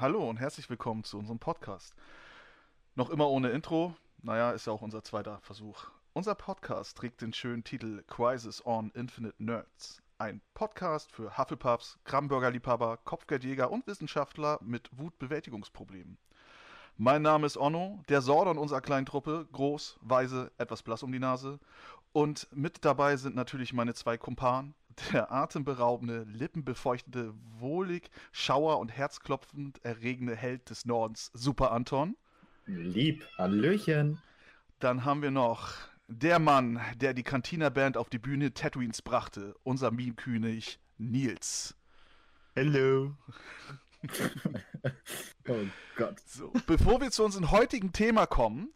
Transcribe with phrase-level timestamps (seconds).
[0.00, 1.94] Hallo und herzlich willkommen zu unserem Podcast.
[2.94, 5.90] Noch immer ohne Intro, naja, ist ja auch unser zweiter Versuch.
[6.14, 10.00] Unser Podcast trägt den schönen Titel Crisis on Infinite Nerds.
[10.16, 16.16] Ein Podcast für Hufflepuffs, Kramburger-Liebhaber, Kopfgeldjäger und Wissenschaftler mit Wutbewältigungsproblemen.
[16.96, 21.18] Mein Name ist Onno, der Sordon unserer kleinen Truppe, groß, weise, etwas blass um die
[21.18, 21.60] Nase.
[22.14, 24.74] Und mit dabei sind natürlich meine zwei Kumpanen,
[25.12, 32.16] der atemberaubende, lippenbefeuchtete, wohlig, schauer- und herzklopfend erregende Held des Nordens, Super Anton.
[32.66, 34.20] Lieb, Hallöchen.
[34.78, 35.74] Dann haben wir noch
[36.08, 41.76] der Mann, der die Cantina-Band auf die Bühne Tatooines brachte, unser Meme-König Nils.
[42.54, 43.14] Hello.
[45.48, 46.18] oh Gott.
[46.26, 48.72] So, bevor wir zu unserem heutigen Thema kommen,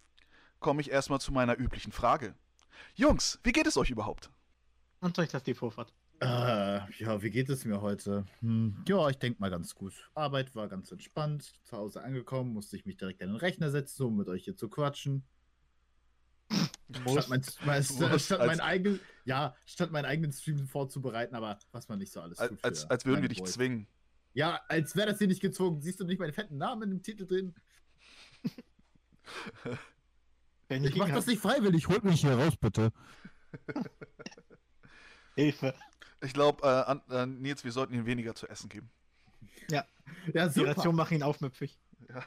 [0.60, 2.34] komme ich erstmal zu meiner üblichen Frage.
[2.94, 4.30] Jungs, wie geht es euch überhaupt?
[5.00, 5.92] Und ich das die Vorfahrt?
[6.20, 6.26] Äh,
[6.98, 8.24] ja, wie geht es mir heute?
[8.40, 10.10] Hm, ja, ich denke mal ganz gut.
[10.14, 11.52] Arbeit war ganz entspannt.
[11.64, 14.56] Zu Hause angekommen, musste ich mich direkt an den Rechner setzen, um mit euch hier
[14.56, 15.24] zu quatschen.
[16.90, 17.84] Statt, mein, mein,
[18.18, 22.38] statt mein eigen, ja, statt meinen eigenen Stream vorzubereiten, aber was man nicht so alles
[22.38, 22.62] tut.
[22.62, 23.52] Als, als würden wir dich Voice.
[23.52, 23.88] zwingen.
[24.34, 25.80] Ja, als wäre das hier nicht gezwungen.
[25.80, 27.54] Siehst du nicht meinen fetten Namen im Titel drin?
[30.68, 31.88] ich mach das nicht freiwillig.
[31.88, 32.92] Holt mich hier raus, bitte.
[35.36, 35.74] Hilfe.
[36.24, 38.90] Ich glaube, äh, äh, Nils, wir sollten ihm weniger zu essen geben.
[39.70, 39.84] Ja.
[40.32, 40.66] ja super.
[40.66, 41.78] Die Ration macht ihn aufmüpfig.
[42.08, 42.24] Ja.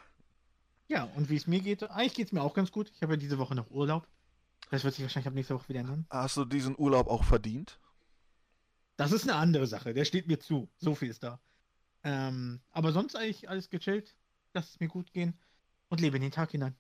[0.89, 2.89] Ja, und wie es mir geht, eigentlich geht es mir auch ganz gut.
[2.95, 4.08] Ich habe ja diese Woche noch Urlaub.
[4.72, 6.06] Das wird sich wahrscheinlich ab nächster Woche wieder ändern.
[6.09, 7.80] Hast du diesen Urlaub auch verdient?
[8.95, 9.94] Das ist eine andere Sache.
[9.94, 10.70] Der steht mir zu.
[10.78, 11.39] So viel ist da.
[12.04, 14.16] Ähm, aber sonst eigentlich alles gechillt.
[14.54, 15.38] Lass es mir gut gehen.
[15.89, 16.76] Und lebe in den Tag hinein.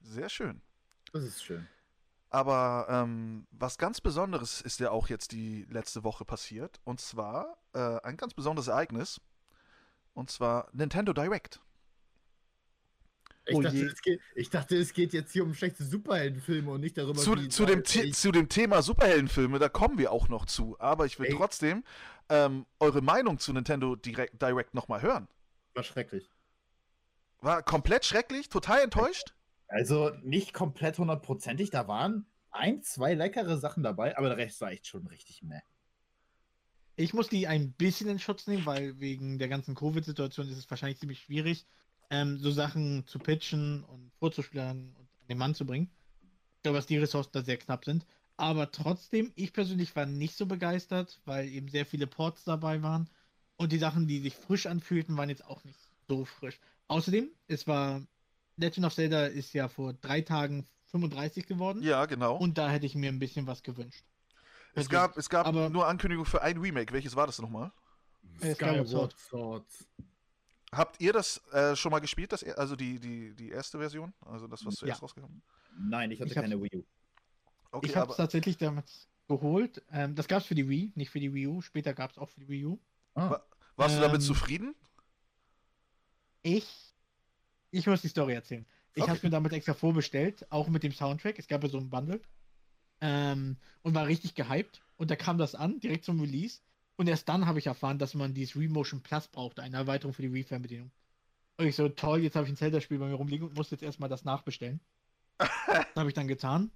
[0.00, 0.60] Sehr schön.
[1.12, 1.66] Das ist schön.
[2.30, 6.80] Aber ähm, was ganz Besonderes ist ja auch jetzt die letzte Woche passiert.
[6.84, 9.20] Und zwar äh, ein ganz besonderes Ereignis.
[10.12, 11.60] Und zwar Nintendo Direct.
[13.46, 16.98] Ich, oh dachte, geht, ich, dachte, es geht jetzt hier um schlechte Superheldenfilme und nicht
[16.98, 20.78] darüber, zu, wie zu dem, zu dem Thema Superheldenfilme, da kommen wir auch noch zu.
[20.78, 21.34] Aber ich will ey.
[21.34, 21.82] trotzdem
[22.28, 25.28] ähm, eure Meinung zu Nintendo Direct, Direct nochmal hören.
[25.72, 26.30] War schrecklich.
[27.40, 28.50] War komplett schrecklich?
[28.50, 29.34] Total enttäuscht?
[29.68, 31.70] Also nicht komplett hundertprozentig.
[31.70, 35.60] Da waren ein, zwei leckere Sachen dabei, aber der Rest war echt schon richtig meh.
[36.96, 40.68] Ich muss die ein bisschen in Schutz nehmen, weil wegen der ganzen Covid-Situation ist es
[40.68, 41.66] wahrscheinlich ziemlich schwierig,
[42.10, 45.90] ähm, so Sachen zu pitchen und vorzuschlagen und an den Mann zu bringen.
[46.56, 48.04] Ich glaube, dass die Ressourcen da sehr knapp sind.
[48.36, 53.10] Aber trotzdem, ich persönlich war nicht so begeistert, weil eben sehr viele Ports dabei waren.
[53.56, 55.78] Und die Sachen, die sich frisch anfühlten, waren jetzt auch nicht
[56.08, 56.58] so frisch.
[56.86, 58.06] Außerdem, es war
[58.58, 61.82] Legend of Zelda ist ja vor drei Tagen 35 geworden.
[61.82, 62.36] Ja, genau.
[62.36, 64.04] Und da hätte ich mir ein bisschen was gewünscht.
[64.72, 66.92] Es also, gab, es gab aber, nur Ankündigung für ein Remake.
[66.92, 67.72] Welches war das nochmal?
[68.40, 69.66] Skyward Sword.
[70.72, 74.12] Habt ihr das äh, schon mal gespielt, das, also die, die, die erste Version?
[74.20, 75.02] Also das, was zuerst ja.
[75.02, 75.42] rausgekommen
[75.78, 76.84] Nein, ich hatte ich keine Wii U.
[77.70, 78.84] Okay, ich habe es tatsächlich damit
[79.28, 79.82] geholt.
[79.90, 81.60] Ähm, das gab es für die Wii, nicht für die Wii U.
[81.62, 82.78] Später gab es auch für die Wii U.
[83.14, 83.40] Ah.
[83.76, 84.74] Warst ähm, du damit ähm, zufrieden?
[86.42, 86.87] Ich
[87.70, 88.66] ich muss die Story erzählen.
[88.94, 89.12] Ich okay.
[89.12, 91.38] habe mir damit extra vorbestellt, auch mit dem Soundtrack.
[91.38, 92.20] Es gab ja so ein Bundle.
[93.00, 94.80] Ähm, und war richtig gehypt.
[94.96, 96.60] Und da kam das an, direkt zum Release.
[96.96, 100.22] Und erst dann habe ich erfahren, dass man dieses Remotion Plus brauchte, eine Erweiterung für
[100.22, 100.90] die Wii-Fernbedienung.
[101.56, 103.82] Und ich so, toll, jetzt habe ich ein Zelda-Spiel bei mir rumliegen und muss jetzt
[103.82, 104.80] erstmal das nachbestellen.
[105.38, 106.72] das habe ich dann getan.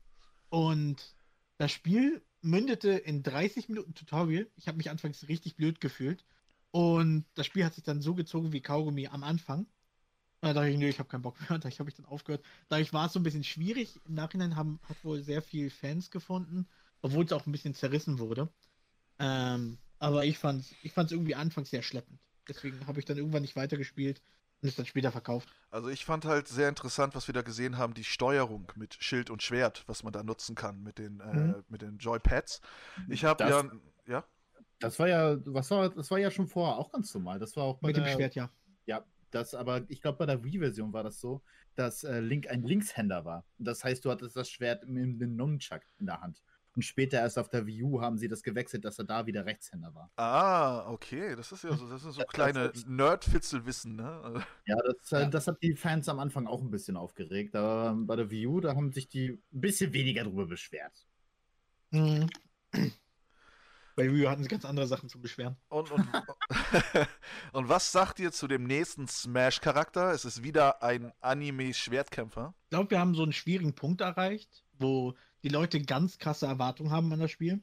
[0.48, 1.16] Und
[1.58, 4.48] das Spiel mündete in 30 Minuten Tutorial.
[4.56, 6.24] Ich habe mich anfangs richtig blöd gefühlt.
[6.70, 9.66] Und das Spiel hat sich dann so gezogen wie Kaugummi am Anfang.
[10.42, 11.58] Da dachte ich, nee, ich habe keinen Bock mehr.
[11.58, 12.44] Da habe ich dann aufgehört.
[12.68, 14.00] Dadurch war es so ein bisschen schwierig.
[14.06, 16.66] Im Nachhinein haben, hat wohl sehr viel Fans gefunden,
[17.00, 18.48] obwohl es auch ein bisschen zerrissen wurde.
[19.20, 22.18] Ähm, aber ich fand es ich fand's irgendwie anfangs sehr schleppend.
[22.48, 24.20] Deswegen habe ich dann irgendwann nicht weitergespielt
[24.60, 25.48] und es dann später verkauft.
[25.70, 29.30] Also ich fand halt sehr interessant, was wir da gesehen haben, die Steuerung mit Schild
[29.30, 31.64] und Schwert, was man da nutzen kann mit den, äh, mhm.
[31.68, 32.60] mit den Joypads.
[33.08, 33.62] Ich habe ja,
[34.08, 34.24] ja.
[34.80, 37.38] Das war ja, was war, das war ja schon vorher auch ganz normal.
[37.38, 38.50] Das war auch bei mit der, dem Schwert, ja.
[38.86, 39.04] Ja,
[39.34, 41.42] das aber, ich glaube, bei der Wii-Version war das so,
[41.74, 43.44] dass äh, Link ein Linkshänder war.
[43.58, 46.42] Das heißt, du hattest das Schwert mit dem Nunchuck in der Hand.
[46.74, 49.44] Und später erst auf der Wii U haben sie das gewechselt, dass er da wieder
[49.44, 50.10] Rechtshänder war.
[50.16, 51.36] Ah, okay.
[51.36, 54.42] Das ist ja so, das ist so kleine Nerd-Fitzelwissen, ne?
[54.66, 55.28] Ja, das, äh, ja.
[55.28, 57.54] das hat die Fans am Anfang auch ein bisschen aufgeregt.
[57.56, 61.06] Aber bei der Wii U, da haben sich die ein bisschen weniger drüber beschwert.
[61.90, 62.30] Mhm.
[63.96, 65.56] Bei Wii hatten sie ganz andere Sachen zu beschweren.
[65.68, 66.06] Und, und,
[67.52, 70.12] und was sagt ihr zu dem nächsten Smash-Charakter?
[70.12, 72.54] Es ist wieder ein Anime-Schwertkämpfer.
[72.64, 76.90] Ich glaube, wir haben so einen schwierigen Punkt erreicht, wo die Leute ganz krasse Erwartungen
[76.90, 77.60] haben an das Spiel.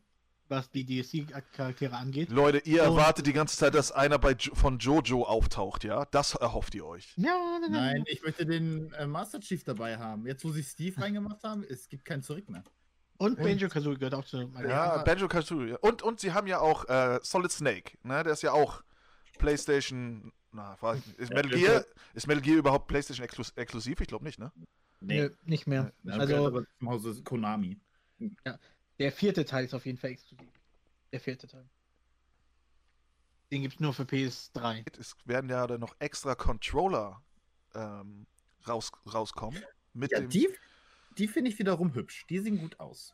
[0.51, 2.31] was die DLC-Charaktere angeht.
[2.31, 6.05] Leute, ihr Und- erwartet die ganze Zeit, dass einer bei jo von Jojo auftaucht, ja?
[6.05, 7.13] Das erhofft ihr euch.
[7.17, 10.25] Ja, nein, nein, Nein, ich möchte den äh, Master Chief dabei haben.
[10.25, 12.63] Jetzt, wo sie Steve reingemacht haben, es gibt kein Zurück mehr.
[13.19, 14.37] Und Banjo Kazooie gehört auch zu.
[14.55, 15.03] Ja, Ja.
[15.03, 15.77] Banjo Kazooie.
[15.79, 18.23] Und, und sie haben ja auch äh, Solid Snake, ne?
[18.23, 18.81] Der ist ja auch
[19.37, 20.31] PlayStation.
[20.51, 21.19] Na, weiß ich nicht.
[21.19, 23.99] Ist Ja, Metal Gear, ist Metal Gear überhaupt PlayStation exklus exklusiv?
[24.01, 24.51] Ich glaube nicht, ne?
[25.01, 25.91] Nö, nicht mehr.
[26.03, 27.77] Ja, Also- aber zum Hause Konami.
[28.97, 30.47] Der vierte Teil ist auf jeden Fall exklusiv.
[31.11, 31.65] Der vierte Teil.
[33.51, 34.85] Den gibt's nur für PS3.
[34.99, 37.21] Es werden ja dann noch extra Controller
[37.75, 38.25] ähm,
[38.67, 39.61] raus, rauskommen.
[39.93, 40.49] Mit Ja, dem, die,
[41.19, 42.25] die finde ich wiederum hübsch.
[42.29, 43.13] Die sehen gut aus.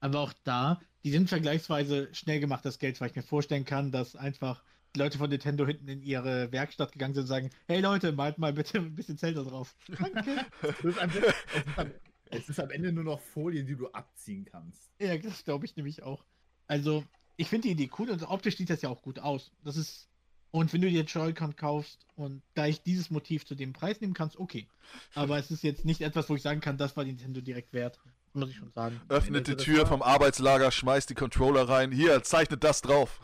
[0.00, 3.90] Aber auch da, die sind vergleichsweise schnell gemacht, das Geld, weil ich mir vorstellen kann,
[3.90, 4.62] dass einfach
[4.94, 8.38] die Leute von Nintendo hinten in ihre Werkstatt gegangen sind und sagen, hey Leute, malt
[8.38, 9.76] mal bitte ein bisschen Zelda drauf.
[9.88, 10.46] Danke.
[10.62, 11.22] Es ist, einfach,
[11.54, 11.92] es, ist am,
[12.30, 14.90] es ist am Ende nur noch Folie, die du abziehen kannst.
[15.00, 16.24] ja, das glaube ich nämlich auch.
[16.66, 17.04] Also,
[17.36, 19.52] ich finde die Idee cool und optisch sieht das ja auch gut aus.
[19.64, 20.07] Das ist.
[20.50, 24.38] Und wenn du dir Joy-Con kaufst und gleich dieses Motiv zu dem Preis nehmen kannst,
[24.38, 24.66] okay.
[25.14, 28.00] Aber es ist jetzt nicht etwas, wo ich sagen kann, das war Nintendo direkt wert.
[28.32, 29.00] Muss ich schon sagen.
[29.08, 31.92] öffnet die Das Tür vom Arbeitslager, schmeißt die Controller rein.
[31.92, 33.20] Hier, zeichnet das drauf.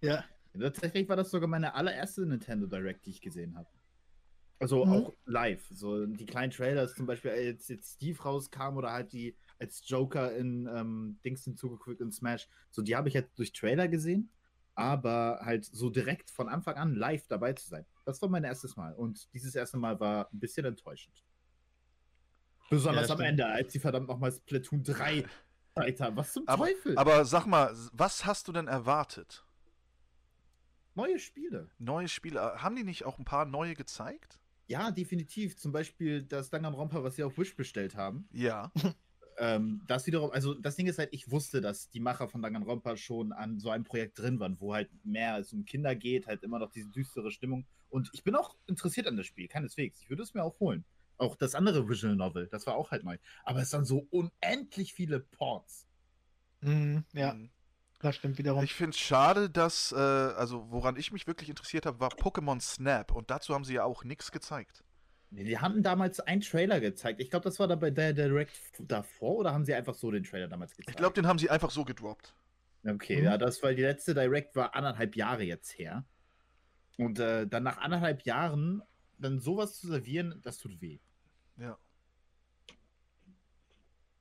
[0.00, 0.24] Ja.
[0.58, 3.68] Tatsächlich war das sogar meine allererste Nintendo Direct, die ich gesehen habe.
[4.58, 4.92] Also Mhm.
[4.92, 5.64] auch live.
[5.70, 10.34] So die kleinen Trailers, zum Beispiel, als jetzt Steve rauskam oder halt die als Joker
[10.36, 12.48] in ähm, Dings hinzugefügt in Smash.
[12.70, 14.30] So, die habe ich jetzt durch Trailer gesehen,
[14.74, 17.84] aber halt so direkt von Anfang an live dabei zu sein.
[18.04, 18.94] Das war mein erstes Mal.
[18.94, 21.22] Und dieses erste Mal war ein bisschen enttäuschend.
[22.70, 23.20] Besonders Ja, am.
[23.20, 25.24] Ende, als sie verdammt nochmal Splatoon 3
[25.74, 26.16] gezeigt haben.
[26.16, 26.96] Was zum Aber, Teufel?
[26.96, 29.44] aber sag mal, was hast du denn erwartet?
[30.94, 31.70] Neue Spiele.
[31.78, 32.62] Neue Spiele?
[32.62, 34.38] Haben die nicht auch ein paar neue gezeigt?
[34.66, 35.56] Ja, definitiv.
[35.56, 38.28] Zum Beispiel das Danganronpa, was sie auf Wish bestellt haben.
[38.32, 38.70] Ja.
[39.38, 42.96] Ähm, das wiederum, also das Ding ist halt, ich wusste, dass die Macher von Danganronpa
[42.96, 46.42] schon an so einem Projekt drin waren, wo halt mehr es um Kinder geht, halt
[46.42, 47.66] immer noch diese düstere Stimmung.
[47.88, 50.00] Und ich bin auch interessiert an das Spiel, keineswegs.
[50.00, 50.84] Ich würde es mir auch holen.
[51.18, 53.16] Auch das andere Visual Novel, das war auch halt neu.
[53.44, 55.86] Aber es waren so unendlich viele Ports.
[56.60, 57.50] Mhm, ja, Mhm.
[58.00, 58.64] das stimmt wiederum.
[58.64, 62.60] Ich finde es schade, dass, äh, also woran ich mich wirklich interessiert habe, war Pokémon
[62.60, 63.12] Snap.
[63.12, 64.84] Und dazu haben sie ja auch nichts gezeigt.
[65.34, 67.18] Die hatten damals einen Trailer gezeigt.
[67.20, 70.24] Ich glaube, das war da bei der Direct davor oder haben sie einfach so den
[70.24, 70.90] Trailer damals gezeigt?
[70.90, 72.34] Ich glaube, den haben sie einfach so gedroppt.
[72.86, 73.24] Okay, Mhm.
[73.24, 76.04] ja, das, weil die letzte Direct war anderthalb Jahre jetzt her.
[76.98, 78.82] Und äh, dann nach anderthalb Jahren
[79.18, 80.98] dann sowas zu servieren, das tut weh.
[81.56, 81.78] Ja.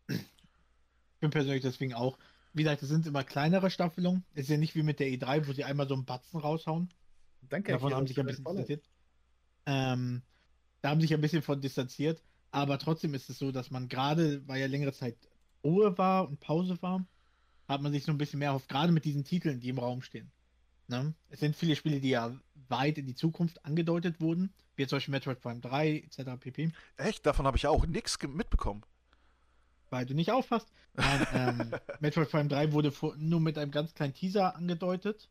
[0.08, 2.18] Ich bin persönlich deswegen auch.
[2.54, 4.24] Wie gesagt, es sind immer kleinere Staffelungen.
[4.34, 6.90] Es ist ja nicht wie mit der E3, wo sie einmal so einen Batzen raushauen.
[7.50, 7.72] Danke.
[7.74, 8.86] Davon haben sich ein bisschen distanziert.
[9.66, 10.22] Ähm,
[10.82, 12.22] da haben sich ein bisschen von distanziert.
[12.52, 15.16] Aber trotzdem ist es so, dass man gerade, weil ja längere Zeit
[15.64, 17.06] Ruhe war und Pause war,
[17.68, 20.02] hat man sich so ein bisschen mehr erhofft, gerade mit diesen Titeln, die im Raum
[20.02, 20.32] stehen.
[20.88, 21.14] Ne?
[21.30, 22.36] Es sind viele Spiele, die ja
[22.68, 26.22] weit in die Zukunft angedeutet wurden, wie zum Beispiel Metroid Prime 3 etc.
[26.40, 26.72] pp.
[26.98, 27.26] Echt?
[27.26, 28.84] Davon habe ich auch nichts mitbekommen.
[29.90, 30.68] weil du nicht aufpasst.
[30.96, 35.30] Nein, ähm, Metroid Prime 3 wurde vor, nur mit einem ganz kleinen Teaser angedeutet.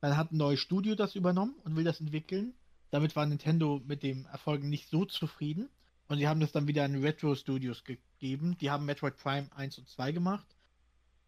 [0.00, 2.54] Dann hat ein neues Studio das übernommen und will das entwickeln.
[2.92, 5.70] Damit war Nintendo mit dem Erfolg nicht so zufrieden.
[6.08, 8.58] Und sie haben das dann wieder an Retro Studios gegeben.
[8.58, 10.46] Die haben Metroid Prime 1 und 2 gemacht.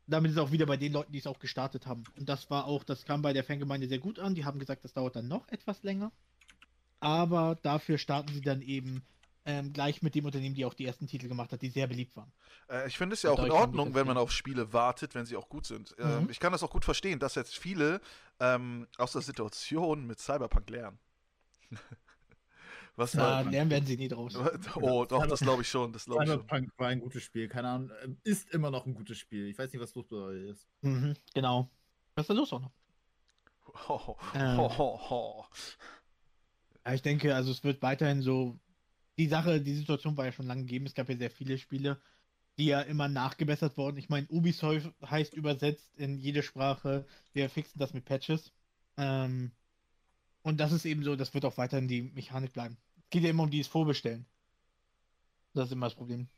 [0.06, 2.05] Damit ist es auch wieder bei den Leuten, die es auch gestartet haben.
[2.19, 4.34] Und das war auch, das kam bei der Fangemeinde sehr gut an.
[4.34, 6.12] Die haben gesagt, das dauert dann noch etwas länger.
[7.00, 9.02] Aber dafür starten sie dann eben
[9.47, 12.14] ähm, gleich mit dem Unternehmen, die auch die ersten Titel gemacht hat, die sehr beliebt
[12.14, 12.30] waren.
[12.68, 15.37] Äh, ich finde es ja auch in Ordnung, wenn man auf Spiele wartet, wenn sie
[15.37, 15.94] auch gut sind.
[15.99, 16.30] Ähm, Mhm.
[16.30, 18.02] ich kann das auch gut verstehen, dass jetzt viele
[18.38, 20.99] ähm, aus der Situation mit Cyberpunk lernen.
[22.97, 23.50] Was Da war.
[23.50, 24.37] lernen werden sie nie draus.
[24.76, 25.93] Oh, doch, das glaube ich schon.
[25.93, 26.40] Das glaube ich schon.
[26.43, 27.90] Cyberpunk war ein gutes Spiel, keine Ahnung.
[27.90, 29.49] äh, Ist immer noch ein gutes Spiel.
[29.49, 30.69] Ich weiß nicht, was los bei euch ist.
[30.83, 31.69] Mhm, genau.
[32.14, 32.71] Was ist da los auch noch?
[33.88, 34.59] Ho, ho, Ähm.
[34.59, 35.45] ho.
[36.87, 38.59] Ja, ich denke, also es wird weiterhin so.
[39.19, 40.87] Die Sache, die Situation war ja schon lange gegeben.
[40.87, 42.00] Es gab ja sehr viele Spiele,
[42.59, 43.97] die ja immer nachgebessert wurden.
[43.97, 48.52] Ich meine, Ubisoft heißt übersetzt in jede Sprache, wir fixen das mit Patches.
[48.97, 49.50] Ähm,
[50.45, 52.77] und das ist eben so, das wird auch weiterhin die Mechanik bleiben.
[52.99, 54.27] Es geht ja immer um dieses Vorbestellen.
[55.55, 56.29] Das ist immer das Problem.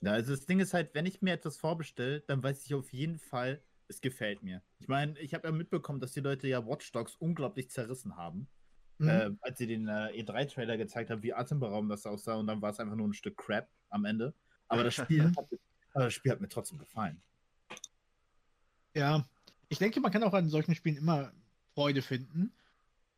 [0.00, 2.92] Ja, also das Ding ist halt, wenn ich mir etwas vorbestelle, dann weiß ich auf
[2.92, 4.62] jeden Fall, es gefällt mir.
[4.80, 8.48] Ich meine, ich habe ja mitbekommen, dass die Leute ja Watch Dogs unglaublich zerrissen haben.
[8.98, 9.08] Mhm.
[9.08, 12.70] Äh, als sie den äh, E3-Trailer gezeigt haben, wie atemberaubend das aussah und dann war
[12.70, 14.34] es einfach nur ein Stück Crap am Ende.
[14.66, 15.36] Aber das Spiel, hat,
[15.94, 17.22] aber das Spiel hat mir trotzdem gefallen.
[18.94, 19.28] Ja,
[19.68, 21.32] ich denke, man kann auch an solchen Spielen immer
[21.74, 22.52] Freude finden.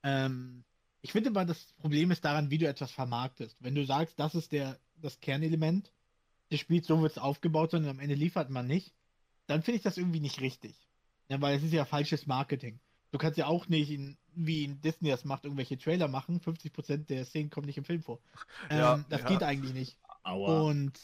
[0.04, 0.64] Ähm,
[1.00, 3.56] ich finde mal, das Problem ist daran, wie du etwas vermarktest.
[3.60, 5.92] Wenn du sagst, das ist der, das Kernelement
[6.52, 8.94] des Spiels, so wird es aufgebaut und am Ende liefert man nicht,
[9.46, 10.74] dann finde ich das irgendwie nicht richtig.
[11.28, 12.80] Ja, weil es ist ja falsches Marketing.
[13.10, 16.40] Du kannst ja auch nicht, in, wie in Disney das macht, irgendwelche Trailer machen.
[16.40, 18.20] 50% der Szenen kommen nicht im Film vor.
[18.70, 19.28] Ähm, Ja, das ja.
[19.28, 19.98] geht eigentlich nicht.
[20.22, 20.62] Aua.
[20.62, 20.98] Und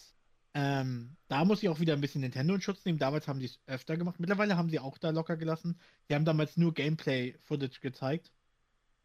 [0.54, 2.98] ähm, da muss ich auch wieder ein bisschen Nintendo in Schutz nehmen.
[2.98, 4.18] Damals haben die es öfter gemacht.
[4.18, 5.78] Mittlerweile haben sie auch da locker gelassen.
[6.08, 8.32] Die haben damals nur Gameplay-Footage gezeigt.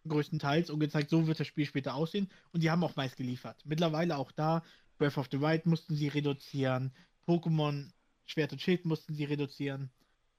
[0.10, 2.30] Größtenteils und gezeigt, so wird das Spiel später aussehen.
[2.52, 3.62] Und die haben auch meist geliefert.
[3.66, 4.64] Mittlerweile auch da.
[4.98, 6.94] Breath of the Wild mussten sie reduzieren.
[7.28, 7.92] Pokémon
[8.26, 9.92] Schwert und Schild mussten sie reduzieren.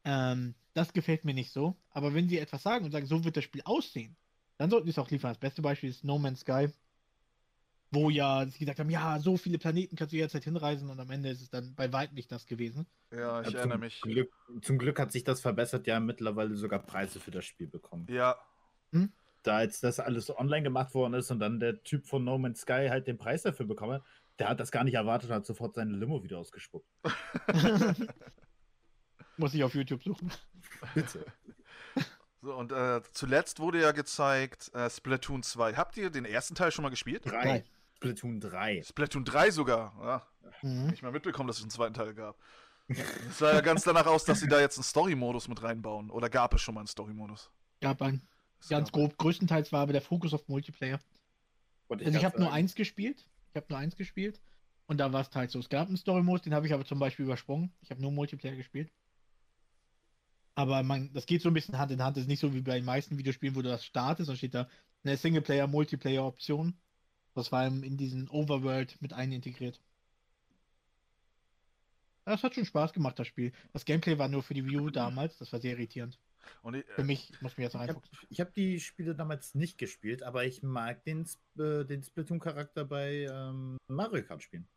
[0.05, 1.77] Ähm, das gefällt mir nicht so.
[1.91, 4.17] Aber wenn sie etwas sagen und sagen, so wird das Spiel aussehen,
[4.59, 5.31] dann sollten sie es auch liefern.
[5.31, 6.69] Das beste Beispiel ist No Man's Sky
[7.91, 11.11] wo ja sie gesagt haben, ja, so viele Planeten kannst du jederzeit hinreisen und am
[11.11, 12.87] Ende ist es dann bei weitem nicht das gewesen.
[13.13, 14.01] Ja, ich Ja, erinnere mich.
[14.01, 14.33] Glück,
[14.63, 18.07] zum Glück hat sich das verbessert, ja mittlerweile sogar Preise für das Spiel bekommen.
[18.11, 18.37] Ja,
[19.47, 22.63] Da jetzt das alles online gemacht worden ist und dann der Typ von No Man's
[22.63, 24.03] Sky halt den Preis dafür bekommen hat,
[24.39, 26.89] der hat das gar nicht erwartet und hat sofort seine Limo wieder ausgespuckt.
[29.37, 30.31] Muss ich auf YouTube suchen.
[30.95, 31.25] Bitte.
[32.43, 35.75] so und äh, zuletzt wurde ja gezeigt äh, Splatoon 2.
[35.75, 37.23] Habt ihr den ersten Teil schon mal gespielt?
[37.25, 37.43] Drei.
[37.43, 37.65] Drei.
[37.97, 38.83] Splatoon 3.
[38.83, 39.95] Splatoon 3 sogar.
[40.03, 40.27] Ja,
[40.63, 40.87] Mhm.
[40.87, 42.37] nicht mal mitbekommen, dass es einen zweiten Teil gab.
[42.89, 46.09] Es sah ja ganz danach aus, dass sie da jetzt einen Story-Modus mit reinbauen.
[46.09, 47.51] Oder gab es schon mal einen Story-Modus?
[47.81, 48.36] Gab ein Es
[48.69, 51.01] ganz grob, größtenteils war aber der Fokus auf Multiplayer.
[51.89, 53.27] Und Also ich habe nur eins gespielt.
[53.51, 54.41] Ich habe nur eins gespielt.
[54.87, 55.59] Und da war es halt so.
[55.59, 57.73] Es gab einen Story-Modus, den habe ich aber zum Beispiel übersprungen.
[57.83, 58.91] Ich habe nur Multiplayer gespielt.
[60.55, 62.17] Aber man, das geht so ein bisschen Hand in Hand.
[62.17, 64.55] Das ist nicht so wie bei den meisten Videospielen, wo du das startest, dann steht
[64.55, 64.69] da
[65.05, 66.75] eine Singleplayer-Multiplayer-Option.
[67.35, 69.81] Das war in in diesen Overworld mit ein integriert.
[72.25, 73.53] Das hat schon Spaß gemacht, das Spiel.
[73.73, 75.37] Das Gameplay war nur für die Wii U damals.
[75.39, 76.19] Das war sehr irritierend.
[76.63, 78.19] Und ich, Für mich ich muss mir jetzt Ich habe reinfuchsen.
[78.39, 81.27] hab die Spiele damals nicht gespielt, aber ich mag den,
[81.59, 84.69] äh, den Splatoon-Charakter bei ähm, Mario Kart spielen.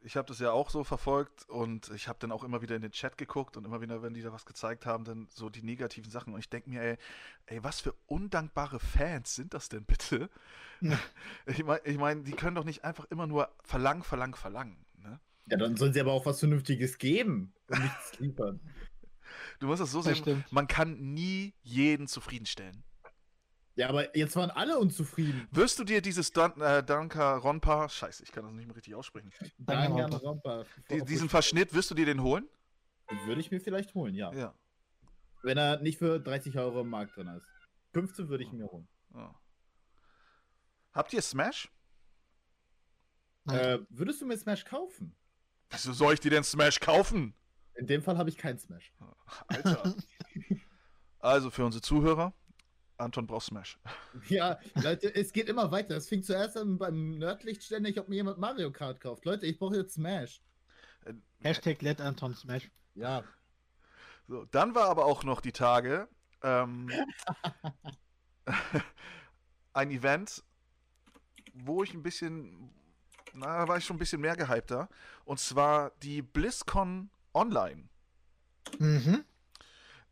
[0.00, 2.82] Ich habe das ja auch so verfolgt und ich habe dann auch immer wieder in
[2.82, 5.62] den Chat geguckt und immer wieder, wenn die da was gezeigt haben, dann so die
[5.62, 6.32] negativen Sachen.
[6.32, 6.96] Und ich denke mir, ey,
[7.46, 10.30] ey, was für undankbare Fans sind das denn bitte?
[10.80, 10.98] Ja.
[11.46, 14.84] Ich meine, ich mein, die können doch nicht einfach immer nur verlangen, verlangen, verlangen.
[14.96, 15.20] Ne?
[15.50, 18.60] Ja, dann sollen sie aber auch was Vernünftiges geben und nichts liefern.
[19.58, 20.52] Du musst das so Das sehen, stimmt.
[20.52, 22.84] man kann nie jeden zufriedenstellen.
[23.76, 25.48] Ja, aber jetzt waren alle unzufrieden.
[25.50, 28.94] Wirst du dir dieses Dan äh, Danka Ronpa, scheiße, ich kann das nicht mehr richtig
[28.94, 29.32] aussprechen.
[29.68, 30.64] Rompa.
[30.90, 32.48] die, diesen Verschnitt, wirst du dir den holen?
[33.26, 34.32] Würde ich mir vielleicht holen, ja.
[34.32, 34.54] Ja.
[35.42, 37.46] Wenn er nicht für 30 Euro im Markt drin ist.
[37.92, 38.88] 15 würde ich mir holen.
[39.14, 39.34] ja.
[40.92, 41.68] Habt ihr Smash?
[43.48, 45.16] Äh, würdest du mir Smash kaufen?
[45.70, 47.34] Wieso soll ich dir denn Smash kaufen?
[47.74, 48.92] In dem Fall habe ich keinen Smash.
[49.48, 49.94] Alter.
[51.18, 52.32] also für unsere Zuhörer,
[52.96, 53.78] Anton braucht Smash.
[54.28, 55.96] Ja, Leute, es geht immer weiter.
[55.96, 59.24] Es fing zuerst an beim Nerdlicht ständig, ob mir jemand Mario Kart kauft.
[59.24, 60.40] Leute, ich brauche jetzt Smash.
[61.04, 62.70] Äh, Hashtag Let Anton Smash.
[62.94, 63.24] Ja.
[64.28, 66.08] So, dann war aber auch noch die Tage
[66.42, 66.90] ähm,
[69.72, 70.44] ein Event,
[71.52, 72.70] wo ich ein bisschen,
[73.32, 74.88] na, da war ich schon ein bisschen mehr gehypter.
[75.24, 77.88] Und zwar die BlizzCon Online.
[78.78, 79.24] Mhm.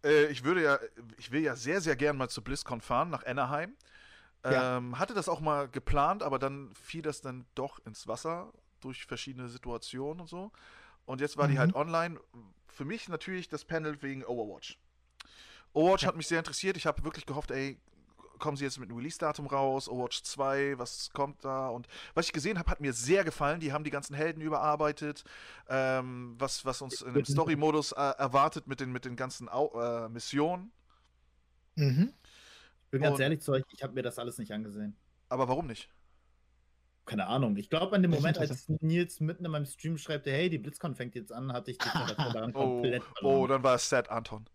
[0.04, 0.78] Äh, ich würde ja,
[1.16, 3.76] ich will ja sehr, sehr gern mal zu BlizzCon fahren, nach Anaheim.
[4.44, 4.76] Ja.
[4.78, 9.06] Ähm, hatte das auch mal geplant, aber dann fiel das dann doch ins Wasser durch
[9.06, 10.50] verschiedene Situationen und so.
[11.06, 11.58] Und jetzt war die Mhm.
[11.58, 12.20] halt online.
[12.66, 14.78] Für mich natürlich das Panel wegen Overwatch.
[15.72, 16.08] Overwatch Ja.
[16.08, 16.76] hat mich sehr interessiert.
[16.76, 17.78] Ich habe wirklich gehofft, ey,
[18.42, 19.88] kommen sie jetzt mit einem Release-Datum raus?
[19.88, 21.68] Overwatch 2, was kommt da?
[21.68, 23.60] Und was ich gesehen habe, hat mir sehr gefallen.
[23.60, 25.22] Die haben die ganzen Helden überarbeitet.
[25.68, 29.70] Ähm, was, was uns in dem Story-Modus äh, erwartet mit den, mit den ganzen Au
[29.80, 30.72] äh, Missionen.
[31.76, 32.12] Mhm.
[32.84, 34.96] Ich bin ganz Und- ehrlich zu euch, ich habe mir das alles nicht angesehen.
[35.28, 35.88] Aber warum nicht?
[37.04, 37.56] Keine Ahnung.
[37.56, 38.68] Ich glaube, an dem Moment, als.
[38.80, 41.88] Nils mitten in meinem Stream schreibt, hey, die BlitzCon fängt jetzt an, hatte ich die
[41.88, 43.48] daran Oh, komplett oh, verloren.
[43.50, 44.46] dann war es sad, Anton.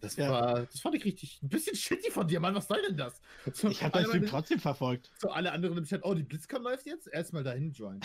[0.00, 0.30] Das, Ja.
[0.30, 2.54] war, das fand ich richtig ein bisschen shitty von dir, Mann.
[2.54, 3.20] Was soll denn das?
[3.52, 5.10] So, Ich habe alle das Stream trotzdem verfolgt.
[5.18, 7.06] so alle anderen im Chat, oh, die BlitzCon läuft jetzt?
[7.08, 8.00] Erstmal dahin joinen.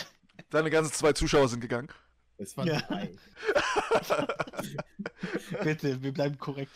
[0.50, 1.88] Deine ganzen zwei Zuschauer sind gegangen.
[2.38, 2.80] Es waren Ja.
[2.82, 3.10] drei.
[5.62, 6.72] Bitte, wir bleiben korrekt.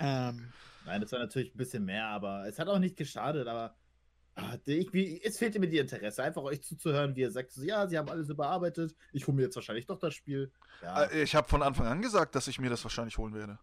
[0.00, 0.52] ähm,
[0.86, 3.76] Nein, das war natürlich ein bisschen mehr, aber es hat auch nicht geschadet, aber
[4.36, 7.62] ah, ich, wie, es fehlte mir die Interesse, einfach euch zuzuhören, wie ihr sagt, so,
[7.62, 10.50] ja, sie haben alles überarbeitet, ich hole mir jetzt wahrscheinlich doch das Spiel.
[10.82, 13.58] Ja, Äh, Ich habe von Anfang an gesagt, dass ich mir das wahrscheinlich holen werde.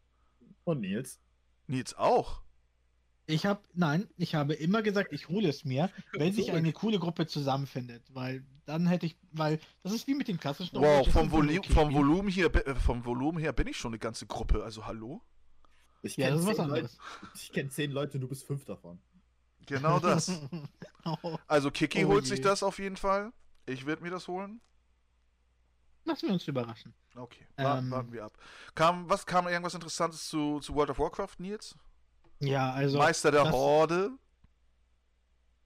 [0.68, 1.20] Und Nils.
[1.68, 2.42] Nils auch.
[3.26, 7.00] ich habe, nein, ich habe immer gesagt, ich hole es mir, wenn sich eine coole
[7.00, 11.32] Gruppe zusammenfindet, weil dann hätte ich, weil das ist wie mit dem klassischen Wow, vom,
[11.32, 11.94] Volu okay vom.
[11.94, 14.64] Volumen hier, äh, vom Volumen her bin ich schon eine ganze Gruppe.
[14.64, 15.22] Also hallo?
[16.02, 16.90] Ich Ja, kenn was zehn Leute-.
[17.36, 19.00] Ich kenne zehn Leute, du bist fünf davon.
[19.66, 20.42] Genau das.
[21.06, 22.30] oh, Also Kiki Oh holt je.
[22.30, 23.34] sich das auf jeden Fall.
[23.66, 24.62] Ich werde mir das holen.
[26.08, 26.94] Lassen wir uns überraschen.
[27.16, 27.92] Okay, warten, Ähm.
[27.92, 28.38] warten wir ab.
[28.76, 31.76] Kam, was kam irgendwas Interessantes zu, zu World of Warcraft, Nils?
[32.40, 32.98] Ja, also.
[32.98, 34.12] Meister der das- Horde?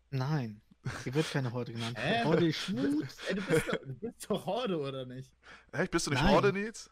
[0.10, 0.62] Nein.
[1.04, 1.96] Hier wird keine Horde genannt.
[2.00, 2.24] Hä?
[2.24, 3.16] Horde ist Schmutz.
[3.30, 5.32] Ey, du, bist doch, du bist doch Horde, oder nicht?
[5.72, 6.34] Echt, bist du nicht Nein.
[6.34, 6.90] Horde, Nils?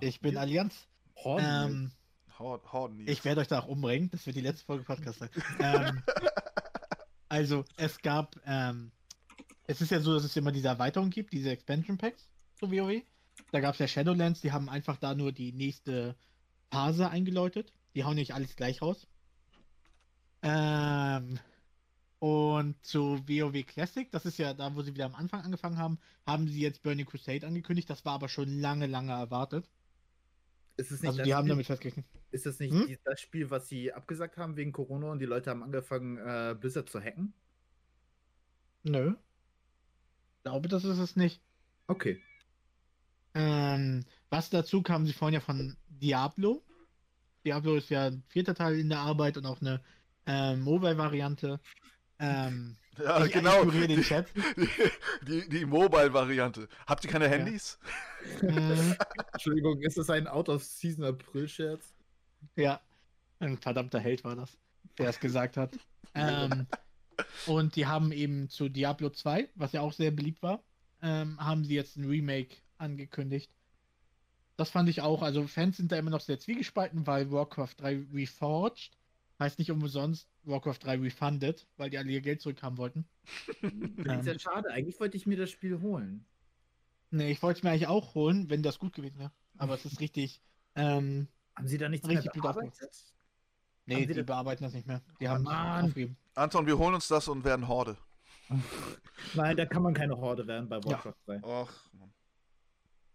[0.00, 0.86] Ich bin Allianz.
[1.16, 1.44] Horde.
[1.46, 1.90] Ähm,
[2.38, 3.10] Horde, Horde Nils.
[3.10, 4.10] ich werde euch da auch umbringen.
[4.10, 5.30] Das wird die letzte Folge Podcast sein.
[5.58, 6.02] ähm,
[7.30, 8.36] also, es gab.
[8.44, 8.90] Ähm,
[9.66, 13.02] es ist ja so, dass es immer diese Erweiterung gibt, diese Expansion Packs zu WoW.
[13.52, 16.16] Da gab es ja Shadowlands, die haben einfach da nur die nächste
[16.70, 17.72] Phase eingeläutet.
[17.94, 19.08] Die hauen nicht alles gleich raus.
[20.42, 21.38] Ähm,
[22.20, 26.00] und zu WoW Classic, das ist ja da, wo sie wieder am Anfang angefangen haben,
[26.26, 27.90] haben sie jetzt Burning Crusade angekündigt.
[27.90, 29.70] Das war aber schon lange, lange erwartet.
[30.76, 32.06] ist es nicht Also das die haben Spiel, damit festgerechnet.
[32.32, 32.88] Ist das nicht Hm?
[33.04, 36.88] das Spiel, was sie abgesagt haben wegen Corona und die Leute haben angefangen, äh, Blizzard
[36.90, 37.34] zu hacken?
[38.84, 39.14] Nö.
[40.38, 41.42] Ich glaube, das ist es nicht.
[41.88, 42.22] Okay.
[43.34, 46.62] Ähm, was dazu kam, sie vorhin ja von Diablo.
[47.44, 49.80] Diablo ist ja ein vierter Teil in der Arbeit und auch eine
[50.26, 51.60] ähm, Mobile-Variante.
[52.18, 53.64] Ähm, ja, ich genau.
[53.64, 54.28] den Chat.
[54.56, 54.68] Die,
[55.26, 56.68] die, die Mobile-Variante.
[56.86, 57.78] Habt ihr keine Handys?
[58.40, 58.96] Mhm,
[59.32, 61.94] Entschuldigung, ist das ein Out-of-Season-April-Scherz?
[62.56, 62.80] ja,
[63.40, 64.56] ein verdammter Held war das,
[64.98, 65.76] der es gesagt hat.
[66.14, 66.66] Ähm,
[67.46, 70.62] und die haben eben zu Diablo 2, was ja auch sehr beliebt war,
[71.02, 73.50] ähm, haben sie jetzt ein Remake angekündigt.
[74.56, 78.06] Das fand ich auch, also Fans sind da immer noch sehr zwiegespalten, weil Warcraft 3
[78.12, 78.96] Reforged
[79.40, 83.04] heißt nicht umsonst Warcraft 3 Refunded, weil die alle ihr Geld zurückhaben wollten.
[83.96, 84.70] Das ist ja schade.
[84.70, 86.24] Eigentlich wollte ich mir das Spiel holen.
[87.10, 89.32] Nee, ich wollte es mir eigentlich auch holen, wenn das gut gewesen wäre.
[89.58, 90.40] Aber es ist richtig.
[90.76, 91.26] Ähm,
[91.56, 92.90] Haben sie da nichts Richtig mehr bearbeitet?
[93.86, 95.02] nee, Haben die das- bearbeiten das nicht mehr.
[95.20, 95.84] Die Oh haben Mann.
[95.86, 96.16] aufgegeben.
[96.36, 97.96] Anton, wir holen uns das und werden Horde.
[99.34, 100.84] Nein, da kann man keine Horde werden bei Ja.
[100.84, 101.42] Warcraft 3.
[101.44, 102.12] Och, Mann.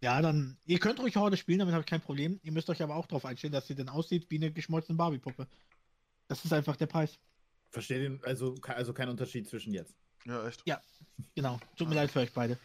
[0.01, 2.39] Ja, dann, ihr könnt ruhig Horde spielen, damit habe ich kein Problem.
[2.43, 5.47] Ihr müsst euch aber auch darauf einstellen, dass sie dann aussieht wie eine geschmolzene Barbie-Puppe.
[6.27, 7.19] Das ist einfach der Preis.
[7.69, 9.93] Verstehe den, also, also kein Unterschied zwischen jetzt.
[10.25, 10.61] Ja, echt.
[11.35, 11.59] Genau.
[11.75, 12.57] Tut mir leid für euch beide.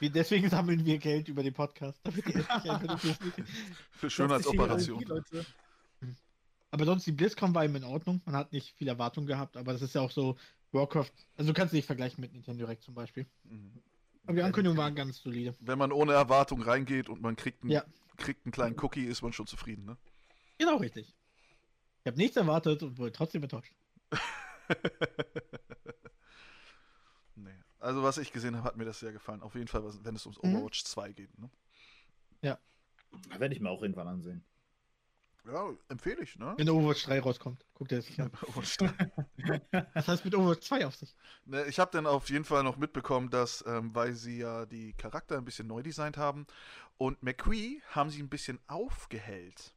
[0.00, 2.00] Wir, deswegen sammeln wir Geld über den Podcast.
[2.02, 2.44] Damit ihr
[3.92, 5.04] Für Schönheitsoperation.
[6.72, 8.20] Aber sonst, die BlizzCon war eben in Ordnung.
[8.24, 10.36] Man hat nicht viel Erwartung gehabt, aber das ist ja auch so
[10.72, 11.12] Warcraft.
[11.36, 13.26] Also du kannst nicht vergleichen mit Nintendo Direct zum Beispiel.
[13.44, 13.82] Mhm.
[14.24, 15.54] Aber die Ankündigung war ganz solide.
[15.60, 17.84] Wenn man ohne Erwartung reingeht und man kriegt einen, Ja.
[18.16, 19.96] kriegt einen kleinen Cookie, ist man schon zufrieden, ne?
[20.58, 21.14] Genau richtig.
[22.04, 23.72] Ich habe nichts erwartet und wurde trotzdem enttäuscht.
[27.36, 27.50] nee.
[27.80, 29.42] Also was ich gesehen habe, hat mir das sehr gefallen.
[29.42, 30.56] Auf jeden Fall, wenn es ums Mhm.
[30.56, 31.38] Overwatch 2 geht.
[31.38, 31.50] Ne?
[33.38, 34.42] Werde ich mir auch irgendwann ansehen.
[35.44, 36.54] Ja, empfehle ich, ne?
[36.56, 38.30] Wenn Overwatch 3 rauskommt, guckt er es sich an.
[38.46, 39.82] Overwatch 3.
[39.94, 41.16] Das heißt mit Overwatch 2 auf sich.
[41.46, 44.92] Ne, ich habe dann auf jeden Fall noch mitbekommen, dass, ähm, weil sie ja die
[44.92, 46.46] Charakter ein bisschen neu designt haben
[46.96, 49.74] und McCree haben sie ein bisschen aufgehellt.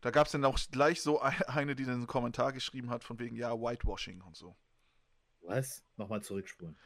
[0.00, 3.02] Da gab es dann auch gleich so ein- eine, die dann einen Kommentar geschrieben hat,
[3.02, 4.54] von wegen, ja, Whitewashing und so.
[5.42, 5.82] Was?
[5.96, 6.78] Nochmal zurückspulen.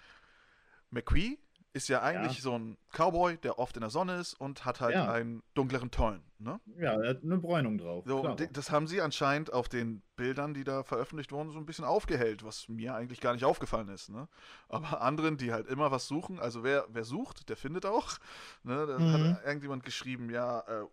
[0.90, 1.36] McCree
[1.74, 2.42] ist ja eigentlich Ja.
[2.42, 5.10] so ein Cowboy, der oft in der Sonne ist und hat halt Ja.
[5.10, 6.22] einen dunkleren Ton.
[6.38, 6.60] Ne?
[6.78, 8.04] Ja, er hat eine Bräunung drauf.
[8.06, 11.84] So, das haben sie anscheinend auf den Bildern, die da veröffentlicht wurden, so ein bisschen
[11.84, 14.08] aufgehellt, was mir eigentlich gar nicht aufgefallen ist.
[14.08, 14.28] Ne?
[14.68, 18.18] Aber anderen, die halt immer was suchen, also wer, wer sucht, der findet auch.
[18.62, 18.86] Ne?
[18.86, 19.12] Da Mhm.
[19.34, 20.86] hat irgendjemand geschrieben, ja, äh, äh,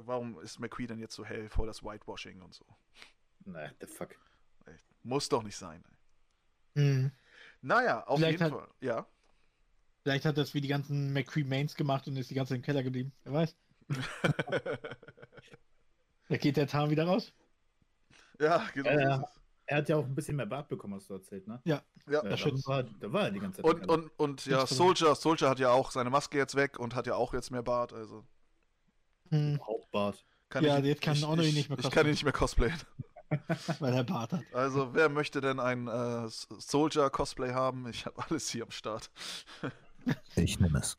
[0.00, 2.64] warum ist McQueen denn jetzt so hell vor das Whitewashing und so.
[3.46, 4.10] Na, the fuck.
[5.02, 5.82] Muss doch nicht sein.
[6.74, 7.10] Hm.
[7.62, 8.68] Naja, auf Vielleicht jeden Fall.
[8.80, 9.06] Ja.
[10.06, 12.62] Vielleicht hat das wie die ganzen McCree Mains gemacht und ist die ganze Zeit im
[12.62, 13.12] Keller geblieben.
[13.24, 13.56] Wer weiß.
[16.28, 17.32] Da geht der Tarn wieder raus.
[18.40, 18.90] ja, genau.
[18.90, 19.18] Äh.
[19.66, 21.60] Er hat ja auch ein bisschen mehr Bart bekommen, hast du erzählt, ne?
[21.64, 21.82] Ja.
[22.08, 23.64] Ja, das da, war, da war er die ganze Zeit.
[23.64, 24.66] Und, und, und ja.
[24.66, 27.62] Soldier, Soldier hat ja auch seine Maske jetzt weg und hat ja auch jetzt mehr
[27.62, 28.24] Bart, also
[29.30, 29.60] Hm.
[29.64, 30.24] Hauptbart.
[30.48, 32.32] kann Ja, ich, jetzt kann ich, ihn ich, nicht mehr ich kann ihn nicht mehr
[32.32, 32.80] cosplayen.
[33.80, 34.42] Weil er Bart hat.
[34.52, 37.88] Also, wer möchte denn ein äh, Soldier-Cosplay haben?
[37.88, 39.10] Ich habe alles hier am Start.
[40.36, 40.98] Ich nehme es.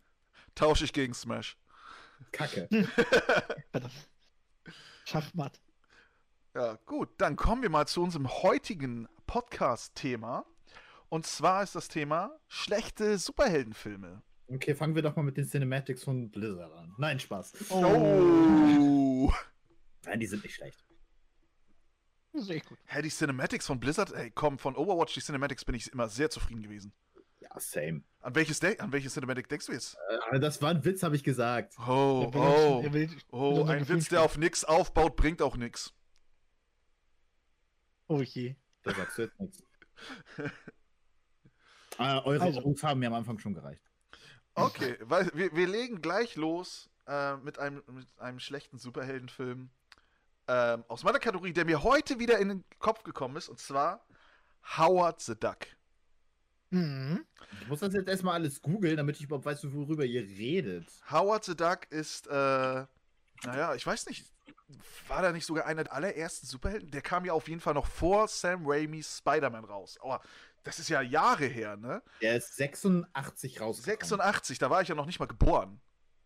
[0.56, 1.58] Tausche ich gegen Smash.
[2.32, 2.68] Kacke.
[5.06, 5.62] Schachmatt.
[6.56, 10.46] Ja, gut, dann kommen wir mal zu unserem heutigen Podcast-Thema.
[11.10, 14.24] Und zwar ist das Thema schlechte Superheldenfilme.
[14.48, 16.94] Okay, fangen wir doch mal mit den Cinematics von Blizzard an.
[16.98, 17.70] Nein, Spaß.
[17.70, 19.32] Oh!
[20.06, 20.84] Nein, die sind nicht schlecht.
[22.34, 22.78] Das ist echt gut.
[22.86, 24.14] Hä, die Cinematics von Blizzard?
[24.14, 26.94] Ey, komm, von Overwatch, die Cinematics bin ich immer sehr zufrieden gewesen.
[27.50, 28.04] Ja, same.
[28.22, 29.98] An welches, De an welches Cinematic denkst du jetzt?
[30.32, 31.76] Äh, das war ein Witz, habe ich gesagt.
[31.80, 35.94] Oh, oh, will- oh, unser ein Witz, der auf nix aufbaut, bringt auch nix.
[38.08, 38.56] Oh je.
[38.84, 39.64] Da sagst du jetzt nichts.
[42.00, 42.60] Äh, eure Also.
[42.60, 43.82] Augen haben mir am Anfang schon gereicht.
[44.54, 49.72] Okay, weil wir, wir legen gleich los äh, mit, einem, mit einem schlechten Superheldenfilm
[50.48, 54.06] ähm, aus meiner Kategorie, der mir heute wieder in den Kopf gekommen ist, und zwar
[54.78, 55.66] Howard the Duck.
[56.70, 57.26] Mhm.
[57.62, 60.88] Ich muss das jetzt erstmal alles googeln, damit ich überhaupt weiß, worüber ihr redet.
[61.12, 62.32] Howard the Duck ist, äh,
[63.44, 64.26] naja, ich weiß nicht,
[65.08, 66.92] war da nicht sogar einer der allerersten Superhelden?
[66.92, 69.98] Der kam ja auf jeden Fall noch vor Sam Raimis Spider-Man raus.
[70.02, 70.22] Aber
[70.64, 72.02] das ist ja Jahre her, ne?
[72.22, 74.00] Der ist 86 rausgekommen.
[74.10, 75.80] 86, da war ich ja noch nicht mal geboren.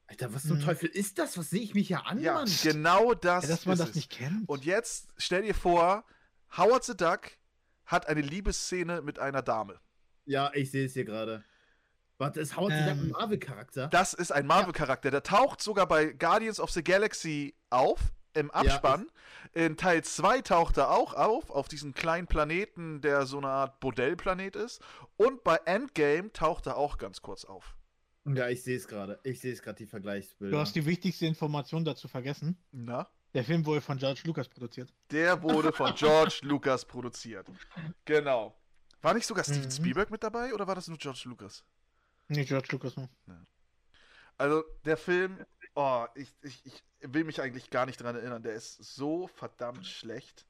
[0.08, 0.64] Alter, was zum Mhm.
[0.64, 1.38] Teufel ist das?
[1.38, 2.50] Was sehe ich mich hier an, Ja, Mann?
[2.64, 3.96] genau das Ja, dass man ist das es.
[3.96, 4.50] nicht kennt.
[4.50, 6.04] Und jetzt stell dir vor,
[6.58, 7.32] Howard the Duck
[7.86, 9.80] hat eine Liebesszene mit einer Dame.
[10.26, 11.44] Ja, ich sehe es hier gerade.
[12.18, 13.88] Warte, ist Howard ähm, ein Ähm, Marvel-Charakter?
[13.88, 15.10] Das ist ein Marvel-Charakter.
[15.10, 18.00] Der taucht sogar bei Guardians of the Galaxy auf,
[18.34, 19.10] im Abspann.
[19.54, 23.80] In Teil 2 taucht er auch auf, auf diesem kleinen Planeten, der so eine Art
[23.80, 24.82] Bordellplanet ist.
[25.18, 27.76] Und bei Endgame taucht er auch ganz kurz auf.
[28.26, 29.20] Ja, ich sehe es gerade.
[29.24, 30.56] Ich sehe es gerade, die Vergleichsbilder.
[30.56, 32.56] du hast die wichtigste Information dazu vergessen.
[32.72, 33.10] Na?
[33.34, 34.94] Der Film wurde von George Lucas produziert.
[35.10, 37.48] Der wurde von George Lucas produziert.
[38.06, 38.56] Genau.
[39.02, 39.72] War nicht sogar Steven Mhm.
[39.72, 41.64] Spielberg mit dabei oder war das nur George Lucas?
[42.28, 43.10] Nee, George Lucas nur.
[44.38, 48.44] Also der Film, oh, ich, ich, ich will mich eigentlich gar nicht dran erinnern.
[48.44, 50.46] Der ist so verdammt schlecht.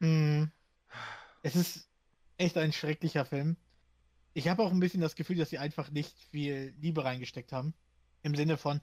[0.00, 0.50] Mhm.
[1.42, 1.88] Es ist
[2.36, 3.56] echt ein schrecklicher Film.
[4.34, 7.74] Ich habe auch ein bisschen das Gefühl, dass sie einfach nicht viel Liebe reingesteckt haben.
[8.22, 8.80] Im Sinne von,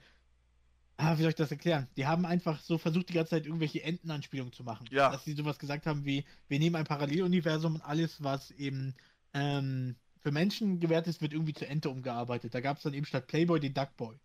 [0.96, 1.88] ah, wie soll ich das erklären?
[1.96, 4.86] Die haben einfach so versucht, die ganze Zeit irgendwelche Entenanspielungen zu machen.
[4.90, 5.10] Ja.
[5.10, 8.94] Dass sie sowas gesagt haben wie, wir nehmen ein Paralleluniversum und alles, was eben
[9.34, 12.54] ähm, für Menschen gewährt ist, wird irgendwie zur Ente umgearbeitet.
[12.54, 14.16] Da gab es dann eben statt Playboy den Duckboy.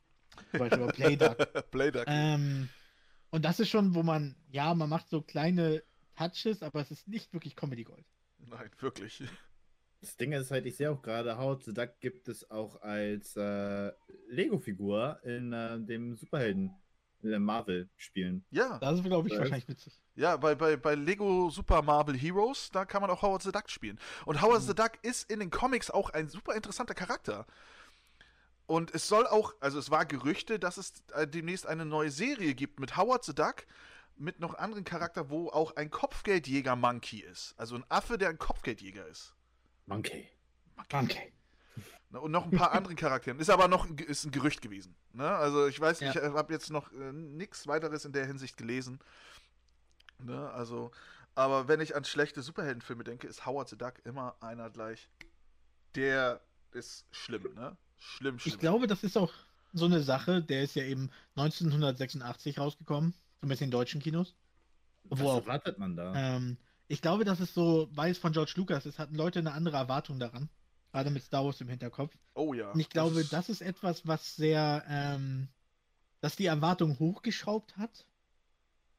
[0.52, 1.38] Zum Beispiel, oder Playduck.
[1.72, 2.04] Playduck.
[2.08, 2.70] Ähm,
[3.32, 5.84] und das ist schon, wo man, ja, man macht so kleine
[6.16, 8.06] Touches, aber es ist nicht wirklich Comedy Gold.
[8.40, 9.24] Nein, wirklich.
[10.02, 13.36] Das Ding ist halt, ich sehe auch gerade, Howard the Duck gibt es auch als
[13.36, 13.92] äh,
[14.30, 16.72] Lego-Figur in äh, dem Superhelden
[17.24, 18.46] äh, Marvel-Spielen.
[18.52, 19.40] Ja, Das ist, glaube ich, Ja.
[19.40, 20.00] wahrscheinlich witzig.
[20.16, 23.70] ja, bei, bei, bei Lego Super Marvel Heroes, da kann man auch Howard the Duck
[23.72, 24.00] spielen.
[24.26, 24.68] Und Howard Mhm.
[24.68, 27.48] the Duck ist in den Comics auch ein super interessanter Charakter.
[28.68, 32.54] Und es soll auch, also es war Gerüchte, dass es äh, demnächst eine neue Serie
[32.54, 33.66] gibt mit Howard the Duck,
[34.18, 37.56] mit noch anderen Charakter, wo auch ein Kopfgeldjäger-Monkey ist.
[37.58, 39.34] Also ein Affe, der ein Kopfgeldjäger ist.
[39.88, 40.30] Monkey.
[40.78, 41.34] Okay.
[42.10, 43.40] Ne, Und noch ein paar anderen Charakteren.
[43.40, 44.96] Ist aber noch ein, ist ein Gerücht gewesen.
[45.14, 45.28] Ne?
[45.28, 46.12] Also ich weiß, Ja.
[46.12, 49.00] ich habe jetzt noch äh, nichts weiteres in der Hinsicht gelesen.
[50.20, 50.50] Ne?
[50.52, 50.92] Also,
[51.36, 55.10] aber wenn ich an schlechte Superheldenfilme denke, ist Howard the Duck immer einer gleich.
[55.96, 57.76] Der ist schlimm, ne?
[57.98, 58.54] Schlimm, schlimm.
[58.54, 59.34] Ich glaube, das ist auch
[59.74, 64.36] so eine Sache, der ist ja eben 1986 rausgekommen, zumindest in deutschen Kinos.
[65.06, 65.38] Was Wo auch.
[65.42, 66.14] erwartet man da?
[66.16, 69.54] Ähm, ich glaube, das ist so, weil es von George Lucas ist, hatten Leute eine
[69.54, 70.50] andere Erwartung daran.
[70.92, 72.16] Gerade mit Star Wars im Hinterkopf.
[72.34, 72.72] oh ja.
[72.72, 75.48] Und ich glaube, ist- das ist etwas, was sehr, ähm,
[76.22, 78.06] dass die Erwartung hochgeschraubt hat.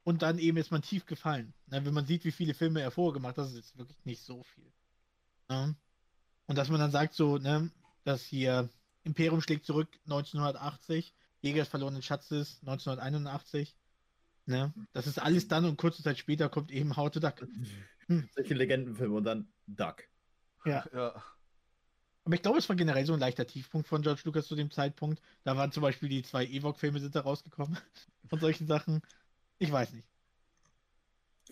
[0.05, 1.53] Und dann eben ist man tief gefallen.
[1.67, 4.05] Na, wenn man sieht, wie viele Filme er vorher gemacht hat, das ist jetzt wirklich
[4.05, 4.73] nicht so viel.
[5.49, 5.75] Ne?
[6.47, 7.71] Und dass man dann sagt, so, ne,
[8.05, 8.69] dass hier
[9.05, 13.75] Imperium schlägt zurück 1980, Jäger des verlorenen Schatzes 1981.
[14.49, 14.73] Ne?
[14.95, 17.47] Das ist alles dann und kurze Zeit später kommt eben How to Duck.
[18.35, 20.05] Solche Legendenfilme und dann Duck.
[20.65, 20.87] Ja.
[20.91, 21.23] Ja.
[22.25, 24.71] Aber ich glaube, es war generell so ein leichter Tiefpunkt von George Lucas zu dem
[24.71, 25.21] Zeitpunkt.
[25.45, 27.77] Da waren zum Beispiel die zwei Ewok-Filme sind da rausgekommen
[28.31, 29.03] und solchen Sachen.
[29.59, 30.09] Ich weiß nicht.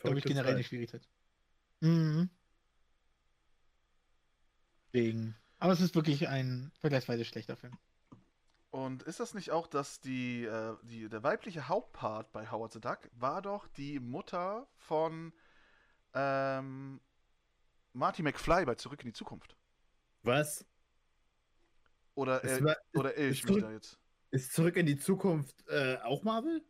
[0.00, 0.64] Glaube ich generell eine.
[0.64, 1.06] Schwierigkeit.
[1.80, 2.30] Mhm.
[4.86, 5.36] Deswegen.
[5.58, 7.76] Aber es ist wirklich ein vergleichsweise schlechter Film.
[8.76, 12.80] Und ist das nicht auch, dass die, äh, die, der weibliche Hauptpart bei Howard the
[12.80, 15.32] Duck war doch die Mutter von
[16.12, 17.00] ähm,
[17.94, 19.56] Marty McFly bei Zurück in die Zukunft?
[20.24, 20.66] Was?
[22.16, 23.98] Oder, äh, war- oder irre ich ist mich zurück- da jetzt?
[24.30, 26.62] Ist zurück in die Zukunft äh, auch Marvel?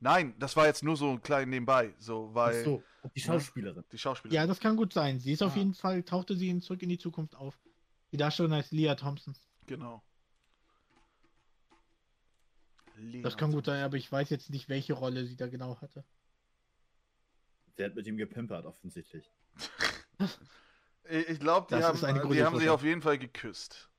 [0.00, 2.82] Nein, das war jetzt nur so ein klein nebenbei, so, weil Ach so,
[3.14, 3.84] die Schauspielerin.
[3.92, 4.34] die Schauspielerin.
[4.34, 5.20] Ja, das kann gut sein.
[5.20, 5.58] Sie ist auf Ah.
[5.58, 7.56] jeden Fall, tauchte sie in Zurück in die Zukunft auf.
[8.10, 9.36] Die Darstellerin heißt Leah Thompson.
[9.66, 10.02] Genau.
[13.22, 16.04] Das kann gut sein, aber ich weiß jetzt nicht, welche Rolle sie da genau hatte.
[17.78, 19.30] Der hat mit ihm gepimpert, offensichtlich.
[21.08, 23.90] Ich, glaube, die, Das haben, die haben sich auf jeden Fall geküsst.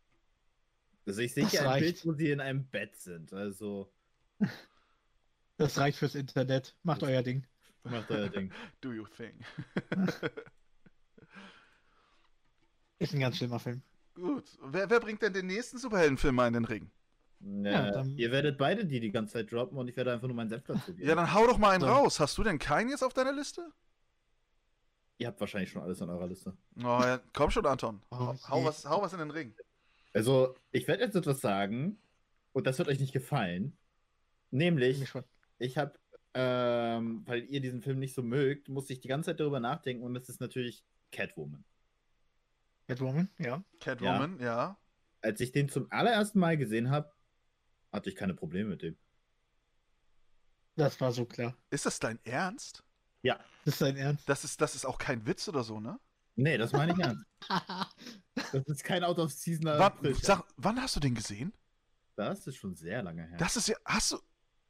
[1.05, 1.83] Also ich sehe Das hier ein reicht.
[1.83, 3.31] Bild, wo sie in einem Bett sind.
[3.33, 3.91] Also
[5.57, 6.75] Das reicht fürs Internet.
[6.83, 7.45] Macht Das- euer Ding.
[7.83, 8.51] macht euer Ding.
[8.81, 9.35] Do you think?
[12.99, 13.81] Ist ein ganz schlimmer Film.
[14.15, 14.57] Gut.
[14.63, 16.89] Wer, wer bringt denn den nächsten Superheldenfilm mal in den Ring?
[17.39, 20.35] Ja, dann- ihr werdet beide die die ganze Zeit droppen und ich werde einfach nur
[20.35, 21.07] meinen Senf dazu geben.
[21.07, 21.87] Ja, dann hau doch mal einen So.
[21.87, 22.19] raus.
[22.19, 23.71] Hast du denn keinen jetzt auf deiner Liste?
[25.19, 26.55] Ihr habt wahrscheinlich schon alles an eurer Liste.
[26.77, 27.19] Oh, ja.
[27.33, 28.01] Komm schon, Anton.
[28.11, 29.55] Oh, hau, was, hau was in den Ring.
[30.13, 31.99] Also, ich werde jetzt etwas sagen
[32.53, 33.77] und das wird euch nicht gefallen.
[34.51, 35.03] Nämlich,
[35.59, 35.93] ich habe,
[36.33, 40.03] ähm, weil ihr diesen Film nicht so mögt, musste ich die ganze Zeit darüber nachdenken
[40.03, 41.63] und es ist natürlich Catwoman.
[42.87, 43.63] Catwoman, ja.
[43.79, 44.77] Catwoman, ja.
[45.21, 47.11] Als ich den zum allerersten Mal gesehen habe,
[47.97, 48.97] hatte ich keine Probleme mit dem.
[50.75, 51.55] Das war so klar.
[51.69, 52.83] Ist das dein Ernst?
[53.23, 54.29] Das ist dein Ernst.
[54.29, 55.99] Das ist, das ist auch kein Witz oder so, ne?
[56.35, 57.25] Nee, das meine ich ernst.
[58.53, 61.51] Das ist kein Out of Season Wann, sag, wann hast du den gesehen?
[62.15, 63.37] Das ist schon sehr lange her.
[63.37, 63.75] Das ist ja.
[63.83, 64.19] Hast du.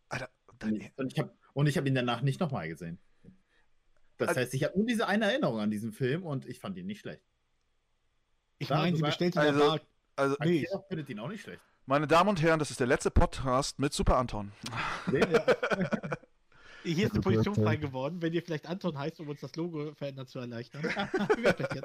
[0.09, 2.97] Alter, dein, und ich habe und ich habe ihn danach nicht nochmal gesehen.
[4.17, 6.77] Das Also- heißt, ich habe nur diese eine Erinnerung an diesen Film und ich fand
[6.77, 7.21] ihn nicht schlecht.
[8.57, 9.79] Ich meine, sie sogar- bestellt in also-
[10.15, 10.65] also, Nee.
[10.87, 11.61] Findet ihn auch nicht schlecht.
[11.87, 14.51] Meine Damen und Herren, das ist der letzte Podcast mit Super Anton.
[15.09, 15.21] Nee,
[16.83, 19.93] Hier ist eine Position frei geworden, wenn ihr vielleicht Anton heißt, um uns das Logo
[19.93, 20.83] verändert zu erleichtern.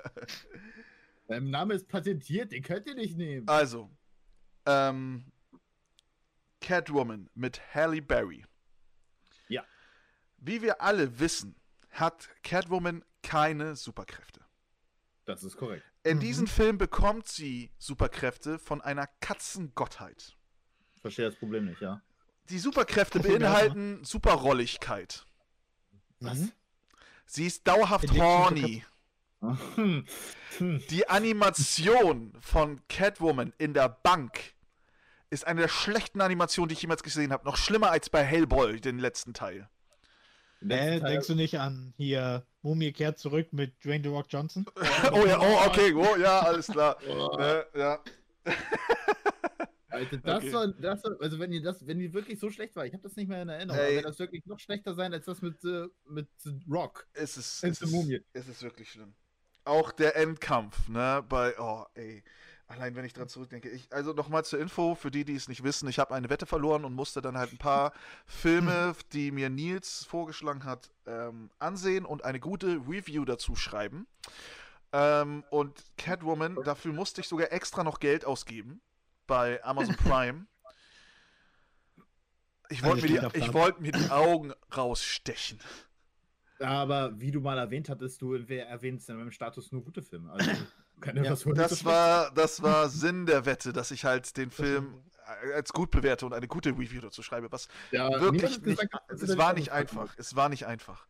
[1.28, 3.48] Dein Name ist patentiert, den könnt ihr nicht nehmen.
[3.48, 3.90] Also,
[4.66, 5.24] ähm,
[6.60, 8.44] Catwoman mit Halle Berry.
[9.48, 9.64] Ja.
[10.38, 11.54] Wie wir alle wissen,
[11.90, 14.40] hat Catwoman keine Superkräfte.
[15.24, 15.84] Das ist korrekt.
[16.04, 16.20] In Mhm.
[16.20, 20.36] diesem Film bekommt sie Superkräfte von einer Katzengottheit.
[21.00, 22.00] Verstehe das Problem nicht, ja.
[22.48, 25.26] Die Superkräfte beinhalten Superrolligkeit.
[26.20, 26.38] Was?
[26.38, 26.52] Mhm.
[27.26, 28.84] Sie ist dauerhaft to horny.
[30.90, 34.54] Die Animation von Catwoman in der Bank
[35.30, 37.44] ist eine der schlechten Animationen, die ich jemals gesehen habe.
[37.44, 39.68] Noch schlimmer als bei Hellboy, den letzten Teil.
[40.68, 44.64] Äh, denkst du nicht an hier Mumie kehrt zurück mit Dwayne The Rock Johnson?
[45.12, 46.96] oh ja, oh, okay, oh ja, alles klar.
[47.08, 48.00] Oh, Ne, ja.
[49.88, 50.52] Alter, das, Okay.
[50.54, 53.02] war, das war, also wenn ihr das, wenn die wirklich so schlecht war, ich habe
[53.02, 53.98] das nicht mehr in Erinnerung, Ey.
[53.98, 56.28] aber das wirklich noch schlechter sein als das mit, äh, mit
[56.70, 57.06] Rock.
[57.12, 58.20] Es ist, es, die ist, Mumie.
[58.32, 59.14] es ist wirklich schlimm.
[59.64, 62.24] Auch der Endkampf, ne, bei, oh, ey.
[62.72, 63.68] Allein wenn ich dran zurückdenke.
[63.68, 66.46] Ich, also nochmal zur Info, für die, die es nicht wissen, ich habe eine Wette
[66.46, 67.92] verloren und musste dann halt ein paar
[68.26, 74.06] Filme, die mir Nils vorgeschlagen hat, ähm, ansehen und eine gute Review dazu schreiben.
[74.92, 78.80] Ähm, und Catwoman, dafür musste ich sogar extra noch Geld ausgeben
[79.26, 80.46] bei Amazon Prime.
[82.70, 85.60] Ich wollte Eine mir, die- ich wollte mir die Augen rausstechen.
[86.58, 90.32] Aber wie du mal erwähnt hattest, du wer erwähnst in meinem Status nur gute Filme.
[90.32, 90.50] Also,
[91.02, 95.02] keine, Ja, Das war, das war Sinn der Wette, dass ich halt den Film
[95.54, 99.36] als gut bewerte und eine gute Review dazu schreibe, was Ja, wirklich nicht, gesagt, es
[99.36, 101.06] war nicht einfach, es war nicht einfach.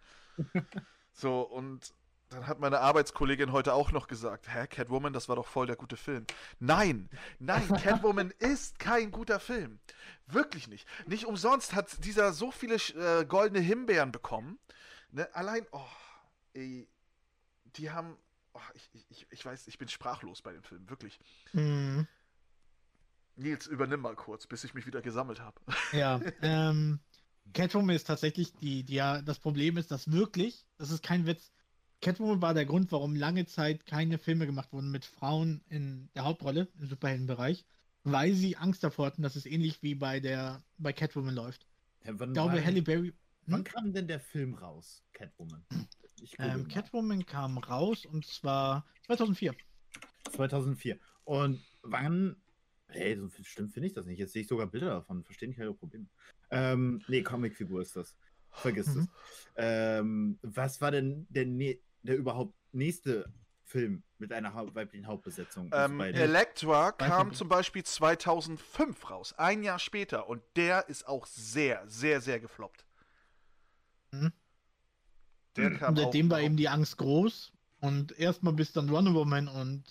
[1.12, 1.92] So, und
[2.30, 5.76] dann hat meine Arbeitskollegin heute auch noch gesagt, hä, Catwoman, das war doch voll der
[5.76, 6.24] gute Film.
[6.60, 9.78] Nein, nein, Catwoman ist kein guter Film.
[10.26, 10.88] Wirklich nicht.
[11.06, 14.58] Nicht umsonst hat dieser so viele äh, goldene Himbeeren bekommen.
[15.10, 15.28] Ne?
[15.34, 15.80] Allein, oh,
[16.54, 16.88] ey,
[17.76, 18.16] die haben,
[18.54, 21.18] oh, ich, ich- ich, weiß, ich bin sprachlos bei dem Film, wirklich.
[21.52, 22.06] Mhm.
[23.36, 25.60] Nils, übernimm mal kurz, bis ich mich wieder gesammelt habe.
[25.92, 27.00] Ja, ähm,
[27.52, 31.52] Catwoman ist tatsächlich die, die ja, das Problem ist, dass wirklich, das ist kein Witz,
[32.00, 36.24] Catwoman war der Grund, warum lange Zeit keine Filme gemacht wurden mit Frauen in der
[36.24, 37.64] Hauptrolle im Superheldenbereich,
[38.04, 41.66] weil sie Angst davor hatten, dass es ähnlich wie bei der bei Catwoman läuft.
[42.04, 43.12] Ja, wann, Ich glaube, Halle Berry.
[43.46, 43.64] wann Hm?
[43.64, 45.64] kam denn der Film raus, Catwoman?
[46.38, 46.68] Ähm, mal.
[46.68, 49.54] Catwoman kam raus und zwar 2004.
[50.32, 50.98] 2004.
[51.24, 52.36] Und wann.
[52.88, 54.18] Hey, so stimmt finde ich das nicht.
[54.18, 55.24] Jetzt sehe ich sogar Bilder davon.
[55.24, 56.06] Verstehe nicht eure Probleme.
[56.50, 58.14] Ähm, nee, Comicfigur ist das.
[58.50, 59.00] Vergiss Mhm.
[59.00, 59.08] es.
[59.56, 61.46] Ähm, was war denn der,
[62.02, 63.32] der überhaupt nächste
[63.64, 65.70] Film mit einer hau weiblichen Hauptbesetzung?
[65.72, 71.26] Ähm, Bei- Elektra kam zum Beispiel 2005 raus, ein Jahr später, und der ist auch
[71.26, 72.84] sehr, sehr, sehr gefloppt.
[74.10, 74.32] Mhm.
[75.56, 77.52] Der kam Und seitdem auch, war eben die Angst groß.
[77.80, 79.82] Und erstmal bis dann Wonder Woman und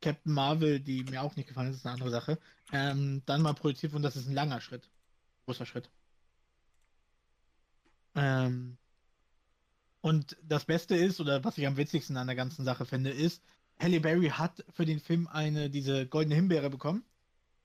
[0.00, 2.38] Captain Marvel, die mir auch nicht gefallen ist, ist eine andere Sache,
[2.72, 4.88] ähm, dann mal produziert und das ist ein langer Schritt.
[5.46, 5.88] Großer Schritt.
[8.14, 8.76] Ähm,
[10.00, 13.42] und das Beste ist, oder was ich am witzigsten an der ganzen Sache finde, ist,
[13.78, 17.04] Halle Berry hat für den Film eine, diese goldene Himbeere bekommen.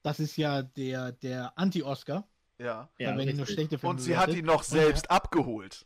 [0.03, 2.89] Das ist ja der, der Anti-Oscar, ja.
[2.97, 3.53] ja, wenn die nur richtig.
[3.55, 5.85] schlechte Filme Und sie hat ihn noch Und selbst abgeholt.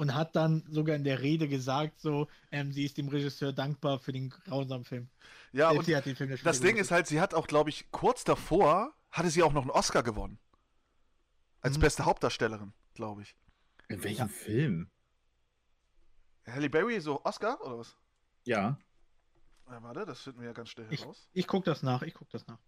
[0.00, 3.98] Und hat dann sogar in der Rede gesagt, so, ähm, sie ist dem Regisseur dankbar
[3.98, 5.10] für den grausamen Film.
[5.52, 7.46] Ja, Selbst und sie hat den Film ja das Ding ist halt, sie hat auch,
[7.46, 10.38] glaube ich, kurz davor, hatte sie auch noch einen Oscar gewonnen.
[11.60, 11.82] Als Mhm.
[11.82, 13.36] beste Hauptdarstellerin, glaube ich.
[13.88, 14.90] In welchem Film?
[16.46, 17.94] Halle Berry, so Oscar oder was?
[18.44, 18.78] Ja.
[19.68, 21.28] Ja, warte, das finden wir ja ganz schnell Ich, heraus.
[21.34, 22.58] ich guck das nach, ich guck das nach.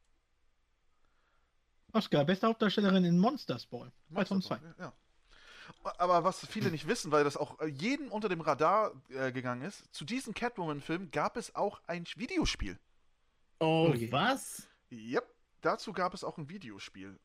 [1.94, 4.60] Oscar, beste Hauptdarstellerin in Monsters Ball, 2002.
[4.78, 4.92] Ja.
[5.98, 9.62] Aber was viele nicht wissen, weil das auch äh, jedem unter dem Radar äh, gegangen
[9.62, 12.78] ist, zu diesem Catwoman-Film gab es auch ein Videospiel.
[13.58, 14.10] Oh, je.
[14.10, 14.68] was?
[14.90, 15.24] Yep.
[15.60, 17.18] Dazu gab es auch ein Videospiel.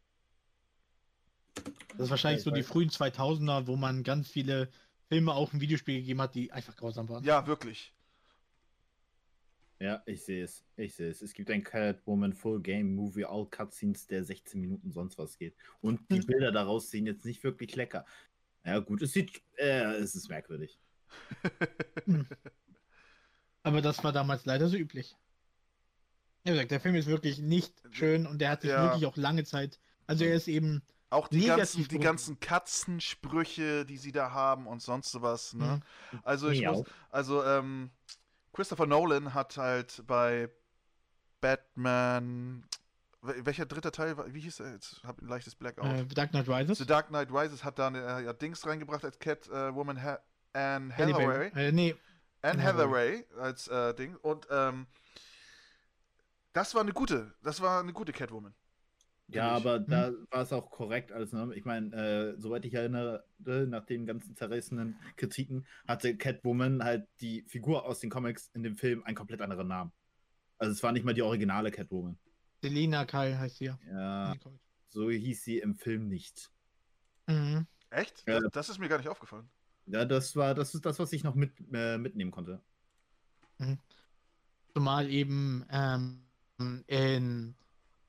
[1.89, 4.69] Das ist wahrscheinlich so die frühen 2000er, wo man ganz viele
[5.09, 7.23] Filme auch ein Videospiel gegeben hat, die einfach grausam waren.
[7.23, 7.93] Ja, wirklich.
[9.79, 10.63] Ja, ich sehe es.
[10.75, 11.21] Ich sehe es.
[11.21, 15.55] Es gibt ein Catwoman Full Game Movie, All Cutscenes, der 16 Minuten sonst was geht.
[15.81, 16.19] Und die.
[16.27, 18.05] Bilder daraus sehen jetzt nicht wirklich lecker.
[18.67, 19.41] Ja, gut, es sieht.
[19.55, 20.77] Äh, es ist merkwürdig.
[23.63, 25.15] Aber das war damals leider so üblich.
[26.43, 28.83] Ja, wie gesagt, der Film ist wirklich nicht schön und der hat sich Ja.
[28.83, 29.79] wirklich auch lange Zeit.
[30.05, 30.83] Also er ist eben.
[31.09, 35.53] Auch die ganzen, die ganzen Katzensprüche, die sie da haben und sonst sowas.
[35.53, 35.81] Ne?
[36.11, 36.19] Mhm.
[36.23, 36.79] Also ich Miau.
[36.79, 37.91] muss, also ähm,
[38.51, 40.49] Christopher Nolan hat halt bei
[41.39, 42.65] Batman,
[43.21, 45.01] welcher dritte Teil, war- wie hieß er jetzt?
[45.03, 45.85] Hab ein leichtes Blackout.
[45.85, 46.77] Äh, Dark Knight Rises.
[46.77, 50.19] The Dark Knight Rises hat da eine, äh, ja, Dings reingebracht als Catwoman ha
[50.53, 51.51] Anne Hathaway.
[51.55, 51.95] Äh, nee,
[52.41, 54.87] Anne Hathaway als äh, Ding und ähm,
[56.53, 58.53] das war eine gute, das war eine gute Catwoman.
[59.29, 61.33] Ja, aber da war es auch korrekt alles.
[61.33, 61.51] Ne?
[61.53, 67.41] Ich meine, äh, soweit ich erinnere, nach den ganzen zerrissenen Kritiken, hatte Catwoman halt die
[67.43, 69.91] Figur aus den Comics in dem Film einen komplett anderen Namen.
[70.57, 72.17] Also es war nicht mal die originale Catwoman.
[72.61, 73.79] Selina Kyle heißt sie ja.
[73.91, 74.35] Ja,
[74.89, 76.49] so hieß sie im Film nicht.
[77.27, 77.67] Mhm.
[77.89, 78.23] Echt?
[78.27, 78.39] Ja.
[78.39, 79.49] Das, das ist mir gar nicht aufgefallen.
[79.85, 82.61] Ja, das war, das ist das, was ich noch mit, äh, mitnehmen konnte.
[84.73, 86.27] Zumal eben ähm,
[86.87, 87.55] in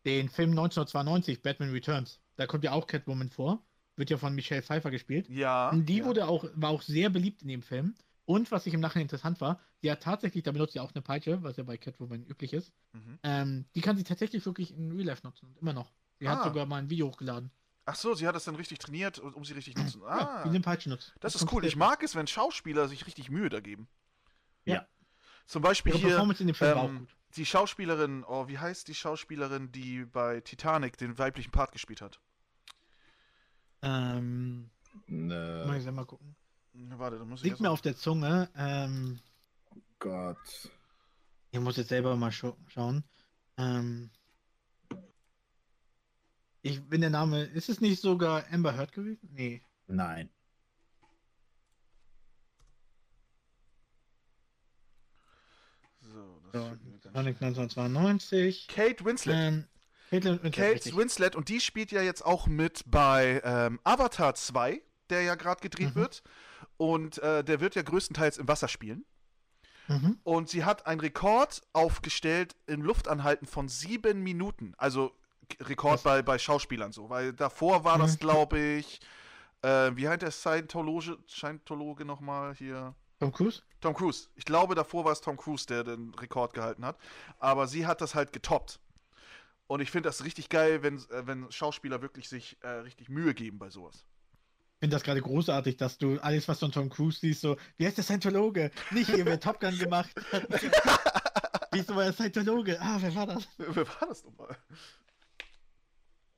[0.04, 3.62] den Film 1992, Batman Returns, da kommt ja auch Catwoman vor.
[3.96, 5.28] Wird ja von Michelle Pfeiffer gespielt.
[5.28, 5.70] Ja.
[5.70, 6.04] Und die ja.
[6.04, 7.96] wurde auch, war auch sehr beliebt in dem Film.
[8.28, 11.00] Und was ich im Nachhinein interessant war, sie hat tatsächlich, da benutzt sie auch eine
[11.00, 12.74] Peitsche, was ja bei Catwoman üblich ist.
[12.92, 13.18] Mhm.
[13.22, 15.46] Ähm, die kann sie tatsächlich wirklich in Real Life nutzen.
[15.48, 15.90] Und immer noch.
[16.18, 16.32] Sie Ah.
[16.36, 17.50] hat sogar mal ein Video hochgeladen.
[17.86, 20.02] Ach so, sie hat das dann richtig trainiert, um sie richtig nutzen.
[20.02, 21.14] Ja, Ah, wie sie eine Peitsche nutzt.
[21.20, 21.64] das ist kommt cool.
[21.64, 23.88] Ich mag es, wenn Schauspieler sich richtig Mühe da geben.
[24.66, 24.86] Ja.
[25.46, 27.16] Zum Beispiel Ihre hier Performance in dem Film war auch ähm, gut.
[27.36, 32.20] die Schauspielerin, oh, wie heißt die Schauspielerin, die bei Titanic den weiblichen Part gespielt hat?
[33.80, 34.68] Ähm,
[35.06, 36.36] Ne, mal, ich mal gucken.
[36.80, 38.48] Warte, da muss ich Liegt mir auf der Zunge.
[38.56, 39.18] Ähm,
[39.98, 40.70] Gott.
[41.50, 43.04] ich muss jetzt selber mal scha schauen.
[43.56, 44.10] Ähm,
[46.62, 47.42] ich bin der Name.
[47.44, 49.28] Ist es nicht sogar Amber Heard gewesen?
[49.32, 49.62] Nee.
[49.86, 50.30] Nein.
[56.00, 56.76] So, das So,
[57.12, 57.48] Sonic schnell.
[57.48, 58.68] 1992.
[58.68, 59.36] Kate Winslet.
[59.36, 59.64] Ähm,
[60.10, 60.96] Kate Winslet, Kate.
[60.96, 65.60] Winslet und die spielt ja jetzt auch mit bei ähm, Avatar 2, der ja gerade
[65.60, 66.00] gedreht Mhm.
[66.00, 66.22] wird.
[66.78, 69.04] Und äh, der wird ja größtenteils im Wasser spielen.
[69.88, 70.18] Mhm.
[70.22, 74.74] Und sie hat einen Rekord aufgestellt im Luftanhalten von sieben Minuten.
[74.78, 75.12] Also
[75.60, 76.02] Rekord Was?
[76.02, 77.10] bei, bei Schauspielern so.
[77.10, 78.18] Weil davor war das, Mhm.
[78.20, 79.00] glaube ich,
[79.62, 82.94] äh, wie heißt der Scientologe, Scientologe nochmal hier?
[83.18, 83.62] Tom Cruise?
[83.80, 84.28] Tom Cruise.
[84.36, 86.96] Ich glaube, davor war es Tom Cruise, der den Rekord gehalten hat.
[87.38, 88.78] Aber sie hat das halt getoppt.
[89.66, 93.34] Und ich finde das richtig geil, wenn, äh, wenn Schauspieler wirklich sich äh, richtig Mühe
[93.34, 94.04] geben bei sowas.
[94.78, 97.56] Ich finde das gerade großartig, dass du alles, was du an Tom Cruise siehst, so,
[97.78, 98.70] wie heißt der Scientologe?
[98.92, 100.46] Nicht hier, wer Top Gun gemacht hat.
[101.72, 102.80] Wieso war der Scientologe?
[102.80, 103.48] Ah, wer war das?
[103.58, 104.56] Wer war das nochmal?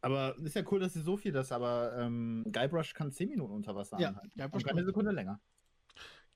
[0.00, 3.52] Aber ist ja cool, dass sie so viel das, aber ähm, Guybrush kann 10 Minuten
[3.52, 4.32] unter Wasser Ja, anhalten.
[4.34, 5.38] Guybrush Und kann- Sekunde länger.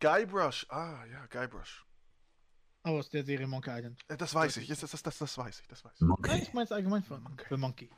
[0.00, 0.66] Guybrush.
[0.68, 1.86] Ah, ja, Guybrush.
[2.82, 3.98] Aus der Serie Monkey Island.
[4.08, 4.68] Das weiß ich.
[4.68, 5.68] Das, das, das, das weiß ich.
[5.68, 6.00] Das weiß ich.
[6.02, 6.42] Nein, Monkey.
[6.42, 7.88] ich meine es allgemein für für Monkey.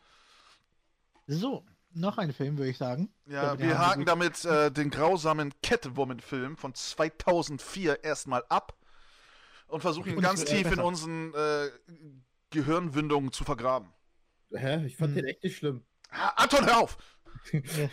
[1.26, 1.66] So,
[1.96, 3.08] noch ein Film, würde ich sagen.
[3.26, 8.76] Ja, wir haken gut- damit äh, den grausamen Catwoman-Film von 2004 erstmal ab
[9.68, 11.70] und versuchen ihn Und ganz tief in unseren äh,
[12.50, 13.92] Gehirnwindungen zu vergraben.
[14.52, 14.86] Hä?
[14.86, 15.16] Ich fand Hm.
[15.16, 15.84] den echt nicht schlimm.
[16.10, 16.96] Ah, Anton, hör auf!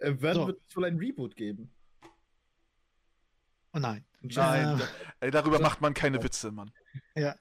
[0.00, 0.46] Äh, werden So.
[0.46, 1.72] wird es wohl ein Reboot geben?
[3.72, 4.04] Oh nein.
[4.20, 4.84] Nein, Äh,
[5.26, 6.70] ey, darüber macht man keine Witze, Mann.
[7.16, 7.34] ja.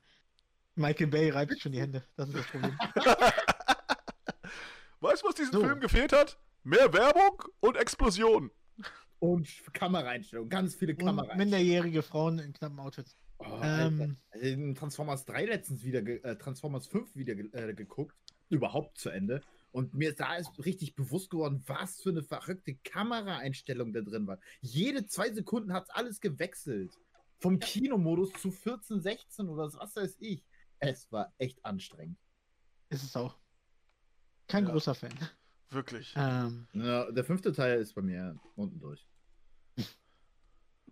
[0.73, 2.03] Michael Bay reibt sich schon die Hände.
[2.15, 2.75] Das ist das Problem.
[4.99, 5.59] Weißt du, was diesem So.
[5.61, 6.39] Film gefehlt hat?
[6.63, 8.51] Mehr Werbung und Explosionen.
[9.19, 11.37] Und Kameraeinstellungen, ganz viele Und Kameraeinstellungen.
[11.49, 13.15] minderjährige Frauen in knappen Outfits.
[13.39, 13.59] Oh.
[13.63, 18.15] Ähm, in Transformers 3 letztens wieder, äh, Transformers 5 wieder ge äh, geguckt,
[18.49, 19.41] überhaupt zu Ende.
[19.71, 24.25] Und mir ist da ist richtig bewusst geworden, was für eine verrückte Kameraeinstellung da drin
[24.27, 24.39] war.
[24.61, 26.91] Jede zwei Sekunden hat alles gewechselt.
[27.39, 30.43] Vom Kinomodus zu 14, 16 oder was weiß ich.
[30.79, 32.17] Es war echt anstrengend.
[32.89, 33.37] ist es auch.
[34.47, 34.71] Kein Ja.
[34.71, 35.13] großer Fan.
[35.69, 36.13] Wirklich.
[36.17, 39.05] Ähm, Ja, der fünfte Teil ist bei mir unten durch.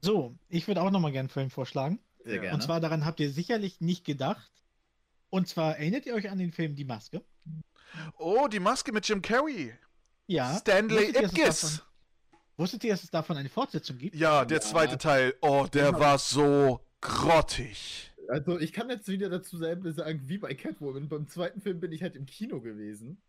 [0.01, 1.99] so, ich würde auch nochmal gerne einen Film vorschlagen.
[2.23, 2.55] Sehr gerne.
[2.55, 4.51] Und zwar daran habt ihr sicherlich nicht gedacht.
[5.29, 7.23] Und zwar erinnert ihr euch an den Film Die Maske?
[8.17, 9.73] Oh, die Maske mit Jim Carrey.
[10.27, 10.55] Ja.
[10.57, 11.61] Stanley Wusstet ihr, dass es Ipkiss.
[11.61, 11.85] davon-
[12.57, 14.15] Wusstet ihr, dass es davon eine Fortsetzung gibt?
[14.15, 14.61] Ja, der Ja.
[14.61, 15.33] zweite Teil.
[15.41, 15.99] Oh, der Genau.
[15.99, 18.11] war so grottig.
[18.29, 21.07] Also ich kann jetzt wieder dazu selber sagen, wie bei Catwoman.
[21.09, 23.21] Beim zweiten Film bin ich halt im Kino gewesen.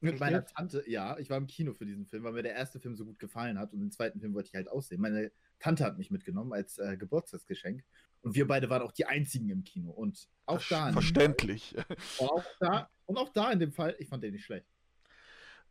[0.00, 0.44] Mit meiner?
[0.44, 3.04] Tante, ja, ich war im Kino für diesen Film, weil mir der erste Film so
[3.04, 5.00] gut gefallen hat und den zweiten Film wollte ich halt aussehen.
[5.00, 7.82] Meine Tante hat mich mitgenommen als äh, Geburtstagsgeschenk
[8.22, 9.90] und wir beide waren auch die einzigen im Kino.
[9.90, 11.74] Und auch da, in dem Verständlich.
[11.98, 14.66] Fall, auch da, und auch da in dem Fall, ich fand den nicht schlecht.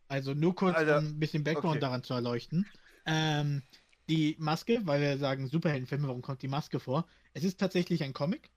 [0.07, 1.81] Also nur kurz, Alter, um ein bisschen Background okay.
[1.81, 2.65] daran zu erleuchten.
[3.05, 3.61] Ähm,
[4.09, 7.07] die Maske, weil wir sagen Superheldenfilme, warum kommt die Maske vor?
[7.33, 8.49] Es ist tatsächlich ein Comic,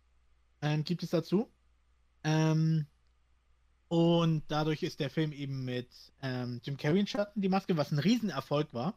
[0.62, 1.50] ähm, gibt es dazu.
[2.24, 2.86] Ähm,
[3.88, 5.88] und dadurch ist der Film eben mit
[6.22, 8.94] ähm, Jim Carrey in Schatten, die Maske, was ein Riesenerfolg war.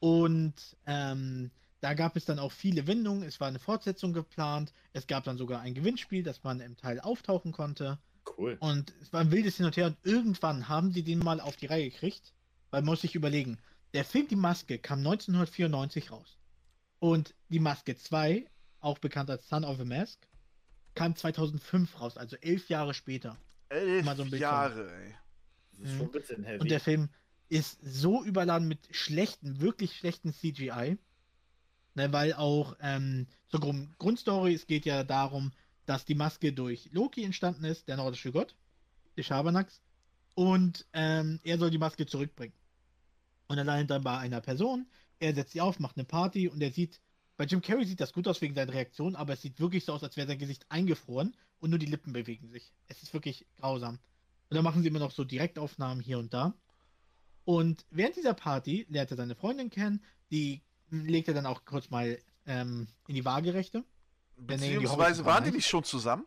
[0.00, 0.54] Und
[0.86, 1.50] ähm,
[1.80, 3.22] da gab es dann auch viele Wendungen.
[3.22, 4.72] Es war eine Fortsetzung geplant.
[4.92, 7.98] Es gab dann sogar ein Gewinnspiel, dass man im Teil auftauchen konnte.
[8.36, 8.56] Cool.
[8.60, 11.56] Und es war ein wildes Hin und Her und irgendwann haben sie den mal auf
[11.56, 12.32] die Reihe gekriegt,
[12.70, 13.58] weil man muss sich überlegen,
[13.94, 16.38] der Film Die Maske kam 1994 raus.
[16.98, 18.44] Und Die Maske 2,
[18.80, 20.18] auch bekannt als Son of a Mask,
[20.94, 23.36] kam 2005 raus, also elf Jahre später.
[23.70, 25.14] Elf Mal so ein Bild Jahre, ey.
[25.78, 26.60] Das ist schon ein bisschen heavy.
[26.60, 27.08] Und der Film
[27.48, 30.98] ist so überladen mit schlechten, wirklich schlechten CGI.
[31.94, 35.50] Ne, weil auch ähm, zur Grund Grundstory, es geht ja darum,
[35.86, 38.54] dass die Maske durch Loki entstanden ist, der nordische Gott,
[39.16, 39.80] der Schabernacks,
[40.36, 42.54] und ähm, er soll die Maske zurückbringen.
[43.48, 44.86] Und er landet dann bei einer Person,
[45.18, 47.00] er setzt sie auf, macht eine Party und er sieht,
[47.36, 49.92] bei Jim Carrey sieht das gut aus wegen seiner Reaktion, aber es sieht wirklich so
[49.92, 52.72] aus, als wäre sein Gesicht eingefroren und nur die Lippen bewegen sich.
[52.88, 53.98] Es ist wirklich grausam.
[54.48, 56.54] Und dann machen sie immer noch so Direktaufnahmen hier und da.
[57.44, 61.90] Und während dieser Party lernt er seine Freundin kennen, die legt er dann auch kurz
[61.90, 63.84] mal ähm, in die Waagerechte.
[64.36, 65.68] die Beziehungsweise Hobbits waren die nicht.
[65.68, 66.26] schon zusammen?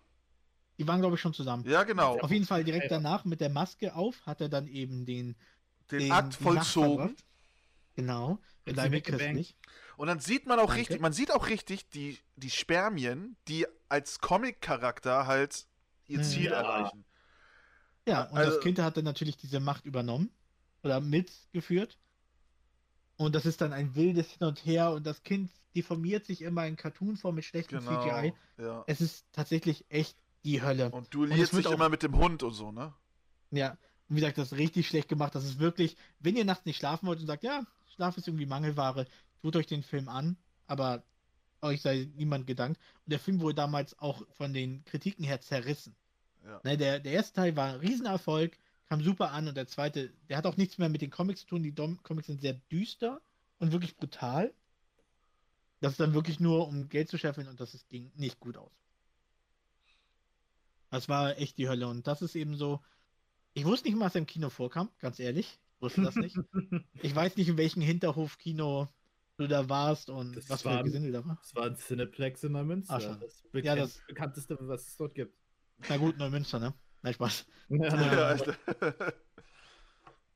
[0.77, 1.67] Die waren, glaube ich, schon zusammen.
[1.67, 2.19] Ja, genau.
[2.19, 5.35] Auf jeden Fall direkt danach mit der Maske auf hat er dann eben den,
[5.91, 7.15] Den, den Akt die vollzogen.
[7.95, 8.39] Genau.
[8.65, 9.05] Weggebankt?
[9.05, 9.55] christlich.
[9.97, 10.79] Und dann sieht man auch Danke.
[10.81, 15.67] richtig, man sieht auch richtig die, die Spermien, die als Comic-Charakter halt
[16.07, 16.23] ihr Mhm.
[16.23, 16.61] Ziel Ja.
[16.61, 17.05] erreichen.
[18.07, 20.29] Ja, und Also- das Kind hat dann natürlich diese Macht übernommen
[20.83, 21.97] oder mitgeführt.
[23.17, 26.65] Und das ist dann ein wildes Hin und Her und das Kind deformiert sich immer
[26.67, 28.01] in Cartoonform mit schlechtem Genau.
[28.03, 28.33] CGI.
[28.57, 28.83] Ja.
[28.87, 30.89] Es ist tatsächlich echt die Hölle.
[30.91, 32.93] Und du es liest dich auch- immer mit dem Hund und so, ne?
[33.51, 33.77] Ja, und
[34.09, 35.33] wie gesagt, das ist richtig schlecht gemacht.
[35.35, 37.65] Das ist wirklich, wenn ihr nachts nicht schlafen wollt und sagt, ja,
[37.95, 39.05] Schlaf ist irgendwie Mangelware,
[39.43, 40.37] tut euch den Film an,
[40.67, 41.03] aber
[41.61, 42.79] euch sei niemand gedankt.
[43.05, 45.95] Und der Film wurde damals auch von den Kritiken her zerrissen.
[46.45, 46.61] Ja.
[46.63, 50.37] Ne, der, der erste Teil war ein Riesenerfolg, kam super an und der zweite, der
[50.37, 51.63] hat auch nichts mehr mit den Comics zu tun.
[51.63, 53.21] Die Dom Comics sind sehr düster
[53.59, 54.53] und wirklich brutal.
[55.81, 58.71] Das ist dann wirklich nur, um Geld zu scheffeln und das ging nicht gut aus.
[60.89, 62.81] Das war echt die Hölle und das ist eben so.
[63.53, 65.59] Ich wusste nicht mal, was im Kino vorkam, ganz ehrlich.
[65.75, 66.37] Ich wusste das nicht.
[67.01, 68.87] ich weiß nicht, in welchem Hinterhofkino
[69.37, 71.37] du da warst und Das was für war- ein Gesindel da war.
[71.41, 72.93] Das war ein Cineplex in Neumünster.
[72.95, 73.19] Ah, schon.
[73.19, 75.35] das, Ja, das- bekannteste, was es dort gibt.
[75.89, 76.73] Na gut, Neumünster, ne?
[77.01, 77.45] Nein, Spaß.
[77.69, 78.53] Ja, Ja.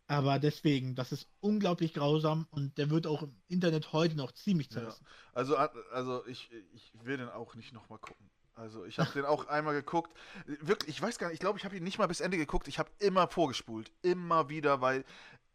[0.10, 4.68] Aber deswegen, das ist unglaublich grausam und der wird auch im Internet heute noch ziemlich
[4.68, 4.80] Ja.
[4.80, 5.06] zerrissen.
[5.34, 8.30] Also, also ich, ich will den auch nicht nochmal gucken.
[8.56, 10.18] Also ich habe den auch einmal geguckt.
[10.46, 12.70] Wirklich, ich weiß gar nicht, ich glaube, ich habe ihn nicht mal bis Ende geguckt.
[12.70, 13.92] Ich habe immer vorgespult.
[14.02, 15.04] Immer wieder, weil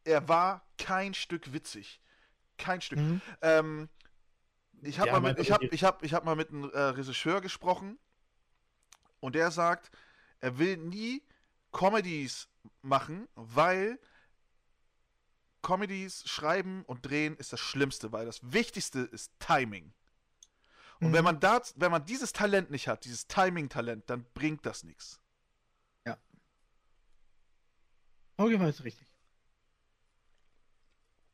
[0.04, 2.00] er war kein Stück witzig.
[2.62, 2.98] Kein Stück.
[2.98, 3.20] Mhm.
[3.40, 3.88] Ähm,
[4.82, 6.78] ich habe Ja, mal, mit, ich hab, ich hab, ich hab mal mit einem äh,
[6.78, 7.98] Regisseur gesprochen
[9.20, 9.90] und der sagt,
[10.40, 11.22] er will nie
[11.70, 12.48] Comedies
[12.82, 13.98] machen, weil
[15.62, 19.92] Comedies schreiben und drehen ist das Schlimmste, weil das Wichtigste ist Timing.
[21.00, 21.12] Und Mhm.
[21.12, 25.20] wenn man da, wenn man dieses Talent nicht hat, dieses Timing-Talent, dann bringt das nichts.
[28.36, 29.11] Auge war es richtig.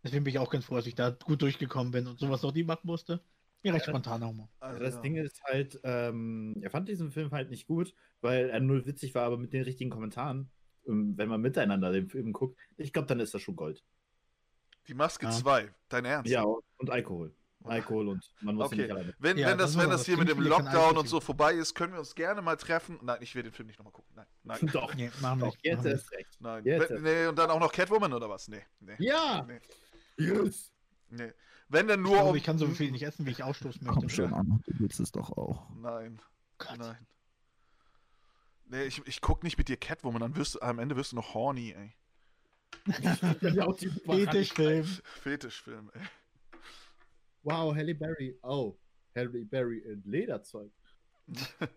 [0.09, 2.55] Deswegen bin ich auch ganz froh, dass ich da gut durchgekommen bin und sowas noch
[2.55, 3.23] nie machen musste.
[3.63, 3.93] Mir recht Ja.
[3.93, 4.49] spontaner Humor.
[4.59, 5.01] Also, Ja, das ja.
[5.03, 7.93] Ding ist halt, ähm, er fand diesen Film halt nicht gut,
[8.23, 10.51] weil er null witzig war, aber mit den richtigen Kommentaren,
[10.87, 13.85] ähm, wenn man miteinander den Film guckt, ich glaube, dann ist das schon Gold.
[14.87, 15.33] Die Maske Ja.
[15.33, 16.31] 2, dein Ernst?
[16.31, 17.35] Ja, und Alkohol.
[17.65, 18.77] Alkohol und man muss Okay.
[18.83, 19.13] nicht alleine.
[19.19, 21.53] Wenn, Ja, wenn, das das, wenn das das hier mit dem Lockdown und so vorbei
[21.55, 22.99] ist, können wir uns gerne mal treffen.
[23.03, 24.13] Nein, ich will den Film nicht nochmal gucken.
[24.15, 25.67] Nein, nein, Doch, Nee, machen wir doch, nicht.
[25.67, 26.29] jetzt erst recht.
[26.41, 26.65] nein.
[26.65, 26.91] Jetzt.
[26.93, 28.47] Nee, und dann auch noch Catwoman oder was?
[28.49, 28.95] Nee, nee.
[29.01, 29.45] Ja!
[29.47, 29.59] Nee,
[30.19, 30.71] Yes!
[31.11, 31.33] nee.
[31.71, 33.87] Wenn denn nur Ich, glaube, um- ich kann so viel nicht essen, wie ich ausstoßen
[33.87, 34.23] Komm möchte.
[34.23, 35.69] schon an, du willst es doch auch.
[35.77, 36.21] Nein,
[36.59, 36.79] Gott.
[36.79, 37.07] nein.
[38.71, 41.17] Nee, ich, ich guck nicht mit dir Catwoman, dann wirst du, am Ende wirst du
[41.17, 41.95] noch horny, ey.
[44.07, 44.85] Fetischfilm.
[45.23, 46.03] Fetischfilm, ey.
[47.43, 48.39] Wow, Halle Berry.
[48.43, 48.77] Oh,
[49.15, 50.73] Halle Berry in Lederzeug.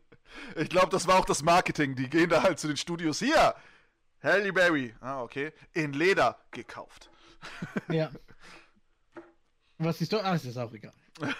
[0.55, 1.93] Ich glaube, das war auch das Marketing.
[1.93, 3.19] Die gehen da halt zu den Studios.
[3.19, 3.53] Hier,
[4.23, 4.95] Halle Berry.
[5.01, 5.51] Ah, okay.
[5.73, 7.09] In Leder gekauft.
[7.89, 8.09] Ja.
[9.83, 10.19] Was siehst du?
[10.19, 10.93] Ah, das ist auch egal.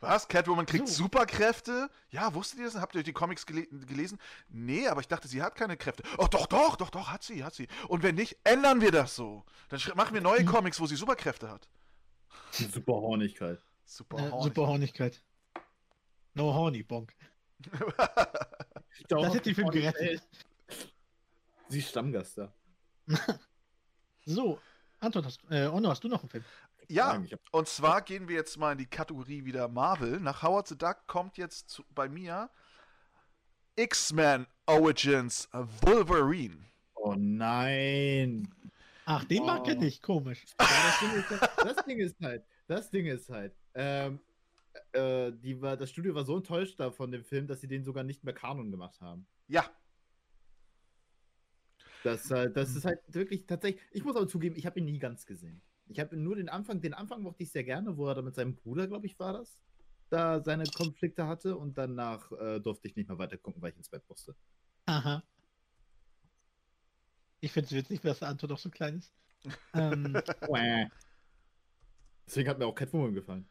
[0.00, 0.28] Was?
[0.28, 1.04] Catwoman kriegt So.
[1.04, 1.90] Superkräfte?
[2.10, 2.76] Ja, wusstet ihr das?
[2.76, 4.18] Habt ihr die Comics gele gelesen?
[4.48, 6.04] Nee, aber ich dachte, sie hat keine Kräfte.
[6.18, 7.66] Oh, doch, doch, doch, doch, hat sie, hat sie.
[7.88, 9.44] Und wenn nicht, ändern wir das so.
[9.70, 10.46] Dann machen wir neue Hm.
[10.46, 11.68] Comics, wo sie Superkräfte hat.
[12.52, 13.60] Super Hornigkeit.
[13.84, 14.18] Super.
[14.18, 14.44] Äh, horny.
[14.44, 15.22] super Hornigkeit.
[16.34, 17.12] No horny, bonk.
[19.08, 20.22] Das hätte den Film gerettet.
[21.68, 22.52] Sie ist Stammgast da.
[24.24, 24.60] So,
[25.00, 26.44] Anton, hast, äh, Onno, hast du noch einen Film?
[26.88, 30.20] Ja, ich und zwar gehen wir jetzt mal in die Kategorie wieder Marvel.
[30.20, 32.50] Nach Howard the Duck kommt jetzt zu, bei mir
[33.76, 36.64] X-Men Origins Wolverine.
[36.94, 38.52] Oh nein.
[39.04, 39.68] Ach, den mag Oh.
[39.68, 40.44] er nicht, komisch.
[40.60, 44.20] Ja, das, Ding ist, halt- das Ding ist halt, das Ding ist halt, ähm,
[44.92, 47.84] äh, die war, das Studio war so enttäuscht da von dem Film, dass sie den
[47.84, 49.26] sogar nicht mehr Kanon gemacht haben.
[49.46, 49.64] Ja,
[52.04, 53.82] Das, äh, das ist halt wirklich tatsächlich.
[53.92, 55.60] Ich muss aber zugeben, ich habe ihn nie ganz gesehen.
[55.88, 58.34] Ich habe nur den Anfang, den Anfang mochte ich sehr gerne, wo er da mit
[58.34, 59.58] seinem Bruder, glaube ich, war das,
[60.10, 63.76] da seine Konflikte hatte und danach äh, durfte ich nicht mehr weiter gucken, weil ich
[63.76, 64.34] ins Bett musste.
[64.86, 65.22] Aha.
[67.40, 69.12] Ich finde es witzig, dass der Anton doch so klein ist.
[69.74, 70.14] ähm,
[72.26, 73.48] deswegen hat mir auch Catwoman gefallen.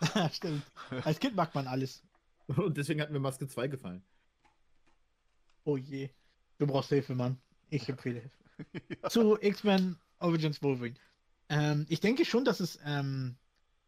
[0.32, 0.62] stimmt.
[1.04, 2.02] Als Kind mag man alles.
[2.46, 4.04] Und deswegen hat mir Maske 2 gefallen.
[5.64, 6.10] Oh je.
[6.58, 7.40] Du brauchst Hilfe, Mann.
[7.70, 9.08] Ich empfehle Hilfe.
[9.10, 10.96] Zu X-Men Origins Wolverine.
[11.48, 13.36] Ähm, ich denke schon, dass es, ähm,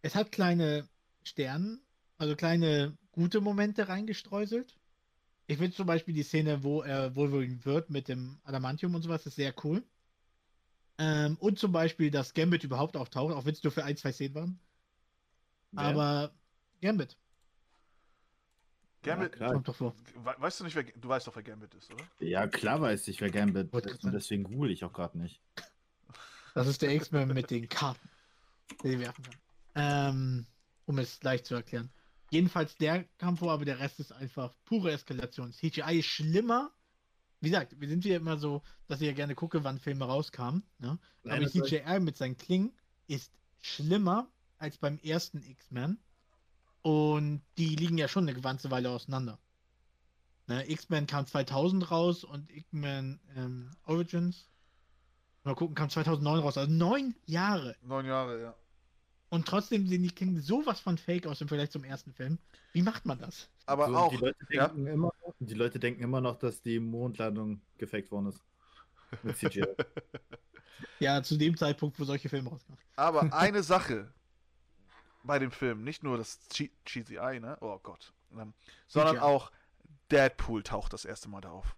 [0.02, 0.88] es hat kleine
[1.22, 1.80] Sterne,
[2.16, 4.76] also kleine gute Momente reingestreuselt.
[5.46, 9.26] Ich finde zum Beispiel die Szene, wo er Wolverine wird mit dem Adamantium und sowas,
[9.26, 9.82] ist sehr cool.
[10.98, 14.12] Ähm, und zum Beispiel, dass Gambit überhaupt auftaucht, auch wenn es nur für ein, zwei
[14.12, 14.60] Szenen waren.
[15.72, 15.84] Wer?
[15.84, 16.34] Aber
[16.80, 17.16] Gambit
[19.02, 19.94] Gambit, Ja, kommt doch vor.
[20.16, 22.04] We weißt du nicht, wer, du weißt doch, wer Gambit ist, oder?
[22.18, 24.04] Ja, klar weiß ich, wer Gambit ist.
[24.04, 25.40] Und deswegen google ich auch gerade nicht.
[26.58, 28.08] Das ist der X-Men mit den Karten,
[28.82, 29.36] die sie werfen kann.
[29.76, 30.46] Ähm,
[30.86, 31.88] um es leicht zu erklären.
[32.30, 35.52] Jedenfalls der kam vor, aber der Rest ist einfach pure Eskalation.
[35.52, 36.72] CGI ist schlimmer.
[37.40, 40.64] Wie gesagt, wir sind hier immer so, dass ich ja gerne gucke, wann Filme rauskamen.
[40.78, 40.98] Ne?
[41.22, 42.72] Nein, aber CGI mit seinen Klingen
[43.06, 44.28] ist schlimmer
[44.58, 45.96] als beim ersten X-Men.
[46.82, 49.38] Und die liegen ja schon eine ganze Weile auseinander.
[50.48, 54.48] Ne, X-Men kam 2000 raus und X-Men ähm, Origins,
[55.48, 56.56] mal gucken, kam 2009 raus.
[56.58, 57.76] Also neun Jahre.
[57.82, 58.54] Neun Jahre, ja.
[59.30, 62.38] Und trotzdem sehen die Klingen sowas von fake aus im Vergleich zum ersten Film.
[62.72, 63.48] Wie macht man das?
[63.66, 64.68] Aber So, auch, Die Leute, ja.
[64.68, 68.42] denken immer, noch- die Leute denken immer noch, dass die Mondlandung gefaked worden ist.
[69.22, 69.64] Mit CGI.
[71.00, 72.78] Ja, zu dem Zeitpunkt, wo solche Filme rauskamen.
[72.96, 74.12] aber eine Sache
[75.24, 77.56] bei dem Film, nicht nur das Eye, ne?
[77.60, 78.12] Oh Gott.
[78.32, 78.54] Ähm,
[78.86, 79.24] sondern CGI.
[79.24, 79.50] auch
[80.10, 81.76] Deadpool taucht das erste Mal da auf.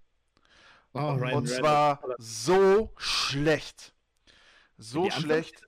[0.93, 3.95] Oh, Und zwar so schlecht.
[4.77, 5.63] So Die schlecht.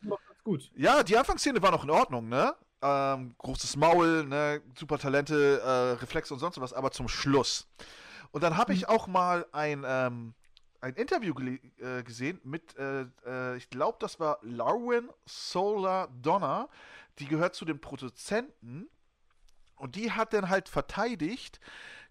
[0.74, 2.54] Ja, die Anfangsszene war noch in Ordnung, ne?
[2.80, 4.60] Ähm, großes Maul, ne?
[4.76, 7.68] Super Talente, äh, Reflexe und sonst was, aber zum Schluss.
[8.32, 10.34] Und dann habe ich auch mal ein, ähm,
[10.80, 11.32] ein Interview
[11.78, 16.68] äh, gesehen mit, äh, äh, ich glaube, das war Larwin Solar Donna.
[17.18, 18.88] Die gehört zu den Produzenten.
[19.76, 21.60] Und die hat dann halt verteidigt,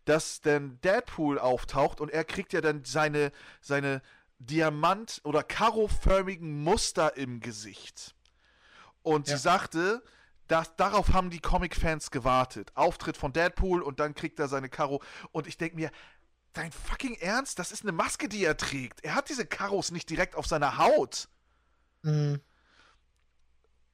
[0.06, 3.32] dass dann Deadpool auftaucht und er kriegt ja dann seine,
[3.62, 4.02] seine
[4.40, 8.16] Diamant- oder Karo-förmigen Muster im Gesicht.
[9.04, 9.38] Und Ja.
[9.38, 10.04] sie sagte,
[10.48, 12.72] dass, darauf haben die Comic-Fans gewartet.
[12.76, 15.02] Auftritt von Deadpool und dann kriegt er seine Karo.
[15.32, 15.92] Und ich denke mir,
[16.54, 17.58] dein fucking Ernst?
[17.60, 19.04] Das ist eine Maske, die er trägt.
[19.04, 21.30] Er hat diese Karos nicht direkt auf seiner Haut.
[22.02, 22.42] Mhm.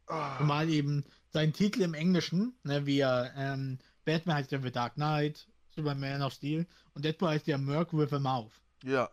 [0.08, 4.72] Ah, Zumal eben sein Titel im Englischen, ne, wie er, ähm, Batman heißt ja The
[4.72, 5.48] Dark Knight,
[5.78, 8.52] Superman of Steel und Deadpool heißt ja Merc with a Mouth.
[8.84, 9.10] ja.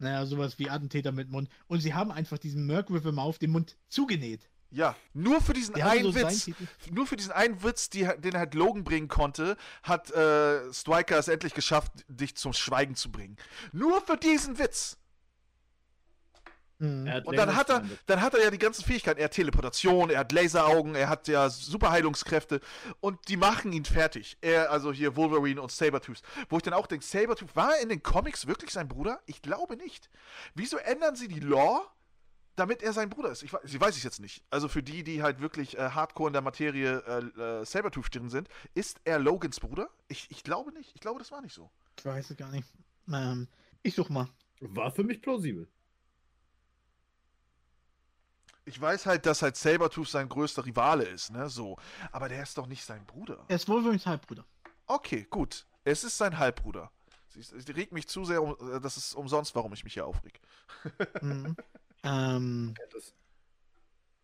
[0.00, 1.48] Naja, sowas wie Attentäter mit Mund.
[1.66, 4.48] Und sie haben einfach diesen Merc with a Mouth den Mund zugenäht.
[4.70, 6.50] Ja, nur für diesen Die haben einen so Witz,
[6.92, 11.26] nur für diesen einen Witz, die, den halt Logan bringen konnte, hat äh, Striker es
[11.26, 13.36] endlich geschafft, dich zum Schweigen zu bringen.
[13.72, 14.98] Nur für diesen Witz.
[16.78, 17.22] Mhm.
[17.24, 19.18] Und dann hat er, dann hat er ja die ganzen Fähigkeiten.
[19.18, 22.60] Er hat Teleportation, er hat Laseraugen, er hat ja Superheilungskräfte
[23.00, 24.38] und die machen ihn fertig.
[24.40, 26.22] Er, also hier Wolverine und Sabertooth.
[26.48, 29.20] Wo ich dann auch denke, Sabertooth, war er in den Comics wirklich sein Bruder?
[29.26, 30.08] Ich glaube nicht.
[30.54, 31.82] Wieso ändern sie die Lore,
[32.54, 33.42] damit er sein Bruder ist?
[33.42, 34.44] Ich, sie weiß ich jetzt nicht.
[34.50, 38.30] Also für die, die halt wirklich äh, hardcore in der Materie äh, äh, Sabertooth drin
[38.30, 39.90] sind, ist er Logans Bruder?
[40.06, 40.92] Ich, ich glaube nicht.
[40.94, 41.70] Ich glaube, das war nicht so.
[41.98, 42.68] Ich weiß es gar nicht.
[43.12, 43.48] Ähm,
[43.82, 44.28] ich such mal.
[44.60, 45.68] War für mich plausibel.
[48.68, 51.48] Ich weiß halt, dass halt Sabertooth sein größter Rivale ist, ne?
[51.48, 51.76] So.
[52.12, 53.44] Aber der ist doch nicht sein Bruder.
[53.48, 54.44] Er ist Wolverines Halbbruder.
[54.86, 55.66] Okay, gut.
[55.84, 56.90] Es ist sein Halbbruder.
[57.30, 60.06] Sie, sie regt mich zu sehr, um, äh, das ist umsonst, warum ich mich hier
[60.06, 60.40] aufreg.
[61.22, 61.56] Mhm.
[62.04, 63.14] ähm, Das-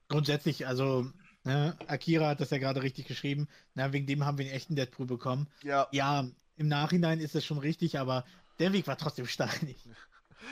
[0.09, 1.11] grundsätzlich, also
[1.47, 1.76] Ne?
[1.88, 3.49] Akira hat das ja gerade richtig geschrieben.
[3.74, 5.47] Na, wegen dem haben wir einen echten Deadpool bekommen.
[5.62, 6.26] Ja, Ja,
[6.57, 8.24] im Nachhinein ist es schon richtig, aber
[8.59, 9.76] der Weg war trotzdem steinig.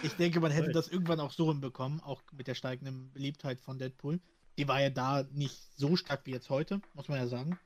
[0.02, 3.78] Ich denke, man hätte das irgendwann auch so hinbekommen, auch mit der steigenden Beliebtheit von
[3.78, 4.20] Deadpool.
[4.58, 7.58] Die war ja da nicht so stark wie jetzt heute, muss man ja sagen.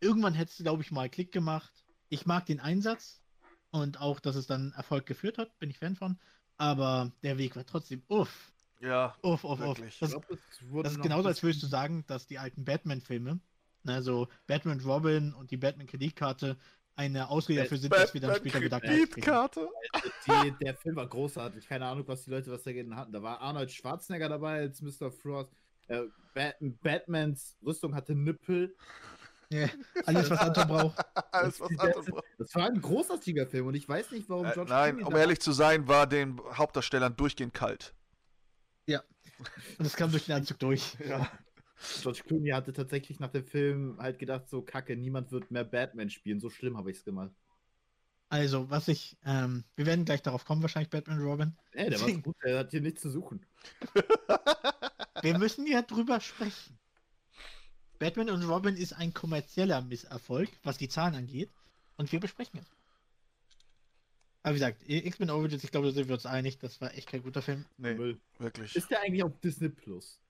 [0.00, 1.72] Irgendwann hätte es, glaube ich, mal Klick gemacht.
[2.08, 3.22] Ich mag den Einsatz
[3.70, 6.18] und auch, dass es dann Erfolg geführt hat, bin ich Fan von.
[6.56, 9.78] Aber der Weg war trotzdem uff, ja, uff, uff, uff.
[9.78, 9.98] Wirklich.
[9.98, 13.40] Das, Ich glaub, das ist genauso, als würdest du sagen, dass die alten Batman-Filme,
[13.82, 16.58] ne, so Batman Robin und die Batman-Kreditkarte,
[16.96, 18.80] eine Ausrede dafür sind, dass wir dann später wieder.
[18.80, 19.68] Kreditkarte.
[20.26, 21.66] Die, der Film war großartig.
[21.66, 23.12] Keine Ahnung, was die Leute was dagegen hatten.
[23.12, 25.10] Da war Arnold Schwarzenegger dabei als Mr.
[25.10, 25.50] Frost.
[25.88, 26.02] Äh,
[26.34, 28.74] Bat Batmans Rüstung hatte Nippel.
[29.50, 29.68] Ja,
[30.06, 30.98] alles, was Anton braucht.
[31.32, 32.24] Alles, was Anton braucht.
[32.38, 35.16] Das war ein großartiger Film und ich weiß nicht, warum Äh, George nein, Clooney um
[35.20, 37.94] ehrlich zu sein, war den Hauptdarstellern durchgehend kalt.
[39.78, 40.96] Und das kam durch den Anzug durch.
[41.06, 41.30] Ja.
[42.02, 46.10] George Clooney hatte tatsächlich nach dem Film halt gedacht, so kacke, niemand wird mehr Batman
[46.10, 46.40] spielen.
[46.40, 47.32] So schlimm habe ich es gemacht.
[48.28, 51.56] Also, was ich, ähm, wir werden gleich darauf kommen, wahrscheinlich Batman und Robin.
[51.72, 53.44] Ey, der war gut, der hat hier nichts zu suchen.
[55.22, 56.78] Wir müssen ja drüber sprechen.
[57.98, 61.50] Batman und Robin ist ein kommerzieller Misserfolg, was die Zahlen angeht.
[61.96, 62.66] Und wir besprechen es.
[64.42, 67.08] Aber wie gesagt, X-Men Origins, ich glaube, da sind wir uns einig, das war echt
[67.08, 67.64] kein guter Film.
[67.78, 68.20] Nee, Müll.
[68.38, 68.76] wirklich.
[68.76, 70.20] Ist der eigentlich auf Disney Plus?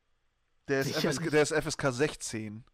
[0.68, 2.64] Der ist, FSK, der ist FSK 16.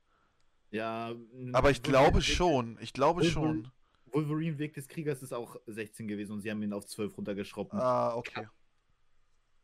[0.70, 1.14] Ja.
[1.52, 2.78] Aber ich glaube schon.
[2.80, 3.32] Ich glaube Wolverine-
[3.64, 3.72] schon.
[4.12, 7.72] Wolverine Weg des Kriegers ist auch 16 gewesen und sie haben ihn auf 12 runtergeschraubt.
[7.74, 8.46] Ah, okay.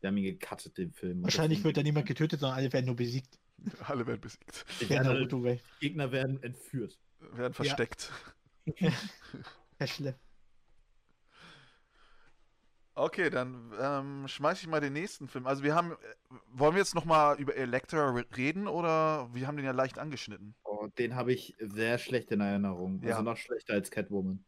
[0.01, 1.23] Die haben ihn gecuttet, den Film.
[1.23, 3.39] Wahrscheinlich wird da niemand getötet, sondern alle werden nur besiegt.
[3.87, 4.65] Alle werden besiegt.
[4.89, 5.57] Werden- Naruto.
[5.79, 6.99] Gegner werden entführt.
[7.33, 8.11] Werden versteckt.
[9.79, 10.15] Häschle.
[12.99, 15.45] Okay, dann ähm, schmeiß ich mal den nächsten Film.
[15.45, 15.95] Also wir haben, äh,
[16.51, 20.55] wollen wir jetzt nochmal über Elektra re- reden oder wir haben den ja leicht angeschnitten?
[20.63, 22.99] Oh, den habe ich sehr schlecht in Erinnerung.
[23.03, 23.11] Ja.
[23.11, 24.43] Also noch schlechter als Catwoman.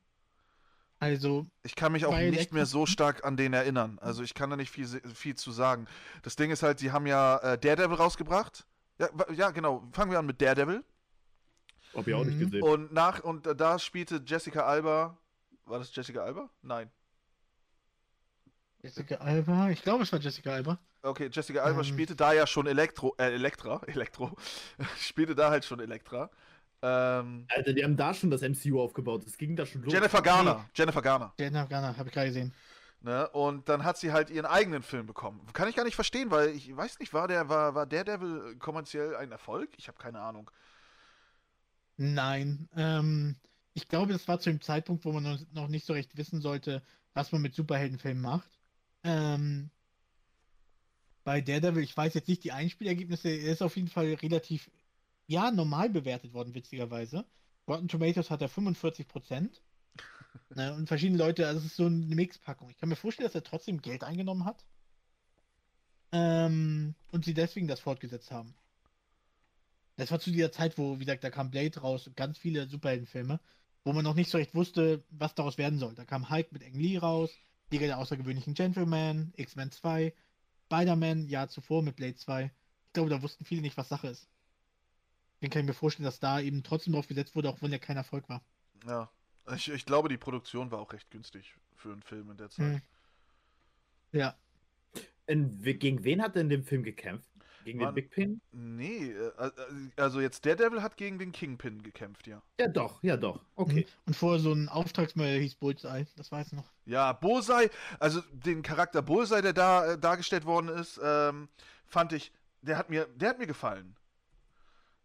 [1.02, 4.00] Also, Ich kann mich auch nicht Elektra- mehr so stark an den erinnern.
[4.02, 5.86] Also ich kann da nicht viel, viel zu sagen.
[6.24, 8.66] Das Ding ist halt, die haben ja äh, Daredevil rausgebracht.
[8.97, 9.88] Ja, ja, genau.
[9.93, 10.84] Fangen wir an mit Daredevil.
[11.93, 12.45] Hab ich auch nicht Mhm.
[12.45, 12.64] gesehen.
[12.64, 15.18] Und nach und da spielte Jessica Alba.
[15.66, 16.50] War das Jessica Alba?
[16.64, 16.89] Nein.
[18.82, 20.80] Jessica Alba, ich glaube, es war Jessica Alba.
[21.02, 21.86] Okay, Jessica Alba Ähm.
[21.86, 24.36] spielte da ja schon Elektro, äh, Elektra, Elektro,
[24.98, 26.30] spielte da halt schon Elektra.
[26.82, 29.26] Ähm, Alter, die haben da schon das MCU aufgebaut.
[29.26, 29.92] Es ging da schon los.
[29.92, 31.34] Jennifer Garner, Jennifer Garner.
[31.38, 32.54] Jenna Garner, habe ich gerade gesehen.
[33.02, 33.30] Ne?
[33.30, 35.42] Und dann hat sie halt ihren eigenen Film bekommen.
[35.54, 39.16] Kann ich gar nicht verstehen, weil ich weiß nicht, war der, war, war Daredevil kommerziell
[39.16, 39.70] ein Erfolg?
[39.78, 40.50] Ich habe keine Ahnung.
[41.98, 43.36] Nein, ähm,
[43.74, 46.82] ich glaube, das war zu dem Zeitpunkt, wo man noch nicht so recht wissen sollte,
[47.14, 48.59] was man mit Superheldenfilmen macht.
[49.04, 49.70] Ähm,
[51.24, 54.72] bei Daredevil, ich weiß jetzt nicht die Einspielergebnisse, er ist auf jeden Fall relativ,
[55.28, 57.26] ja, normal bewertet worden, witzigerweise.
[57.68, 59.62] Rotten Tomatoes hat er 45%.
[60.56, 62.70] ne, und verschiedene Leute, also es ist so eine Mixpackung.
[62.70, 64.66] Ich kann mir vorstellen, dass er trotzdem Geld eingenommen hat.
[66.12, 68.56] Ähm, und sie deswegen das fortgesetzt haben.
[69.97, 72.68] Das war zu dieser Zeit, wo, wie gesagt, da kam Blade raus und ganz viele
[72.68, 73.39] Superheldenfilme,
[73.84, 75.93] wo man noch nicht so recht wusste, was daraus werden soll.
[75.93, 77.30] Da kam Hulk mit Ang Lee raus,
[77.72, 80.13] Liga der außergewöhnlichen Gentleman, X-Men 2,
[80.65, 82.45] Spider-Man, Jahr zuvor mit Blade 2.
[82.45, 84.28] Ich glaube, da wussten viele nicht, was Sache ist.
[85.36, 87.80] Deswegen kann ich mir vorstellen, dass da eben trotzdem drauf gesetzt wurde, auch wenn der
[87.80, 88.41] kein Erfolg war.
[88.86, 89.09] Ja.
[89.55, 92.65] Ich, ich glaube, die Produktion war auch recht günstig für einen Film in der Zeit.
[92.65, 92.82] Hm.
[94.11, 94.36] Ja.
[95.28, 97.30] In, gegen wen hat er in dem Film gekämpft?
[97.66, 97.89] Gegen Mann.
[97.89, 98.41] den Big Pin?
[98.51, 99.51] Nee, äh, äh,
[99.97, 102.41] also jetzt Daredevil hat gegen den Kingpin gekämpft, ja.
[102.60, 103.43] Ja, doch, ja, doch.
[103.55, 103.86] Okay.
[104.05, 106.72] Und vorher so ein Auftragsmörder hieß Bullseye, das weiß ich noch.
[106.86, 111.49] Ja, Bullseye, also den Charakter Bullseye, der da äh, dargestellt worden ist, ähm,
[111.86, 112.32] fand ich,
[112.62, 113.95] der hat mir, der hat mir gefallen.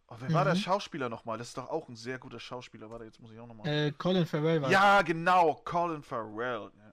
[0.09, 0.59] Oh, wer war der Mhm.
[0.59, 1.38] Schauspieler nochmal?
[1.38, 2.90] Das ist doch auch ein sehr guter Schauspieler.
[2.90, 3.66] Warte, jetzt muss ich auch nochmal.
[3.66, 6.70] Äh, Colin Farrell war ja, genau, Colin Farrell.
[6.76, 6.92] Ja.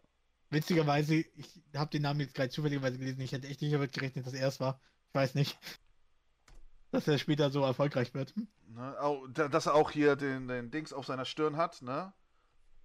[0.49, 3.21] Witzigerweise, ich habe den Namen jetzt gerade zufälligerweise gelesen.
[3.21, 4.79] Ich hätte echt nicht damit gerechnet, dass er es war.
[5.11, 5.57] Ich weiß nicht.
[6.91, 8.33] Dass er später so erfolgreich wird.
[8.35, 8.47] Hm?
[8.67, 12.13] Ne, au- da- dass er auch hier den, den Dings auf seiner Stirn hat, ne?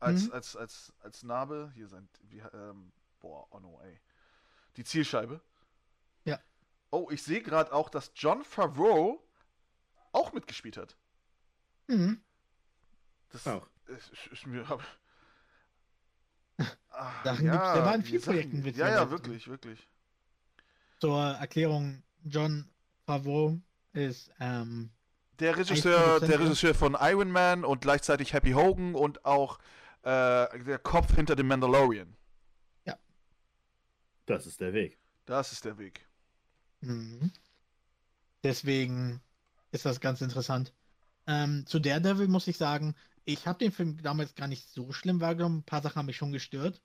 [0.00, 0.32] Als, Mhm.
[0.32, 1.70] als, als, als Narbe.
[1.74, 4.00] Hier sein, wie, ähm, boah, oh no, ey.
[4.76, 5.40] Die Zielscheibe.
[6.24, 6.38] Ja.
[6.90, 9.24] Oh, ich sehe gerade auch, dass John Favreau
[10.12, 10.96] auch mitgespielt hat.
[11.86, 12.20] Mhm.
[13.30, 13.66] Das Auch.
[13.86, 14.68] ist, ist, ist mir.
[14.68, 14.82] Hab,
[16.90, 19.10] Ah, Sachen gibt's, der war in vielen Projekten Ja, witzigerweise ja, drin.
[19.10, 19.88] wirklich, wirklich.
[21.00, 22.68] Zur Erklärung: John
[23.06, 23.60] Favreau
[23.92, 24.90] ist, ähm,
[25.38, 26.36] Der Regisseur, der ja.
[26.36, 29.58] Regisseur von Iron Man und gleichzeitig Happy Hogan und auch
[30.02, 32.16] äh, der Kopf hinter dem Mandalorian.
[34.26, 34.98] Das ist der Weg.
[35.24, 36.06] Das ist der Weg.
[36.80, 37.32] mhm.
[38.42, 39.22] deswegen
[39.70, 40.74] ist das ganz interessant.
[41.26, 45.20] Ähm, zu Daredevil muss ich sagen, ich habe den Film damals gar nicht so schlimm
[45.20, 45.58] wahrgenommen.
[45.58, 46.80] Ein paar Sachen haben mich schon gestört,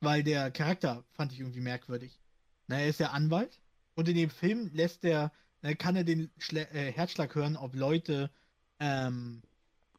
[0.00, 2.20] weil der Charakter fand ich irgendwie merkwürdig.
[2.66, 3.61] Na, er ist ja Anwalt
[3.94, 5.32] und in dem Film lässt er,
[5.62, 8.30] na, kann er den Schle äh, Herzschlag hören, ob Leute
[8.80, 9.42] ähm,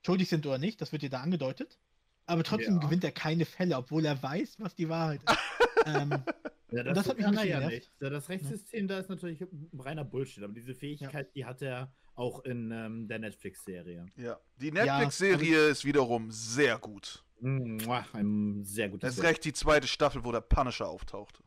[0.06, 0.82] schuldig sind oder nicht.
[0.82, 1.80] Das wird dir da angedeutet.
[2.26, 2.82] Aber trotzdem Ja.
[2.82, 5.38] gewinnt er keine Fälle, obwohl er weiß, was die Wahrheit ist.
[5.86, 6.24] ähm,
[6.72, 7.92] Ja, das hat mich ein ja nicht.
[8.00, 11.94] Ja, das Rechtssystem da ist natürlich ein reiner Bullshit, aber diese Fähigkeit, die hat er
[12.16, 14.08] auch in ähm, der Netflix-Serie.
[14.16, 14.40] Ja.
[14.58, 17.24] Die Ja, Netflix-Serie ist wiederum sehr gut.
[17.42, 21.44] Ein sehr gutes Das ist recht die zweite Staffel, wo der Punisher auftaucht.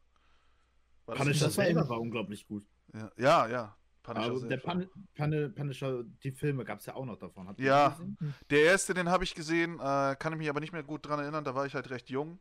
[1.07, 2.65] Punisher selber war unglaublich gut.
[2.93, 3.49] Ja, ja.
[3.49, 3.77] ja.
[4.03, 4.65] Punisher Aber der ja.
[4.65, 7.49] Pun Pun Punisher, die Filme gab es ja auch noch davon.
[7.49, 7.91] Habt Ja.
[7.91, 8.35] gesehen?
[8.51, 11.19] Der erste, den habe ich gesehen, äh, kann ich mich aber nicht mehr gut dran
[11.19, 12.39] erinnern, da war ich halt recht jung.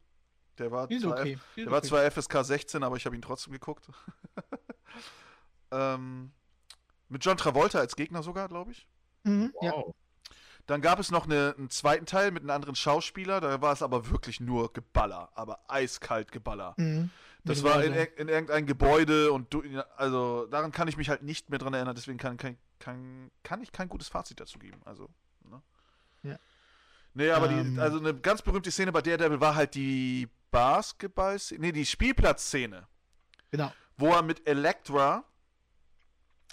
[0.58, 1.38] Der war, ist zwar, okay.
[1.58, 1.88] Der war okay.
[1.88, 3.90] zwar FSK 16, aber ich habe ihn trotzdem geguckt.
[5.72, 6.32] ähm,
[7.10, 8.88] mit John Travolta als Gegner sogar, glaube ich.
[9.24, 9.72] Mhm, ja.
[9.72, 9.94] Wow.
[10.66, 13.84] Dann gab es noch eine, einen zweiten Teil mit einem anderen Schauspieler, da war es
[13.84, 16.74] aber wirklich nur Geballer, aber eiskalt Geballer.
[16.78, 17.12] Mhm.
[17.46, 19.62] Das Mit war in, in irgendein Gebäude und du,
[19.98, 23.62] also daran kann ich mich halt nicht mehr dran erinnern, deswegen kann, kann, kann, kann
[23.62, 24.82] ich kein gutes Fazit dazu geben.
[24.84, 25.10] Also,
[25.44, 25.62] ne?
[26.24, 26.40] Ja.
[27.14, 27.76] Nee, aber Ähm.
[27.76, 32.88] die, also eine ganz berühmte Szene bei Daredevil war halt die Basketball-Szene, nee, die Spielplatzszene,
[33.52, 33.72] Genau.
[33.98, 35.24] wo er mit Elektra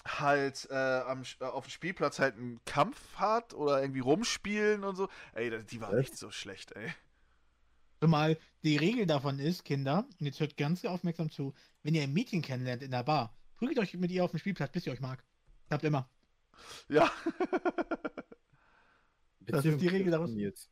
[0.05, 4.95] halt äh, am, äh, auf dem Spielplatz halt einen Kampf hat oder irgendwie rumspielen und
[4.95, 5.09] so.
[5.33, 6.93] Ey, die war echt so schlecht, ey.
[8.03, 12.13] Zumal die Regel davon ist, Kinder, und jetzt hört ganz aufmerksam zu, wenn ihr ein
[12.13, 15.01] Mädchen kennenlernt in der Bar, prügelt euch mit ihr auf dem Spielplatz, bis ihr euch
[15.01, 15.23] mag.
[15.69, 16.09] Habt immer.
[16.89, 17.11] Ja.
[19.45, 20.29] Das ist die Regel daraus.
[20.31, 20.71] Jetzt.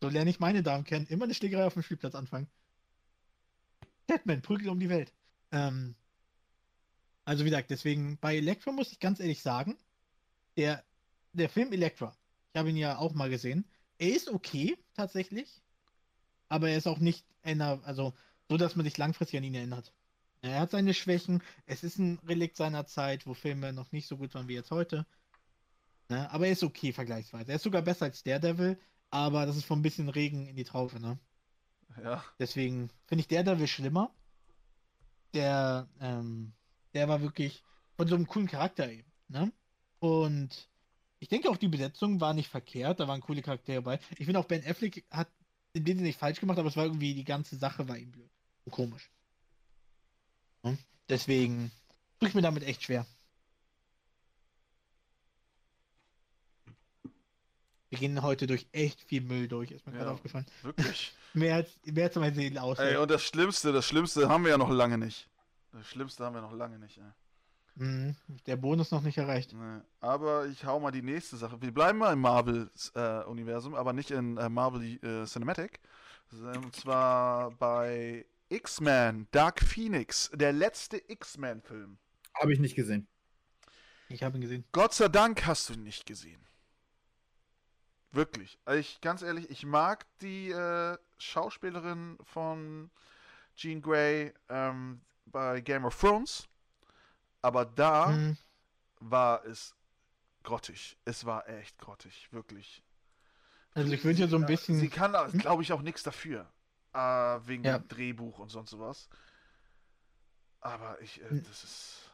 [0.00, 1.06] So lerne ich meine Damen kennen.
[1.06, 2.48] Immer eine Schlägerei auf dem Spielplatz anfangen.
[4.06, 5.12] Batman, prügelt um die Welt.
[5.50, 5.96] Ähm,
[7.24, 9.76] also wie gesagt, deswegen bei Elektra muss ich ganz ehrlich sagen,
[10.56, 10.84] der,
[11.32, 12.16] der Film Elektra,
[12.52, 15.62] ich habe ihn ja auch mal gesehen, er ist okay, tatsächlich,
[16.48, 18.14] aber er ist auch nicht einer, also
[18.48, 19.92] so, dass man sich langfristig an ihn erinnert.
[20.40, 24.16] Er hat seine Schwächen, es ist ein Relikt seiner Zeit, wo Filme noch nicht so
[24.16, 25.04] gut waren wie jetzt heute.
[26.08, 26.30] Ne?
[26.30, 27.50] Aber er ist okay vergleichsweise.
[27.50, 28.78] Er ist sogar besser als Daredevil,
[29.10, 31.18] aber das ist von ein bisschen Regen in die Traufe, ne?
[32.02, 32.24] Ja.
[32.38, 34.14] Deswegen finde ich Daredevil schlimmer.
[35.34, 36.52] Der, ähm,
[36.94, 37.62] der war wirklich
[37.96, 39.52] von so einem coolen Charakter eben, ne?
[39.98, 40.68] Und
[41.20, 43.98] ich denke auch die Besetzung war nicht verkehrt, da waren coole Charaktere bei.
[44.18, 45.28] Ich finde auch Ben Affleck hat
[45.72, 48.10] in dem Sinne nicht falsch gemacht, aber es war irgendwie die ganze Sache war ihm
[48.10, 48.30] blöd
[48.64, 49.10] und komisch.
[50.62, 50.78] Ne?
[51.08, 51.70] Deswegen
[52.18, 53.06] tue ich mir damit echt schwer.
[57.90, 60.12] Wir gehen heute durch echt viel Müll durch, ist mir gerade Ja.
[60.12, 60.46] aufgefallen.
[60.62, 61.12] Wirklich.
[61.34, 62.78] Mehr als, mehr als meine Seele aus.
[62.78, 65.28] Ey, und das Schlimmste, das Schlimmste haben wir ja noch lange nicht.
[65.72, 67.04] Das Schlimmste haben wir noch lange nicht, ey.
[67.78, 68.16] Mhm,
[68.46, 69.52] der Bonus noch nicht erreicht.
[69.52, 69.80] Nee.
[70.00, 71.62] Aber ich hau mal die nächste Sache.
[71.62, 75.78] Wir bleiben mal im Marvel-Universum, aber nicht in äh, Marvel äh, Cinematic.
[76.32, 81.98] Und zwar bei X-Men, Dark Phoenix, der letzte X-Men-Film.
[82.34, 83.06] Habe ich nicht gesehen.
[84.08, 84.64] Ich habe ihn gesehen.
[84.72, 86.44] Gott sei Dank hast du ihn nicht gesehen.
[88.10, 88.58] Wirklich.
[88.64, 92.90] Also ich, ganz ehrlich, ich mag die äh, Schauspielerin von
[93.54, 96.48] Jean Grey ähm, bei Game of Thrones.
[97.48, 98.36] Aber da Mhm.
[99.00, 99.74] war es
[100.42, 100.98] grottig.
[101.06, 102.82] Es war echt grottig, wirklich.
[103.72, 104.78] Also ich würde ja so ein bisschen.
[104.78, 106.52] Sie kann, glaube ich, auch nichts dafür.
[106.92, 107.78] Äh, wegen Ja.
[107.78, 109.08] dem Drehbuch und sonst sowas.
[110.60, 111.42] Aber ich, äh, Hm.
[111.42, 112.10] das ist.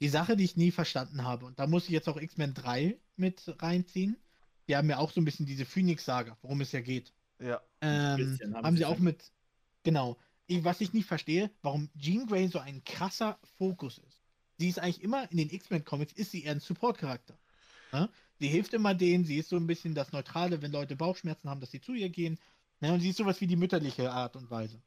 [0.00, 2.98] Die Sache, die ich nie verstanden habe, und da muss ich jetzt auch X-Men 3
[3.16, 4.16] mit reinziehen.
[4.68, 7.12] Die haben ja auch so ein bisschen diese Phoenix-Saga, worum es ja geht.
[7.40, 7.60] Ja.
[7.82, 9.04] Ähm, bisschen haben, haben sie sie auch schon.
[9.04, 9.30] mit.
[9.82, 10.16] Genau.
[10.46, 14.19] Ich, was ich nicht verstehe, warum Jean Grey so ein krasser Fokus ist.
[14.60, 17.34] Sie ist eigentlich immer in den X-Men-Comics, ist sie eher ein Support-Charakter.
[17.92, 18.10] Ne?
[18.38, 21.60] Sie hilft immer denen, sie ist so ein bisschen das Neutrale, wenn Leute Bauchschmerzen haben,
[21.60, 22.38] dass sie zu ihr gehen.
[22.80, 22.92] Ne?
[22.92, 24.82] Und sie ist sowas wie die mütterliche Art und Weise.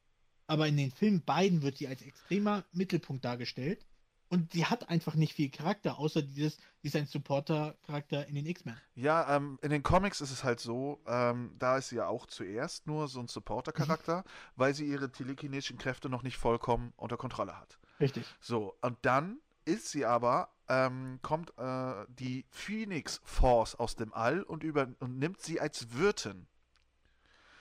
[0.45, 3.83] Aber in den Filmen beiden wird sie als extremer Mittelpunkt dargestellt.
[4.29, 8.45] Und sie hat einfach nicht viel Charakter, außer dieses, sie ist ein Supporter-Charakter in den
[8.45, 8.77] X-Men.
[8.93, 12.27] Ja, ähm, in den Comics ist es halt so, ähm, da ist sie ja auch
[12.27, 14.23] zuerst nur so ein Supporter-Charakter,
[14.55, 17.79] weil sie ihre telekinetischen Kräfte noch nicht vollkommen unter Kontrolle hat.
[17.99, 18.25] Richtig.
[18.39, 24.43] So, und dann ist sie aber, ähm, kommt äh, die Phoenix Force aus dem All
[24.43, 26.47] und, über, und nimmt sie als Wirtin.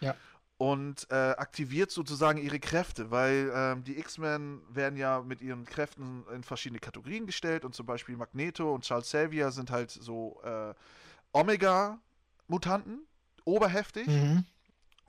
[0.01, 0.15] Ja.
[0.59, 6.25] Und äh, aktiviert sozusagen ihre Kräfte, weil ähm, die X-Men werden ja mit ihren Kräften
[6.33, 10.73] in verschiedene Kategorien gestellt und zum Beispiel Magneto und Charles Xavier sind halt so äh,
[11.33, 13.07] Omega-Mutanten,
[13.45, 14.07] oberheftig.
[14.07, 14.45] Mhm.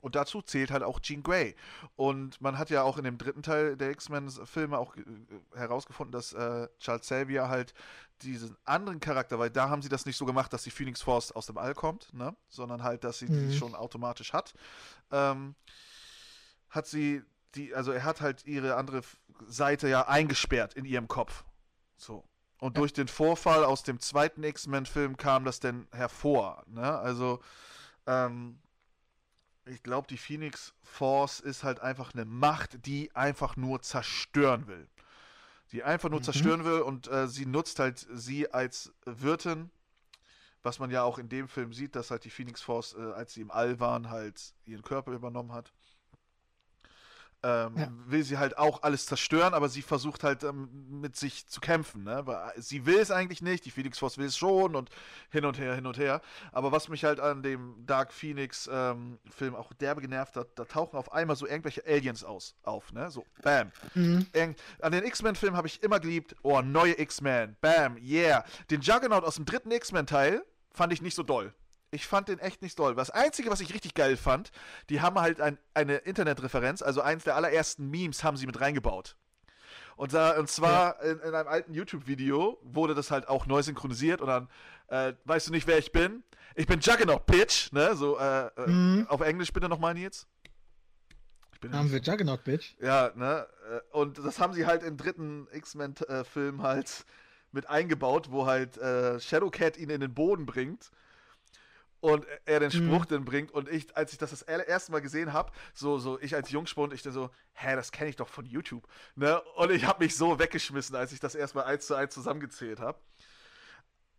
[0.04, 1.56] Und dazu zählt halt auch Jean Grey.
[1.96, 5.02] Und man hat ja auch in dem dritten Teil der X-Men-Filme auch äh,
[5.54, 7.72] herausgefunden, dass äh, Charles Xavier halt
[8.20, 11.32] diesen anderen Charakter, weil da haben sie das nicht so gemacht, dass die Phoenix Force
[11.32, 12.36] aus dem All kommt, ne?
[12.48, 13.48] sondern halt, dass sie Mhm.
[13.48, 14.52] die schon automatisch hat.
[15.10, 15.54] Ähm,
[16.68, 17.22] hat sie
[17.54, 19.00] die, also er hat halt ihre andere
[19.46, 21.44] Seite ja eingesperrt in ihrem Kopf.
[21.96, 22.24] So.
[22.60, 22.80] Und Ja.
[22.80, 26.62] durch den Vorfall aus dem zweiten X-Men-Film kam das denn hervor.
[26.66, 26.98] Ne?
[26.98, 27.40] Also,
[28.06, 28.58] ähm,
[29.66, 34.88] ich glaube, die Phoenix Force ist halt einfach eine Macht, die einfach nur zerstören will.
[35.72, 36.24] Die einfach nur Mhm.
[36.24, 39.70] zerstören will und äh, sie nutzt halt sie als Wirtin,
[40.62, 43.34] was man ja auch in dem Film sieht, dass halt die Phoenix Force, äh, als
[43.34, 45.72] sie im All waren, halt ihren Körper übernommen hat.
[47.44, 47.88] Ähm, Ja.
[48.06, 50.68] Will sie halt auch alles zerstören, aber sie versucht halt ähm,
[51.00, 52.02] mit sich zu kämpfen.
[52.04, 52.22] Ne?
[52.24, 54.88] Weil sie will es eigentlich nicht, die Phoenix Force will es schon und
[55.30, 56.22] hin und her, hin und her.
[56.52, 60.64] Aber was mich halt an dem Dark Phoenix ähm, Film auch derbe genervt hat, da
[60.64, 63.10] tauchen auf einmal so irgendwelche Aliens aus, auf, ne?
[63.10, 63.70] So, bam.
[63.94, 64.26] Mhm.
[64.80, 68.44] An den X-Men-Film habe ich immer geliebt, oh, neue X-Men, bam, yeah.
[68.70, 71.52] Den Juggernaut aus dem dritten X-Men-Teil fand ich nicht so doll.
[71.94, 72.94] Ich fand den echt nicht doll.
[72.94, 74.50] Das Einzige, was ich richtig geil fand,
[74.90, 79.16] die haben halt ein, eine Internetreferenz, also eins der allerersten Memes haben sie mit reingebaut.
[79.96, 84.20] Und, da, und zwar in, in einem alten YouTube-Video wurde das halt auch neu synchronisiert
[84.20, 84.48] und dann,
[84.88, 86.24] äh, weißt du nicht, wer ich bin?
[86.56, 87.94] Ich bin Juggernaut, Bitch, ne?
[87.94, 89.06] So, äh, äh, Mhm.
[89.08, 90.26] auf Englisch bitte nochmal, Nils.
[91.52, 92.74] Ich bin Haben wir Juggernaut, Bitch.
[92.80, 93.46] ja, ne?
[93.70, 97.06] äh, Und das haben sie halt im dritten X-Men-Film halt
[97.52, 100.90] mit eingebaut, wo halt äh, Shadowcat ihn in den Boden bringt
[102.04, 102.86] und er den Mhm.
[102.86, 106.20] Spruch dann bringt und ich, als ich das das erste Mal gesehen habe, so, so
[106.20, 108.86] ich als Jungspund, ich dann so, hä, das kenne ich doch von YouTube,
[109.16, 109.40] ne?
[109.56, 112.98] Und ich habe mich so weggeschmissen, als ich das erstmal eins zu eins zusammengezählt habe.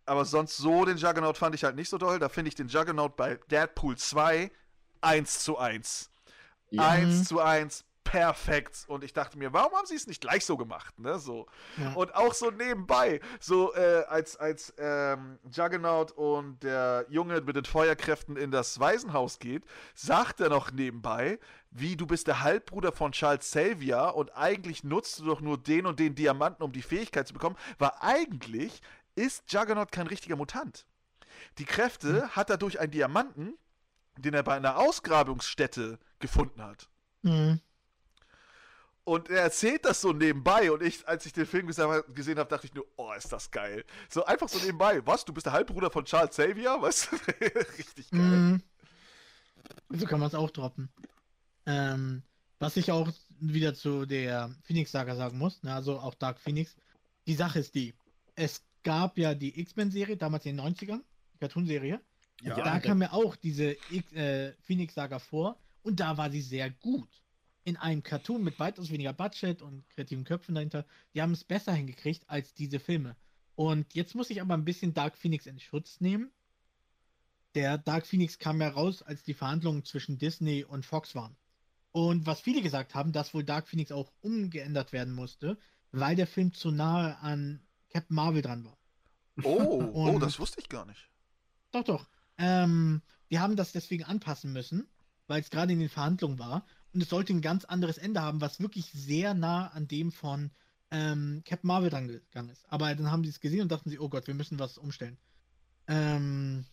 [0.04, 2.18] Aber sonst so den Juggernaut fand ich halt nicht so doll.
[2.18, 4.50] Da finde ich den Juggernaut bei Deadpool 2
[5.00, 6.10] 1 zu 1.
[6.70, 6.88] Ja.
[6.88, 7.24] 1 Mhm.
[7.24, 7.84] zu 1,
[8.16, 8.84] perfekt.
[8.88, 11.18] Und ich dachte mir, warum haben sie es nicht gleich so gemacht, ne?
[11.18, 11.46] So.
[11.76, 11.92] Ja.
[11.92, 17.66] Und auch so nebenbei, so äh, als, als ähm, Juggernaut und der Junge mit den
[17.66, 19.64] Feuerkräften in das Waisenhaus geht,
[19.94, 21.38] sagt er noch nebenbei,
[21.70, 25.84] wie du bist der Halbbruder von Charles Xavier und eigentlich nutzt du doch nur den
[25.84, 28.80] und den Diamanten, um die Fähigkeit zu bekommen, weil eigentlich
[29.14, 30.86] ist Juggernaut kein richtiger Mutant.
[31.58, 33.58] Die Kräfte hat er durch einen Diamanten,
[34.16, 36.88] den er bei einer Ausgrabungsstätte gefunden hat.
[37.20, 37.60] Mhm.
[39.06, 42.66] Und er erzählt das so nebenbei und ich, als ich den Film gesehen habe, dachte
[42.66, 43.84] ich nur, oh, ist das geil.
[44.08, 45.00] So einfach so nebenbei.
[45.06, 46.76] Was, du bist der Halbbruder von Charles Xavier?
[46.80, 47.08] Was?
[47.78, 48.20] Richtig geil.
[48.20, 48.62] Mhm.
[49.90, 50.88] So kann man es auch droppen.
[51.66, 52.24] Ähm,
[52.58, 56.74] was ich auch wieder zu der Phoenix-Saga sagen muss, ne, also auch Dark Phoenix.
[57.28, 57.94] Die Sache ist die,
[58.34, 61.00] es gab ja die X-Men-Serie, damals in den 90ern,
[61.34, 62.00] die Cartoon-Serie.
[62.42, 66.42] Ja, da da- kam ja auch diese X- äh, Phoenix-Saga vor und da war sie
[66.42, 67.08] sehr gut.
[67.66, 70.86] In einem Cartoon mit weitaus weniger Budget und kreativen Köpfen dahinter.
[71.14, 73.16] Die haben es besser hingekriegt als diese Filme.
[73.56, 76.30] Und jetzt muss ich aber ein bisschen Dark Phoenix in Schutz nehmen.
[77.56, 81.36] Der Dark Phoenix kam ja raus, als die Verhandlungen zwischen Disney und Fox waren.
[81.90, 85.58] Und was viele gesagt haben, dass wohl Dark Phoenix auch umgeändert werden musste,
[85.90, 88.78] weil der Film zu nahe an Captain Marvel dran war.
[89.42, 91.10] Oh, oh, das wusste ich gar nicht.
[91.72, 92.06] Doch, doch.
[92.38, 94.86] Ähm, die haben das deswegen anpassen müssen,
[95.26, 96.66] weil es gerade in den Verhandlungen war.
[96.96, 100.50] Und es sollte ein ganz anderes Ende haben, was wirklich sehr nah an dem von
[100.90, 102.64] ähm, Captain Marvel dran gegangen ist.
[102.70, 105.18] Aber dann haben sie es gesehen und dachten sie, oh Gott, wir müssen was umstellen.
[105.88, 106.64] Ähm,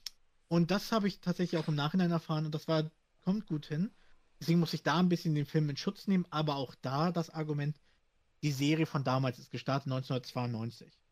[0.48, 2.90] und das habe ich tatsächlich auch im Nachhinein erfahren und das war,
[3.22, 3.92] kommt gut hin.
[4.40, 7.30] Deswegen muss ich da ein bisschen den Film in Schutz nehmen, aber auch da das
[7.30, 7.76] Argument,
[8.44, 11.04] die Serie von damals ist gestartet 1992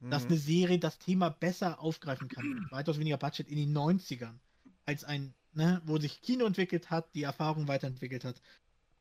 [0.00, 0.28] dass Mhm.
[0.28, 2.44] eine Serie das Thema besser aufgreifen kann.
[2.70, 4.38] Weitaus weniger Budget in den 90ern.
[4.86, 8.40] Als ein, ne, wo sich Kino entwickelt hat, die Erfahrung weiterentwickelt hat.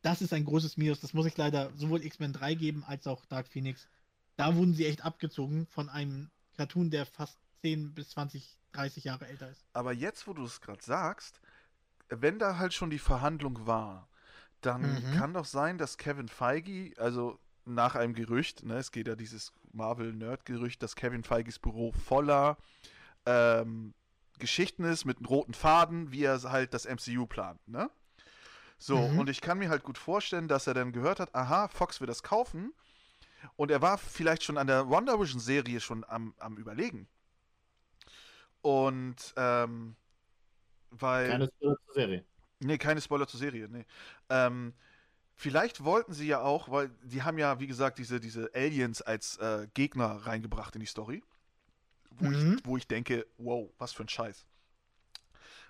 [0.02, 1.00] Das ist ein großes Minus.
[1.00, 3.88] Das muss ich leider sowohl X-Men 3 geben als auch Dark Phoenix.
[4.36, 9.28] Da wurden sie echt abgezogen von einem Cartoon, der fast 10 bis 20, 30 Jahre
[9.28, 9.64] älter ist.
[9.74, 11.40] Aber jetzt, wo du es gerade sagst,
[12.10, 14.10] wenn da halt schon die Verhandlung war,
[14.62, 15.12] dann Mhm.
[15.12, 19.52] kann doch sein, dass Kevin Feige, also nach einem Gerücht, ne, es geht ja dieses
[19.74, 22.58] Marvel-Nerd-Gerücht, dass Kevin Feiges Büro voller
[23.26, 23.94] ähm,
[24.40, 27.90] Geschichten ist mit einem roten Faden, wie er halt das MCU plant, ne?
[28.78, 29.20] So, Mhm.
[29.20, 32.08] und ich kann mir halt gut vorstellen, dass er dann gehört hat, aha, Fox will
[32.08, 32.74] das kaufen.
[33.56, 37.08] Und er war vielleicht schon an der Wonder Vision-Serie schon am, am Überlegen.
[38.62, 39.96] Und, ähm,
[40.92, 41.28] weil.
[41.30, 42.26] Keine Spoiler zur Serie.
[42.60, 43.86] Nee, keine Spoiler zur Serie, nee.
[44.30, 44.74] Ähm,
[45.36, 49.38] vielleicht wollten sie ja auch, weil die haben ja, wie gesagt, diese, diese Aliens als
[49.38, 51.24] äh, Gegner reingebracht in die Story.
[52.12, 52.56] Wo, Mhm.
[52.58, 54.46] ich, wo ich denke, wow, was für ein Scheiß.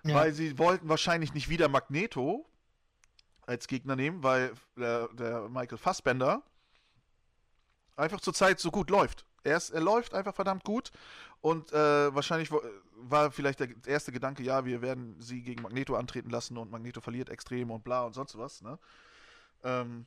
[0.04, 0.14] Ja.
[0.14, 2.48] Weil sie wollten wahrscheinlich nicht wieder Magneto
[3.46, 6.42] als Gegner nehmen, weil der, der Michael Fassbender
[7.96, 9.24] einfach zurzeit so gut läuft.
[9.44, 10.90] Er, ist, er läuft einfach verdammt gut
[11.40, 16.30] und äh, wahrscheinlich war vielleicht der erste Gedanke, ja, wir werden sie gegen Magneto antreten
[16.30, 18.78] lassen und Magneto verliert extrem und bla und sonst was, ne?
[19.64, 20.06] Ähm,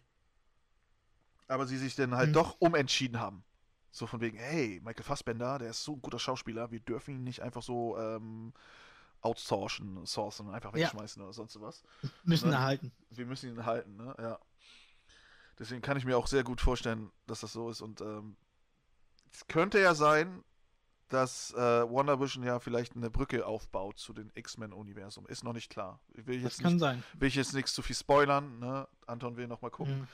[1.48, 2.34] aber sie sich dann halt Hm.
[2.34, 3.44] doch umentschieden haben.
[3.92, 7.24] So von wegen, hey, Michael Fassbender, der ist so ein guter Schauspieler, wir dürfen ihn
[7.24, 8.54] nicht einfach so ähm,
[9.22, 10.86] outsourcen, sourcen, einfach Ja.
[10.88, 11.84] wegschmeißen oder sonst was.
[12.24, 12.56] Müssen Ne?
[12.56, 12.92] erhalten.
[13.10, 14.16] Wir müssen ihn halten, ne?
[14.18, 14.40] Ja.
[15.60, 17.82] Deswegen kann ich mir auch sehr gut vorstellen, dass das so ist.
[17.82, 18.36] Und ähm,
[19.32, 20.44] es könnte ja sein,
[21.10, 25.28] dass äh, Wonder Vision ja vielleicht eine Brücke aufbaut zu den X-Men-Universum.
[25.28, 26.00] Ist noch nicht klar.
[26.14, 27.04] Will Das kann nicht, sein.
[27.20, 28.60] will ich jetzt nichts zu viel spoilern.
[28.60, 28.88] Ne?
[29.06, 30.00] Anton will noch mal gucken.
[30.00, 30.08] Mhm.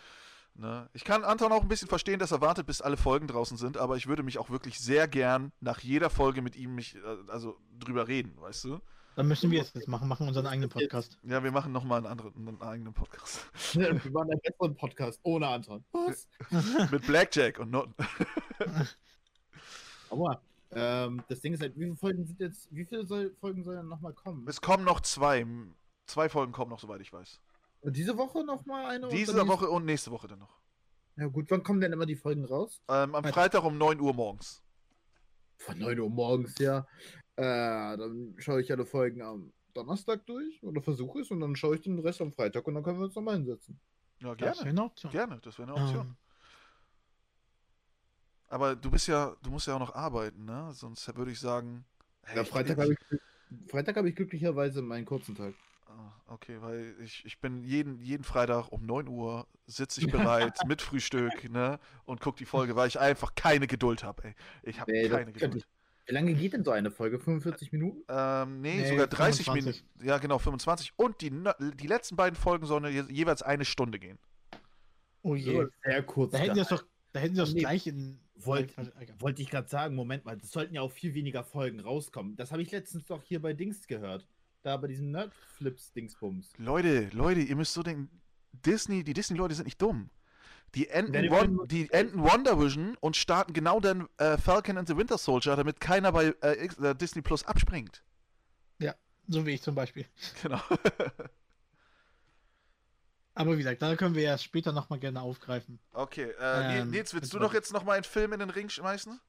[0.57, 0.89] Ne?
[0.93, 3.77] Ich kann Anton auch ein bisschen verstehen, dass er wartet, bis alle Folgen draußen sind,
[3.77, 6.99] aber ich würde mich auch wirklich sehr gern nach jeder Folge mit ihm mich, äh,
[7.31, 8.79] also drüber reden, weißt du?
[9.15, 11.17] Dann müssen wir es jetzt machen, machen unseren eigenen Podcast.
[11.23, 13.49] Ja, wir machen nochmal einen anderen, einen eigenen Podcast.
[13.73, 15.83] Wir machen einen besseren Podcast ohne Anton.
[15.91, 16.27] Was?
[16.91, 17.89] mit Blackjack und Not
[20.11, 20.39] Aber
[20.69, 23.87] ähm, das Ding ist halt, wie viele Folgen sind jetzt, wie viele soll, Folgen sollen
[23.87, 24.47] nochmal kommen?
[24.47, 25.45] Es kommen noch zwei.
[26.05, 27.41] Zwei Folgen kommen noch, soweit ich weiß.
[27.87, 29.07] Und diese Woche nochmal eine?
[29.07, 30.59] Diese dann Woche und nächste Woche dann noch.
[31.15, 32.81] Ja gut, wann kommen denn immer die Folgen raus?
[32.89, 33.33] Ähm, am Freitag.
[33.33, 34.61] Freitag um 9 Uhr morgens.
[35.55, 36.85] Von 9 Uhr morgens, ja.
[37.37, 37.43] Äh,
[37.95, 41.81] dann schaue ich alle Folgen am Donnerstag durch oder versuche es und dann schaue ich
[41.81, 43.79] den Rest am Freitag und dann können wir uns nochmal hinsetzen.
[44.19, 44.69] Ja, Das wäre gerne.
[44.69, 45.11] eine Option.
[45.13, 46.07] Gerne, das wäre eine Option.
[46.07, 46.15] Ähm,
[48.49, 50.73] Aber du bist ja, du musst ja auch noch arbeiten, ne?
[50.73, 51.85] Sonst würde ich sagen.
[52.23, 55.53] hey, Ja, Freitag habe ich, Freitag habe ich glücklicherweise meinen kurzen Tag.
[55.97, 60.59] Ah, Okay, weil ich, ich bin jeden, jeden Freitag um 9 Uhr sitze ich bereit
[60.67, 61.79] mit Frühstück, ne?
[62.05, 64.35] Und guck die Folge, weil ich einfach keine Geduld habe, ey.
[64.63, 65.65] Ich habe Nee, keine Geduld.
[66.05, 67.19] Wie lange geht denn so eine Folge?
[67.19, 68.01] 45 Minuten?
[68.07, 69.83] Ähm, nee, Nee, sogar 30 25.
[69.83, 70.07] Minuten.
[70.07, 70.93] Ja, genau, 25.
[70.95, 71.31] Und die,
[71.75, 74.17] die letzten beiden Folgen sollen je, jeweils eine Stunde gehen.
[75.23, 75.65] Oh je.
[75.83, 76.31] Sehr kurz.
[76.31, 78.19] Da hätten sie das doch, da hätten sie das Nee, gleich in.
[78.35, 78.73] wollt-.
[79.19, 82.37] Wollte ich gerade sagen, Moment mal, es sollten ja auch viel weniger Folgen rauskommen.
[82.37, 84.25] Das habe ich letztens doch hier bei Dings gehört.
[84.63, 86.53] Da bei diesem Nerdflips-Dingsbums.
[86.57, 88.09] Leute, Leute, ihr müsst so denken,
[88.51, 90.09] Disney, die Disney-Leute sind nicht dumm.
[90.75, 94.97] Die enden, Ja, die enden Wonder Vision und starten genau dann äh, Falcon and the
[94.97, 98.03] Winter Soldier, damit keiner bei äh, äh, Disney Plus abspringt.
[99.29, 100.05] So wie ich zum Beispiel.
[100.41, 100.61] Genau.
[103.33, 105.79] Aber wie gesagt, da können wir ja später nochmal gerne aufgreifen.
[105.91, 108.69] okay, äh, Ähm, Nils, willst das du doch jetzt nochmal einen Film in den Ring
[108.69, 109.19] schmeißen?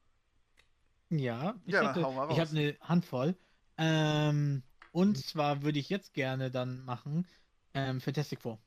[1.09, 3.35] Ja, ich, Ja, hätte, ich habe eine Handvoll.
[3.77, 7.27] Ähm, und zwar würde ich jetzt gerne dann machen
[7.73, 8.59] ähm, Fantastic Four.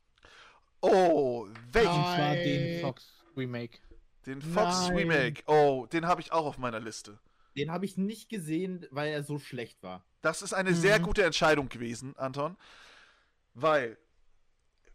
[0.80, 1.90] Oh, welchen?
[1.92, 2.80] Und zwar den.
[2.80, 3.78] Fox Remake.
[4.26, 4.96] Den Fox Nein.
[4.96, 5.42] Remake.
[5.46, 7.18] Oh, den habe ich auch auf meiner Liste.
[7.56, 10.04] Den habe ich nicht gesehen, weil er so schlecht war.
[10.22, 11.02] Das ist eine sehr Mhm.
[11.02, 12.56] gute Entscheidung gewesen, Anton.
[13.54, 13.98] Weil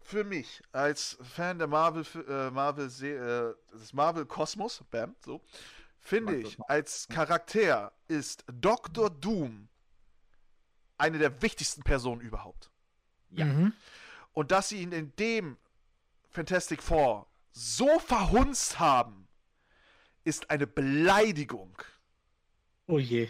[0.01, 5.41] für mich als Fan der Marvel, äh, Marvel äh, des Marvel Kosmos, bam, so,
[5.99, 9.09] finde ich, als Charakter ist Dr.
[9.09, 9.67] Doom
[10.97, 12.69] eine der wichtigsten Personen überhaupt.
[13.31, 13.45] Ja.
[13.45, 13.73] Mhm.
[14.33, 15.57] Und dass sie ihn in dem
[16.29, 19.27] Fantastic Four so verhunzt haben,
[20.23, 21.75] ist eine Beleidigung.
[22.87, 23.29] Oh je.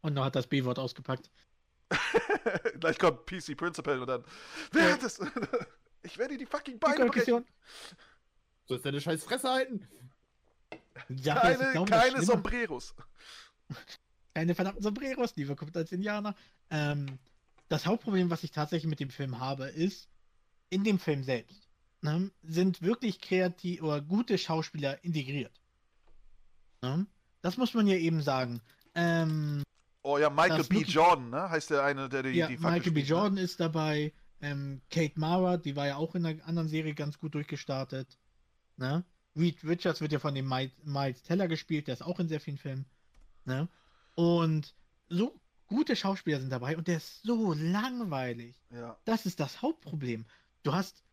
[0.00, 1.30] Und noch hat das B-Wort ausgepackt.
[2.80, 4.24] Gleich kommt PC Principal und dann.
[4.72, 5.20] Wer hat das?
[6.02, 7.10] Ich werde dir die fucking Beine brechen.
[7.10, 7.46] Konklusion.
[8.66, 9.88] Sollst deine scheiß Fresse halten?
[11.08, 12.22] Ja, Keine, keine.
[12.22, 12.94] Sombreros.
[14.34, 16.34] Keine verdammten Sombreros, lieber kommt als Indianer.
[16.70, 17.18] Ähm,
[17.68, 20.08] das Hauptproblem, was ich tatsächlich mit dem Film habe, ist,
[20.70, 21.68] in dem Film selbst
[22.02, 25.60] ne, sind wirklich kreativ oder gute Schauspieler integriert.
[26.82, 27.06] Ne?
[27.42, 28.60] Das muss man ja eben sagen.
[28.94, 29.62] Ähm,
[30.02, 30.82] Oh ja, Michael B.
[30.82, 31.50] Jordan, ne?
[31.50, 32.88] Heißt der eine, der die, ja, die Michael B.
[32.90, 33.02] spielt, ne?
[33.02, 34.12] Jordan ist dabei.
[34.40, 38.18] Ähm, Kate Mara, die war ja auch in einer anderen Serie ganz gut durchgestartet.
[38.76, 39.04] Ne?
[39.36, 42.40] Reed Richards wird ja von dem Mi- Miles Teller gespielt, der ist auch in sehr
[42.40, 42.86] vielen Filmen.
[43.44, 43.68] Ne?
[44.18, 44.74] Und
[45.08, 48.56] so gute Schauspieler sind dabei und der ist so langweilig.
[48.70, 48.98] Ja.
[49.04, 50.26] Das ist das Hauptproblem.
[50.64, 51.04] Du hast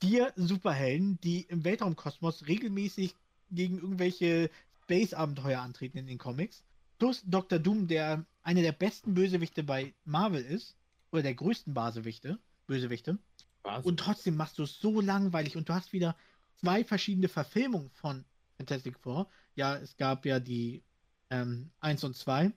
[0.00, 3.14] vier Superhelden, die im Weltraumkosmos regelmäßig
[3.50, 4.48] gegen irgendwelche
[4.84, 6.64] Space-Abenteuer antreten in den Comics.
[6.98, 7.58] Plus Dr.
[7.58, 10.78] Doom, der einer der besten Bösewichte bei Marvel ist.
[11.12, 13.18] Oder der größten Basewichte, Bösewichte.
[13.64, 13.84] Was?
[13.84, 16.16] Und trotzdem machst du es so langweilig und du hast wieder
[16.54, 18.24] zwei verschiedene Verfilmungen von
[18.56, 19.28] Fantastic Four.
[19.56, 20.82] Ja, es gab ja die
[21.30, 22.46] ähm, 1 und 2.
[22.46, 22.54] Und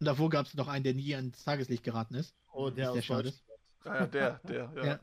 [0.00, 2.34] davor gab es noch einen, der nie ans Tageslicht geraten ist.
[2.52, 3.34] oh, der ist der aus schade.
[3.84, 4.84] Ja, der, der, ja.
[4.84, 5.00] Ja.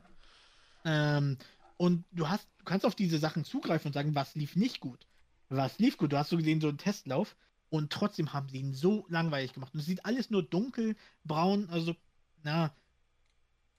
[0.84, 1.38] Ähm,
[1.76, 5.06] und du hast, du kannst auf diese Sachen zugreifen und sagen, was lief nicht gut.
[5.48, 6.12] Was lief gut?
[6.12, 7.36] Du hast so gesehen, so einen Testlauf
[7.70, 9.72] und trotzdem haben sie ihn so langweilig gemacht.
[9.74, 11.94] Und es sieht alles nur dunkelbraun, also,
[12.42, 12.74] na,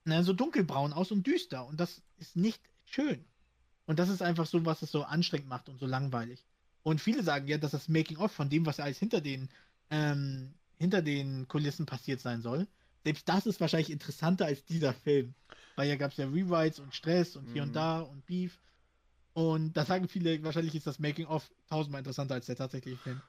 [0.04, 1.66] na, so dunkelbraun aus und düster.
[1.66, 3.24] Und das ist nicht schön.
[3.86, 6.44] Und das ist einfach so, was es so anstrengend macht und so langweilig.
[6.82, 9.48] Und viele sagen ja, dass das Making-of von dem, was alles hinter den,
[9.90, 12.66] ähm, hinter den Kulissen passiert sein soll,
[13.04, 15.34] selbst das ist wahrscheinlich interessanter als dieser Film.
[15.76, 17.68] Weil ja gab es ja Rewrites und Stress und hier Mhm.
[17.68, 18.58] und da und Beef.
[19.34, 23.22] Und da sagen viele, wahrscheinlich ist das Making-of tausendmal interessanter als der tatsächliche Film.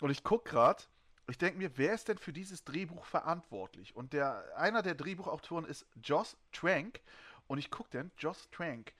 [0.00, 0.82] Und ich gucke gerade,
[1.28, 3.94] ich denke mir, wer ist denn für dieses Drehbuch verantwortlich?
[3.94, 7.00] Und der einer der Drehbuchautoren ist Joss Trank.
[7.46, 8.94] Und ich gucke dann, Joss Trank.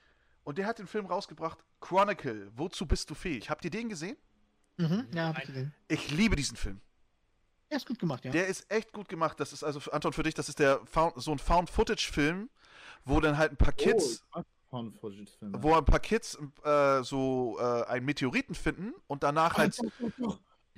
[0.49, 3.51] Und der hat den Film rausgebracht, Chronicle, wozu bist du fähig?
[3.51, 4.17] Habt ihr den gesehen?
[4.77, 5.75] Mhm, ja, hab ich gesehen.
[5.87, 6.81] Ich liebe diesen Film.
[7.69, 8.31] Ja, ist gut gemacht, ja.
[8.31, 9.39] Der ist echt gut gemacht.
[9.39, 12.49] Das ist also, Anton, für dich, das ist der Found, so ein Found-Footage-Film,
[13.05, 15.61] wo dann halt ein paar Kids, Oh, mag Found-Footage-Filme.
[15.61, 19.79] wo ein paar Kids äh, so äh, einen Meteoriten finden und danach halt.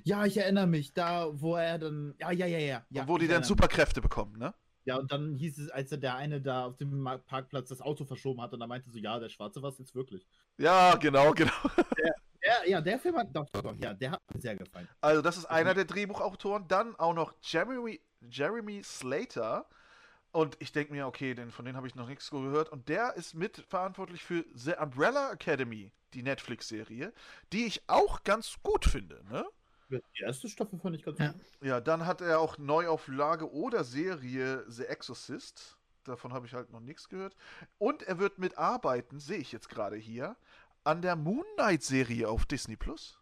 [0.04, 2.14] Ja, ich erinnere mich, da, wo er dann.
[2.18, 2.84] Ja, ja, ja, ja.
[2.90, 4.52] ja wo die dann Superkräfte bekommen, ne?
[4.84, 8.04] Ja, und dann hieß es, als er der eine da auf dem Parkplatz das Auto
[8.04, 10.26] verschoben hat, und er meinte so, ja, der Schwarze war es jetzt wirklich.
[10.58, 11.52] Ja, genau, genau.
[12.44, 13.28] Der, ja, der Film hat.
[13.32, 14.88] Doch, doch, ja, der hat mir sehr gefallen.
[15.00, 16.66] Also, das ist einer der Drehbuchautoren.
[16.66, 19.68] Dann auch noch Jeremy, Jeremy Slater.
[20.32, 22.70] Und ich denke mir, okay, denn von denen habe ich noch nichts gehört.
[22.70, 27.12] Und der ist mitverantwortlich für The Umbrella Academy, die Netflix-Serie,
[27.52, 29.22] die ich auch ganz gut finde.
[29.30, 29.46] Ne?
[30.16, 31.32] Die erste Staffel fand ich ganz Ja.
[31.32, 31.42] gut.
[31.60, 35.76] Ja, dann hat er auch Neuauflage oder Serie The Exorcist.
[36.04, 37.36] Davon habe ich halt noch nichts gehört.
[37.78, 40.36] Und er wird mitarbeiten, sehe ich jetzt gerade hier,
[40.84, 43.20] an der Moon Knight-Serie auf Disney Plus.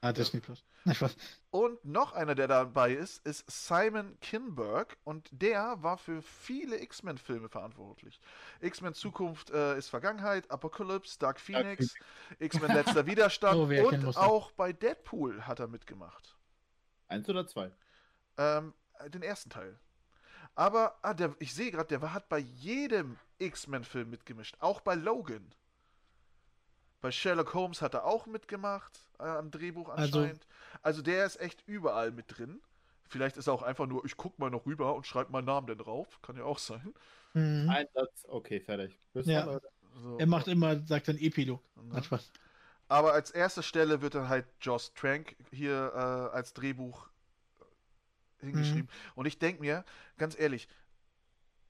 [0.00, 0.64] Ah, Disney Plus.
[1.50, 4.96] Und noch einer, der dabei ist, ist Simon Kinberg.
[5.04, 8.20] Und der war für viele X-Men-Filme verantwortlich.
[8.60, 11.94] X-Men Zukunft äh, ist Vergangenheit, Apocalypse, Dark Phoenix,
[12.38, 16.36] X-Men Letzter Widerstand Oh, kennen und auch bei Deadpool hat er mitgemacht.
[17.08, 17.70] Eins oder zwei?
[18.36, 18.74] Ähm,
[19.08, 19.78] den ersten Teil.
[20.54, 24.56] Aber ah, der, ich sehe gerade, der war, hat bei jedem X-Men-Film mitgemischt.
[24.60, 25.54] Auch bei Logan.
[27.00, 30.46] Bei Sherlock Holmes hat er auch mitgemacht, äh, am Drehbuch Also- anscheinend.
[30.82, 32.60] Also, der ist echt überall mit drin.
[33.08, 35.66] Vielleicht ist er auch einfach nur, ich guck mal noch rüber und schreibe meinen Namen
[35.66, 36.20] dann drauf.
[36.22, 36.94] Kann ja auch sein.
[37.34, 37.68] Mhm.
[37.70, 38.98] Ein Satz, okay, fertig.
[39.12, 39.44] Bis Ja.
[39.46, 39.60] dann.
[40.02, 40.18] So.
[40.18, 41.62] Er macht immer, sagt dann Epilog.
[41.82, 42.02] Ne?
[42.02, 42.32] Spaß.
[42.88, 47.08] Aber als erste Stelle wird dann halt Joss Trank hier äh, als Drehbuch
[48.40, 48.88] hingeschrieben.
[49.14, 49.84] Und ich denke mir,
[50.18, 50.68] ganz ehrlich,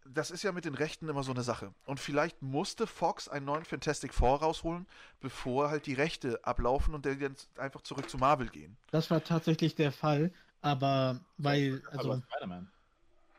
[0.04, 1.72] das ist ja mit den Rechten immer so eine Sache.
[1.86, 4.86] Und vielleicht musste Fox einen neuen Fantastic Four rausholen,
[5.20, 8.76] bevor halt die Rechte ablaufen und der jetzt einfach zurück zu Marvel gehen.
[8.90, 12.70] Das war tatsächlich der Fall, aber weil, also, Aber Spider-Man.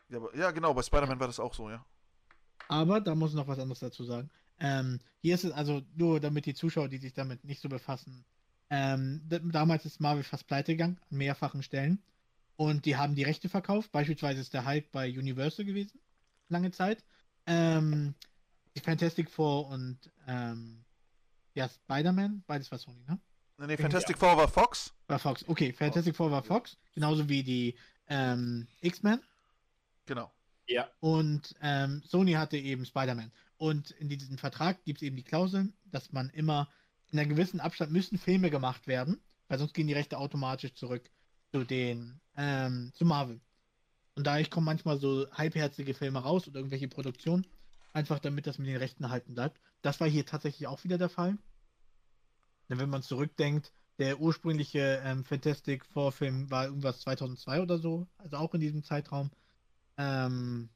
[0.10, 1.84] Ja, aber, ja genau, bei Spider-Man war das auch so, ja.
[2.68, 4.30] aber da muss ich noch was anderes dazu sagen.
[4.60, 8.24] Ähm, hier ist es also nur, damit die Zuschauer, die sich damit nicht so befassen,
[8.70, 12.02] ähm, damals ist Marvel fast pleite gegangen, an mehrfachen Stellen.
[12.58, 13.92] Und die haben die Rechte verkauft.
[13.92, 16.00] Beispielsweise ist der Hulk bei Universal gewesen,
[16.50, 17.04] lange Zeit.
[17.46, 18.14] Ähm,
[18.76, 20.84] die Fantastic Four und ähm,
[21.54, 23.20] ja, Spider-Man, beides war Sony, ne?
[23.58, 24.94] Nee, nee Fantastic Four war Fox.
[25.08, 25.48] War Fox.
[25.48, 27.76] Okay, Fantastic Four war Fox, genauso wie die
[28.08, 29.22] ähm, X-Men.
[30.06, 30.32] Genau.
[30.68, 30.90] Ja.
[31.00, 33.32] Und ähm, Sony hatte eben Spider-Man.
[33.58, 36.70] Und in diesem Vertrag gibt es eben die Klausel, dass man immer
[37.12, 41.10] in einem gewissen Abstand müssen Filme gemacht werden, weil sonst gehen die Rechte automatisch zurück
[41.52, 43.40] zu den ähm, zu Marvel.
[44.16, 47.46] Und dadurch kommen manchmal so halbherzige Filme raus oder irgendwelche Produktionen,
[47.94, 49.60] einfach damit das mit den Rechten erhalten bleibt.
[49.82, 51.38] Das war hier tatsächlich auch wieder der Fall.
[52.70, 58.08] Denn wenn man zurückdenkt, der ursprüngliche ähm, Fantastic Four Film war irgendwas 2002 oder so,
[58.18, 59.32] also auch in diesem Zeitraum.
[59.98, 60.70] Ähm,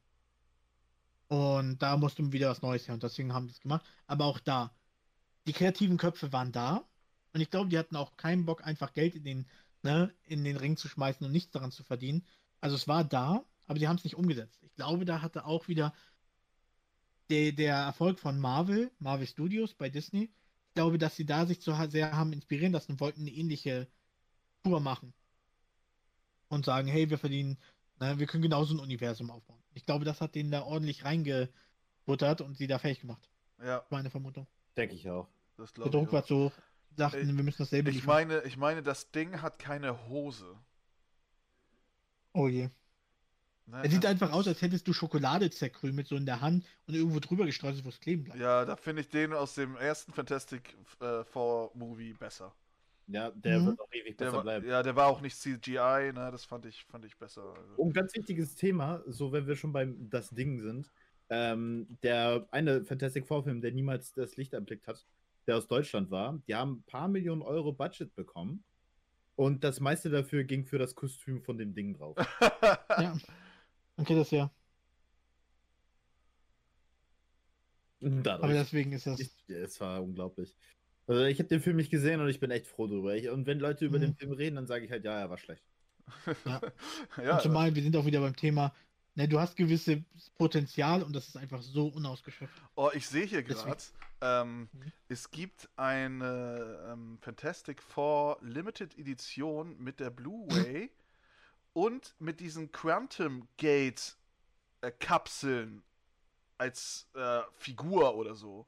[1.28, 3.86] und da musste wieder was Neues her und deswegen haben die es gemacht.
[4.08, 4.74] Aber auch da,
[5.48, 6.88] die kreativen Köpfe waren da
[7.34, 9.48] und ich glaube, die hatten auch keinen Bock, einfach Geld in den,
[9.84, 12.26] ne, in den Ring zu schmeißen und nichts daran zu verdienen.
[12.62, 14.60] Also es war da, aber die haben es nicht umgesetzt.
[14.64, 15.94] Ich glaube, da hatte auch wieder
[17.30, 20.32] der, der Erfolg von Marvel, Marvel Studios bei Disney.
[20.70, 23.88] Ich glaube, dass sie da sich so sehr haben inspirieren lassen und wollten eine ähnliche
[24.64, 25.14] Tour machen.
[26.48, 27.58] Und sagen, hey, wir verdienen,
[28.00, 29.62] ne, wir können genauso ein Universum aufbauen.
[29.76, 33.30] Ich glaube, das hat denen da ordentlich reingebuttert und sie da fähig gemacht.
[33.64, 34.48] Ja, Meine Vermutung.
[34.76, 35.28] Denke ich auch.
[35.58, 35.90] das Der.
[35.90, 36.52] Druck war zu.
[36.90, 38.28] Sie Sagten, Ich- wir müssen dasselbe Ich liefern.
[38.28, 40.58] meine, ich meine, das Ding hat keine Hose.
[42.40, 42.70] Oh je.
[43.66, 43.84] Ne?
[43.84, 47.20] Er sieht einfach aus, als hättest du Schokolade zerkrümelt, so in der Hand und irgendwo
[47.20, 48.40] drüber gestreut, wo es kleben bleibt.
[48.40, 52.56] Ja, da finde ich den aus dem ersten Fantastic äh, Four Movie besser.
[53.08, 53.66] Ja, der Mhm.
[53.68, 54.68] wird auch ewig besser war, bleiben.
[54.70, 57.42] ja, der war auch nicht CGI, ne, das fand ich, fand ich besser.
[57.58, 57.74] Also.
[57.76, 60.92] Und ganz wichtiges Thema, so wenn wir schon beim das Ding sind,
[61.30, 65.06] ähm, der eine Fantastic Four Film, der niemals das Licht erblickt hat,
[65.48, 68.64] der aus Deutschland war, die haben ein paar Millionen Euro Budget bekommen
[69.40, 72.18] und das meiste dafür ging für das Kostüm von dem Ding drauf.
[72.90, 73.18] Ja.
[73.96, 74.52] Okay, das ja.
[78.02, 78.44] Dadurch.
[78.44, 79.20] Aber deswegen ist das.
[79.20, 80.56] Ich, es war unglaublich.
[81.08, 83.16] Also ich habe den Film nicht gesehen und ich bin echt froh drüber.
[83.16, 84.02] Ich, und wenn Leute über Mhm.
[84.04, 85.64] den Film reden, dann sage ich halt, ja, er war schlecht.
[86.46, 86.62] Ja.
[87.24, 88.74] ja, und zumal, wir sind auch wieder beim Thema,
[89.16, 90.00] ne, du hast gewisses
[90.38, 92.54] Potenzial und das ist einfach so unausgeschöpft.
[92.76, 93.82] Oh, ich sehe hier gerade,
[94.22, 94.92] ähm, Mhm.
[95.08, 100.90] es gibt eine ähm, Fantastic Four Limited Edition mit der Blu-ray
[101.74, 104.18] und mit diesen Quantum Gate
[104.82, 105.84] äh, Kapseln
[106.58, 108.66] als äh, Figur oder so,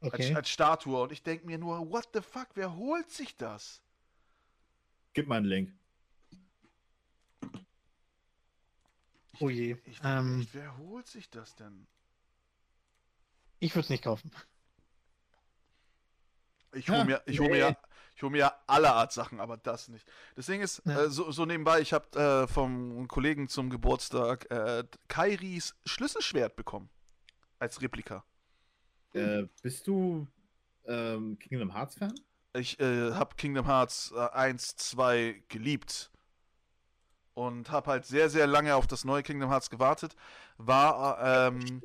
[0.00, 0.34] als, Okay.
[0.34, 1.00] als Statue.
[1.02, 3.82] Und ich denke mir nur, what the fuck, wer holt sich das?
[5.12, 5.72] Gib mal einen Link.
[9.40, 9.76] Oh je.
[9.84, 11.86] Ich Ähm, echt, wer holt sich das denn?
[13.58, 14.30] ich würde es nicht kaufen.
[16.72, 17.58] Ich hole mir, ich hol mir, nee.
[17.60, 17.76] ja-
[18.14, 20.10] ich hol mir ja alle Art Sachen, aber das nicht.
[20.36, 21.04] Das Ding ist, Ja.
[21.04, 26.88] äh, so, so nebenbei, ich habe äh, vom Kollegen zum Geburtstag äh, Kairis Schlüsselschwert bekommen.
[27.58, 28.24] Als Replika.
[29.12, 30.26] Äh, bist du
[30.86, 32.14] ähm, Kingdom Hearts Fan?
[32.54, 36.09] Ich äh, habe Kingdom Hearts äh, 1, 2 geliebt.
[37.40, 40.14] Und habe halt sehr, sehr lange auf das neue Kingdom Hearts gewartet.
[40.58, 41.80] War, ähm,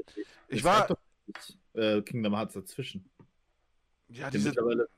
[0.49, 0.85] ich war,
[1.73, 3.09] äh, Kingdom Hearts dazwischen.
[4.09, 4.89] ja, Die diese, mittlerweile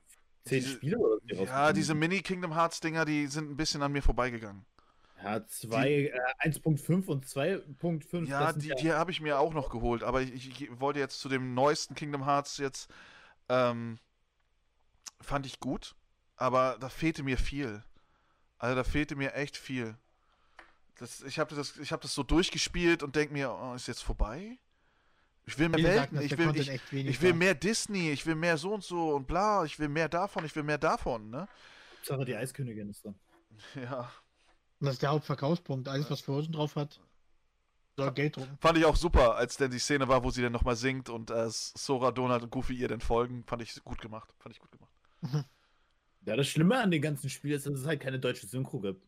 [0.44, 1.94] zehn diese- Spiele oder wie ja, diese.
[1.94, 4.64] Mini-Kingdom Hearts-Dinger, die sind ein bisschen an mir vorbeigegangen.
[5.22, 8.28] Ja, zwei, äh, 1.5 und 2.5.
[8.28, 10.80] Ja, das sind die, die habe ich mir auch noch geholt, aber ich, ich, ich
[10.80, 12.90] wollte jetzt zu dem neuesten Kingdom Hearts jetzt.
[13.48, 13.98] Ähm,
[15.20, 15.94] fand ich gut,
[16.36, 17.84] aber da fehlte mir viel.
[18.58, 19.96] Also da fehlte mir echt viel.
[20.98, 24.02] Das, ich habe das, ich hab das so durchgespielt und denke mir, oh, ist jetzt
[24.02, 24.58] vorbei?
[25.46, 28.74] Ich will mehr Welten, ich will, ich, ich will mehr Disney, ich will mehr so
[28.74, 31.48] und so und bla, ich will mehr davon, ich will mehr davon, ne?
[31.96, 33.14] Hauptsache die Eiskönigin ist drin.
[33.74, 34.10] Ja.
[34.80, 35.88] Und das ist der Hauptverkaufspunkt.
[35.88, 37.00] Alles, was Frozen drauf hat,
[37.96, 38.56] soll Geld drucken.
[38.60, 41.30] Fand ich auch super, als denn die Szene war, wo sie dann nochmal singt und
[41.30, 43.42] äh, Sora, Donald und Goofy ihr dann folgen.
[43.44, 44.32] Fand ich gut gemacht.
[44.38, 44.92] Fand ich gut gemacht.
[46.26, 49.07] Ja, das Schlimme an dem ganzen Spiel ist, dass es halt keine deutsche Synchro gibt.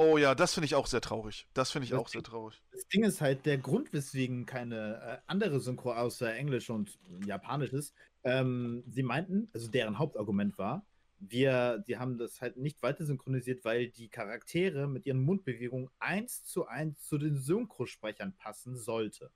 [0.00, 1.48] Oh ja, das finde ich auch sehr traurig.
[1.54, 2.62] Das finde ich Das auch sehr traurig.
[2.70, 6.96] Das Ding ist halt, der Grund, weswegen keine äh, andere Synchro außer Englisch und
[7.26, 7.92] Japanisch ist,
[8.22, 10.86] ähm, sie meinten, also deren Hauptargument war,
[11.18, 16.44] wir, die haben das halt nicht weiter synchronisiert, weil die Charaktere mit ihren Mundbewegungen eins
[16.44, 19.32] zu eins zu den Synchrosprechern passen sollte.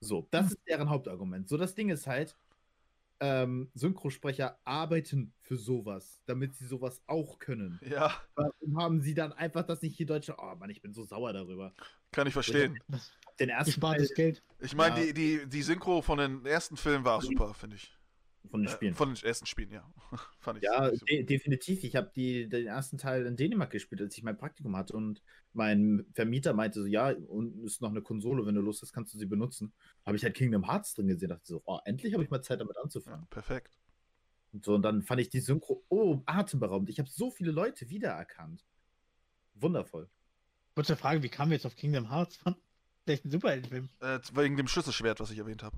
[0.00, 1.48] So, das ist deren Hauptargument.
[1.48, 2.36] So, das Ding ist halt,
[3.20, 7.78] ähm, Synchrosprecher arbeiten für sowas, damit sie sowas auch können.
[7.88, 10.34] Ja, Warum haben sie dann einfach das nicht hier Deutsche?
[10.38, 11.74] Oh Mann, ich bin so sauer darüber.
[12.12, 12.78] kann ich verstehen.
[12.88, 14.42] Das Den ersten gespartes Teil Geld.
[14.60, 15.06] Ich meine, Ja.
[15.06, 17.96] die, die, die Synchro von den ersten Filmen war super, finde ich.
[18.50, 18.94] Von den Äh, Spielen.
[18.94, 19.90] von den ersten Spielen, ja.
[20.38, 20.64] Fand ich.
[20.64, 21.04] ja, super.
[21.06, 21.82] de definitiv.
[21.84, 24.94] Ich habe den ersten Teil in Dänemark gespielt, als ich mein Praktikum hatte.
[24.96, 25.22] Und
[25.52, 29.14] mein Vermieter meinte so, ja, und ist noch eine Konsole, wenn du Lust hast, kannst
[29.14, 29.72] du sie benutzen.
[30.04, 31.30] Habe ich halt Kingdom Hearts drin gesehen.
[31.30, 33.26] Dachte so, oh, endlich habe ich mal Zeit damit ja, anzufangen.
[33.28, 33.76] perfekt.
[34.52, 36.88] Und so, und dann fand ich die Synchro, oh, atemberaubend.
[36.90, 38.64] Ich habe so viele Leute wiedererkannt.
[39.54, 40.08] Wundervoll.
[40.74, 42.38] Kurze Frage, wie kamen wir jetzt auf Kingdom Hearts?
[43.04, 43.88] Vielleicht ein Superheldenfilm.
[44.00, 45.76] Äh, wegen dem Schlüsselschwert, was ich erwähnt habe.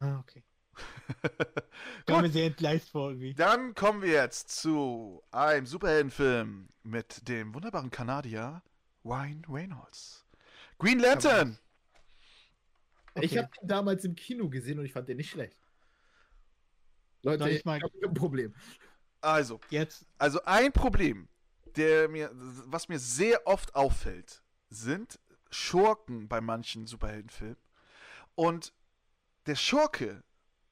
[0.00, 0.42] Ah, okay.
[2.08, 3.34] Mir sehr entgleist vor irgendwie.
[3.34, 8.62] dann kommen wir jetzt zu einem Superheldenfilm mit dem wunderbaren Kanadier
[9.04, 10.26] Ryan Reynolds.
[10.78, 11.58] Green Lantern!
[13.16, 13.38] Ich Okay.
[13.38, 15.56] habe ihn damals im Kino gesehen und ich fand den nicht schlecht.
[17.22, 18.54] Leute, ich ich mal- habe ein Problem.
[19.20, 21.28] Also, Jetzt, Also ein Problem,
[21.76, 25.18] der mir, was mir sehr oft auffällt, sind
[25.50, 27.56] Schurken bei manchen Superheldenfilmen.
[28.34, 28.74] Und
[29.46, 30.22] der Schurke,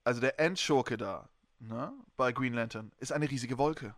[0.05, 3.95] also der Endschurke da, ne, bei Green Lantern, ist eine riesige Wolke.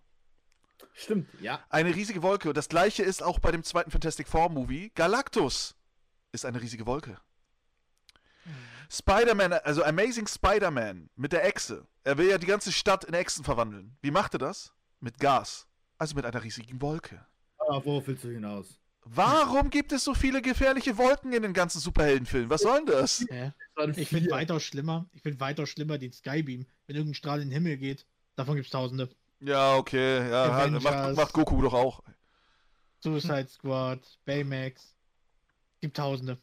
[0.93, 1.60] Stimmt, ja.
[1.70, 2.48] Eine riesige Wolke.
[2.48, 4.90] Und das gleiche ist auch bei dem zweiten Fantastic Four Movie.
[4.94, 5.76] Galactus
[6.32, 7.18] ist eine riesige Wolke.
[8.90, 11.86] Spider-Man, also Amazing Spider-Man mit der Echse.
[12.05, 13.97] Er will ja die ganze Stadt in Echsen verwandeln.
[14.02, 14.72] Wie macht er das?
[15.01, 15.66] Mit Gas.
[15.98, 17.26] Also mit einer riesigen Wolke.
[17.59, 18.81] Ah, worauf willst du hinaus?
[19.06, 22.51] Warum gibt es so viele gefährliche Wolken in den ganzen Superheldenfilmen?
[22.51, 23.20] Was soll denn das?
[23.31, 23.51] äh,
[23.97, 26.66] ich finde weitaus schlimmer, ich finde weitaus schlimmer den Skybeam.
[26.86, 28.06] Wenn irgendein Strahl in den Himmel geht,
[28.36, 29.09] davon gibt es tausende.
[29.40, 30.28] Ja, okay.
[30.31, 32.02] Ja, hat- macht, macht Goku doch auch.
[33.01, 34.94] Suicide Squad, Baymax.
[35.82, 36.39] Gibt tausende.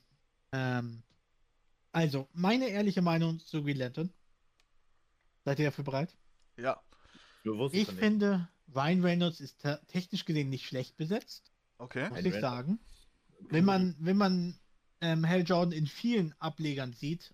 [0.52, 1.02] Ähm,
[1.92, 4.14] also, meine ehrliche Meinung zu Green Lantern.
[5.46, 6.16] Seid ihr dafür bereit?
[6.58, 6.80] Ja.
[7.72, 11.51] Ich finde, Ryan Reynolds ist te- technisch gesehen nicht schlecht besetzt,
[11.82, 12.10] Okay.
[12.10, 12.80] muss Ryan ich sagen.
[13.50, 14.60] Wenn man, wenn man
[15.02, 17.34] ähm, Hal Jordan in vielen Ablegern sieht,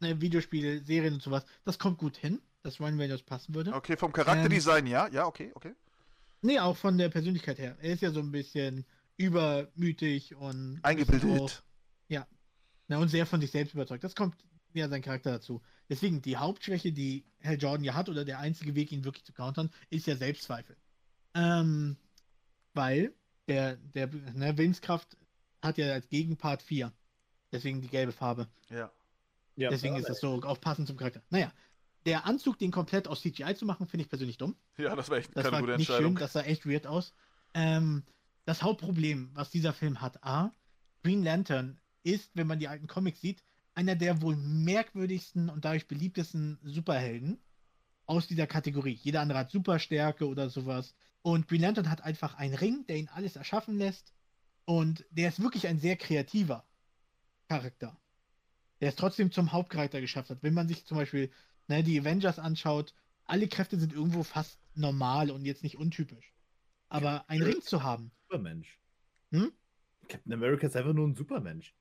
[0.00, 3.74] ne, Videospiele, Serien und sowas, das kommt gut hin, dass Ryan Reynolds passen würde.
[3.74, 5.08] Okay, vom Charakterdesign, ja.
[5.08, 5.74] Ja, okay, okay.
[6.42, 7.76] Nee, auch von der Persönlichkeit her.
[7.80, 8.86] Er ist ja so ein bisschen
[9.16, 11.64] übermütig und ein bisschen auch- Eingebildet.
[12.08, 12.26] Ja,
[12.98, 14.02] und sehr von sich selbst überzeugt.
[14.02, 14.34] Das kommt
[14.72, 15.62] ja sein Charakter dazu.
[15.88, 19.32] Deswegen, die Hauptschwäche, die Hal Jordan ja hat, oder der einzige Weg, ihn wirklich zu
[19.32, 20.76] countern, ist ja Selbstzweifel.
[21.34, 21.96] Ähm,
[22.74, 23.12] weil
[23.50, 25.16] der, der ne, Willenskraft
[25.62, 26.92] hat ja als Gegenpart 4.
[27.52, 28.48] Deswegen die gelbe Farbe.
[28.70, 28.90] Ja.
[29.56, 31.22] Ja, Deswegen ist das so auch passend zum Charakter.
[31.28, 31.52] Naja,
[32.06, 34.56] der Anzug, den komplett aus CGI zu machen, finde ich persönlich dumm.
[34.78, 36.12] Ja, das war echt Das keine war gute nicht Entscheidung.
[36.12, 37.12] schön, das sah echt weird aus.
[37.52, 38.04] Ähm,
[38.44, 40.54] das Hauptproblem, was dieser Film hat, A,
[41.02, 43.44] Green Lantern ist, wenn man die alten Comics sieht,
[43.74, 47.38] einer der wohl merkwürdigsten und dadurch beliebtesten Superhelden
[48.06, 48.98] aus dieser Kategorie.
[49.02, 50.94] Jeder andere hat Superstärke oder sowas.
[51.22, 54.14] Und Green Lantern hat einfach einen Ring, der ihn alles erschaffen lässt.
[54.64, 56.64] Und der ist wirklich ein sehr kreativer
[57.48, 57.96] Charakter.
[58.80, 60.42] Der es trotzdem zum Hauptcharakter geschafft hat.
[60.42, 61.30] Wenn man sich zum Beispiel
[61.68, 62.94] ne, die Avengers anschaut,
[63.24, 66.32] alle Kräfte sind irgendwo fast normal und jetzt nicht untypisch.
[66.88, 68.78] Aber einen Ring zu haben, Supermensch.
[69.30, 69.52] Hm?
[70.08, 71.74] Captain America ist einfach nur ein Supermensch.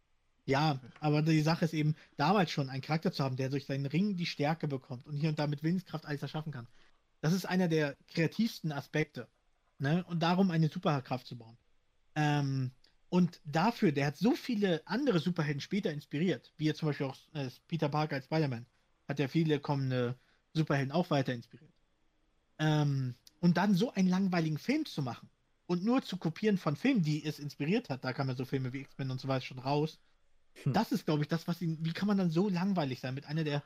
[0.45, 3.87] ja, aber die Sache ist eben, damals schon einen Charakter zu haben, der durch seinen
[3.87, 6.67] Ring die Stärke bekommt und hier und da mit Willenskraft alles erschaffen kann.
[7.21, 9.27] Das ist einer der kreativsten Aspekte.
[9.77, 10.03] Ne?
[10.05, 11.57] Und darum eine Superkraft zu bauen.
[12.15, 12.71] Ähm,
[13.09, 17.17] und dafür, der hat so viele andere Superhelden später inspiriert, wie jetzt zum Beispiel auch
[17.33, 18.65] äh, Peter Parker als Spider-Man,
[19.07, 20.15] hat ja viele kommende
[20.53, 21.73] Superhelden auch weiter inspiriert.
[22.59, 25.29] Ähm, und dann so einen langweiligen Film zu machen
[25.65, 28.73] und nur zu kopieren von Filmen, die es inspiriert hat, da kamen ja so Filme
[28.73, 29.99] wie X-Men und so weiter schon raus.
[30.63, 30.73] Hm.
[30.73, 33.25] Das ist, glaube ich, das, was ihn, wie kann man dann so langweilig sein mit
[33.25, 33.63] einer der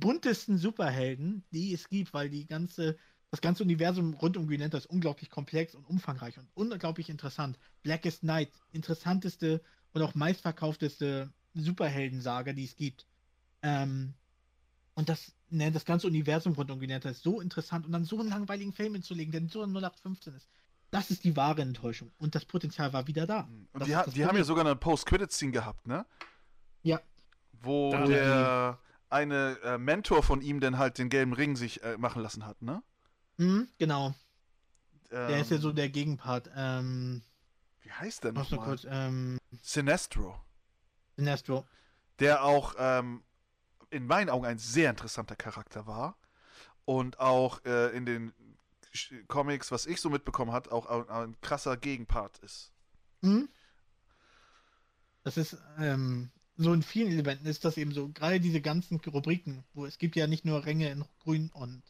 [0.00, 2.96] buntesten Superhelden, die es gibt, weil die ganze,
[3.30, 7.58] das ganze Universum rund um Green Lantern ist unglaublich komplex und umfangreich und unglaublich interessant.
[7.82, 9.62] Blackest Night, interessanteste
[9.92, 13.06] und auch meistverkaufteste Superheldensaga, die es gibt.
[13.62, 14.14] Ähm,
[14.94, 18.04] und das, ne, das ganze Universum rund um Green Lantern ist so interessant und dann
[18.04, 20.48] so einen langweiligen Film hinzulegen, der so 0815 ist.
[20.90, 22.10] Das ist die wahre Enttäuschung.
[22.18, 23.40] Und das Potenzial war wieder da.
[23.72, 26.06] Und Das die, ha die haben ja sogar eine Post-Credit-Scene gehabt, ne?
[26.82, 27.00] Ja.
[27.60, 28.78] Wo Da- der
[29.10, 32.60] eine äh, Mentor von ihm dann halt den gelben Ring sich äh, machen lassen hat,
[32.62, 32.82] ne?
[33.36, 34.14] Mhm, genau.
[35.10, 36.50] Ähm, Der ist ja so der Gegenpart.
[36.54, 37.22] Ähm,
[37.82, 38.76] Wie heißt der noch so nochmal?
[38.76, 40.38] kurz, ähm, Sinestro.
[41.16, 41.66] Sinestro.
[42.18, 43.22] Der auch ähm,
[43.90, 46.16] in meinen Augen ein sehr interessanter Charakter war.
[46.84, 48.32] Und auch äh, in den
[49.28, 52.72] Comics, was ich so mitbekommen hat, auch ein, ein krasser Gegenpart ist.
[53.20, 53.48] Mhm.
[55.22, 59.64] Das ist, ähm, so in vielen Elementen ist das eben so, gerade diese ganzen Rubriken,
[59.74, 61.82] wo es gibt ja nicht nur Ränge in Grün und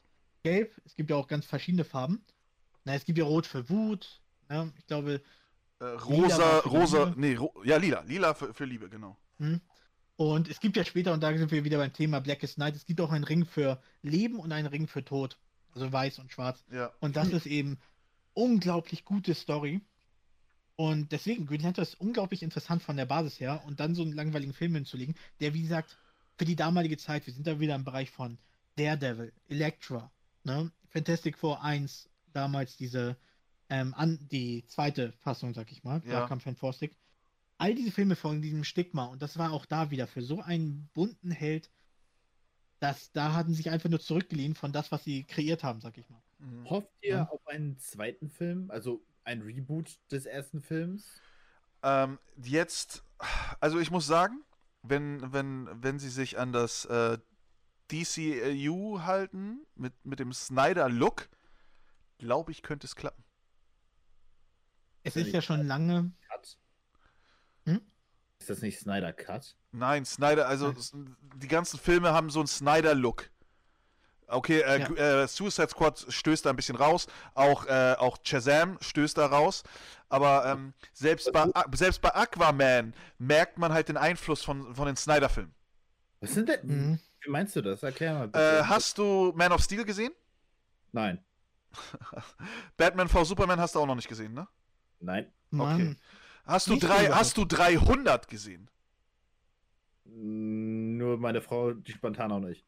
[0.44, 2.24] Gelb, es gibt ja auch ganz verschiedene Farben.
[2.84, 4.72] Na, es gibt ja Rot für Wut, ne?
[4.78, 5.22] ich glaube,
[5.80, 7.20] Äh, rosa, rosa, Liebe.
[7.20, 8.02] nee, ro ja, lila.
[8.02, 9.16] Lila für, für Liebe, genau.
[9.38, 9.60] hm?
[10.16, 12.84] und es gibt ja später, und da sind wir wieder beim Thema Blackest Night, es
[12.84, 15.38] gibt auch einen Ring für Leben und einen Ring für Tod.
[15.74, 16.64] Also weiß und schwarz.
[16.72, 16.92] Ja.
[17.00, 17.78] Und das ist eben
[18.34, 19.80] unglaublich gute Story.
[20.80, 23.64] Und deswegen, Green Lantern ist unglaublich interessant von der Basis her.
[23.66, 25.98] Und dann so einen langweiligen Film hinzulegen, der, wie gesagt,
[26.36, 28.38] für die damalige Zeit, wir sind da wieder im Bereich von
[28.76, 30.12] Daredevil, Elektra,
[30.44, 30.70] ne?
[30.86, 33.16] Fantastic Four 1, damals diese,
[33.68, 36.20] ähm, an, die zweite Fassung, sag ich mal, Ja.
[36.20, 36.96] da kam Fantastic.
[37.58, 40.90] All diese Filme folgen diesem Stigma und das war auch da wieder für so einen
[40.94, 41.72] bunten Held,
[42.78, 46.08] dass da hatten sich einfach nur zurückgeliehen von das, was sie kreiert haben, sag ich
[46.08, 46.22] mal.
[46.38, 46.70] Mhm.
[46.70, 47.28] Hofft ihr Ja.
[47.28, 51.20] auf einen zweiten Film, also ein Reboot des ersten Films?
[51.82, 53.04] Ähm, jetzt,
[53.60, 54.42] also ich muss sagen,
[54.82, 57.18] wenn, wenn, wenn sie sich an das äh,
[57.92, 61.28] DCU halten, mit, mit dem Snyder-Look,
[62.18, 63.22] glaube ich, könnte es klappen.
[65.04, 66.10] Es ist ja schon lange.
[66.28, 66.58] Cut?
[67.66, 67.80] Hm?
[68.38, 69.56] Ist das nicht Snyder Cut?
[69.72, 70.74] Nein, Snyder, also
[71.36, 73.30] die ganzen Filme haben so einen Snyder-Look.
[74.30, 75.22] Okay, äh, Ja.
[75.22, 79.62] äh, Suicide Squad stößt da ein bisschen raus, auch, äh, auch Shazam stößt da raus,
[80.10, 84.96] aber ähm, selbst, bei, selbst bei Aquaman merkt man halt den Einfluss von, von den
[84.96, 85.54] Snyder-Filmen.
[86.20, 86.60] Was sind denn?
[86.66, 86.98] Mhm.
[87.22, 87.82] Wie meinst du das?
[87.82, 88.58] Erklär mal bitte.
[88.58, 90.12] Äh, hast du Man of Steel gesehen?
[90.92, 91.24] Nein.
[92.76, 94.46] Batman v Superman hast du auch noch nicht gesehen, ne?
[95.00, 95.32] Nein.
[95.50, 95.96] Mann.
[96.44, 98.70] Hast du, Nicht drei, hast du 300 gesehen?
[100.04, 102.64] Nur meine Frau, die spontan auch nicht.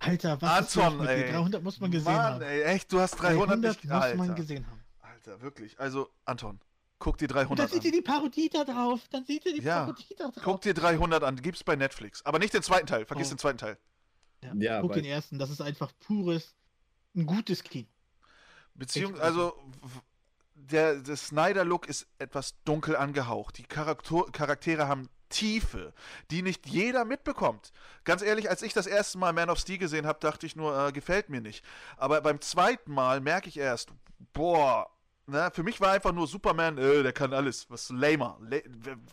[0.00, 1.10] Alter, was ist Anton, dir?
[1.10, 1.32] ey.
[1.32, 2.42] 300 muss man gesehen Mann, haben.
[2.42, 4.34] ey, echt, du hast 300, nicht muss man Alter.
[4.34, 4.80] gesehen haben.
[5.00, 5.78] Alter, wirklich.
[5.78, 6.58] Also, Anton,
[6.98, 7.96] guck dir Und dann 300 seht ihr an.
[7.96, 9.00] die Parodie da drauf.
[9.10, 9.80] Dann seht ihr die Ja.
[9.84, 10.42] Parodie da drauf.
[10.42, 12.24] Guck dir 300 an, gibt's bei Netflix.
[12.24, 13.34] Aber nicht den zweiten Teil, vergiss Oh.
[13.34, 13.78] den zweiten Teil.
[14.42, 15.38] Ja, Ja, guck den ersten.
[15.38, 16.54] Das ist einfach pures,
[17.14, 17.86] ein gutes Kino.
[18.74, 19.22] Beziehung, Echt?
[19.22, 19.52] also,
[19.82, 20.00] w-
[20.54, 23.58] der, der Snyder-Look ist etwas dunkel angehaucht.
[23.58, 25.94] Die Charakter Charaktere haben Tiefe,
[26.30, 27.72] die nicht jeder mitbekommt.
[28.04, 30.88] Ganz ehrlich, als ich das erste Mal Man of Steel gesehen habe, dachte ich nur,
[30.88, 31.64] äh, gefällt mir nicht.
[31.96, 33.90] Aber beim zweiten Mal merke ich erst,
[34.32, 34.90] boah,
[35.26, 37.70] Ne, für mich war einfach nur Superman, äh, der kann alles.
[37.70, 38.36] Was lamer.
[38.40, 38.58] La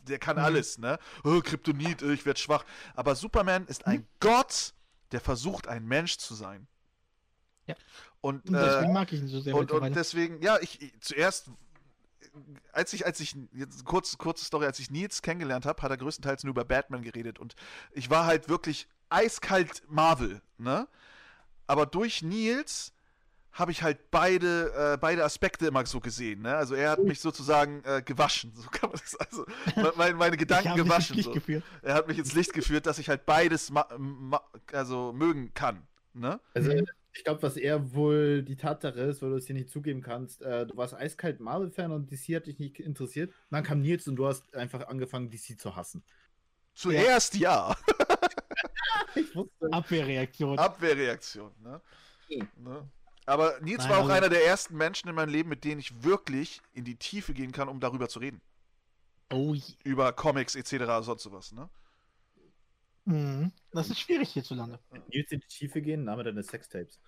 [0.07, 0.44] der kann Mhm.
[0.44, 0.98] alles, ne?
[1.23, 2.65] Oh, Kryptonit, äh, ich werde schwach.
[2.95, 4.73] Aber Superman ist ein Gott,
[5.11, 6.65] der versucht, ein Mensch zu sein.
[7.68, 7.76] Ja.
[8.22, 10.99] Und, Und äh, deswegen mag ich ihn so sehr und, und deswegen, ja, ich, ich
[11.02, 11.52] zuerst,
[12.72, 15.97] als ich, als ich, jetzt kurz, kurze Story, als ich Nils kennengelernt habe, hat er
[15.97, 17.55] größtenteils nur über Batman geredet und
[17.91, 20.88] ich war halt wirklich eiskalt Marvel, ne?
[21.68, 22.93] Aber durch Nils
[23.51, 26.55] habe ich halt beide, äh, beide Aspekte immer so gesehen, ne?
[26.55, 29.45] Also er hat mich sozusagen äh, gewaschen, so kann man das, also
[29.95, 31.15] meine, meine ich Gedanken habe mich ins gewaschen.
[31.15, 31.34] Licht So.
[31.34, 31.64] geführt.
[31.81, 34.41] Er hat mich ins Licht geführt, dass ich halt beides ma ma
[34.72, 36.39] also mögen kann, ne?
[36.53, 36.72] Also.
[37.18, 40.44] Ich glaube, was eher wohl die Tatsache ist, weil du es hier nicht zugeben kannst,
[40.44, 43.34] äh, du warst eiskalt Marvel-Fan und DC hat dich nicht interessiert.
[43.49, 46.03] Dann kam Nils und du hast einfach angefangen, DC zu hassen.
[46.73, 47.76] Zuerst ja.
[49.15, 49.72] Ich wusste.
[49.72, 50.60] Abwehrreaktion.
[50.60, 51.52] Abwehrreaktion.
[51.64, 51.81] Ne?
[52.30, 52.48] Mhm.
[52.57, 52.88] Ne?
[53.26, 55.80] Aber Nils Nein, war auch also- einer der ersten Menschen in meinem Leben, mit denen
[55.80, 58.41] ich wirklich in die Tiefe gehen kann, um darüber zu reden.
[59.31, 59.73] Oh je.
[59.84, 60.85] Über Comics etc.
[61.02, 61.52] sonst sowas.
[61.52, 61.68] Ne?
[63.08, 63.52] Mhm.
[63.72, 64.80] Das ist schwierig hierzulande.
[65.08, 67.00] Nils in die Tiefe gehen, Name deines Sextapes.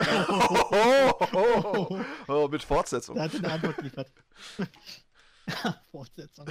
[0.00, 3.16] oh, oh, oh, oh, mit Fortsetzung.
[3.16, 4.12] Da hat eine Antwort geliefert.
[5.90, 6.46] Fortsetzung.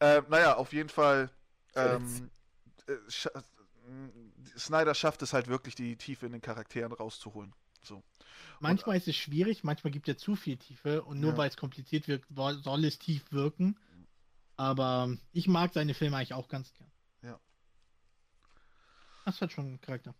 [0.00, 1.30] ähm, naja, auf jeden Fall.
[1.74, 2.30] Ähm,
[2.88, 7.52] äh, äh, Snyder schafft es halt wirklich, die Tiefe in den Charakteren rauszuholen.
[7.82, 8.02] So.
[8.58, 11.36] Manchmal ist es schwierig, manchmal gibt er zu viel Tiefe und nur Ja.
[11.36, 13.78] weil es kompliziert wirkt, soll es tief wirken.
[14.56, 16.90] Aber ich mag seine Filme eigentlich auch ganz gern.
[19.26, 20.14] Das hat schon einen Charakter.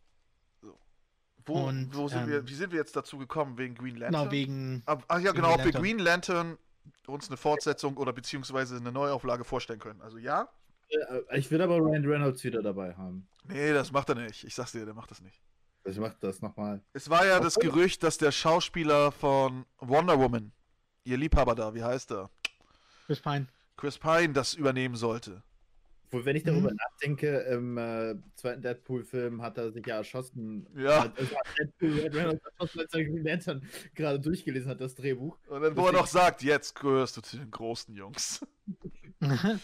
[1.47, 3.57] Wo, Und, wo sind ähm, wir, wie sind wir jetzt dazu gekommen?
[3.57, 4.23] Wegen Green Lantern?
[4.23, 4.83] Genau, wegen.
[4.85, 5.71] Ach, ach ja, genau, ob wir.
[5.71, 6.59] Green Lantern
[7.07, 10.01] uns eine Fortsetzung oder beziehungsweise eine Neuauflage vorstellen können.
[10.03, 10.49] Also ja?
[10.89, 13.29] Äh, Ich will aber Ryan Reynolds wieder dabei haben.
[13.45, 14.43] Nee, das macht er nicht.
[14.43, 15.41] Ich sag's dir, der macht das nicht.
[15.85, 16.83] Ich mach das nochmal.
[16.93, 17.55] Es war ja das.
[17.55, 20.53] Gerücht, dass der Schauspieler von Wonder Woman,
[21.05, 22.29] ihr Liebhaber da, wie heißt er?
[23.07, 23.47] Chris Pine.
[23.77, 25.45] Chris Pine das übernehmen sollte.
[26.07, 26.77] Obwohl, wenn ich darüber Mhm.
[26.77, 30.67] nachdenke, im äh, zweiten Deadpool-Film hat er sich ja erschossen.
[30.77, 31.05] Ja.
[31.05, 34.95] Hat, also hat Deadpool Ryan Reynolds erschossen, als er Green Lantern gerade durchgelesen hat, das
[34.95, 35.37] Drehbuch.
[35.49, 38.47] Und dann, wo er noch sagt, jetzt gehörst du zu den großen Jungs.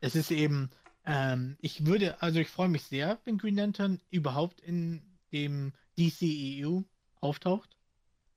[0.00, 0.70] es ist eben,
[1.06, 5.02] ähm, ich würde, also ich freue mich sehr, wenn Green Lantern überhaupt in
[5.32, 6.82] dem DCEU
[7.20, 7.76] auftaucht.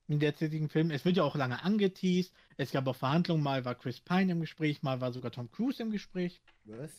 [0.06, 0.90] In derzeitigen Film.
[0.90, 2.32] Es wird ja auch lange angeteased.
[2.58, 5.82] Es gab auch Verhandlungen, mal war Chris Pine im Gespräch, mal war sogar Tom Cruise
[5.82, 6.42] im Gespräch.
[6.64, 6.90] Was?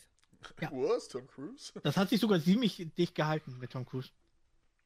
[0.60, 0.72] Ja.
[0.72, 1.72] Was, Tom Cruise?
[1.84, 4.10] Das hat sich sogar ziemlich dicht gehalten mit Tom Cruise.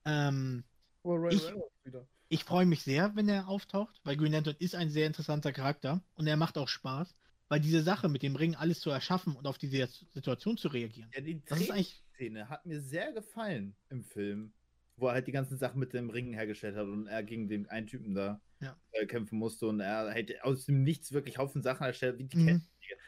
[0.05, 0.63] Ähm,
[1.03, 1.53] Oh, Ryan Ich-
[1.85, 2.07] wieder.
[2.27, 6.01] ich freue mich sehr, wenn er auftaucht, weil Green Lantern ist ein sehr interessanter Charakter
[6.15, 7.15] und er macht auch Spaß,
[7.47, 11.09] weil diese Sache mit dem Ring alles zu erschaffen und auf diese Situation zu reagieren.
[11.15, 14.51] Ja, die Das ist eigentlich Szene hat mir sehr gefallen im Film,
[14.99, 17.67] wo er halt die ganzen Sachen mit dem Ring hergestellt hat und er gegen den
[17.67, 18.75] einen Typen da Ja.
[18.91, 22.37] äh, kämpfen musste und er hätte aus dem Nichts wirklich Haufen Sachen erstellt, wie die
[22.37, 22.61] Mhm.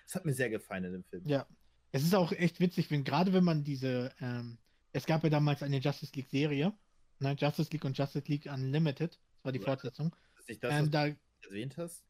[0.06, 1.24] Das hat mir sehr gefallen in dem Film.
[1.26, 1.48] Ja.
[1.94, 4.58] Es ist auch echt witzig, wenn gerade wenn man diese, ähm,
[4.94, 6.74] es gab ja damals eine Justice League Serie,
[7.20, 9.66] ne, Justice League und Justice League Unlimited, das war die Ja.
[9.66, 10.16] Fortsetzung.
[10.40, 11.16] Ist nicht das, Ähm, was da, du
[11.50, 12.06] erwähnt hast?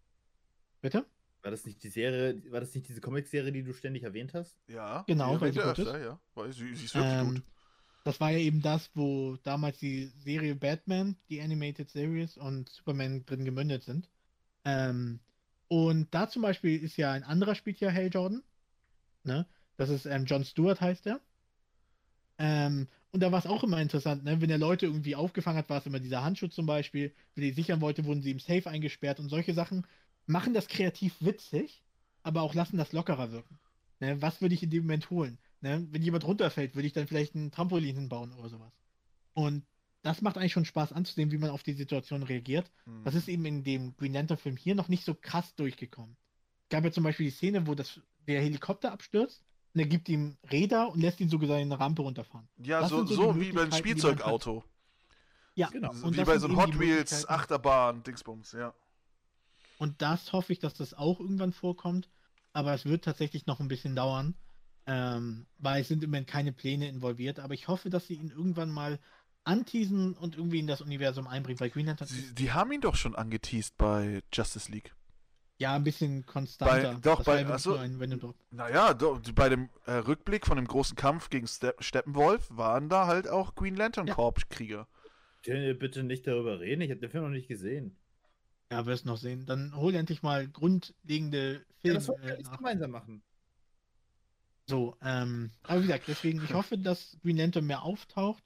[0.81, 1.05] bitte?
[1.43, 4.59] War das nicht die Serie, war das nicht diese Comicserie, die du ständig erwähnt hast?
[4.67, 5.03] Ja.
[5.07, 7.43] Genau, die weil sie gut öfter, Ja, weil sie, sie ist wirklich Ähm, gut.
[8.03, 13.25] Das war ja eben das, wo damals die Serie Batman, die Animated Series und Superman
[13.25, 14.09] drin gemündet sind.
[14.65, 15.19] Ähm,
[15.67, 18.43] und da zum Beispiel ist ja ein anderer spielt ja Hal Jordan.
[19.23, 19.45] Ne?
[19.77, 21.21] Das ist ähm, John Stewart heißt er.
[22.39, 24.41] Ähm, und da war es auch immer interessant, ne?
[24.41, 27.13] wenn er Leute irgendwie aufgefangen hat, war es immer dieser Handschuh zum Beispiel.
[27.35, 29.85] Wenn er sichern wollte, wurden sie im Safe eingesperrt und solche Sachen
[30.25, 31.83] machen das kreativ witzig,
[32.23, 33.59] aber auch lassen das lockerer wirken.
[33.99, 34.21] Ne?
[34.21, 35.37] Was würde ich in dem Moment holen?
[35.61, 35.87] Ne?
[35.91, 38.73] Wenn jemand runterfällt, würde ich dann vielleicht ein Trampolin hinbauen oder sowas.
[39.33, 39.63] Und
[40.01, 42.71] das macht eigentlich schon Spaß anzusehen, wie man auf die Situation reagiert.
[42.85, 43.03] Mhm.
[43.03, 46.17] Das ist eben in dem Green Lantern-Film hier noch nicht so krass durchgekommen.
[46.63, 49.43] Es gab ja zum Beispiel die Szene, wo das, der Helikopter abstürzt
[49.73, 52.47] und er gibt ihm Räder und lässt ihn sogar seine Rampe runterfahren.
[52.57, 54.63] Ja, das so, so so wie beim Spielzeugauto.
[55.53, 55.91] Ja, Genau.
[55.91, 57.27] Und wie bei so einem Hot Wheels.
[57.27, 58.73] Achterbahn, Dingsbums, ja.
[59.77, 62.09] Und das hoffe ich, dass das auch irgendwann vorkommt.
[62.53, 64.35] Aber es wird tatsächlich noch ein bisschen dauern.
[64.91, 67.39] Ähm, weil es sind im Moment keine Pläne involviert.
[67.39, 68.99] Aber ich hoffe, dass sie ihn irgendwann mal
[69.43, 71.59] anteasen und irgendwie in das Universum einbringen.
[71.59, 74.93] Weil Green Lantern Sie, ist die haben ihn doch schon angeteased bei Justice League.
[75.59, 76.93] ja ein bisschen konstanter.
[76.93, 78.35] Bei- doch, das bei- ja Drop.
[78.51, 83.07] Naja, do, bei dem äh, Rückblick von dem großen Kampf gegen Ste Steppenwolf waren da
[83.07, 84.13] halt auch Green Lantern Ja.
[84.15, 84.87] Corps Krieger.
[85.45, 86.81] Können wir bitte nicht darüber reden?
[86.81, 87.95] Ich habe den Film noch nicht gesehen.
[88.71, 89.45] Ja, wirst noch sehen.
[89.45, 93.23] Dann hol endlich mal grundlegende Ja, Filme das wollen wir äh, gemeinsam machen.
[94.67, 98.43] So, ähm, aber wie gesagt, deswegen, ich hoffe, dass Green Lantern mehr auftaucht.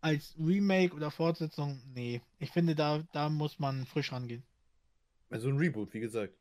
[0.00, 2.20] Als Remake oder Fortsetzung, nee.
[2.38, 4.44] Ich finde, da, da muss man frisch rangehen.
[5.30, 6.34] Also ein Reboot, wie gesagt.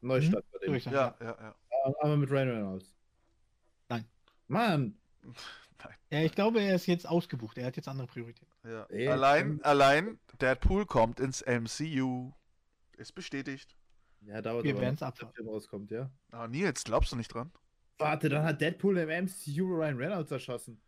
[0.00, 0.74] Neustart bei dem.
[0.92, 1.54] Ja, ja, ja.
[2.00, 2.94] Aber mit Ryan Reynolds.
[3.88, 4.04] Nein.
[4.48, 4.96] Mann!
[6.10, 7.58] Ja, ich glaube, er ist jetzt ausgebucht.
[7.58, 8.52] Er hat jetzt andere Prioritäten.
[8.64, 8.84] ja.
[8.84, 12.32] Ey, allein, ähm, allein Deadpool kommt ins MCU.
[12.96, 13.76] Ist bestätigt.
[14.22, 15.18] Ja, dauert Wir abwarten.
[15.20, 16.10] der Film rauskommt, ja.
[16.30, 17.50] Ah, Nils, glaubst du nicht dran?
[17.98, 20.80] Warte, dann hat Deadpool im MCU Ryan Reynolds erschossen.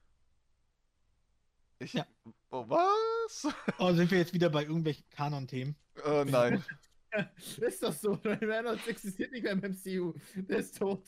[1.79, 1.93] Ich.
[1.93, 2.07] Ja.
[2.51, 3.47] Oh, was?
[3.79, 5.77] Oh, sind wir jetzt wieder bei irgendwelchen Kanon-Themen?
[6.05, 6.65] Äh, nein.
[7.61, 10.15] ist doch so, Ryan Reynolds existiert nicht mehr im MCU.
[10.35, 11.05] Der ist tot.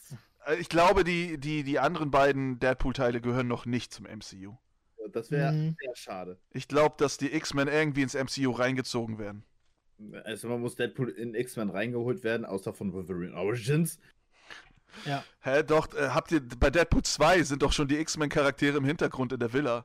[0.47, 4.57] Äh, Ich glaube, die, die, die anderen beiden Deadpool-Teile gehören noch nicht zum MCU.
[5.11, 5.77] Das wäre Mhm.
[5.81, 6.39] sehr schade.
[6.53, 9.43] Ich glaube, dass die X-Men irgendwie ins MCU reingezogen werden.
[10.25, 13.99] Also man muss Deadpool in X-Men reingeholt werden, außer von Wolverine Origins.
[15.05, 15.25] Ja.
[15.41, 19.33] Hä, doch, äh, habt ihr, bei Deadpool 2 sind doch schon die X-Men-Charaktere im Hintergrund
[19.33, 19.85] in der Villa.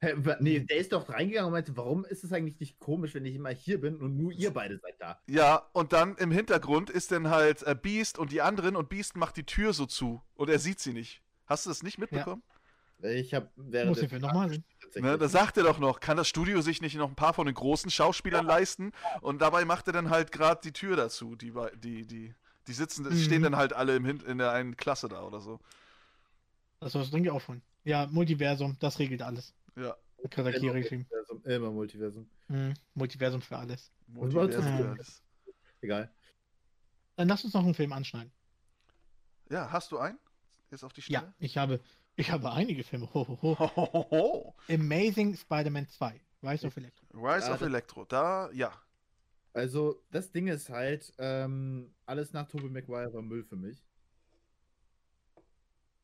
[0.00, 3.24] Hä, nee, der ist doch reingegangen und meinte, warum ist es eigentlich nicht komisch, wenn
[3.24, 5.18] ich immer hier bin und nur ihr beide seid da?
[5.26, 9.16] Ja, und dann im Hintergrund ist dann halt äh, Beast und die anderen und Beast
[9.16, 11.22] macht die Tür so zu und er sieht sie nicht.
[11.46, 12.42] Hast du das nicht mitbekommen?
[13.02, 14.64] Ich habe während Muss Film nochmal sehen.
[14.96, 17.46] Ne, da sagt er doch noch, kann das Studio sich nicht noch ein paar von
[17.46, 18.92] den großen Schauspielern leisten?
[19.20, 21.34] Und dabei macht er dann halt gerade die Tür dazu.
[21.34, 22.34] Die, bei- die, die,
[22.66, 23.16] die sitzen, Mhm.
[23.18, 25.60] stehen dann halt alle im Hin in der einen Klasse da oder so.
[26.80, 27.62] Das was dringend aufholen.
[27.84, 29.54] Ja, Multiversum, das regelt alles.
[29.76, 29.96] Ja.
[30.22, 31.06] Geschrieben.
[31.10, 32.30] Multiversum, Immer Multiversum.
[32.48, 32.74] Mhm.
[32.94, 33.92] Multiversum für alles.
[34.06, 34.90] Multiversum für du?
[34.90, 35.22] alles.
[35.82, 36.10] Egal.
[37.16, 38.32] Dann lass uns noch einen Film anschneiden.
[39.50, 40.18] Ja, hast du einen?
[40.70, 41.34] Jetzt auf die Ja, Schnelle?
[41.38, 41.80] ich habe,
[42.16, 43.12] ich habe einige Filme.
[43.12, 43.58] Ho, ho, ho.
[43.76, 44.54] Hohoho.
[44.70, 46.20] Amazing Spider-Man 2.
[46.42, 47.06] Rise of Electro.
[47.14, 48.72] Rise Ja, of Electro, da, ja.
[49.54, 53.82] Also, das Ding ist halt, ähm, alles nach Tobey Maguire war Müll für mich.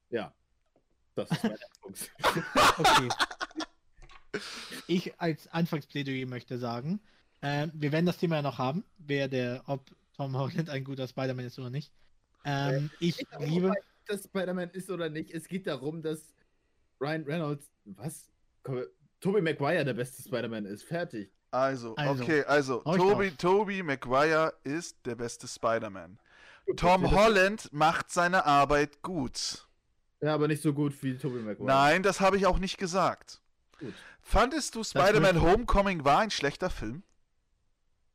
[0.08, 0.32] Ja.
[1.16, 2.12] Das ist mein Punkt.
[2.78, 3.08] Okay.
[4.86, 7.00] ich als Anfangsplädoyer möchte sagen,
[7.40, 11.08] äh, wir werden das Thema ja noch haben, wer der, ob Tom Holland ein guter
[11.08, 11.92] Spider-Man ist oder nicht.
[12.44, 13.72] Ähm, ich Ob liebe,
[14.06, 16.34] das Spider-Man ist oder nicht, es geht darum, dass
[17.00, 18.30] Ryan Reynolds, was?
[19.20, 20.84] Tobey Maguire der beste Spider-Man ist.
[20.84, 21.32] Fertig.
[21.50, 23.32] Also, Also, okay, also, Toby.
[23.32, 26.18] Toby Maguire ist der beste Spider-Man.
[26.76, 29.66] Tom Holland macht seine Arbeit gut.
[30.20, 31.66] Ja, aber nicht so gut wie Tobey Maguire.
[31.66, 33.40] Nein, das habe ich auch nicht gesagt.
[33.80, 33.94] Gut.
[34.20, 37.02] Fandest du Spider-Man Homecoming war ein schlechter Film?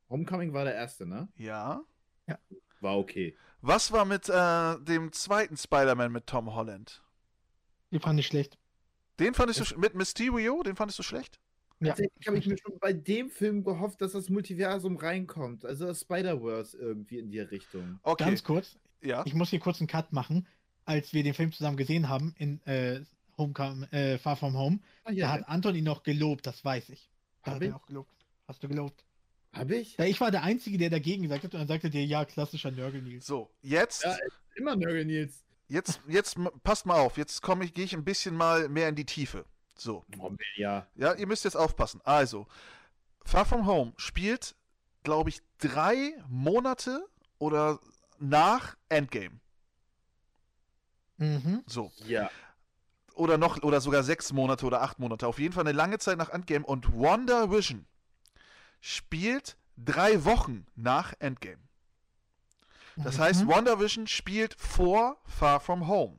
[0.08, 1.28] Homecoming war der erste, ne?
[1.36, 1.82] Ja.
[2.80, 3.36] War okay.
[3.60, 7.02] Was war mit äh, dem zweiten Spider-Man mit Tom Holland?
[7.90, 8.58] die fand ich schlecht.
[9.18, 11.40] Den fandest du sch- mit Mysterio, den fandest du schlecht?
[11.80, 11.88] Ja.
[11.88, 15.64] Tatsächlich habe ich mir schon bei dem Film gehofft, dass das Multiversum reinkommt.
[15.64, 18.00] Also das Spider-Verse irgendwie in die Richtung.
[18.02, 18.24] Okay.
[18.24, 19.22] Ganz kurz, ja.
[19.26, 20.46] ich muss hier kurz einen Cut machen.
[20.86, 23.00] Als wir den Film zusammen gesehen haben in äh,
[23.36, 27.10] Homecom äh, Far From Home, Ah, da hat Anton ihn noch gelobt, das weiß ich.
[27.42, 27.74] Da Hab hat ich?
[27.74, 28.12] auch gelobt.
[28.46, 29.04] Hast du gelobt?
[29.52, 29.96] Hab ich?
[29.96, 32.70] Ja, ich war der Einzige, der dagegen gesagt hat und dann sagte dir, ja, klassischer
[32.70, 33.26] Nörgel Nils.
[33.26, 34.16] So, jetzt, Ja,
[34.54, 35.44] Immer Nörgel Nils.
[35.68, 38.94] jetzt, jetzt, passt mal auf, jetzt komme ich, gehe ich ein bisschen mal mehr in
[38.94, 39.44] die Tiefe.
[39.76, 40.04] So.
[40.18, 40.86] Oh, ja.
[40.94, 42.00] Ja, ihr müsst jetzt aufpassen.
[42.04, 42.46] Also,
[43.24, 44.54] Far From Home spielt,
[45.02, 47.06] glaube ich, drei Monate
[47.38, 47.78] oder
[48.18, 49.40] nach Endgame.
[51.18, 51.62] Mhm.
[51.66, 51.92] So.
[52.06, 52.30] Ja.
[53.14, 55.26] Oder noch, oder sogar sechs Monate oder acht Monate.
[55.26, 56.64] Auf jeden Fall eine lange Zeit nach Endgame.
[56.64, 57.86] Und Wonder Vision
[58.80, 61.62] spielt drei Wochen nach Endgame.
[62.96, 63.22] Das Mhm.
[63.22, 66.18] heißt, WandaVision spielt vor Far From Home.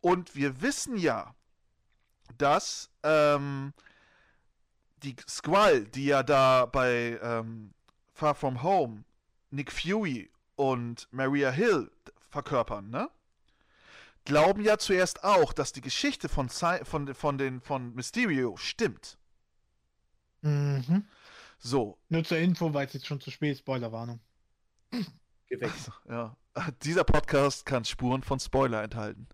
[0.00, 1.35] Und wir wissen ja,
[2.38, 3.72] dass ähm,
[5.02, 7.72] die Squall, die ja da bei ähm,
[8.12, 9.04] Far From Home
[9.50, 11.90] Nick Fury und Maria Hill
[12.30, 13.10] verkörpern, ne?
[14.24, 19.18] Glauben ja zuerst auch, dass die Geschichte von, Cy- von, von, den, von Mysterio stimmt.
[20.42, 21.06] Mhm.
[21.58, 23.58] So, Nur zur Info, weil es jetzt schon zu spät ist.
[23.60, 24.20] Spoilerwarnung.
[24.90, 25.70] Geh weg.
[26.08, 26.36] ja.
[26.82, 29.28] Dieser Podcast kann Spuren von Spoiler enthalten.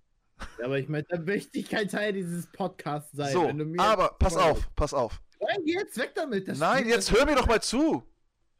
[0.63, 3.33] Aber ich möchte, da möchte ich kein Teil dieses Podcasts sein.
[3.33, 5.21] So, aber pass auf, pass auf.
[5.41, 6.49] Nein, geh jetzt weg damit.
[6.49, 8.03] Das Nein, jetzt hör mir doch mal zu.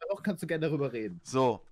[0.09, 1.21] Auch kannst du gerne darüber reden.
[1.23, 1.65] So.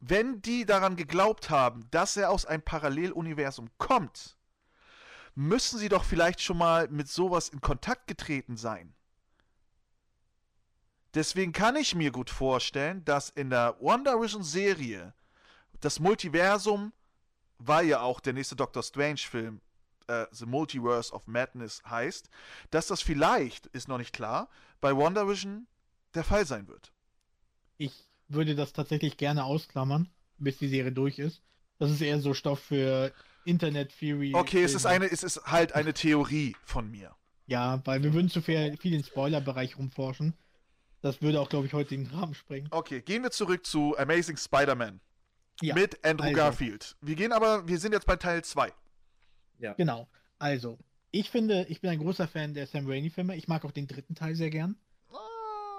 [0.00, 4.38] Wenn die daran geglaubt haben, dass er aus einem Paralleluniversum kommt,
[5.34, 8.94] müssen sie doch vielleicht schon mal mit sowas in Kontakt getreten sein.
[11.14, 15.14] Deswegen kann ich mir gut vorstellen, dass in der WandaVision Serie
[15.80, 16.92] das Multiversum,
[17.58, 19.60] weil ja auch der nächste Doctor Strange Film
[20.06, 22.30] äh, The Multiverse of Madness heißt,
[22.70, 24.48] dass das vielleicht, ist noch nicht klar,
[24.80, 25.66] bei WandaVision
[26.14, 26.92] der Fall sein wird.
[27.76, 27.92] Ich
[28.28, 30.08] würde das tatsächlich gerne ausklammern,
[30.38, 31.42] bis die Serie durch ist.
[31.78, 33.12] Das ist eher so Stoff für
[33.44, 34.34] Internet Theory.
[34.34, 37.14] Okay, es ist eine, es ist halt eine Theorie von mir.
[37.46, 40.34] Ja, weil wir würden zu viel, viel im Spoilerbereich rumforschen.
[41.00, 42.68] Das würde auch, glaube ich, heute den Rahmen sprengen.
[42.72, 45.00] Okay, gehen wir zurück zu Amazing Spider-Man
[45.60, 46.36] Ja, mit Andrew also.
[46.36, 46.96] Garfield.
[47.00, 48.72] Wir gehen aber, wir sind jetzt bei Teil 2.
[49.58, 49.72] Ja.
[49.74, 50.08] Genau.
[50.38, 50.78] Also,
[51.10, 53.34] ich finde, ich bin ein großer Fan der Sam Raimi-Filme.
[53.36, 54.76] Ich mag auch den dritten Teil sehr gern.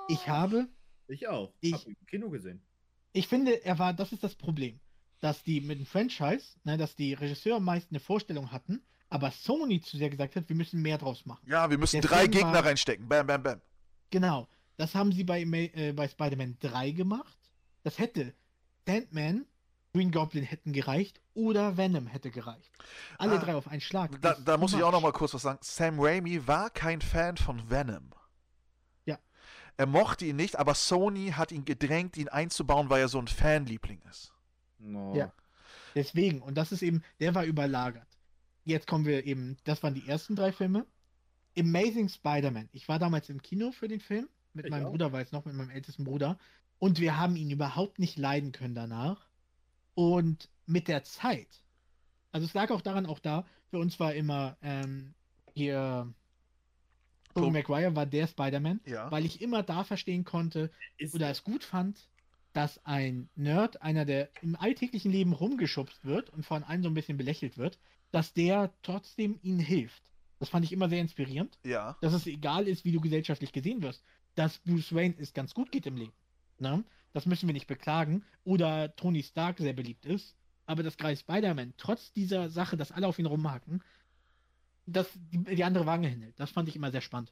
[0.10, 0.68] Ich habe,
[1.08, 1.54] Ich auch.
[1.62, 2.62] Ich- Hab ihn im Kino gesehen.
[3.14, 4.80] ich finde, er war, das ist das Problem,
[5.22, 9.82] dass die mit dem Franchise, ne, dass die Regisseure meist eine Vorstellung hatten, aber Sony
[9.82, 11.46] zu sehr gesagt hat, wir müssen mehr draus machen.
[11.48, 13.08] Ja, wir müssen Der drei Film Gegner war- reinstecken.
[13.08, 13.62] Bam, bam, bam.
[14.10, 14.48] Genau.
[14.78, 17.38] Das haben sie bei, äh, bei Spider-Man 3 gemacht.
[17.84, 18.34] Das hätte
[18.88, 19.46] Sandman,
[19.94, 22.72] Green Goblin hätten gereicht oder Venom hätte gereicht.
[23.18, 24.22] Alle Ah, drei auf einen Schlag.
[24.22, 25.60] Da, da muss ich auch noch mal kurz was sagen.
[25.62, 28.12] Sam Raimi war kein Fan von Venom.
[29.06, 29.18] Ja.
[29.78, 33.28] Er mochte ihn nicht, aber Sony hat ihn gedrängt, ihn einzubauen, weil er so ein
[33.28, 34.32] Fanliebling ist.
[34.78, 35.16] No.
[35.16, 35.32] Ja.
[35.96, 38.08] Deswegen, und das ist eben, der war überlagert.
[38.66, 40.86] Jetzt kommen wir eben, das waren die ersten drei Filme.
[41.58, 42.70] Amazing Spider-Man.
[42.74, 44.92] Ich war damals im Kino für den Film, mit Ich meinem auch.
[44.92, 46.38] Bruder, weiß noch, mit meinem ältesten Bruder.
[46.78, 49.28] Und wir haben ihn überhaupt nicht leiden können danach.
[50.00, 51.62] Und mit der Zeit,
[52.32, 55.14] also es lag auch daran, auch da, für uns war immer ähm,
[55.54, 56.14] hier
[57.34, 59.12] Tobey Tob- Maguire war der Spider-Man, Ja.
[59.12, 62.08] weil ich immer da verstehen konnte, Ist oder es gut fand,
[62.54, 66.94] dass ein Nerd, einer, der im alltäglichen Leben rumgeschubst wird und von allen so ein
[66.94, 67.78] bisschen belächelt wird,
[68.12, 70.14] dass der trotzdem ihnen hilft.
[70.40, 71.98] Das fand ich immer sehr inspirierend, Ja.
[72.00, 74.02] dass es egal ist, wie du gesellschaftlich gesehen wirst,
[74.36, 76.14] dass Bruce Wayne es ganz gut geht im Leben.
[76.58, 76.86] Ne?
[77.14, 78.24] Das müssen wir nicht beklagen.
[78.44, 83.08] Oder Tony Stark sehr beliebt ist, aber dass gerade Spider-Man trotz dieser Sache, dass alle
[83.08, 83.84] auf ihn rumhaken,
[84.86, 86.40] dass die, die andere Wange hinhält.
[86.40, 87.32] Das fand ich immer sehr spannend.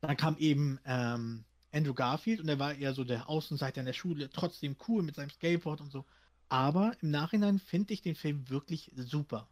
[0.00, 3.92] Dann kam eben ähm, Andrew Garfield und er war eher so der Außenseiter in der
[3.92, 6.04] Schule, trotzdem cool mit seinem Skateboard und so.
[6.48, 9.48] Aber im Nachhinein finde ich den Film wirklich super.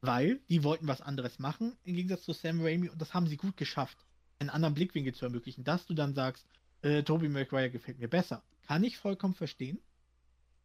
[0.00, 3.36] Weil die wollten was anderes machen, im Gegensatz zu Sam Raimi, und das haben sie
[3.36, 4.04] gut geschafft,
[4.40, 6.44] einen anderen Blickwinkel zu ermöglichen, dass du dann sagst,
[6.82, 8.42] äh, Tobey Maguire gefällt mir besser.
[8.66, 9.80] Kann ich vollkommen verstehen.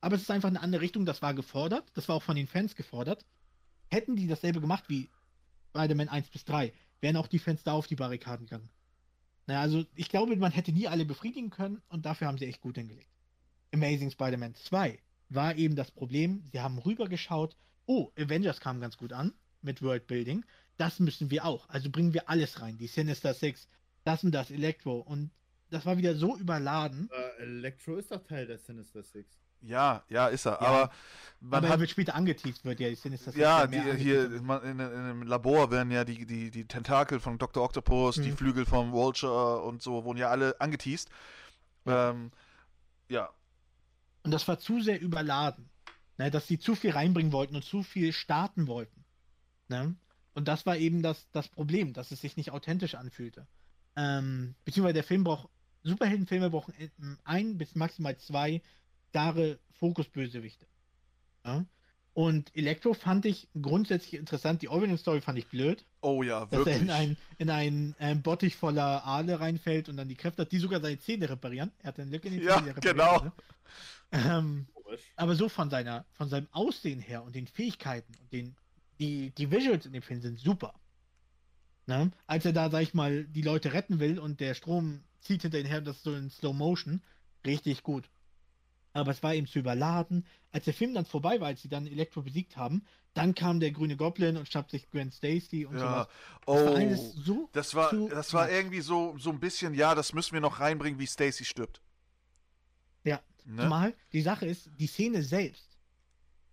[0.02, 2.48] Aber es ist einfach eine andere Richtung, das war gefordert, das war auch von den
[2.48, 3.26] Fans gefordert.
[3.90, 5.10] Hätten die dasselbe gemacht wie
[5.70, 8.70] Spider-Man 1 bis 3, wären auch die Fans da auf die Barrikaden gegangen.
[9.48, 12.62] Naja, also ich glaube, man hätte nie alle befriedigen können und dafür haben sie echt
[12.62, 13.10] gut hingelegt.
[13.74, 15.00] Amazing Spider-Man 2
[15.30, 17.56] war eben das Problem, sie haben rübergeschaut,
[17.86, 20.46] oh, Avengers kam ganz gut an mit Worldbuilding,
[20.78, 23.68] das müssen wir auch, also bringen wir alles rein, die Sinister Six,
[24.04, 25.32] das und das, Electro und
[25.70, 29.30] das war wieder so überladen, Äh, Electro ist doch Teil der Sinister Six.
[29.62, 30.52] Ja, ja, ist er.
[30.54, 30.60] Ja.
[30.60, 30.92] Aber
[31.40, 31.80] man aber er hat.
[31.80, 33.42] wird später angeteased, wird ja die Sinister Six.
[33.42, 37.38] Ja, die, hier man- in, in einem Labor werden ja die, die, die Tentakel von
[37.40, 37.64] Dr.
[37.64, 38.38] Octopus, die Mhm.
[38.38, 41.10] Flügel vom Vulture und so wurden ja alle angeteased.
[41.86, 42.12] Ja.
[42.12, 42.32] Ähm,
[43.10, 43.30] ja,
[44.24, 45.70] Und das war zu sehr überladen.
[46.20, 49.06] Ne, dass sie zu viel reinbringen wollten und zu viel starten wollten.
[49.68, 49.96] Ne?
[50.34, 53.48] Und das war eben das, das Problem, dass es sich nicht authentisch anfühlte.
[53.96, 55.50] Ähm, beziehungsweise der Film braucht,
[55.88, 58.62] Superheldenfilme brauchen ähm, ein bis maximal zwei
[59.12, 60.66] klare Fokusbösewichte.
[61.46, 61.66] Ja?
[62.14, 64.64] Und Elektro fand ich grundsätzlich interessant.
[64.64, 66.82] Die Origin Story fand ich blöd, oh ja, dass er wirklich.
[66.82, 70.58] in einen in ein, ähm, Bottich voller Aale reinfällt und dann die Kräfte hat, die
[70.58, 71.72] sogar seine Zähne reparieren.
[71.80, 73.20] Er hat eine Lücke in den Ja, Zähnen, reparieren genau.
[73.20, 73.44] konnte.
[74.12, 74.68] Ähm,
[75.16, 78.56] aber so von seiner, von seinem Aussehen her und den Fähigkeiten und den,
[79.00, 80.74] die, die Visuals in dem Film sind super.
[81.86, 82.12] Ne?
[82.26, 85.60] Als er da, sag ich mal, die Leute retten will und der Strom zieht hinter
[85.60, 87.02] ihn her, das so in Slow Motion,
[87.46, 88.10] richtig gut.
[88.94, 90.26] Aber es war eben zu überladen.
[90.52, 92.84] Als der Film dann vorbei war, als sie dann Elektro besiegt haben,
[93.14, 95.80] dann kam der grüne Goblin und schnappte sich Gwen Stacy und ja.
[95.80, 96.08] sowas.
[96.08, 99.96] Das Oh, war alles so das war, das war irgendwie so, so ein bisschen, ja,
[99.96, 101.82] das müssen wir noch reinbringen, wie Stacy stirbt.
[103.04, 103.22] Ja.
[103.46, 103.64] Ne?
[103.64, 105.78] Zumal die Sache ist, die Szene selbst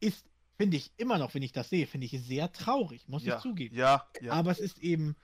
[0.00, 0.24] ist,
[0.56, 3.42] finde ich, immer noch, wenn ich das sehe, finde ich sehr traurig, muss ja, ich
[3.42, 3.74] zugeben.
[3.74, 4.32] Ja, ja.
[4.32, 5.16] Aber es ist eben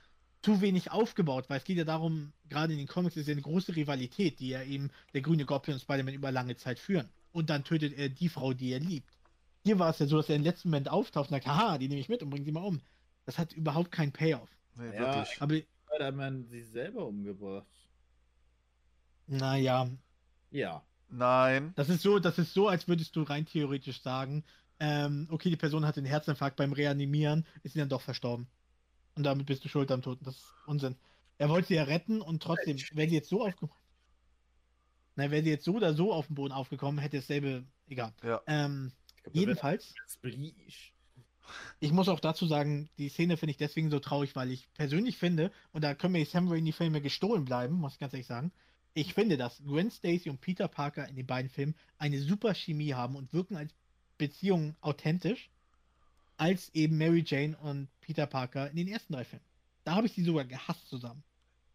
[0.42, 3.42] zu wenig aufgebaut, weil es geht ja darum, gerade in den Comics ist ja eine
[3.42, 7.08] große Rivalität, die ja eben der grüne Goblin und Spider-Man über lange Zeit führen.
[7.32, 9.18] Und dann tötet er die Frau, die er liebt.
[9.64, 11.88] Hier war es ja so, dass er im letzten Moment auftaucht und sagt, haha, die
[11.88, 12.80] nehme ich mit und bringe sie mal um.
[13.26, 14.48] Das hat überhaupt keinen Payoff.
[14.76, 14.92] Ja.
[14.92, 15.42] wirklich.
[15.42, 15.54] Aber,
[15.86, 17.66] Spider-Man sich selber umgebracht.
[19.26, 19.90] naja,
[20.50, 20.82] Ja.
[21.12, 21.72] Nein.
[21.74, 24.44] Das ist so, das ist so, als würdest du rein theoretisch sagen,
[24.78, 28.46] ähm, okay, die Person hatte einen Herzinfarkt beim Reanimieren, ist sie dann doch verstorben.
[29.14, 30.24] Und damit bist du schuld am Toten.
[30.24, 30.96] Das ist Unsinn.
[31.38, 33.74] Er wollte sie ja retten und trotzdem, wäre sie jetzt so aufgekommen.
[35.16, 38.12] Na, wäre sie jetzt so oder so auf dem Boden aufgekommen, hätte dasselbe, egal.
[38.22, 38.40] Ja.
[38.46, 38.92] Ähm,
[39.22, 39.94] glaub, jedenfalls,
[41.80, 45.18] ich muss auch dazu sagen, die Szene finde ich deswegen so traurig, weil ich persönlich
[45.18, 48.52] finde, und da können mir die Sam Raimi-Filme gestohlen bleiben, muss ich ganz ehrlich sagen,
[48.94, 52.94] ich finde, dass Gwen Stacy und Peter Parker in den beiden Filmen eine super Chemie
[52.94, 53.72] haben und wirken als
[54.18, 55.50] Beziehung authentisch,
[56.40, 59.44] als eben Mary Jane und Peter Parker in den ersten drei Filmen.
[59.84, 61.22] Da habe ich sie sogar gehasst zusammen.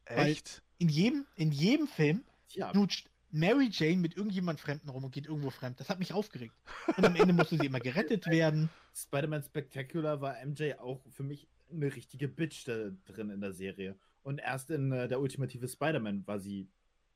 [0.07, 0.61] Weil- Echt?
[0.77, 5.25] In jedem, in jedem Film Ja, knutscht Mary Jane mit irgendjemand Fremden rum und geht
[5.27, 5.79] irgendwo fremd.
[5.79, 6.53] Das hat mich aufgeregt.
[6.97, 8.69] Und am Ende musste sie immer gerettet werden.
[8.95, 13.95] Spider-Man Spectacular war MJ auch für mich eine richtige Bitch da drin in der Serie.
[14.23, 16.67] Und erst in äh, der ultimative Spider-Man war sie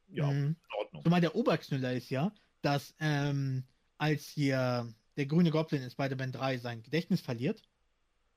[0.09, 0.45] ja Mhm.
[0.47, 1.03] in Ordnung.
[1.03, 2.31] Zumal der Oberknüller ist ja,
[2.61, 3.63] dass ähm,
[3.97, 7.61] als hier der grüne Goblin in Spider-Man 3 sein Gedächtnis verliert,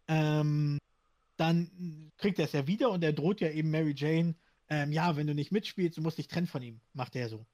[0.09, 0.79] ähm,
[1.37, 4.35] dann kriegt er es ja wieder und er droht ja eben Mary Jane,
[4.69, 7.47] ähm, ja, wenn du nicht mitspielst, du musst dich trennen von ihm, macht er so.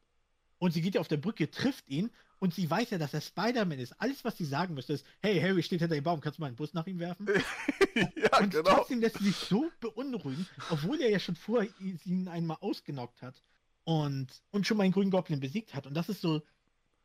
[0.59, 3.21] Und sie geht ja auf der Brücke, trifft ihn und sie weiß ja, dass er
[3.21, 4.01] Spider-Man ist.
[4.01, 6.49] Alles, was sie sagen müsste, ist, hey, Harry steht hinter dem Baum, kannst du mal
[6.49, 7.29] einen Bus nach ihm werfen?
[7.95, 8.77] ja, Und genau.
[8.77, 13.43] trotzdem lässt sie sich so beunruhigen, obwohl er ja schon vorher ihn einmal ausgenockt hat
[13.85, 15.87] und, und schon mal einen grünen Goblin besiegt hat.
[15.87, 16.43] Und das ist so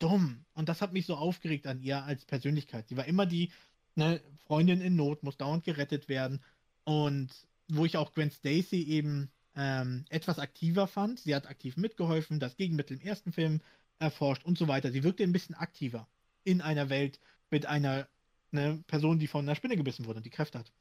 [0.04, 0.46] dumm.
[0.54, 2.88] Und das hat mich so aufgeregt an ihr als Persönlichkeit.
[2.90, 3.52] Sie war immer die
[3.96, 6.42] ne, Freundin in Not, muss dauernd gerettet werden.
[6.84, 7.30] Und
[7.70, 11.20] wo ich auch Gwen Stacy eben ähm, etwas aktiver fand.
[11.20, 13.62] Sie hat aktiv mitgeholfen, das Gegenmittel im ersten Film
[14.00, 14.92] erforscht und so weiter.
[14.92, 16.08] Sie wirkte ein bisschen aktiver
[16.44, 17.20] in einer Welt
[17.50, 18.08] mit einer
[18.52, 20.72] ne, Person, die von einer Spinne gebissen wurde und die Kräfte hat.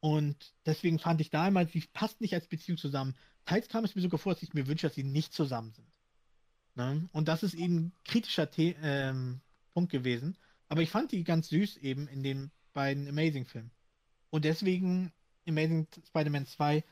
[0.00, 3.14] Und deswegen fand ich damals, sie passt nicht als Beziehung zusammen.
[3.46, 5.93] Teils kam es mir sogar vor, dass ich mir wünsche, dass sie nicht zusammen sind.
[6.74, 7.08] Ne?
[7.12, 9.40] Und das ist eben ein kritischer The ähm,
[9.72, 10.36] Punkt gewesen.
[10.68, 13.70] Aber ich fand die ganz süß eben in den beiden Amazing-Filmen.
[14.30, 15.12] Und deswegen
[15.46, 16.84] Amazing Spider-Man 2,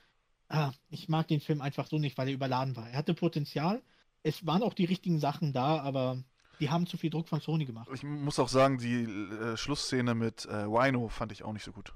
[0.48, 2.88] ah, ich mag den Film einfach so nicht, weil er überladen war.
[2.88, 3.82] Er hatte Potenzial.
[4.22, 6.22] Es waren auch die richtigen Sachen da, aber
[6.60, 7.88] die haben zu viel Druck von Sony gemacht.
[7.92, 11.72] Ich muss auch sagen, die äh, Schlussszene mit äh, Wino fand ich auch nicht so
[11.72, 11.92] gut.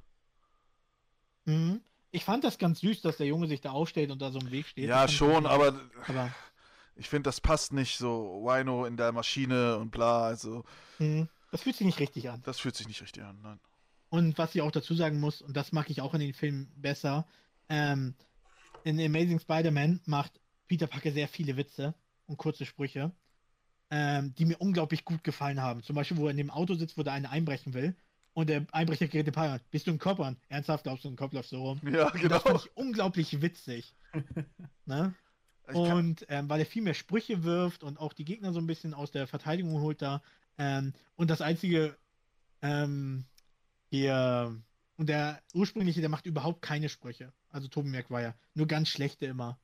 [1.45, 1.81] Mhm.
[2.11, 4.51] Ich fand das ganz süß, dass der Junge sich da aufstellt und da so im
[4.51, 4.89] Weg steht.
[4.89, 6.35] ja, schon, aber aber
[6.97, 8.43] ich finde, das passt nicht so.
[8.45, 10.65] Wino in der Maschine und bla, also
[10.99, 11.29] mhm.
[11.51, 12.43] das fühlt sich nicht richtig an.
[12.45, 13.39] das fühlt sich nicht richtig an.
[13.43, 13.61] Nein.
[14.09, 16.73] Und was ich auch dazu sagen muss, und das mag ich auch in den Filmen
[16.77, 17.27] besser,
[17.69, 18.15] ähm,
[18.85, 21.95] in Amazing Spider-Man macht Peter Parker sehr viele Witze
[22.27, 23.13] und kurze Sprüche,
[23.91, 25.83] ähm, die mir unglaublich gut gefallen haben.
[25.83, 27.97] Zum Beispiel, wo er in dem Auto sitzt, wo der eine einbrechen will.
[28.33, 29.61] Und der Einbrecher gerät den Paar an.
[29.71, 30.37] Bist du ein Kopf an?
[30.51, 31.81] Ernsthaft, glaubst du, ein Kopf läuft so rum?
[31.91, 32.35] Ja, Und genau.
[32.35, 33.95] Das fand ich unglaublich witzig.
[34.85, 35.15] ne?
[35.73, 38.95] Und ähm, weil er viel mehr Sprüche wirft und auch die Gegner so ein bisschen
[38.95, 40.23] aus der Verteidigung holt da.
[40.59, 41.97] Ähm, und das einzige,
[42.63, 43.25] ähm,
[43.91, 44.57] hier,
[44.97, 47.33] und der ursprüngliche, der macht überhaupt keine Sprüche.
[47.51, 48.35] Also Tobey Maguire.
[48.55, 49.59] Nur ganz schlechte immer.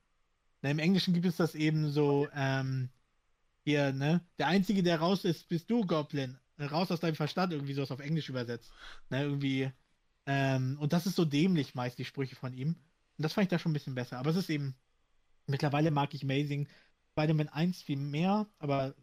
[0.62, 2.88] Na, Im Englischen gibt es das eben so, ähm,
[3.64, 4.20] hier, ne?
[4.38, 6.38] Der einzige, der raus ist, bist du, Goblin.
[6.58, 8.70] Raus aus deinem Verstand, irgendwie sowas auf Englisch übersetzt.
[9.10, 9.70] Ne, irgendwie.
[10.26, 12.68] Ähm, und das ist so dämlich meist, die Sprüche von ihm.
[12.68, 14.18] Und das fand ich da schon ein bisschen besser.
[14.18, 14.74] Aber es ist eben,
[15.46, 16.68] mittlerweile mag ich Amazing
[17.12, 18.94] Spider-Man 1 viel mehr, aber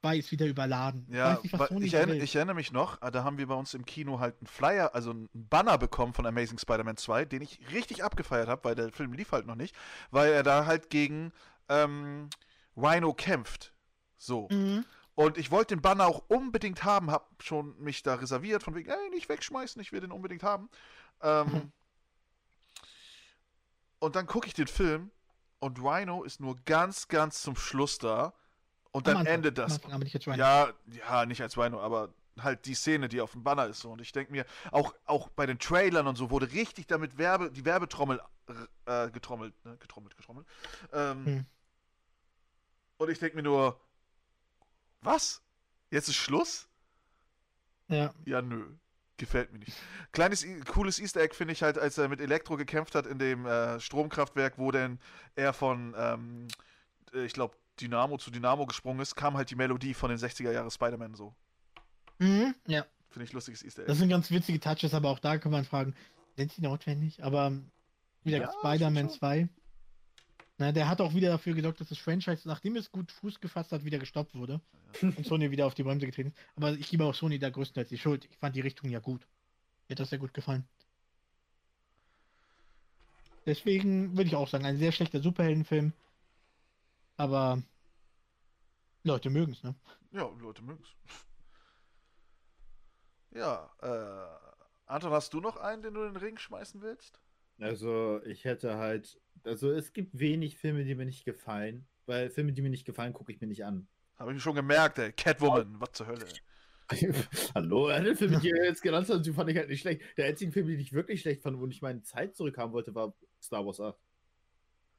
[0.00, 1.06] 2 ist wieder überladen.
[1.10, 2.22] ja, Weiß nicht, ich, will.
[2.22, 4.94] ich erinnere mich noch, äh, da haben wir bei uns im Kino halt einen Flyer,
[4.94, 8.92] also einen Banner bekommen von Amazing Spider-Man 2, den ich richtig abgefeiert habe, weil der
[8.92, 9.74] Film lief halt noch nicht,
[10.10, 11.32] weil er da halt gegen
[11.68, 12.28] ähm,
[12.76, 13.72] Rhino kämpft.
[14.18, 14.48] So.
[14.50, 14.84] Mhm.
[15.14, 18.90] Und ich wollte den Banner auch unbedingt haben, hab schon mich da reserviert, von wegen,
[18.90, 20.68] ey, nicht wegschmeißen, ich will den unbedingt haben.
[21.22, 21.72] Ähm, Mhm.
[24.00, 25.10] Und dann gucke ich den Film
[25.64, 28.34] und Rhino ist nur ganz, ganz zum Schluss da.
[28.92, 29.82] Und dann Anfang, endet das.
[29.84, 30.36] Aber nicht als Rhino.
[30.36, 33.90] Ja, ja, nicht als Rhino, aber halt die Szene, die auf dem Banner ist so.
[33.90, 37.50] Und ich denke mir, auch, auch bei den Trailern und so wurde richtig damit Werbe,
[37.50, 38.20] die Werbetrommel
[38.84, 39.76] äh, getrommelt, ne?
[39.78, 40.46] getrommelt, getrommelt.
[40.92, 41.46] Ähm, Hm.
[42.98, 43.80] Und ich denke mir nur,
[45.00, 45.42] was?
[45.90, 46.68] Jetzt ist Schluss?
[47.88, 48.14] Ja.
[48.24, 48.76] Ja, nö.
[49.16, 49.72] Gefällt mir nicht.
[50.12, 53.46] Kleines, cooles Easter Egg finde ich halt, als er mit Elektro gekämpft hat in dem
[53.46, 54.98] äh, Stromkraftwerk, wo denn
[55.36, 56.48] er von, ähm,
[57.12, 60.50] äh, ich glaube, Dynamo zu Dynamo gesprungen ist, kam halt die Melodie von den 60er
[60.50, 61.34] Jahre Spider-Man so.
[62.18, 62.54] Mhm.
[62.66, 62.84] Ja.
[63.10, 63.88] Finde ich lustiges Easter Egg.
[63.88, 65.94] Das sind ganz witzige Touches, aber auch da kann man fragen,
[66.36, 67.22] sind sie notwendig?
[67.22, 67.52] Aber
[68.24, 69.18] wieder Ja, Spider-Man schon.
[69.18, 69.48] 2.
[70.56, 73.72] Na, der hat auch wieder dafür gesorgt, dass das Franchise, nachdem es gut Fuß gefasst
[73.72, 74.60] hat, wieder gestoppt wurde.
[75.02, 76.38] Und Sony wieder auf die Bremse getreten ist.
[76.54, 78.24] Aber ich gebe auch Sony da größtenteils die Schuld.
[78.30, 79.26] Ich fand die Richtung ja gut.
[79.88, 80.64] Mir hat das sehr gut gefallen.
[83.46, 85.92] Deswegen würde ich auch sagen, ein sehr schlechter Superheldenfilm.
[87.16, 87.62] Aber
[89.02, 89.74] Leute mögen es, ne?
[90.12, 90.88] Ja, Leute mögen's.
[93.32, 94.46] Ja, äh,
[94.86, 97.20] Anton, hast du noch einen, den du in den Ring schmeißen willst?
[97.60, 99.20] Also, ich hätte halt.
[99.44, 101.86] Also, es gibt wenig Filme, die mir nicht gefallen.
[102.06, 103.86] Weil Filme, die mir nicht gefallen, gucke ich mir nicht an.
[104.16, 105.12] Habe ich schon gemerkt, ey.
[105.12, 106.26] Catwoman, was zur Hölle.
[107.54, 110.02] Hallo, alle Filme, die ihr jetzt genannt habt, die fand ich halt nicht schlecht.
[110.18, 113.14] Der einzige Film, den ich wirklich schlecht fand, wo ich meine Zeit zurückhaben wollte, war
[113.42, 113.96] Star Wars 8.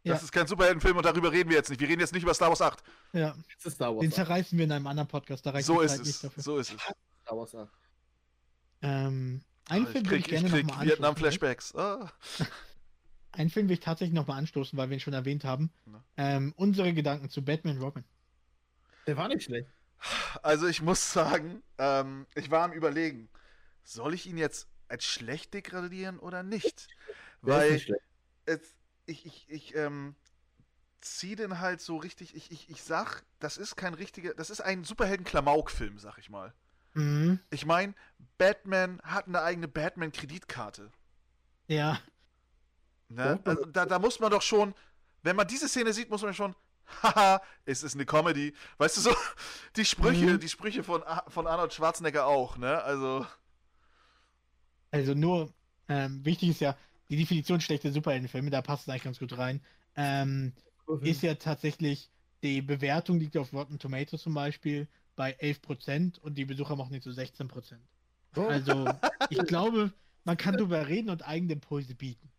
[0.04, 0.14] Ja.
[0.14, 1.80] Das ist kein Superheldenfilm und darüber reden wir jetzt nicht.
[1.80, 2.84] Wir reden jetzt nicht über Star Wars 8.
[3.14, 3.36] Ja.
[3.50, 4.16] Jetzt ist Star Wars Den 8.
[4.16, 5.46] zerreißen wir in einem anderen Podcast.
[5.46, 6.22] Da reicht So ist Zeit nicht es.
[6.22, 6.44] dafür.
[6.44, 6.82] So ist es.
[6.82, 7.72] Star Wars 8.
[8.82, 11.76] Ähm, einen Ah, Film ich würde ich krieg, gerne nochmal Vietnam-Flashbacks.
[11.76, 12.12] Ah.
[13.32, 15.72] einen Film will ich tatsächlich nochmal anstoßen, weil wir ihn schon erwähnt haben.
[16.18, 18.04] Ähm, unsere Gedanken zu Batman Robin.
[19.08, 19.70] Der war nicht schlecht.
[20.44, 23.30] Also ich muss sagen, ähm, ich war am überlegen,
[23.84, 26.88] soll ich ihn jetzt als schlecht degradieren oder nicht?
[27.42, 27.92] Der Weil nicht
[28.46, 28.60] es,
[29.06, 30.16] ich, ich, ich ähm,
[31.02, 34.62] ziehe den halt so richtig, ich, ich, ich sag, das ist kein richtiger, das ist
[34.62, 36.54] ein Superhelden-Klamauk-Film, sag ich mal.
[36.96, 37.40] Mhm.
[37.52, 37.94] Ich meine,
[38.38, 40.92] Batman hat eine eigene Batman-Kreditkarte.
[41.68, 42.00] Ja.
[43.10, 43.24] Ne?
[43.24, 43.40] Ja.
[43.44, 44.74] Also, da, da muss man doch schon,
[45.24, 46.56] wenn man diese Szene sieht, muss man schon,
[47.04, 48.54] haha, es ist eine Comedy.
[48.78, 49.16] Weißt du so,
[49.76, 50.40] die Sprüche, Mhm.
[50.40, 52.82] die Sprüche von, von Arnold Schwarzenegger auch, ne?
[52.84, 53.26] Also,
[54.92, 55.54] Also nur,
[55.90, 56.76] ähm, wichtig ist ja,
[57.10, 59.62] die Definition schlechte Superheldenfilme, da passt es eigentlich ganz gut rein.
[59.96, 60.54] Ähm,
[61.02, 62.10] ist ja tatsächlich,
[62.44, 67.06] die Bewertung liegt auf Rotten Tomatoes zum Beispiel bei 11% und die Besucher machen jetzt
[67.06, 67.78] so 16%.
[68.36, 68.42] Oh.
[68.48, 68.86] Also,
[69.30, 69.94] ich glaube,
[70.24, 72.32] man kann drüber reden und eigene Impulse bieten.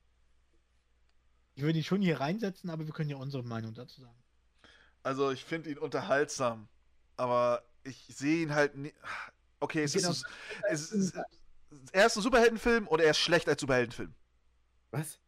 [1.55, 4.23] Ich würde ihn schon hier reinsetzen, aber wir können ja unsere Meinung dazu sagen.
[5.03, 6.69] also ich finde ihn unterhaltsam,
[7.17, 8.93] aber ich sehe ihn halt nie.
[9.61, 10.11] Okay, es Genau.
[10.11, 10.27] ist,
[10.69, 11.15] es ist,
[11.93, 14.15] er ist ein Superheldenfilm oder er ist schlecht als Superheldenfilm.
[14.91, 15.19] Was?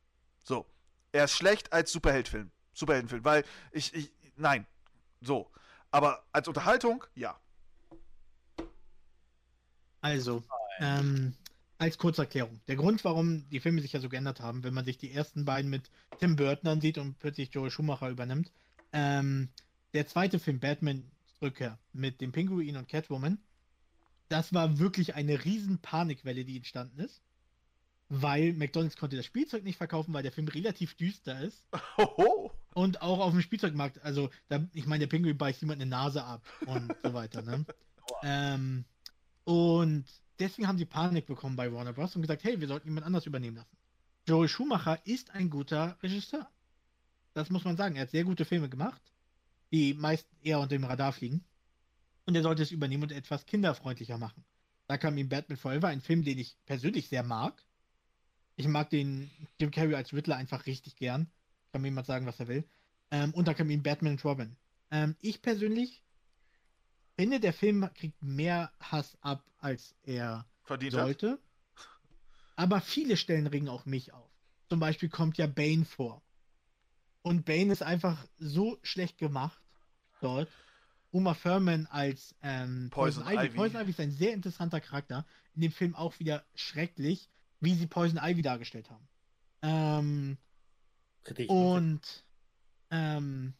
[0.45, 0.66] So,
[1.12, 4.66] er ist schlecht als Superheldenfilm, Superheldenfilm, weil ich, ich, nein,
[5.20, 5.51] so,
[5.90, 7.39] aber als Unterhaltung, ja.
[10.01, 10.44] Also,
[10.81, 11.35] ähm,
[11.78, 12.60] als Kurzerklärung.
[12.69, 15.44] Der Grund, warum die Filme sich ja so geändert haben, wenn man sich die ersten
[15.44, 18.51] beiden mit Tim Burton ansieht und plötzlich Joel Schumacher übernimmt.
[18.93, 19.48] Ähm,
[19.94, 21.10] der zweite Film, Batman
[21.40, 23.39] Rückkehr, mit dem Pinguin und Catwoman,
[24.28, 27.23] das war wirklich eine riesen Panikwelle, die entstanden ist.
[28.09, 31.63] Weil McDonalds konnte das Spielzeug nicht verkaufen, weil der Film relativ düster ist.
[31.99, 32.53] Hoho.
[32.75, 36.25] Und auch auf dem Spielzeugmarkt, also, da, ich meine, der Pinguin beißt jemand eine Nase
[36.25, 37.67] ab und so weiter, ne?
[38.23, 38.85] ähm,
[39.45, 40.05] und
[40.39, 42.15] deswegen haben sie Panik bekommen bei Warner Bros.
[42.17, 43.77] und gesagt, hey, wir sollten jemand anders übernehmen lassen.
[44.27, 46.49] Joel Schumacher ist ein guter Regisseur.
[47.35, 47.97] Das muss man sagen.
[47.97, 49.01] Er hat sehr gute Filme gemacht,
[49.73, 51.45] die meist eher unter dem Radar fliegen.
[52.27, 54.45] Und er sollte es übernehmen und etwas kinderfreundlicher machen.
[54.87, 57.65] Da kam ihm Batman Forever, ein Film, den ich persönlich sehr mag.
[58.59, 59.31] Ich mag den
[59.61, 61.31] Jim Carrey als Riddler einfach richtig gern.
[61.71, 62.65] Kann mir jemand sagen, was er will.
[63.13, 64.57] Ähm, und da kam ihm Batman und Robin.
[64.91, 66.03] Ähm, ich persönlich
[67.15, 71.05] finde, der Film kriegt mehr Hass ab, als er Verdient hat.
[71.05, 71.39] sollte.
[72.57, 74.29] Aber viele Stellen regen auch mich auf.
[74.69, 76.21] Zum Beispiel kommt ja Bane vor.
[77.23, 79.63] Und Bane ist einfach so schlecht gemacht
[80.21, 80.49] dort.
[81.13, 83.51] Uma Thurman als ähm, Poison Ivy.
[83.51, 85.25] Poison Ivy ist ein sehr interessanter Charakter.
[85.55, 87.31] In dem Film auch wieder schrecklich,
[87.61, 89.09] wie sie Poison Ivy dargestellt haben.
[89.63, 90.39] Ähm,
[91.27, 91.49] Richtig.
[91.49, 92.25] und,
[92.91, 93.55] ähm,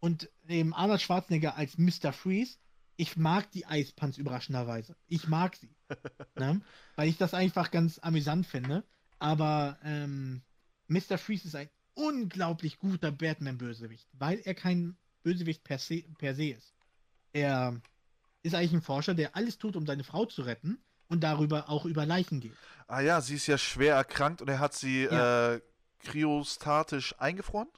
[0.00, 2.12] und eben Arnold Schwarzenegger als Mr.
[2.12, 2.58] Freeze.
[2.96, 4.96] Ich mag die Eispuns überraschenderweise.
[5.08, 5.74] Ich mag sie.
[6.36, 6.60] ne?
[6.96, 8.84] Weil ich das einfach ganz amüsant finde.
[9.18, 10.42] Aber ähm,
[10.88, 11.16] Mr.
[11.16, 16.74] Freeze ist ein unglaublich guter Batman-Bösewicht, weil er kein Bösewicht per se, per se ist.
[17.32, 17.80] Er
[18.42, 21.84] ist eigentlich ein Forscher, der alles tut, um seine Frau zu retten und darüber auch
[21.84, 22.54] über Leichen geht.
[22.88, 25.54] Ah ja, sie ist ja schwer erkrankt und er hat sie Ja.
[25.54, 25.60] äh,
[26.00, 27.68] kryostatisch eingefroren.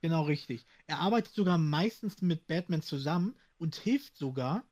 [0.00, 0.64] Genau richtig.
[0.86, 4.62] Er arbeitet sogar meistens mit Batman zusammen und hilft sogar,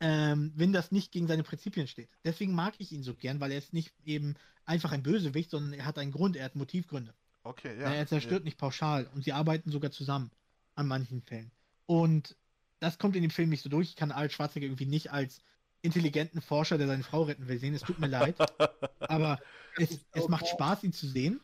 [0.00, 2.10] ähm, wenn das nicht gegen seine Prinzipien steht.
[2.24, 4.34] Deswegen mag ich ihn so gern, weil er ist nicht eben
[4.66, 7.14] einfach ein Bösewicht, sondern er hat einen Grund, er hat Motivgründe.
[7.44, 7.90] Okay, ja.
[7.92, 10.30] er zerstört nicht pauschal und sie arbeiten sogar zusammen
[10.74, 11.50] an manchen Fällen.
[11.86, 12.36] Und
[12.80, 13.88] das kommt in dem Film nicht so durch.
[13.88, 15.40] Ich kann Arnold Schwarzenegger irgendwie nicht als
[15.88, 17.74] intelligenten Forscher, der seine Frau retten will, sehen.
[17.74, 18.36] Es tut mir leid.
[19.00, 19.38] Aber
[19.76, 21.40] es, es macht Spaß, ihn zu sehen.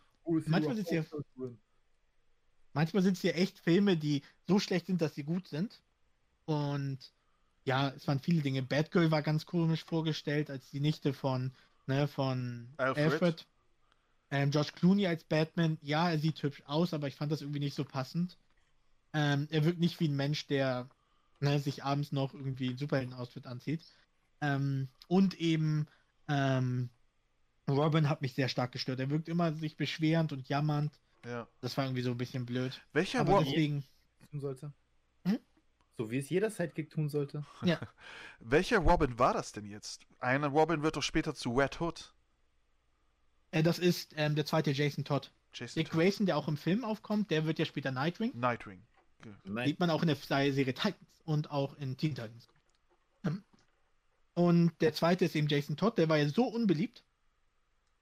[0.46, 1.04] manchmal sitzt ihr-
[2.72, 5.80] Manchmal sind es ja echt Filme, die so schlecht sind, dass sie gut sind.
[6.44, 6.98] Und
[7.64, 8.62] ja, es waren viele Dinge.
[8.62, 11.52] Batgirl war ganz komisch vorgestellt als die Nichte von,
[11.86, 13.12] ne, von Alfred.
[13.12, 13.46] Alfred.
[14.30, 17.60] Ähm, George Clooney als Batman, ja, er sieht hübsch aus, aber ich fand das irgendwie
[17.60, 18.36] nicht so passend.
[19.12, 20.88] Ähm, er wirkt nicht wie ein Mensch, der
[21.40, 23.82] ne, sich abends noch irgendwie ein Superhelden-Outfit anzieht.
[24.44, 25.86] Ähm, und eben
[26.28, 26.90] ähm,
[27.68, 29.00] Robin hat mich sehr stark gestört.
[29.00, 30.92] Er wirkt immer sich beschwerend und jammernd.
[31.24, 31.46] ja.
[31.60, 32.80] Das war irgendwie so ein bisschen blöd.
[32.92, 33.84] Welcher, Aber Ro deswegen,
[34.30, 34.72] tun sollte.
[35.24, 35.38] Hm?
[35.96, 37.44] So wie es jeder Sidekick tun sollte.
[38.40, 40.06] welcher Robin war das denn jetzt?
[40.20, 42.12] Einer Robin wird doch später zu Red Hood.
[43.52, 45.32] äh, das ist ähm, der zweite Jason Todd.
[45.52, 46.00] Jason Dick Todd.
[46.00, 48.32] Grayson, der auch im Film aufkommt, der wird ja später Nightwing.
[48.34, 48.82] Nightwing.
[49.64, 52.48] Sieht man auch in der Serie Titans und auch in Teen Titans.
[54.35, 57.05] Und der zweite ist eben Jason Todd, der war ja so unbeliebt,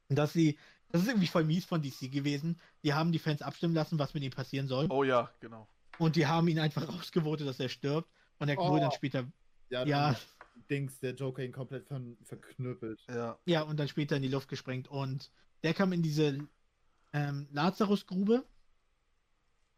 [0.08, 0.58] dass sie,
[0.90, 2.58] das ist irgendwie voll mies von DC gewesen.
[2.84, 4.88] Die haben die Fans abstimmen lassen, was mit ihm passieren soll.
[4.90, 5.66] Oh ja, genau.
[5.98, 8.08] Und die haben ihn einfach rausgevotet, dass er stirbt.
[8.38, 8.70] Und er Oh.
[8.70, 9.30] wurde dann später,
[9.70, 10.16] Ja, ja, dann
[10.70, 13.00] Dings, der Joker ihn komplett ver verknüppelt.
[13.08, 13.38] Ja.
[13.46, 14.88] ja, und dann später in die Luft gesprengt.
[14.88, 15.30] Und
[15.62, 16.38] der kam in diese
[17.12, 18.44] ähm, Lazarusgrube,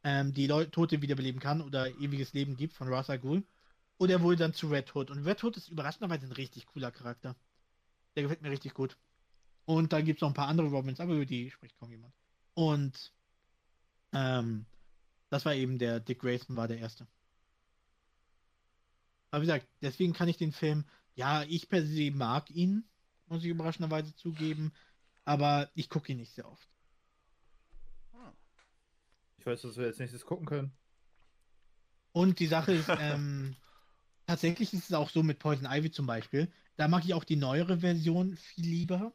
[0.05, 3.19] ähm, die Leute Tote wiederbeleben kann oder ewiges Leben gibt von Ra's al
[3.99, 4.09] Ghul.
[4.09, 5.11] Oder wohl dann zu Red Hood.
[5.11, 7.37] Und Red Hood ist überraschenderweise ein richtig cooler Charakter.
[8.17, 8.97] Der gefällt mir richtig gut.
[9.65, 12.15] Und da gibt es noch ein paar andere Robins, aber über die spricht kaum jemand.
[12.55, 13.13] Und
[14.13, 14.67] ähm,
[15.31, 17.07] das war eben der Dick Grayson war der erste.
[19.31, 20.85] Aber wie gesagt, deswegen kann ich den Film,
[21.15, 22.85] ja, ich per se mag ihn,
[23.27, 24.73] muss ich überraschenderweise zugeben,
[25.25, 26.69] aber ich gucke ihn nicht sehr oft.
[29.39, 30.73] Ich weiß, dass wir jetzt nächstes gucken können.
[32.13, 33.57] Und die Sache ist, ähm,
[34.27, 36.51] tatsächlich ist es auch so mit Poison Ivy zum Beispiel.
[36.77, 39.13] Da mag ich auch die neuere Version viel lieber.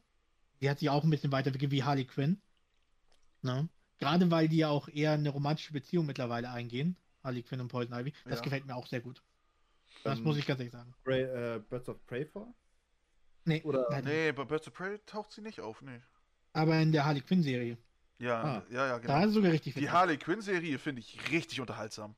[0.61, 2.41] Die hat sich auch ein bisschen weiterentwickelt wie Harley Quinn.
[3.41, 3.69] Ne?
[3.99, 6.95] Gerade weil die ja auch eher eine romantische Beziehung mittlerweile eingehen.
[7.23, 8.13] Harley Quinn und Poison Ivy.
[8.25, 8.43] Das Ja.
[8.43, 9.21] gefällt mir auch sehr gut.
[10.03, 10.93] Das Ähm, muss ich ganz ehrlich sagen.
[11.03, 12.53] Prey, äh, Birds of Prey vor?
[13.45, 14.05] Nee, oder- nicht.
[14.05, 15.99] Nee, bei Birds of Prey taucht sie nicht auf, nee.
[16.53, 17.77] aber in der Harley Quinn Serie.
[18.19, 18.63] Ja, Ah.
[18.69, 19.19] ja, ja, Da genau.
[19.21, 19.89] ist es sogar richtig Die.
[19.89, 22.15] Harley Quinn-Serie finde ich richtig unterhaltsam.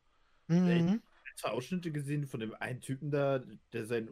[0.48, 1.02] Mhm.
[1.42, 3.44] Zwei Ausschnitte gesehen von dem einen Typen da,
[3.74, 4.10] der seinen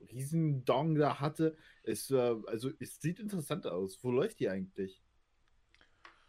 [0.00, 1.56] Riesendong da hatte.
[1.82, 4.02] Es, äh, also, es sieht interessant aus.
[4.02, 5.02] Wo läuft die eigentlich?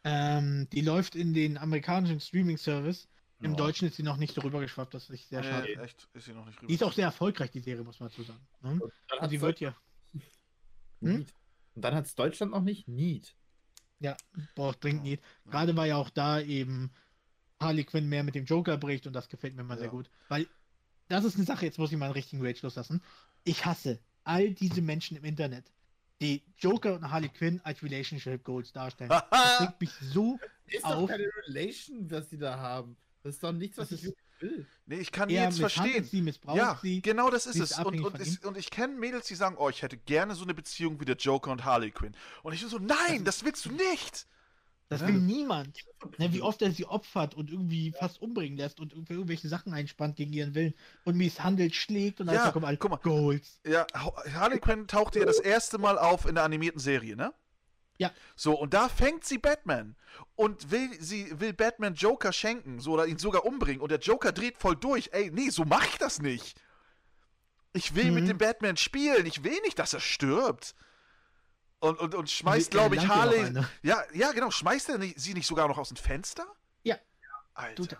[0.04, 3.08] Ähm, die läuft in den amerikanischen Streaming-Service.
[3.42, 3.58] Im Ja.
[3.58, 5.68] Deutschen ist sie noch nicht darüber geschwappt, das ist sehr schade.
[5.76, 6.68] Nee, echt, ist sie noch nicht rüber.
[6.68, 8.46] Die ist auch sehr erfolgreich, die Serie, muss man dazu sagen.
[8.62, 8.80] Ne?
[9.20, 9.76] Und die wird ja,
[11.02, 11.26] Hm?
[11.76, 13.36] Und dann hat es Deutschland noch nicht Niet.
[14.00, 14.16] ja,
[14.56, 15.24] braucht dringend nicht.
[15.46, 16.92] Gerade weil ja auch da eben
[17.64, 19.92] Harley Quinn mehr mit dem Joker bricht und das gefällt mir mal sehr Ja.
[19.92, 20.10] gut.
[20.30, 20.48] Weil
[21.10, 23.02] das ist eine Sache, jetzt muss ich mal einen richtigen Rage loslassen.
[23.44, 25.66] Ich hasse all diese Menschen im Internet,
[26.22, 29.10] die Joker und Harley Quinn als Relationship Goals darstellen.
[29.10, 29.22] Das
[29.62, 31.02] regt mich so Ist Auf.
[31.02, 32.96] doch keine Relation, was die da haben.
[33.22, 34.66] Das ist doch nichts, was Das ich ist- will.
[34.86, 36.04] nee, ich kann jetzt verstehen.
[36.04, 37.02] sie, Ja, sie.
[37.02, 37.72] genau das ist es.
[37.72, 38.38] ist Und, und, ihm.
[38.48, 41.16] und ich kenne Mädels, die sagen, oh, ich hätte gerne so eine Beziehung wie der
[41.18, 42.16] Joker und Harley Quinn.
[42.44, 44.26] Und ich bin so, nein, das willst du nicht.
[44.94, 45.08] Das Ja.
[45.08, 45.78] will niemand.
[46.18, 49.74] Ne, wie oft er sie opfert und irgendwie fast umbringen lässt und für irgendwelche Sachen
[49.74, 50.74] einspannt gegen ihren Willen
[51.06, 52.98] und misshandelt, schlägt und Ja, alles kommt guck mal.
[52.98, 53.60] Goals.
[53.66, 57.34] Ja, Ha- Harley Quinn tauchte ja das erste Mal auf in der animierten Serie, ne?
[58.00, 58.12] Ja.
[58.36, 59.96] So, und da fängt sie Batman
[60.36, 64.32] und will sie will Batman Joker schenken, so oder ihn sogar umbringen und der Joker
[64.32, 65.10] dreht voll durch.
[65.14, 66.60] Ey, nee, so mach ich das nicht.
[67.72, 68.28] Ich will mit Mhm.
[68.30, 70.76] dem Batman spielen, ich will nicht, dass er stirbt.
[71.84, 73.54] Und, und, und schmeißt, glaube ich, Harley.
[73.82, 74.52] Ja, ja, genau.
[74.52, 76.46] Schmeißt er nicht, sie nicht sogar noch aus dem Fenster?
[76.84, 76.96] Ja.
[77.54, 77.76] Alter.
[77.76, 78.00] Tut er.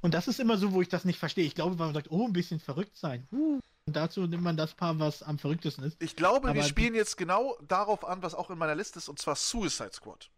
[0.00, 1.44] Und das ist immer so, wo ich das nicht verstehe.
[1.44, 3.26] Ich glaube, weil man sagt, oh, ein bisschen verrückt sein.
[3.32, 3.58] Uh.
[3.86, 6.00] Und dazu nimmt man das Paar, was am verrücktesten ist.
[6.00, 9.08] Ich glaube, wir Aber- spielen jetzt genau darauf an, was auch in meiner Liste ist,
[9.08, 10.30] und zwar Suicide Squad.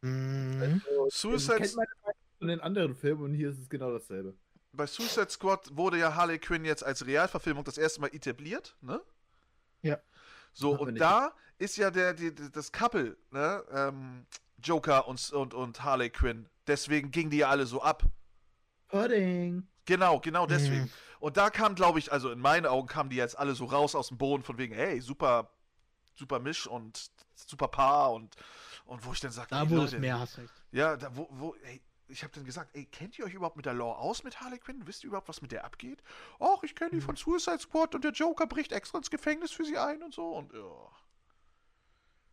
[0.00, 0.82] Mhm.
[1.10, 4.34] Suicide, kennt meine Meinung von den anderen Filmen und hier ist es genau dasselbe.
[4.72, 9.00] bei Suicide Squad wurde ja Harley Quinn jetzt als Realverfilmung das erste Mal etabliert, ne?
[9.82, 9.98] Ja.
[10.52, 13.64] So, und da ist ja der, die, das Couple, ne?
[13.72, 14.26] Ähm,
[14.62, 16.48] Joker und, und, und Harley Quinn.
[16.66, 18.04] Deswegen gingen die ja alle so ab.
[18.88, 19.66] Pudding.
[19.84, 20.82] Genau, genau deswegen.
[20.82, 20.90] Mhm.
[21.18, 23.94] Und da kam, glaube ich, also in meinen Augen kamen die jetzt alle so raus
[23.94, 25.50] aus dem Boden von wegen, hey, super,
[26.14, 28.34] super Misch und super Paar und,
[28.84, 30.52] und wo ich dann sagte, Da ey, wo Leute, es mehr hast recht.
[30.70, 31.80] Ja, da wo, wo, ey,
[32.12, 34.58] ich habe dann gesagt, ey, kennt ihr euch überhaupt mit der Law aus mit Harley
[34.58, 34.86] Quinn?
[34.86, 36.02] Wisst ihr überhaupt, was mit der abgeht?
[36.38, 39.64] Och, ich kenne die von Suicide Squad und der Joker bricht extra ins Gefängnis für
[39.64, 40.90] sie ein und so und ja.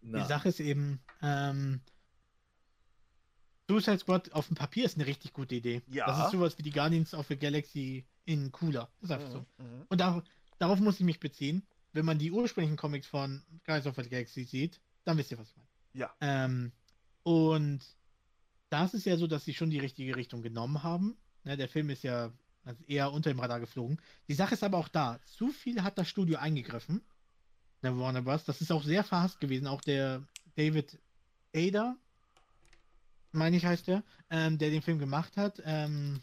[0.02, 1.82] Die Sache ist eben, ähm,
[3.70, 5.82] Suicide Squad auf dem Papier ist eine richtig gute Idee.
[5.88, 6.06] Ja.
[6.08, 8.90] Das ist sowas wie die Guardians of the Galaxy in cooler.
[9.02, 9.46] Das ist einfach so.
[9.58, 9.86] Mhm.
[9.90, 10.24] Und dar
[10.58, 11.66] darauf muss ich mich beziehen.
[11.92, 15.50] Wenn man die ursprünglichen Comics von Guardians of the Galaxy sieht, dann wisst ihr, was
[15.50, 15.70] ich meine.
[15.94, 16.16] Ja.
[16.22, 16.72] Ähm,
[17.24, 17.82] und
[18.70, 21.18] da ist es ja so, dass sie schon die richtige Richtung genommen haben.
[21.44, 22.32] Ne, der Film ist ja
[22.64, 24.00] also eher unter dem Radar geflogen.
[24.28, 25.20] Die Sache ist aber auch da.
[25.26, 27.02] Zu viel hat das Studio eingegriffen.
[27.82, 28.44] Der Warner Bros.
[28.44, 29.68] Das ist auch sehr verhasst gewesen.
[29.68, 30.24] Auch der
[30.56, 31.00] David
[31.56, 31.96] Ader,
[33.32, 35.62] meine ich heißt der, ähm, der den Film gemacht hat.
[35.66, 36.20] Ähm,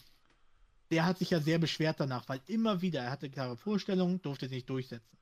[0.90, 4.46] der hat sich ja sehr beschwert danach, weil immer wieder, er hatte klare Vorstellungen, durfte
[4.46, 5.16] sich nicht durchsetzen.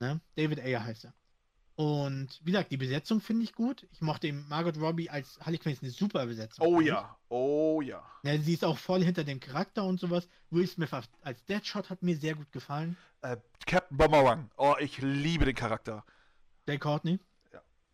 [0.00, 0.20] Ne?
[0.36, 1.14] David Ayer heißt er.
[1.78, 3.86] Und wie gesagt, die Besetzung finde ich gut.
[3.92, 6.66] Ich mochte eben Margot Robbie als Harley Quinn ist eine super Besetzung.
[6.66, 8.02] Oh ja, oh ja.
[8.24, 10.28] Ja, sie ist auch voll hinter dem Charakter und sowas.
[10.50, 10.90] Will Smith
[11.22, 12.96] als Deadshot hat mir sehr gut gefallen.
[13.22, 14.50] Äh, Captain Boomerang.
[14.56, 16.04] Oh, ich liebe den Charakter.
[16.66, 17.20] Dale Courtney.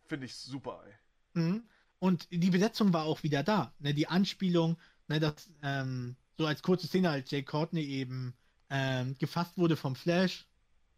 [0.07, 1.41] Finde ich super, ey.
[1.43, 1.63] Mhm.
[1.99, 3.71] Und die Besetzung war auch wieder da.
[3.77, 8.33] Ne, die Anspielung, ne, dass ähm, so als kurze Szene, als Jay Courtney eben
[8.71, 10.47] ähm, gefasst wurde vom Flash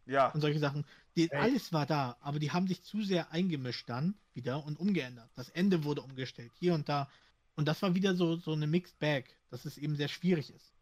[0.05, 0.27] Ja.
[0.29, 0.85] und solche Sachen.
[1.17, 5.31] Die, alles war da, aber die haben sich zu sehr eingemischt dann wieder und umgeändert.
[5.35, 7.09] Das Ende wurde umgestellt, hier und da.
[7.55, 10.73] Und das war wieder so, so eine Mixed Bag, dass es eben sehr schwierig ist.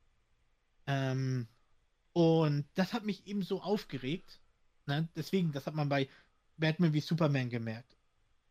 [0.88, 1.48] Ähm,
[2.12, 4.42] und das hat mich eben so aufgeregt.
[4.88, 5.08] Ne?
[5.16, 6.10] Deswegen, das hat man bei
[6.58, 7.96] Batman wie Superman gemerkt.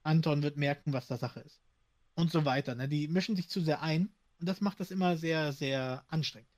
[0.03, 1.61] Anton wird merken, was da Sache ist.
[2.15, 2.75] Und so weiter.
[2.75, 2.89] Ne?
[2.89, 4.09] Die mischen sich zu sehr ein
[4.41, 6.49] und das macht das immer sehr, sehr anstrengend.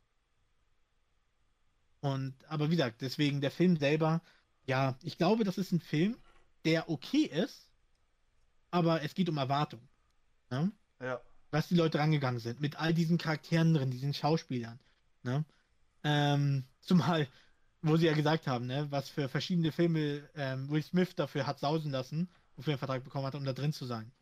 [2.00, 4.22] Und, aber wie gesagt, deswegen der Film selber,
[4.66, 6.16] ja, ich glaube, das ist ein Film,
[6.64, 7.68] der okay ist,
[8.70, 9.80] aber es geht um Erwartung.
[10.50, 10.72] Ne?
[11.00, 11.20] Ja.
[11.50, 14.78] Was die Leute rangegangen sind, mit all diesen Charakteren drin, diesen Schauspielern.
[15.22, 15.44] Ne?
[16.04, 17.28] Ähm, zumal,
[17.82, 21.60] wo sie ja gesagt haben, ne, was für verschiedene Filme ähm, Will Smith dafür hat
[21.60, 24.12] sausen lassen, wofür er einen Vertrag bekommen hat, um da drin zu sein.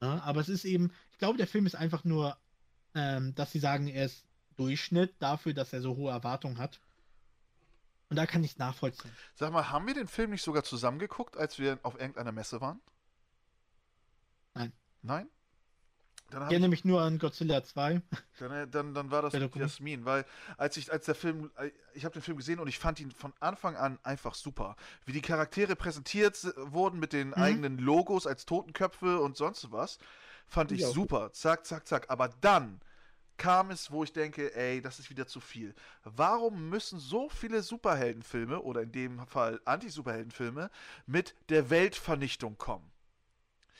[0.00, 2.36] Ja, aber es ist eben, ich glaube, der Film ist einfach nur,
[2.94, 4.24] ähm, dass sie sagen, er ist
[4.56, 6.80] Durchschnitt dafür, dass er so hohe Erwartungen hat.
[8.12, 9.10] Und da kann ich nachvollziehen.
[9.34, 12.78] Sag mal, haben wir den Film nicht sogar zusammengeguckt, als wir auf irgendeiner Messe waren?
[14.52, 14.70] Nein.
[15.00, 15.30] Nein?
[16.28, 18.02] Dann Ich erinnere mich nur an Godzilla 2.
[18.38, 20.26] Dann, äh, dann, dann war das mit Jasmin, weil
[20.58, 23.12] als ich, als der Film, äh, ich habe den Film gesehen und ich fand ihn
[23.12, 24.76] von Anfang an einfach super.
[25.06, 29.96] Wie die Charaktere präsentiert wurden mit den eigenen Logos als Totenköpfe und sonst was,
[30.46, 30.88] fand ich Ja.
[30.90, 31.32] super.
[31.32, 32.10] Zack, zack, zack.
[32.10, 32.78] Aber dann
[33.42, 35.74] kam es, wo ich denke, ey, das ist wieder zu viel.
[36.04, 40.70] Warum müssen so viele Superheldenfilme oder in dem Fall Anti-Superheldenfilme
[41.06, 42.88] mit der Weltvernichtung kommen?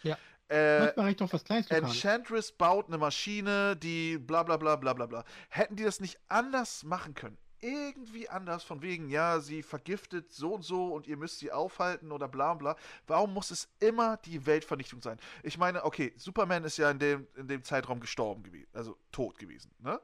[0.03, 0.19] Ja.
[0.49, 1.71] Äh, reicht doch was Kleines.
[1.71, 5.25] Enchantress baut eine Maschine, die bla bla bla bla bla bla.
[5.49, 7.39] Hätten die das nicht anders machen können?
[7.65, 12.11] Irgendwie anders, von wegen, ja, sie vergiftet so und so und ihr müsst sie aufhalten
[12.11, 12.77] oder bla bla.
[13.07, 15.19] Warum muss es immer die Weltvernichtung sein?
[15.45, 19.39] Ich meine, okay, Superman ist ja in dem, in dem Zeitraum gestorben gewesen, also tot
[19.39, 20.01] gewesen, ne?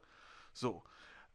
[0.53, 0.85] So.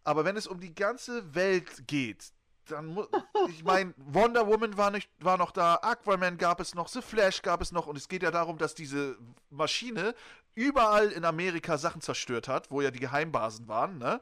[0.06, 2.32] Aber wenn es um die ganze Welt geht,
[2.68, 3.08] dann muss.
[3.50, 7.42] Ich meine, Wonder Woman war, nicht, war noch da, Aquaman gab es noch, The Flash
[7.42, 9.18] gab es noch und es geht ja darum, dass diese
[9.50, 10.16] Maschine
[10.56, 14.22] überall in Amerika Sachen zerstört hat, wo ja die Geheimbasen waren, ne?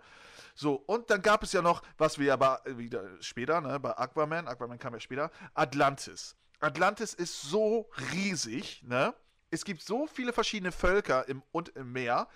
[0.61, 4.47] So, und dann gab es ja noch, was wir aber wieder später, ne, bei Aquaman,
[4.47, 6.35] Aquaman kam ja später, Atlantis.
[6.59, 9.15] Atlantis ist so riesig, ne?
[9.49, 12.27] Es gibt so viele verschiedene Völker im, und im Meer.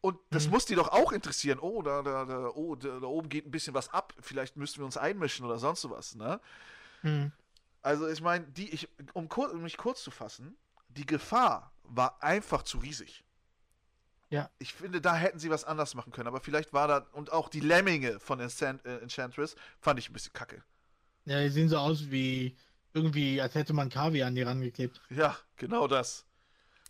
[0.00, 0.52] Und das Mhm.
[0.52, 1.58] muss die doch auch interessieren.
[1.58, 4.14] Oh, da, da, da, oh, da, da oben geht ein bisschen was ab.
[4.18, 6.40] Vielleicht müssen wir uns einmischen oder sonst was, ne?
[7.02, 7.32] Hm.
[7.82, 10.56] Also ich meine, die, ich, um, kur, um mich kurz zu fassen,
[10.88, 13.24] die Gefahr war einfach zu riesig.
[14.30, 14.50] Ja.
[14.58, 17.48] Ich finde, da hätten sie was anders machen können, aber vielleicht war da, und auch
[17.48, 20.62] die Lemminge von Enchant, äh, Enchantress fand ich ein bisschen kacke.
[21.24, 22.56] Ja, die sehen so aus wie
[22.92, 25.00] irgendwie, als hätte man Kaviar an die rangeklebt.
[25.10, 26.24] Ja, genau das.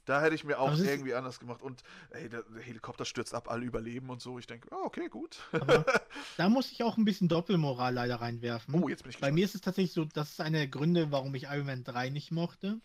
[0.04, 1.60] Da hätte ich mir auch irgendwie anders gemacht.
[1.60, 4.38] Und ey, der, Helikopter stürzt ab, alle überleben und so.
[4.38, 5.38] Ich denke, ah, okay, gut.
[6.38, 8.74] Da muss ich auch ein bisschen Doppelmoral leider reinwerfen.
[8.74, 9.34] Oh, jetzt bin ich Bei gespannt.
[9.34, 12.08] mir ist es tatsächlich so, das ist einer der Gründe, warum ich Iron Man 3
[12.08, 12.80] nicht mochte.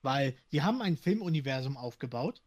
[0.00, 2.40] Weil die haben ein Filmuniversum aufgebaut,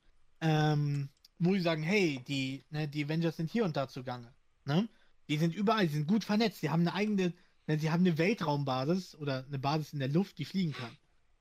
[0.46, 1.10] ähm,
[1.40, 4.32] wo sie sagen, hey, die, ne, die Avengers sind hier und da zugange.
[4.66, 4.88] Ne?
[5.28, 7.34] Die sind überall, die sind gut vernetzt, die haben eine eigene,
[7.68, 10.96] ne, sie haben eine Weltraumbasis oder eine Basis in der Luft, die fliegen kann.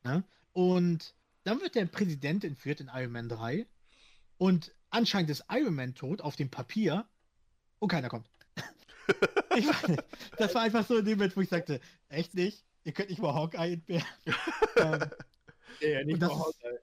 [0.05, 0.25] Ne?
[0.55, 1.15] Und
[1.45, 3.67] dann wird der Präsident entführt in Iron Man 3
[4.39, 7.07] und anscheinend ist Iron Man tot auf dem Papier
[7.79, 8.27] und keiner kommt.
[9.57, 10.03] ich nicht.
[10.39, 11.79] Das war einfach so in dem Moment, wo ich sagte,
[12.09, 12.65] echt nicht?
[12.85, 14.07] Ihr könnt nicht mal Hawkeye entbehren.
[14.77, 15.11] ähm,
[15.81, 16.79] Ja, ja, nicht mal ist- Hawkeye.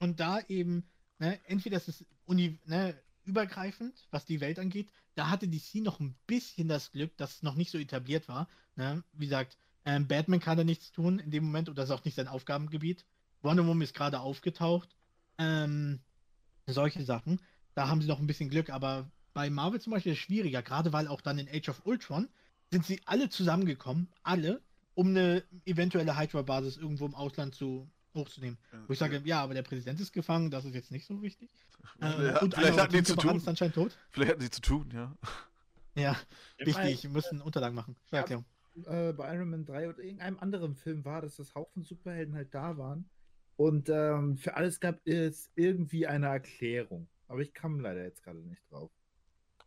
[0.00, 0.84] und da eben,
[1.20, 6.00] ne, entweder ist es uni ne, übergreifend, was die Welt angeht, da hatte DC noch
[6.00, 8.48] ein bisschen das Glück, dass es noch nicht so etabliert war.
[8.76, 9.04] Ne?
[9.12, 12.04] Wie gesagt, ähm, Batman kann da nichts tun in dem Moment oder das ist auch
[12.04, 13.04] nicht sein Aufgabengebiet.
[13.42, 14.96] Wonder Woman ist gerade aufgetaucht.
[15.38, 16.00] Ähm,
[16.66, 17.40] solche Sachen.
[17.74, 20.62] Da haben sie noch ein bisschen Glück, aber bei Marvel zum Beispiel ist es schwieriger,
[20.62, 22.28] gerade weil auch dann in Age of Ultron
[22.70, 24.60] sind sie alle zusammengekommen, alle,
[24.94, 28.58] um eine eventuelle Hydra-Basis irgendwo im Ausland zu hochzunehmen.
[28.86, 31.50] Wo ich sage, ja, aber der Präsident ist gefangen, das ist jetzt nicht so wichtig.
[32.00, 33.36] Ähm, vielleicht, und vielleicht hatten die zu tun.
[33.36, 33.98] ist anscheinend tot.
[34.10, 35.16] Vielleicht hatten sie zu tun, ja.
[35.94, 36.16] Ja,
[36.58, 37.96] Ich wichtig, wir müssen Unterlagen machen.
[38.12, 38.18] Ja.
[38.18, 38.44] Erklärung.
[38.86, 42.54] äh, bei Iron Man 3 oder irgendeinem anderen Film war, dass das Haufen Superhelden halt
[42.54, 43.08] da waren.
[43.56, 47.08] Und ähm, für alles gab es irgendwie eine Erklärung.
[47.28, 48.90] Aber ich kam leider jetzt gerade nicht drauf.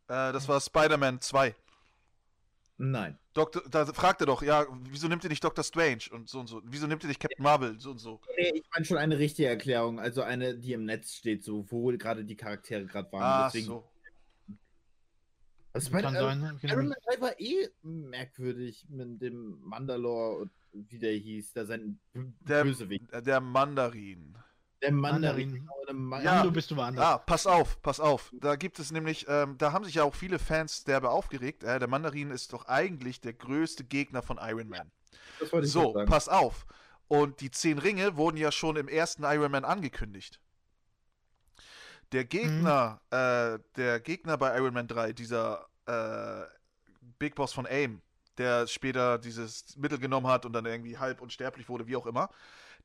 [0.07, 1.55] Äh, das war Spider-Man 2.
[2.77, 3.17] Nein.
[3.33, 6.47] Doktor, da fragt er doch, ja, wieso nimmt ihr nicht Doctor Strange und so und
[6.47, 6.61] so?
[6.65, 8.19] Wieso nimmt ihr nicht Captain Marvel so und so?
[8.37, 9.99] Nee, ich meine schon eine richtige Erklärung.
[9.99, 13.21] Also eine, die im Netz steht, so wo gerade die Charaktere gerade waren.
[13.23, 13.89] Ah, Deswegen, so.
[15.71, 16.39] Also Kann äh, sein.
[16.39, 16.59] ne?
[16.63, 20.51] Iron Man 3 war eh merkwürdig mit dem Mandalore und
[20.91, 23.05] wie der hieß, da sein B- Der, Bösewicht.
[23.11, 24.37] der Mandarin.
[24.83, 25.69] Der Mandarin.
[25.93, 26.45] Mandarin.
[26.45, 26.51] Ja.
[26.51, 27.05] Bist du woanders.
[27.05, 28.31] Ah, pass auf, pass auf.
[28.33, 31.63] Da gibt es nämlich, ähm, da haben sich ja auch viele Fans derbe aufgeregt.
[31.63, 34.91] Äh, der Mandarin ist doch eigentlich der größte Gegner von Iron Man.
[35.39, 36.65] das wollte ich So, pass auf.
[37.07, 40.41] Und die zehn Ringe wurden ja schon im ersten Iron Man angekündigt.
[42.11, 46.43] Der Gegner, äh, der Gegner bei Iron Man 3, dieser äh,
[47.19, 48.01] Big Boss von AIM,
[48.37, 52.29] der später dieses Mittel genommen hat und dann irgendwie halb unsterblich wurde, wie auch immer,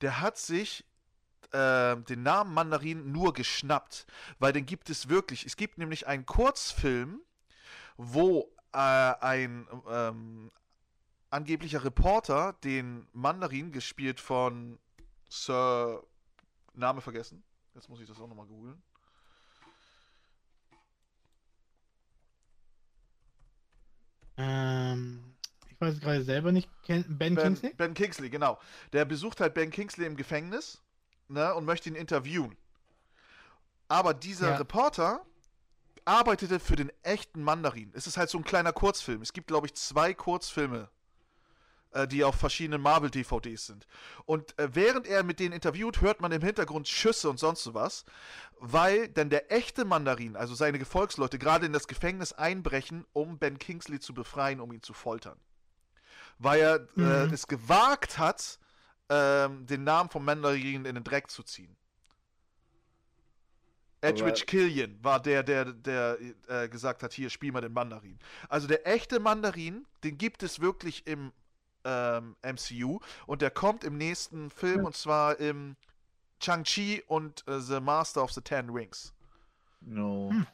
[0.01, 0.85] der hat sich
[1.53, 4.07] äh, den Namen Mandarin nur geschnappt,
[4.39, 5.47] weil den gibt es wirklich.
[5.47, 7.21] Es gibt nämlich einen Kurzfilm,
[7.97, 10.51] wo äh, ein ähm,
[11.31, 14.79] angeblicher Reporter den Mandarin, gespielt von
[15.29, 16.03] Sir.
[16.75, 17.43] Name vergessen.
[17.75, 18.81] Jetzt muss ich das auch nochmal googeln.
[24.37, 25.35] Ähm,
[25.69, 26.69] ich weiß es gerade selber nicht.
[26.87, 27.75] Ben, Ben Kingsley?
[27.75, 28.59] Ben Kingsley, genau.
[28.93, 30.81] Der besucht halt Ben Kingsley im Gefängnis
[31.29, 32.57] ne, und möchte ihn interviewen.
[33.89, 34.57] Aber dieser Ja.
[34.57, 35.25] Reporter
[36.05, 37.91] arbeitete für den echten Mandarin.
[37.95, 39.23] Es ist halt so ein kleiner Kurzfilm.
[39.23, 40.89] Es gibt, glaube ich, zwei Kurzfilme,
[41.93, 43.87] äh, die auf verschiedenen Marvel-DVDs sind.
[44.25, 48.05] Und äh, während er mit denen interviewt, hört man im Hintergrund Schüsse und sonst sowas,
[48.59, 53.59] weil dann der echte Mandarin, also seine Gefolgsleute, gerade in das Gefängnis einbrechen, um Ben
[53.59, 55.39] Kingsley zu befreien, um ihn zu foltern.
[56.39, 57.33] Weil er äh, Mhm.
[57.35, 58.59] es gewagt hat,
[59.09, 61.77] ähm, den Namen vom Mandarin in den Dreck zu ziehen.
[64.01, 68.19] Edwidge Killian war der, der, der äh, gesagt hat, hier, spiel mal den Mandarin.
[68.49, 71.33] Also der echte Mandarin, den gibt es wirklich im
[71.85, 75.77] ähm, MCU und der kommt im nächsten Film und zwar im
[76.41, 79.13] Chang-Chi und äh, The Master of the Ten Rings.
[79.81, 80.31] No.
[80.31, 80.47] Hm.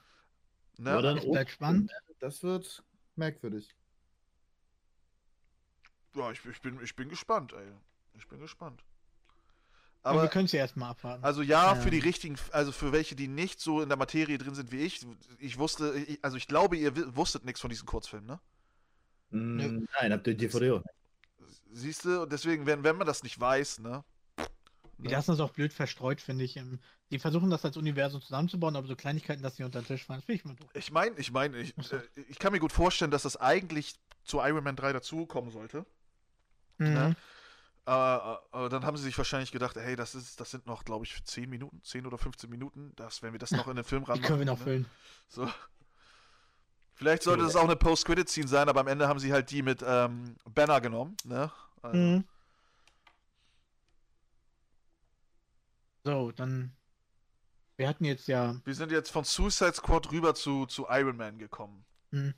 [0.78, 0.90] Ne?
[0.90, 1.92] Aber dann Das bleibt spannend.
[2.20, 2.82] Das wird
[3.16, 3.74] merkwürdig.
[6.14, 7.72] Ja, ich, ich, bin, ich bin gespannt, ey.
[8.16, 8.82] Ich bin gespannt.
[10.02, 11.24] Aber wir Aber, können es ja erstmal abwarten.
[11.24, 14.54] also ja, für die richtigen, also für welche, die nicht so in der Materie drin
[14.54, 15.00] sind wie ich,
[15.38, 18.40] ich wusste, ich, also ich glaube, ihr wusstet nichts von diesen Kurzfilmen, ne?
[19.30, 21.50] Mm, Nein, habt ihr DVD auch nicht.
[21.72, 24.04] Siehst du, und deswegen, wenn, wenn man das nicht weiß, ne?
[24.98, 26.60] Die lassen das auch blöd verstreut, finde ich.
[27.10, 30.20] Die versuchen das als Universum zusammenzubauen, aber so Kleinigkeiten, dass sie unter den Tisch fallen,
[30.20, 30.70] das finde ich mal doof.
[30.74, 31.96] Ich meine, ich meine, ich, so.
[31.96, 35.84] äh, ich kann mir gut vorstellen, dass das eigentlich zu Iron Man 3 dazukommen sollte.
[36.78, 36.92] Mhm.
[36.92, 37.16] Ne?
[37.86, 41.04] Aber, aber dann haben sie sich wahrscheinlich gedacht, hey, das ist, das sind noch, glaube
[41.04, 42.92] ich, 10 Minuten, 10 oder 15 Minuten.
[42.96, 44.26] Das, wenn wir das noch in den Film Die ranmachen.
[44.26, 44.64] können wir noch ne?
[44.64, 44.86] füllen.
[45.28, 45.50] So.
[46.94, 49.84] Vielleicht sollte das auch eine Post-Credit-Scene sein, aber am Ende haben sie halt die mit
[49.86, 51.50] ähm, Banner genommen, ne?
[51.82, 52.24] Also, Mhm.
[56.04, 56.76] So, dann.
[57.76, 58.56] Wir hatten jetzt ja.
[58.64, 61.84] Wir sind jetzt von Suicide Squad rüber zu, zu Iron Man gekommen.
[62.10, 62.34] Mhm.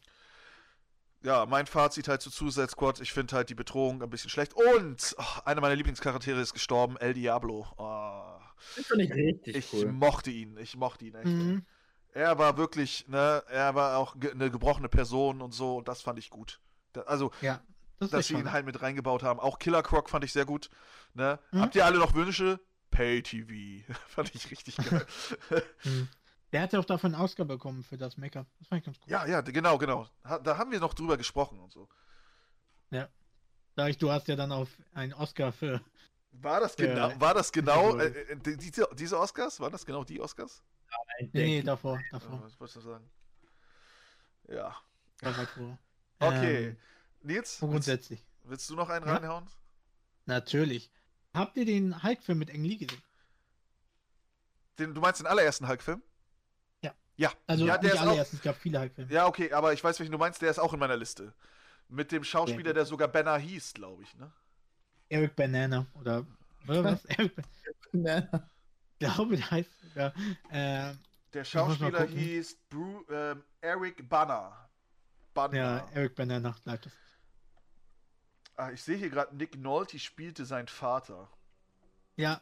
[1.26, 4.54] Ja, mein Fazit halt zu Suicide Squad, ich finde halt die Bedrohung ein bisschen schlecht.
[4.54, 7.66] Und oh, einer meiner Lieblingscharaktere ist gestorben, El Diablo.
[7.78, 8.38] Oh,
[8.76, 9.90] Das finde ich richtig ich cool.
[9.90, 11.26] mochte ihn, ich mochte ihn echt.
[11.26, 11.66] Mhm.
[12.12, 16.00] Er war wirklich, ne, er war auch ge eine gebrochene Person und so, und das
[16.00, 16.60] fand ich gut.
[16.92, 17.60] Da, also, Ja,
[17.98, 19.40] das dass sie ihn halt mit reingebaut haben.
[19.40, 20.70] Auch Killer Croc fand ich sehr gut.
[21.12, 21.40] Ne?
[21.50, 21.60] Mhm.
[21.60, 22.60] Habt ihr alle noch Wünsche?
[22.92, 23.84] Pay TV.
[24.08, 25.04] fand ich richtig geil.
[25.82, 26.08] Mhm.
[26.52, 28.46] Der hat ja auch dafür einen Oscar bekommen für das Make-up.
[28.58, 29.10] Das fand ich ganz cool.
[29.10, 30.08] ja, ja, genau, genau.
[30.22, 31.88] Da haben wir noch drüber gesprochen und so.
[33.74, 35.82] Da ich, du hast ja dann auf einen Oscar für.
[36.30, 36.86] War das Ja.
[36.86, 39.60] genau, war das genau, äh, äh, die- diese, diese Oscars?
[39.60, 40.62] Waren das genau die Oscars?
[41.18, 42.00] Ich Nee, nee, davor.
[42.10, 42.42] Davor.
[42.42, 43.10] was wolltest du sagen?
[44.48, 44.74] Ja.
[45.20, 45.78] Das war vor.
[46.20, 46.68] Okay.
[46.68, 46.76] Ähm,
[47.20, 48.24] Nils, willst, grundsätzlich.
[48.44, 49.12] willst du noch einen Ja.
[49.16, 49.46] reinhauen?
[50.24, 50.90] Natürlich.
[51.34, 53.02] Habt ihr den Hulk-Film mit Eng Lee gesehen?
[54.78, 56.02] Den, du meinst den allerersten Hulk-Film?
[57.16, 57.30] Ja.
[57.30, 59.12] Ja, Also ja, der nicht ist auch, allererst, es gab viele Hulk-Filme.
[59.12, 61.32] Ja, okay, aber ich weiß, welchen du meinst, der ist auch in meiner Liste.
[61.88, 64.32] Mit dem Schauspieler, der sogar Banner hieß, glaube ich, ne?
[65.08, 66.26] Eric Banana oder,
[66.68, 67.04] oder was?
[67.06, 67.44] Eric Ban-
[67.92, 68.48] ne,
[68.92, 70.12] Ich glaube, der heißt sogar.
[70.50, 70.94] Äh,
[71.32, 74.68] Der Schauspieler hieß Bru ähm, Eric Banner.
[75.32, 75.56] Banner.
[75.56, 76.92] ja, Eric Banana bleibt das.
[78.56, 81.28] Ah, ich sehe hier gerade, Nick Nolte spielte seinen Vater.
[82.16, 82.40] Ja.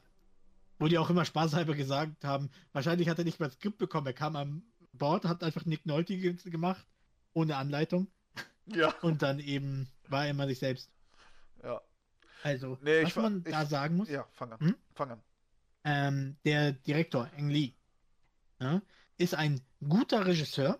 [0.78, 4.06] Wo die auch immer spaßhalber gesagt haben, wahrscheinlich hat er nicht mal das Skript bekommen.
[4.08, 6.86] Er kam am Bord, hat einfach Nick Nolte ge- gemacht,
[7.32, 8.08] ohne Anleitung.
[8.66, 8.88] Ja.
[9.02, 10.90] Und dann eben war er immer sich selbst.
[11.62, 11.80] Ja.
[12.42, 14.60] Also, Nee, was man ich- da sagen muss, Ja, fang an.
[14.60, 14.76] Hm?
[14.94, 15.22] Fang an.
[15.84, 17.72] ähm, der Direktor, Eng Lee,
[18.60, 18.82] ja,
[19.16, 20.78] ist ein guter Regisseur.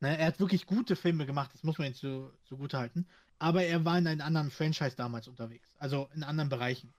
[0.00, 3.06] Ne, er hat wirklich gute Filme gemacht, das muss man jetzt so, so gut halten.
[3.38, 6.92] Aber er war in einem anderen Franchise damals unterwegs, also in anderen Bereichen.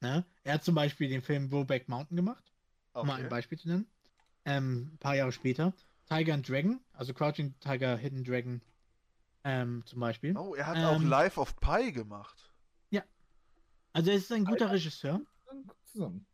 [0.00, 0.24] Ne?
[0.44, 2.52] Er hat zum Beispiel den Film Brokeback Mountain gemacht,
[2.92, 3.30] um mal ein Okay.
[3.30, 3.86] Beispiel zu nennen.
[4.44, 5.72] Ähm, ein paar Jahre später.
[6.08, 8.60] Tiger and Dragon, also Crouching Tiger, Hidden Dragon
[9.42, 10.36] ähm, zum Beispiel.
[10.36, 12.52] Oh, er hat auch Ähm, Life of Pi gemacht.
[13.92, 15.22] Also er ist ein guter Regisseur.
[15.84, 16.26] zusammen.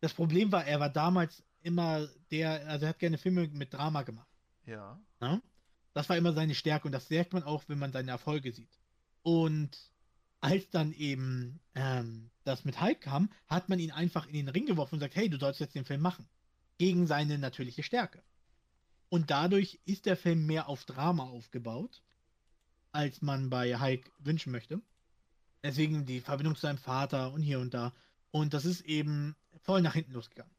[0.00, 4.02] Das Problem war, er war damals immer der, also er hat gerne Filme mit Drama
[4.02, 4.26] gemacht.
[4.66, 5.00] Ja.
[5.20, 5.40] Ne?
[5.92, 8.80] Das war immer seine Stärke und das merkt man auch, wenn man seine Erfolge sieht.
[9.22, 9.92] Und
[10.44, 14.66] als dann eben ähm, das mit Hulk kam, hat man ihn einfach in den Ring
[14.66, 16.28] geworfen und sagt, hey, du sollst jetzt den Film machen.
[16.76, 18.22] Gegen seine natürliche Stärke.
[19.08, 22.02] Und dadurch ist der Film mehr auf Drama aufgebaut,
[22.92, 24.82] als man bei Hulk wünschen möchte.
[25.62, 27.94] Deswegen die Verbindung zu seinem Vater und hier und da.
[28.30, 30.52] Und das ist eben voll nach hinten losgegangen.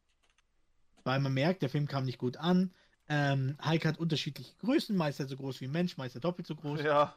[1.03, 2.73] Weil man merkt, der Film kam nicht gut an.
[3.07, 6.47] Ähm, Hulk hat unterschiedliche Größen, meist er so groß wie ein Mensch, meist er doppelt
[6.47, 6.81] so groß.
[6.81, 7.15] Ja.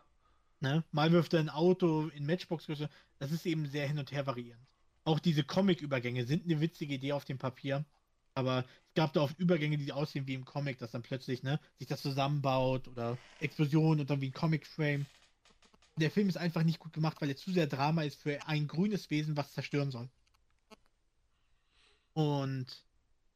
[0.60, 0.84] Ne?
[0.90, 2.88] Mal wirft er ein Auto in Matchbox-Größe.
[3.18, 4.66] Das ist eben sehr hin und her variierend.
[5.04, 7.84] Auch diese Comic-Übergänge sind eine witzige Idee auf dem Papier.
[8.34, 11.60] Aber es gab da oft Übergänge, die aussehen wie im Comic, dass dann plötzlich ne,
[11.78, 15.06] sich das zusammenbaut oder Explosion und dann wie ein Comic-Frame.
[15.96, 18.68] Der Film ist einfach nicht gut gemacht, weil er zu sehr Drama ist für ein
[18.68, 20.08] grünes Wesen, was zerstören soll.
[22.14, 22.66] Und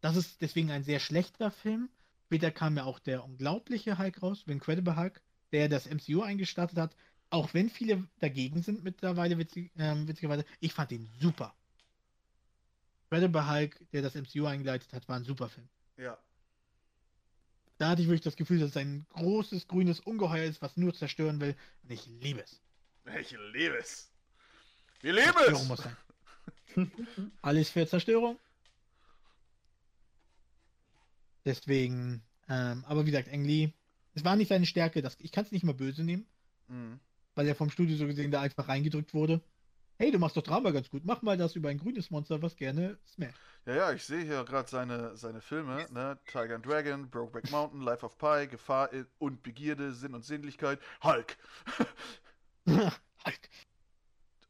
[0.01, 1.89] das ist deswegen ein sehr schlechter Film.
[2.27, 5.21] Später kam ja auch der unglaubliche Hulk raus, The Incredible Hulk,
[5.53, 6.97] der das MCU eingestartet hat.
[7.33, 10.45] Auch wenn viele dagegen sind mittlerweile, witzig, ähm, witzigerweise.
[10.61, 11.55] Ich fand ihn super.
[13.11, 15.67] Incredible Hulk, der das MCU eingeleitet hat, war ein super Film.
[15.97, 16.19] Ja.
[17.79, 20.93] Da hatte ich wirklich das Gefühl, dass es ein großes grünes Ungeheuer ist, was nur
[20.93, 21.57] zerstören will.
[21.83, 22.61] Und ich liebe es.
[23.19, 24.11] Ich liebe es.
[25.01, 25.69] Wir lieben Zerstörung es.
[25.69, 25.97] muss sein.
[27.41, 28.39] Alles für Zerstörung.
[31.47, 33.73] Deswegen, ähm, aber wie gesagt, Ang Lee,
[34.13, 35.01] es war nicht seine Stärke.
[35.01, 36.27] Das, ich kann es nicht mal böse nehmen,
[36.69, 37.01] Mhm.
[37.35, 39.41] Weil er vom Studio so gesehen da einfach reingedrückt wurde.
[39.99, 41.05] Hey, du machst doch Drama ganz gut.
[41.05, 43.35] Mach mal das über ein grünes Monster, was gerne smash.
[43.67, 46.19] Ja, ja, ich sehe hier gerade seine, seine Filme, ne?
[46.27, 51.37] Tiger and Dragon, Brokeback Mountain, Life of Pi, Gefahr und Begierde, Sinn und Sinnlichkeit, Hulk.
[52.67, 53.49] Hulk.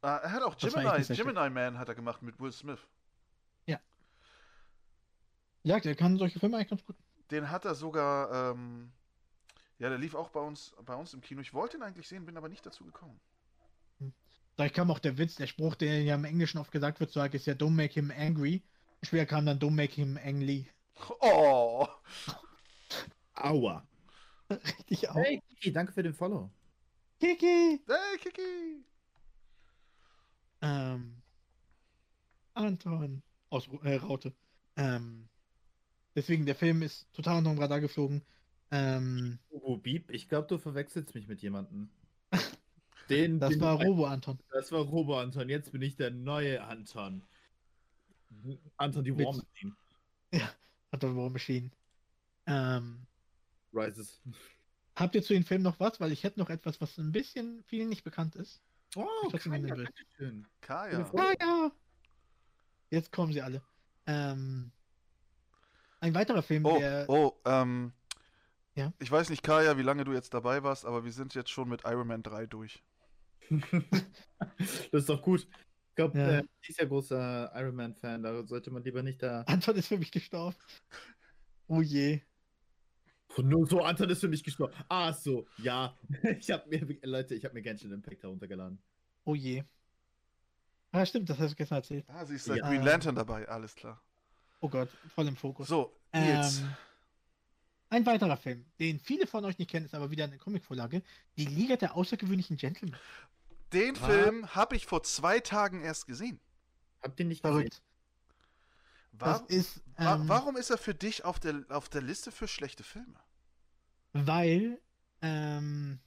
[0.01, 1.03] Ah, er hat auch Gemini.
[1.03, 2.79] Gemini Man hat er gemacht mit Will Smith.
[5.63, 6.97] Ja, der kann solche Filme eigentlich ganz gut.
[7.31, 8.91] Den hat er sogar, ähm,
[9.83, 11.41] ja, der lief auch bei uns, bei uns im Kino.
[11.41, 13.19] Ich wollte ihn eigentlich sehen, bin aber nicht dazu gekommen.
[14.55, 17.21] Da kam auch der Witz, der Spruch, der ja im Englischen oft gesagt wird, so
[17.21, 18.63] ist ja Don't make him angry.
[19.01, 20.69] Später kam dann Don't make him angry.
[21.19, 21.85] Oh!
[23.33, 23.85] Aua.
[24.49, 25.15] Richtig auch.
[25.15, 26.49] Hey, Kiki, danke für den Follow.
[27.19, 27.81] Kiki!
[27.85, 28.85] Hey, Kiki!
[30.61, 31.21] Ähm,
[32.53, 34.33] Anton aus äh, Raute.
[34.77, 35.27] Ähm,
[36.15, 38.23] deswegen, der Film ist total unter dem Radar geflogen.
[38.75, 41.89] Ähm, Hugo Beep, ich glaube, du verwechselst mich mit jemandem.
[43.09, 44.39] Den, das den war du- Robo Anton.
[44.51, 47.21] Das war Robo Anton, jetzt bin ich der neue Anton.
[48.77, 49.75] Anton die War Machine.
[50.91, 51.69] Anton War Machine.
[52.47, 53.05] Ähm,
[53.73, 54.21] Rises.
[54.95, 55.99] habt ihr zu den Filmen noch was?
[55.99, 58.61] Weil ich hätte noch etwas, was ein bisschen vielen nicht bekannt ist.
[58.95, 59.59] Oh, Ich Kaya.
[59.75, 60.47] Dankeschön.
[60.61, 61.09] Kaya.
[61.39, 61.71] Ja!
[62.89, 63.61] Jetzt kommen sie alle.
[64.07, 64.71] Ähm,
[65.99, 67.05] ein weiterer Film, Oh, der.
[67.09, 67.91] oh, ähm.
[68.75, 68.91] Ja?
[68.99, 71.69] Ich weiß nicht, Kaya, wie lange du jetzt dabei warst, aber wir sind jetzt schon
[71.69, 72.83] mit Iron Man 3 durch.
[74.91, 75.47] Das ist doch gut.
[75.89, 76.29] Ich glaube, Ja.
[76.39, 79.41] äh, ich ist ja großer Iron Man-Fan, da sollte man lieber nicht da.
[79.43, 80.55] Anton ist für mich gestorben.
[81.67, 82.21] Oh je.
[83.37, 84.73] Nur so, Anton ist für mich gestorben.
[84.89, 85.95] Ah, so, ja.
[86.39, 88.79] Ich habe mir, Leute, ich habe mir Genshin Impact heruntergeladen.
[89.23, 89.63] Oh je.
[90.91, 92.05] Ah, stimmt, das hast du gestern erzählt.
[92.07, 92.55] Ah, sie ist Ja.
[92.67, 94.01] Green Lantern dabei, alles klar.
[94.61, 95.67] Oh Gott, voll im Fokus.
[95.67, 96.59] So, Nils.
[96.59, 96.75] Ähm,
[97.93, 101.01] ein weiterer Film, den viele von euch nicht kennen, ist aber wieder eine Comicvorlage.
[101.37, 102.95] Die Liga der außergewöhnlichen Gentlemen.
[103.71, 104.05] Den Was?
[104.05, 106.39] Film habe ich vor zwei Tagen erst gesehen.
[107.01, 107.55] Habt ihr nicht gesehen?
[107.55, 107.81] Verrückt.
[109.13, 112.31] Das Wa ist, wa ähm, warum ist er für dich auf der, auf der Liste
[112.31, 113.19] für schlechte Filme?
[114.13, 114.79] weil
[115.21, 115.99] ähm,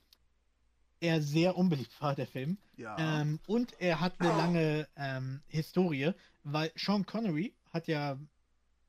[1.00, 2.58] er sehr unbeliebt war, der Film.
[2.76, 2.96] Ja.
[2.98, 6.12] Ähm, und er hat eine lange ähm, Historie,
[6.44, 8.18] weil Sean Connery hat ja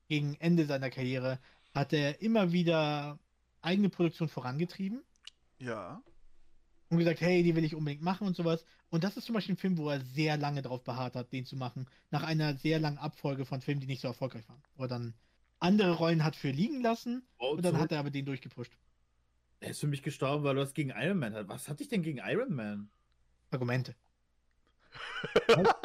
[0.07, 1.39] gegen Ende seiner Karriere
[1.77, 3.19] hat er immer wieder
[3.61, 5.03] eigene Produktion vorangetrieben
[5.59, 6.01] ja.
[6.89, 8.65] und gesagt, hey, die will ich unbedingt machen und sowas.
[8.89, 11.45] Und das ist zum Beispiel ein Film, wo er sehr lange darauf beharrt hat, den
[11.45, 14.63] zu machen, nach einer sehr langen Abfolge von Filmen, die nicht so erfolgreich waren.
[14.75, 15.13] Wo er dann
[15.59, 17.83] andere Rollen hat für liegen lassen Oh, und dann zurück.
[17.83, 18.71] hat er aber den durchgepusht.
[19.59, 21.47] Er ist für mich gestorben, weil du was gegen Iron Man hat.
[21.49, 22.89] Was hatte ich denn gegen Iron Man?
[23.51, 23.95] Argumente.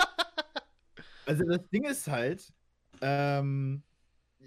[1.24, 2.52] Also das Ding ist halt,
[3.01, 3.82] ähm,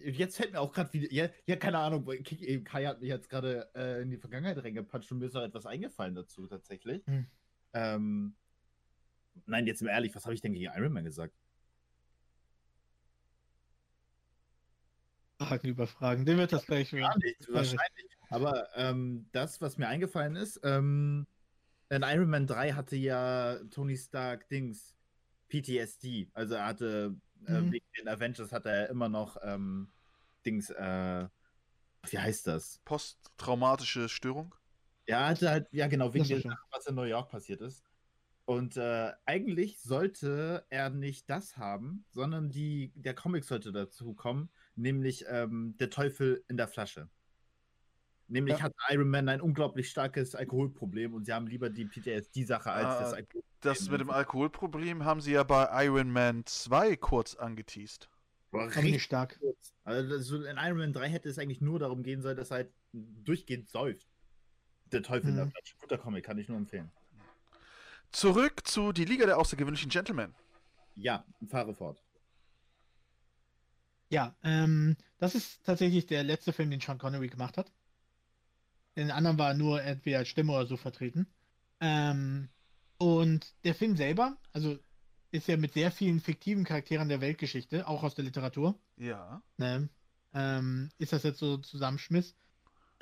[0.04, 3.30] jetzt fällt mir auch gerade wieder, ja, ja, keine Ahnung, eben Kai hat mich jetzt
[3.30, 7.06] gerade äh, in die Vergangenheit reingepatscht und mir ist auch etwas eingefallen dazu tatsächlich.
[7.06, 7.28] Hm.
[7.74, 8.36] Ähm,
[9.46, 11.34] nein, jetzt mal ehrlich, was habe ich denn gegen Iron Man gesagt?
[15.38, 16.26] Fragen über Fragen.
[16.26, 18.08] Den wird das gleich Gar nichts, wahrscheinlich.
[18.30, 21.28] Aber ähm, das, was mir eingefallen ist, ähm,
[21.90, 24.96] in Iron Man 3 hatte ja Tony Stark Dings
[25.50, 26.30] PTSD.
[26.34, 27.16] Also er hatte
[27.48, 27.72] äh, Mhm.
[27.72, 29.92] wegen den Avengers hat er immer noch ähm,
[30.46, 31.28] Dings, äh,
[32.10, 32.80] wie heißt das?
[32.86, 34.56] Posttraumatische Störung?
[35.06, 36.42] Er hatte halt, ja genau, wegen der.
[36.42, 37.84] Sache, was in New York passiert ist.
[38.46, 44.52] Und äh, eigentlich sollte er nicht das haben, sondern die, der Comic sollte dazu kommen,
[44.76, 47.10] nämlich ähm, der Teufel in der Flasche.
[48.28, 48.64] Nämlich Ja.
[48.66, 53.00] hat Iron Man ein unglaublich starkes Alkoholproblem und sie haben lieber die PTSD-Sache als Ah,
[53.00, 53.44] das Alkohol.
[53.66, 58.08] Das mit dem Alkoholproblem haben sie ja bei Iron Man 2 kurz angeteased.
[58.52, 59.38] War richtig nicht stark.
[59.40, 59.74] kurz.
[59.84, 62.58] Also so in Iron Man 3 hätte es eigentlich nur darum gehen sollen, dass er
[62.58, 64.08] halt durchgehend säuft.
[64.92, 65.52] Der Teufel in der Mhm.
[65.52, 65.76] Flasche.
[65.82, 66.92] Guter Comic, kann ich nur empfehlen.
[68.12, 70.34] Zurück zu Die Liga der außergewöhnlichen Gentlemen.
[70.96, 72.02] Ja, fahre fort.
[74.10, 77.72] Ja, ähm, das ist tatsächlich der letzte Film, den Sean Connery gemacht hat.
[78.96, 81.28] Den anderen war nur entweder als Stimme oder so vertreten.
[81.82, 82.48] Ähm,
[82.98, 84.78] und der Film selber, also
[85.32, 88.80] ist ja mit sehr vielen fiktiven Charakteren der Weltgeschichte, auch aus der Literatur.
[88.98, 89.42] Ja.
[89.58, 89.90] Ne?
[90.34, 92.36] Ähm, ist das jetzt so Zusammenschmiss?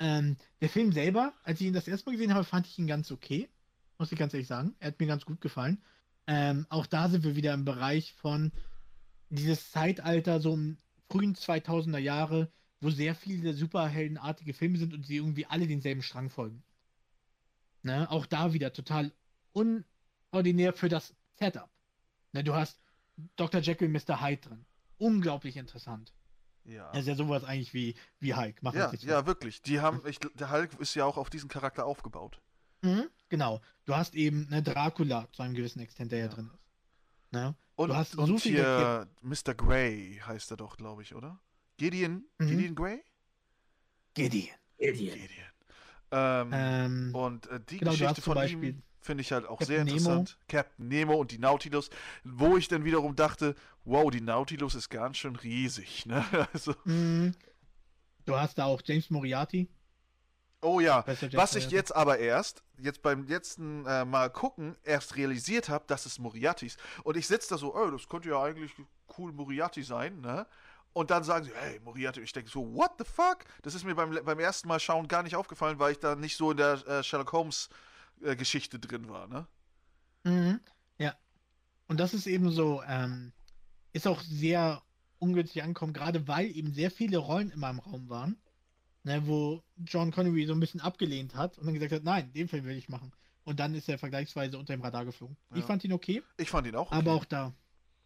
[0.00, 2.86] Ähm, der Film selber, als ich ihn das erste Mal gesehen habe, fand ich ihn
[2.86, 3.48] ganz okay.
[3.98, 4.74] Muss ich ganz ehrlich sagen.
[4.80, 5.82] Er hat mir ganz gut gefallen.
[6.26, 8.50] Ähm, auch da sind wir wieder im Bereich von
[9.28, 10.78] dieses Zeitalter, so im
[11.10, 12.50] frühen 2000er Jahre,
[12.80, 16.64] wo sehr viele superheldenartige Filme sind und sie irgendwie alle denselben Strang folgen.
[17.82, 18.10] Ne?
[18.10, 19.12] Auch da wieder total
[19.54, 21.70] unordinär für das Setup.
[22.32, 22.44] Ne?
[22.44, 22.80] Du hast
[23.36, 23.60] Dr.
[23.60, 24.20] Jekyll und Mr.
[24.20, 24.66] Hyde drin.
[24.98, 26.12] Unglaublich interessant.
[26.64, 26.90] Ja.
[26.92, 28.62] Er ist ja sowas eigentlich wie, wie Hulk.
[28.62, 29.62] Machen wir Ja, ja, wirklich.
[29.62, 32.40] Die haben, ich, der Hulk ist ja auch auf diesen Charakter aufgebaut.
[32.82, 33.60] Mhm, genau.
[33.84, 36.30] Du hast eben eine Dracula zu einem gewissen Extent, der ja, Ja.
[36.32, 36.60] drin ist.
[37.32, 37.54] Ne?
[37.76, 39.54] Und, Du hast so und viel hier Mr.
[39.54, 41.40] Grey heißt er doch, glaube ich, oder?
[41.76, 42.46] Gideon, Mhm.
[42.48, 43.04] Gideon Grey?
[44.14, 44.54] Gideon.
[44.78, 45.14] Idiot.
[45.14, 45.28] Gideon.
[46.12, 49.66] Ähm, Ähm, und äh, die genau, Geschichte von Beispiel ihm finde ich halt auch Captain
[49.66, 49.96] sehr Nemo.
[49.96, 50.38] interessant.
[50.48, 51.90] Captain Nemo und die Nautilus,
[52.24, 53.54] wo ich dann wiederum dachte,
[53.84, 56.24] wow, die Nautilus ist ganz schön riesig, ne?
[56.52, 57.32] Also, mh,
[58.24, 59.68] du hast da auch James Moriarty.
[60.62, 65.68] oh ja, Was ich jetzt aber erst, jetzt beim letzten äh, Mal gucken, erst realisiert
[65.68, 66.78] habe, dass es Moriarty ist.
[67.02, 68.72] Und ich sitze da so, oh, das könnte ja eigentlich
[69.18, 70.46] cool Moriarty sein, ne?
[70.94, 72.20] Und dann sagen sie, hey, Moriarty.
[72.20, 73.38] Ich denke so, what the fuck?
[73.62, 76.36] Das ist mir beim, beim ersten Mal schauen gar nicht aufgefallen, weil ich da nicht
[76.36, 77.74] so in der äh, Sherlock Holmes äh,
[78.20, 79.46] Geschichte drin war, ne?
[80.24, 80.60] Mhm,
[80.98, 81.14] ja.
[81.88, 83.32] Und das ist eben so, ähm,
[83.92, 84.82] ist auch sehr
[85.18, 88.36] ungünstig angekommen, gerade weil eben sehr viele Rollen immer im Raum waren,
[89.04, 92.48] ne, wo John Connery so ein bisschen abgelehnt hat und dann gesagt hat, nein, den
[92.48, 93.12] Film will ich machen.
[93.44, 95.36] Und dann ist er vergleichsweise unter dem Radar geflogen.
[95.52, 95.66] Ich Ja.
[95.66, 96.90] fand ihn okay, Ich fand ihn auch.
[96.92, 97.20] aber okay.
[97.20, 97.54] auch da.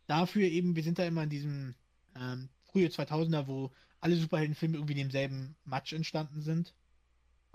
[0.07, 1.75] Dafür eben, wir sind da immer in diesem
[2.17, 3.71] ähm, frühe 2000er, wo
[4.01, 6.75] alle Superheldenfilme irgendwie in demselben Matsch entstanden sind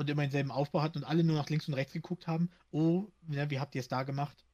[0.03, 2.49] und immer denselben Aufbau hatten und alle nur nach links und rechts geguckt haben.
[2.71, 4.45] Oh, ja, wie habt ihr es da gemacht?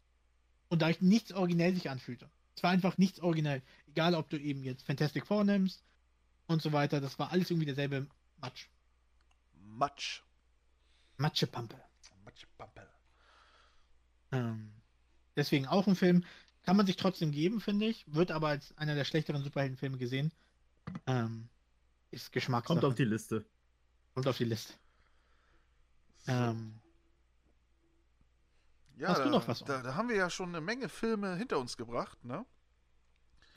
[0.70, 2.30] Und da ich nichts originell sich anfühlte.
[2.56, 3.64] Es war einfach nichts originell.
[3.88, 5.84] Egal, ob du eben jetzt Fantastic Four nimmst
[6.48, 8.08] und so weiter, das war alles irgendwie derselbe
[8.38, 8.68] Matsch.
[9.54, 10.22] Matsch.
[11.18, 11.76] Matschepampe.
[12.24, 12.88] Matschpampel.
[14.32, 14.72] Ähm,
[15.36, 16.24] deswegen auch ein Film.
[16.64, 18.06] Kann man sich trotzdem geben, finde ich.
[18.14, 20.32] Wird aber als einer der schlechteren Superheldenfilme gesehen.
[21.08, 21.50] Ähm,
[22.12, 22.80] ist Geschmackssache.
[22.80, 23.46] Kommt auf die Liste.
[24.14, 24.74] Kommt auf die Liste.
[26.28, 26.80] Ähm,
[28.98, 29.64] ja, hast du da, noch was?
[29.64, 32.46] Da, da haben wir ja schon eine Menge Filme hinter uns gebracht, ne?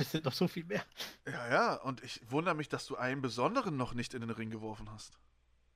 [0.03, 0.85] es sind noch so viel mehr.
[1.27, 4.51] Ja, ja, und ich wundere mich, dass du einen besonderen noch nicht in den Ring
[4.51, 5.19] geworfen hast.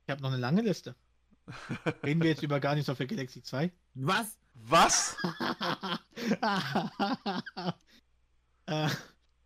[0.04, 0.94] Ich habe noch eine lange Liste.
[2.04, 3.70] Reden wir jetzt über Guardians of the Galaxy 2?
[3.94, 4.36] Was?
[4.54, 5.16] Was?
[8.66, 8.88] äh,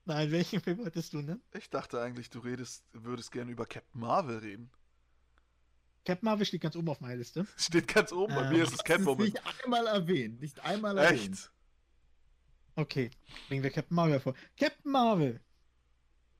[0.04, 1.38] nein, welchen Film wolltest du, ne?
[1.52, 4.70] Ich dachte eigentlich, du redest, würdest gerne über Captain Marvel reden.
[6.04, 7.46] Captain Marvel steht ganz oben auf meiner Liste.
[7.56, 9.24] Steht ganz oben, bei Ähm, mir ist es Das ist Catwoman.
[9.26, 10.40] nicht einmal erwähnt.
[10.40, 11.32] Nicht einmal erwähnt.
[11.32, 11.50] Echt?
[12.76, 13.10] Okay,
[13.48, 14.34] bringen wir Captain Marvel vor.
[14.58, 15.40] Captain Marvel!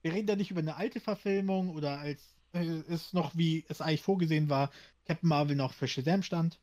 [0.03, 3.81] Wir reden da nicht über eine alte Verfilmung oder als äh, es noch, wie es
[3.82, 4.70] eigentlich vorgesehen war,
[5.05, 6.59] Captain Marvel noch für Shazam stand,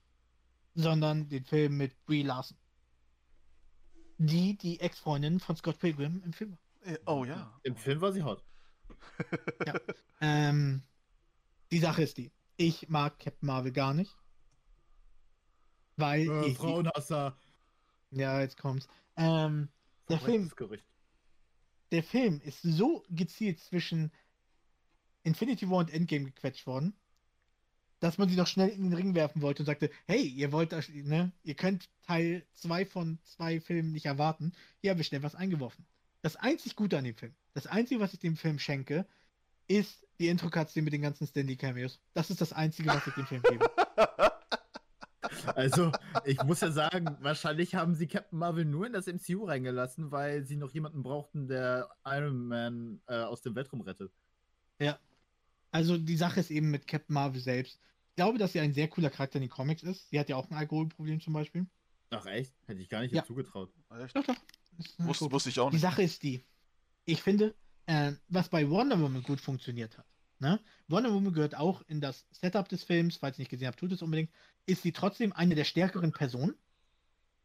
[0.73, 2.57] sondern den Film mit Brie Larson.
[4.17, 6.57] Die, die Ex-Freundin von Scott Pilgrim im Film.
[6.81, 6.93] war.
[6.93, 7.53] Äh, Oh ja.
[7.61, 8.43] Im Film war sie hot.
[10.21, 10.81] Ähm,
[11.71, 14.15] die Sache ist die, ich mag Captain Marvel gar nicht.
[15.95, 17.35] Weil Äh, ich, Frauenhasser.
[18.11, 18.87] ja, jetzt kommt's.
[19.15, 19.69] Ähm,
[20.09, 20.51] der Film
[21.91, 24.11] der Film ist so gezielt zwischen
[25.23, 26.93] Infinity War und Endgame gequetscht worden,
[27.99, 30.71] dass man sie noch schnell in den Ring werfen wollte und sagte, hey, ihr wollt
[30.71, 34.53] das, ne, ihr könnt Teil 2 von zwei Filmen nicht erwarten.
[34.81, 35.85] Hier habe ich schnell was eingeworfen.
[36.21, 39.05] Das einzig Gute an dem Film, das einzige, was ich dem Film schenke,
[39.67, 41.99] ist die Intro-Cutscene mit den ganzen Stanley-Cameos.
[42.13, 43.69] Das ist das einzige, was ich dem Film gebe.
[45.55, 45.91] Also,
[46.25, 50.45] ich muss ja sagen, wahrscheinlich haben sie Captain Marvel nur in das MCU reingelassen, weil
[50.45, 54.11] sie noch jemanden brauchten, der Iron Man äh, aus dem Weltraum rettet.
[55.71, 57.79] Also die Sache ist eben mit Captain Marvel selbst.
[58.09, 60.09] Ich glaube, dass sie ein sehr cooler Charakter in den Comics ist.
[60.09, 61.67] Sie hat ja auch ein Alkoholproblem zum Beispiel.
[62.09, 62.53] Ach echt?
[62.65, 63.23] Hätte ich gar nicht Ja.
[63.25, 63.69] zugetraut.
[64.13, 64.35] Doch, doch.
[64.99, 65.81] Wusste, wusste ich auch Die nicht.
[65.81, 66.43] Sache ist die,
[67.05, 67.53] ich finde,
[67.87, 70.05] äh, was bei Wonder Woman gut funktioniert hat,
[70.39, 70.59] ne?
[70.87, 73.91] Wonder Woman gehört auch in das Setup des Films, falls ihr nicht gesehen habt, tut
[73.91, 74.29] es unbedingt,
[74.65, 76.55] ist sie trotzdem eine der stärkeren Personen,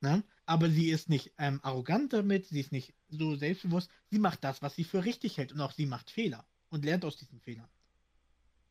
[0.03, 0.25] Ne?
[0.47, 3.89] Aber sie ist nicht ähm, arrogant damit, sie ist nicht so selbstbewusst.
[4.11, 5.53] Sie macht das, was sie für richtig hält.
[5.53, 7.69] Und auch sie macht Fehler und lernt aus diesen Fehlern.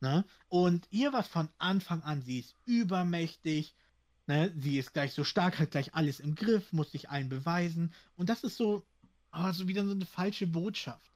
[0.00, 0.26] Ne?
[0.48, 3.74] Und ihr war von Anfang an, sie ist übermächtig,
[4.26, 4.52] ne?
[4.58, 7.94] sie ist gleich so stark, hat gleich alles im Griff, muss sich allen beweisen.
[8.16, 8.84] Und das ist so,
[9.32, 11.11] oh, so wieder so eine falsche Botschaft,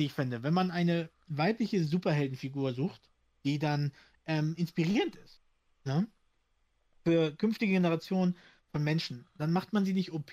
[0.00, 0.42] die ich finde.
[0.42, 3.10] Wenn man eine weibliche Superheldenfigur sucht,
[3.44, 3.92] die dann
[4.26, 5.42] ähm, inspirierend ist,
[5.84, 6.08] ne?
[7.04, 8.36] für künftige Generationen
[8.72, 10.32] von Menschen, dann macht man sie nicht OP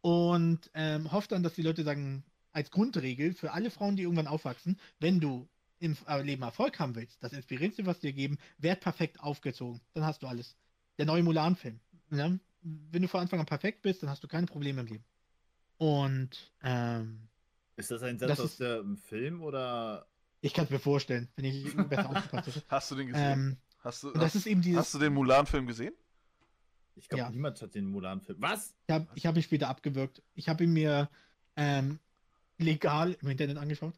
[0.00, 4.26] und ähm, hofft dann, dass die Leute sagen, als Grundregel für alle Frauen, die irgendwann
[4.26, 5.46] aufwachsen, wenn du
[5.78, 9.80] im äh, Leben Erfolg haben willst, das Inspirierendste, was dir geben, werd perfekt aufgezogen.
[9.92, 10.56] Dann hast du alles.
[10.96, 11.80] Der neue Mulan-Film.
[12.08, 12.40] Ne?
[12.62, 15.04] Wenn du von Anfang an perfekt bist, dann hast du keine Probleme im Leben.
[15.76, 17.28] Und ähm,
[17.76, 20.06] Ist das ein Satz Das aus ist- dem Film oder?
[20.40, 22.62] ich kann es mir vorstellen, wenn ich besser aufgepasst hätte.
[22.68, 23.32] Hast du den gesehen?
[23.32, 24.08] Ähm, hast du,
[24.48, 24.78] eben dieses.
[24.78, 25.92] hast du den Mulan-Film gesehen?
[26.94, 27.30] Ich glaube, Ja.
[27.30, 28.38] niemand hat den Mulan-Film.
[28.40, 28.74] Was?
[28.86, 30.22] Ich habe ich hab ihn später abgewürgt.
[30.34, 31.10] Ich habe ihn mir
[31.56, 31.98] ähm,
[32.58, 33.94] legal im Internet angeschaut.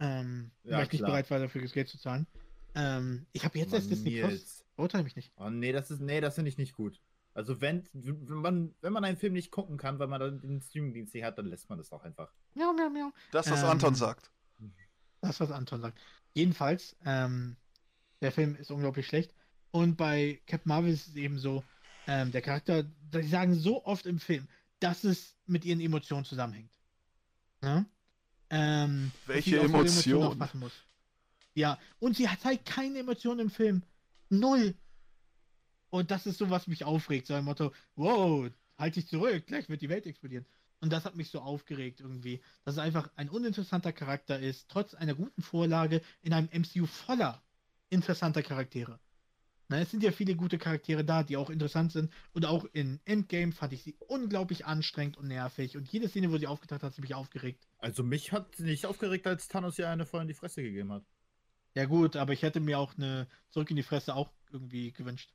[0.00, 2.26] Ähm, Ja, weil ich nicht bereit war, dafür das Geld zu zahlen.
[2.74, 4.30] Ähm, ich habe jetzt erst Mann, Disney Plus.
[4.30, 4.64] Nils.
[4.76, 5.32] Urteile mich nicht.
[5.36, 7.00] Oh nee, das ist nee, das finde ich nicht gut.
[7.34, 10.60] Also wenn, wenn man wenn man einen Film nicht gucken kann, weil man dann den
[10.60, 12.30] Streamingdienst nicht hat, dann lässt man das doch einfach.
[12.54, 13.12] Miau, miau, miau.
[13.30, 14.30] Das, was Ähm, Anton sagt.
[15.20, 15.98] Das, was Anton sagt.
[16.34, 17.56] Jedenfalls, ähm,
[18.20, 19.34] der Film ist unglaublich schlecht.
[19.70, 21.64] Und bei Captain Marvel ist es eben so,
[22.06, 24.48] ähm, der Charakter, sie sagen so oft im Film,
[24.80, 26.70] dass es mit ihren Emotionen zusammenhängt.
[27.62, 27.86] Ne?
[28.50, 30.38] Ähm, Welche Emotionen?
[30.54, 30.72] muss.
[31.54, 33.82] Ja, und sie zeigt keine Emotionen im Film.
[34.28, 34.74] Null.
[35.92, 37.26] Und das ist so, was mich aufregt.
[37.26, 40.46] So ein Motto, wow, halt dich zurück, gleich wird die Welt explodieren.
[40.80, 44.94] Und das hat mich so aufgeregt irgendwie, dass es einfach ein uninteressanter Charakter ist, trotz
[44.94, 47.42] einer guten Vorlage in einem MCU voller
[47.90, 48.98] interessanter Charaktere.
[49.68, 52.10] Na, es sind ja viele gute Charaktere da, die auch interessant sind.
[52.32, 55.76] Und auch in Endgame fand ich sie unglaublich anstrengend und nervig.
[55.76, 57.68] Und jede Szene, wo sie aufgetaucht hat, hat mich aufgeregt.
[57.78, 60.90] Also mich hat sie nicht aufgeregt, als Thanos ihr eine voll in die Fresse gegeben
[60.90, 61.04] hat.
[61.74, 65.32] Ja gut, aber ich hätte mir auch eine Zurück in die Fresse auch irgendwie gewünscht.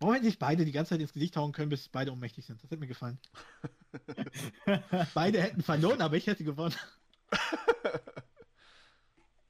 [0.00, 2.62] Warum hätten sich beide die ganze Zeit ins Gesicht hauen können, bis beide ohnmächtig sind?
[2.62, 3.18] Das hätte mir gefallen.
[5.14, 6.74] Beide hätten verloren, aber ich hätte gewonnen.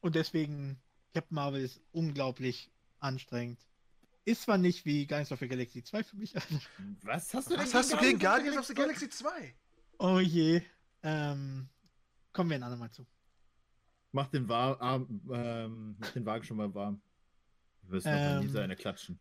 [0.00, 0.80] Und deswegen,
[1.12, 2.70] Captain Marvel ist unglaublich
[3.00, 3.58] anstrengend.
[4.24, 6.34] Ist zwar nicht wie Guardians of the Galaxy 2 für mich.
[6.34, 6.58] also-
[7.02, 9.54] Was hast du Was hast du gegen Guardians of the Galaxy 2?
[9.98, 10.62] oh je.
[11.02, 11.68] Ähm,
[12.32, 13.06] kommen wir ein andermal zu.
[14.12, 17.00] Mach den, Wa Arm, ähm, mach den Wagen schon mal warm.
[17.82, 18.36] Wir müssen noch Ähm.
[18.38, 19.20] von Lisa eine klatschen.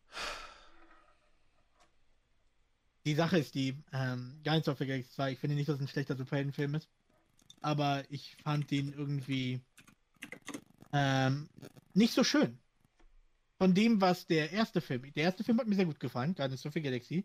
[3.07, 5.81] Die Sache ist die, ähm, Guardians of the Galaxy 2, ich finde nicht, dass es
[5.81, 6.89] ein schlechter Superheldenfilm ist.
[7.61, 9.61] Aber ich fand den irgendwie
[10.91, 11.47] ähm,
[11.93, 12.59] nicht so schön.
[13.59, 16.65] Von dem, was der erste Film, der erste Film hat mir sehr gut gefallen, Guardians
[16.65, 17.23] of the Galaxy.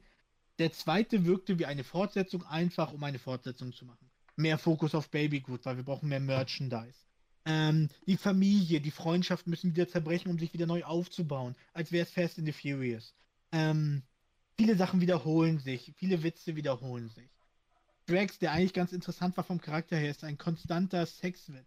[0.60, 4.08] Der zweite wirkte wie eine Fortsetzung, einfach um eine Fortsetzung zu machen.
[4.36, 7.00] Mehr Fokus auf Babygut, weil wir brauchen mehr Merchandise.
[7.44, 12.06] Ähm, die Familie, die Freundschaft müssen wieder zerbrechen, um sich wieder neu aufzubauen, als wäre
[12.06, 13.16] es Fast and the Furious.
[13.50, 14.04] Ähm,
[14.56, 17.30] viele Sachen wiederholen sich, viele Witze wiederholen sich.
[18.06, 21.66] Drax, der eigentlich ganz interessant war vom Charakter her, ist ein konstanter Sexwitz.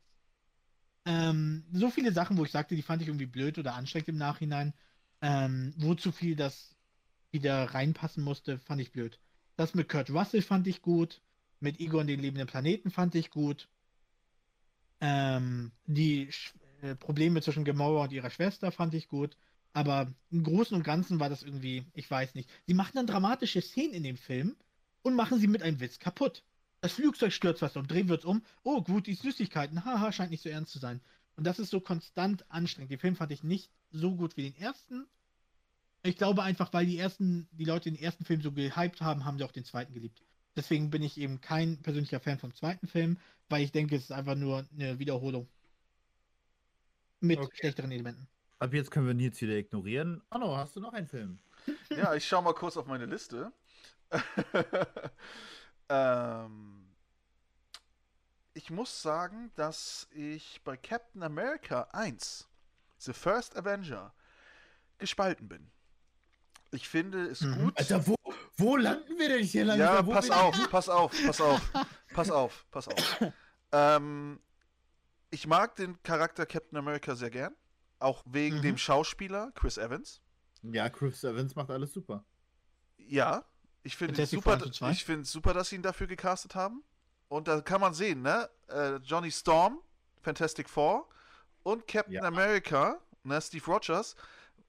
[1.06, 4.18] Ähm, so viele Sachen, wo ich sagte, die fand ich irgendwie blöd oder anstrengend im
[4.18, 4.74] Nachhinein.
[5.22, 6.76] Ähm, wo zu viel das
[7.32, 9.20] wieder reinpassen musste, fand ich blöd.
[9.56, 11.22] Das mit Kurt Russell fand ich gut.
[11.60, 13.70] Mit Igor und den lebenden Planeten fand ich gut.
[15.02, 19.38] Ähm, die Sch äh, Probleme zwischen Gamora und ihrer Schwester fand ich gut.
[19.76, 22.50] Aber im Großen und Ganzen war das irgendwie, ich weiß nicht.
[22.68, 24.58] Sie machen dann dramatische Szenen in dem Film
[25.04, 26.44] und machen sie mit einem Witz kaputt.
[26.82, 28.44] Das Flugzeug stürzt was um, drehen wir es um.
[28.64, 29.86] Oh, gut, die Süßigkeiten.
[29.86, 31.02] Haha, scheint nicht so ernst zu sein.
[31.36, 32.92] Und das ist so konstant anstrengend.
[32.92, 35.08] Den Film fand ich nicht so gut wie den ersten.
[36.04, 39.38] Ich glaube einfach, weil die ersten, die Leute den ersten Film so gehypt haben, haben
[39.38, 40.24] sie auch den zweiten geliebt.
[40.56, 43.20] Deswegen bin ich eben kein persönlicher Fan vom zweiten Film,
[43.50, 45.50] weil ich denke, es ist einfach nur eine Wiederholung.
[47.20, 47.58] Mit Okay.
[47.58, 48.30] schlechteren Elementen.
[48.66, 50.24] Ab jetzt können wir Nils wieder ignorieren.
[50.32, 51.38] Anno, hast du noch einen Film?
[51.92, 53.52] Ja, ich schau mal kurz auf meine Liste.
[55.90, 56.88] ähm,
[58.56, 62.48] ich muss sagen, dass ich bei Captain America 1,
[62.98, 64.16] The First Avenger,
[64.98, 65.70] gespalten bin.
[66.72, 67.56] Ich finde es Mhm.
[67.66, 67.78] gut.
[67.78, 68.16] Alter, wo,
[68.58, 70.08] wo landen wir denn hier langsam?
[70.08, 71.72] ja, pass wir- auf, pass auf, pass auf,
[72.16, 73.22] pass auf, pass auf.
[73.72, 74.40] Ähm,
[75.32, 77.54] ich mag den Charakter Captain America sehr gern.
[78.06, 78.62] Auch wegen Mhm.
[78.62, 80.22] dem Schauspieler Chris Evans.
[80.62, 82.24] Ja, Chris Evans macht alles super.
[82.98, 83.44] Ja,
[83.82, 84.92] ich finde es super, Four 2?
[84.92, 86.84] ich finde es super, dass sie ihn dafür gecastet haben.
[87.30, 88.48] Und da kann man sehen, ne?
[88.68, 89.80] Äh, Johnny Storm,
[90.22, 91.10] Fantastic Four
[91.64, 92.22] und Captain Ja.
[92.24, 94.16] America, ne, Steve Rogers,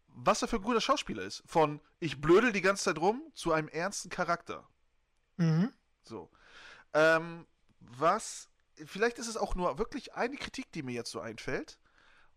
[0.08, 1.42] was er für ein guter Schauspieler ist.
[1.46, 4.66] Von ich blödel die ganze Zeit rum zu einem ernsten Charakter.
[5.36, 5.72] Mhm.
[6.04, 6.30] So.
[6.94, 7.46] Ähm,
[7.80, 8.48] was,
[8.86, 11.78] vielleicht ist es auch nur wirklich eine Kritik, die mir jetzt so einfällt.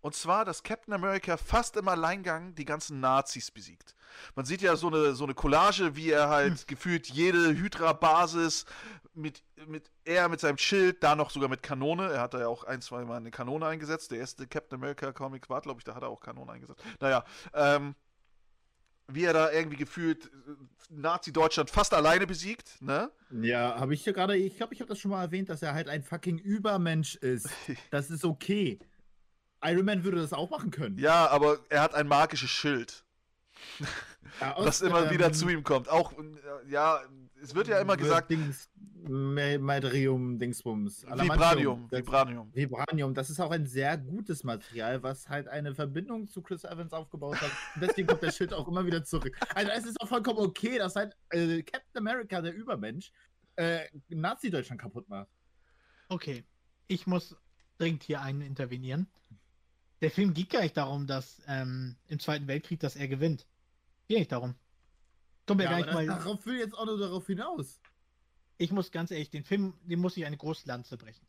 [0.01, 3.95] Und zwar, dass Captain America fast im Alleingang die ganzen Nazis besiegt.
[4.35, 8.65] Man sieht ja so eine, so eine Collage, wie er halt gefühlt jede Hydra-Basis
[9.13, 12.11] mit, mit er mit seinem Schild, da noch sogar mit Kanone.
[12.11, 14.11] Er hat da ja auch ein, zwei Mal eine Kanone eingesetzt.
[14.11, 16.81] Der erste Captain America-Comic war, glaube ich, da hat er auch Kanone eingesetzt.
[16.99, 17.95] Naja, ähm,
[19.11, 20.29] wie er da irgendwie gefühlt äh,
[20.89, 23.11] Nazi-Deutschland fast alleine besiegt, ne?
[23.31, 25.73] Ja, habe ich ja gerade, ich glaube, ich habe das schon mal erwähnt, dass er
[25.73, 27.49] halt ein fucking Übermensch ist.
[27.91, 28.79] Das ist okay.
[29.63, 30.97] Iron Man würde das auch machen können.
[30.97, 33.03] Ja, aber er hat ein magisches Schild.
[34.39, 35.89] Ja, was aus, immer ähm, wieder zu ihm kommt.
[35.89, 36.23] Auch, äh,
[36.69, 37.01] ja,
[37.41, 38.69] es wird ja immer gesagt, Dings,
[39.07, 41.05] Ma- Madrium, Dingsbums.
[41.05, 42.49] Vibranium, Das- Vibranium.
[42.53, 46.93] Vibranium, das ist auch ein sehr gutes Material, was halt eine Verbindung zu Chris Evans
[46.93, 47.51] aufgebaut hat.
[47.75, 49.37] Und deswegen kommt der Schild auch immer wieder zurück.
[49.55, 53.11] Also es ist auch vollkommen okay, dass halt äh, Captain America, der Übermensch,
[53.57, 55.27] äh, Nazi-Deutschland kaputt macht.
[56.07, 56.45] Okay,
[56.87, 57.35] ich muss
[57.77, 59.07] dringend hier einen intervenieren.
[60.01, 63.45] Der Film geht gar nicht darum, dass ähm, im Zweiten Weltkrieg, dass er gewinnt.
[64.07, 64.55] Geht nicht darum.
[65.45, 66.05] Kommt ja, Ja, gar nicht mal.
[66.05, 67.79] darauf will jetzt auch nur darauf hinaus.
[68.57, 71.25] Ich muss ganz ehrlich, den Film, den muss ich eine große Lanze brechen.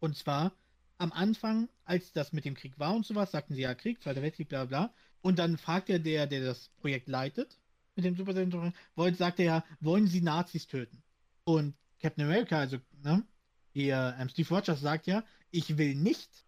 [0.00, 0.52] Und zwar
[0.98, 4.22] am Anfang, als das mit dem Krieg war und sowas, sagten sie ja Krieg, Zweiter
[4.22, 4.92] Weltkrieg, bla bla.
[5.20, 7.58] Und dann fragt er der, der das Projekt leitet,
[7.94, 11.02] mit dem Super Saiyan, wollte, sagt er ja, wollen sie Nazis töten?
[11.44, 13.24] Und Captain America, also, ne,
[13.72, 16.44] hier, ähm, Steve Rogers sagt ja, ich will nicht,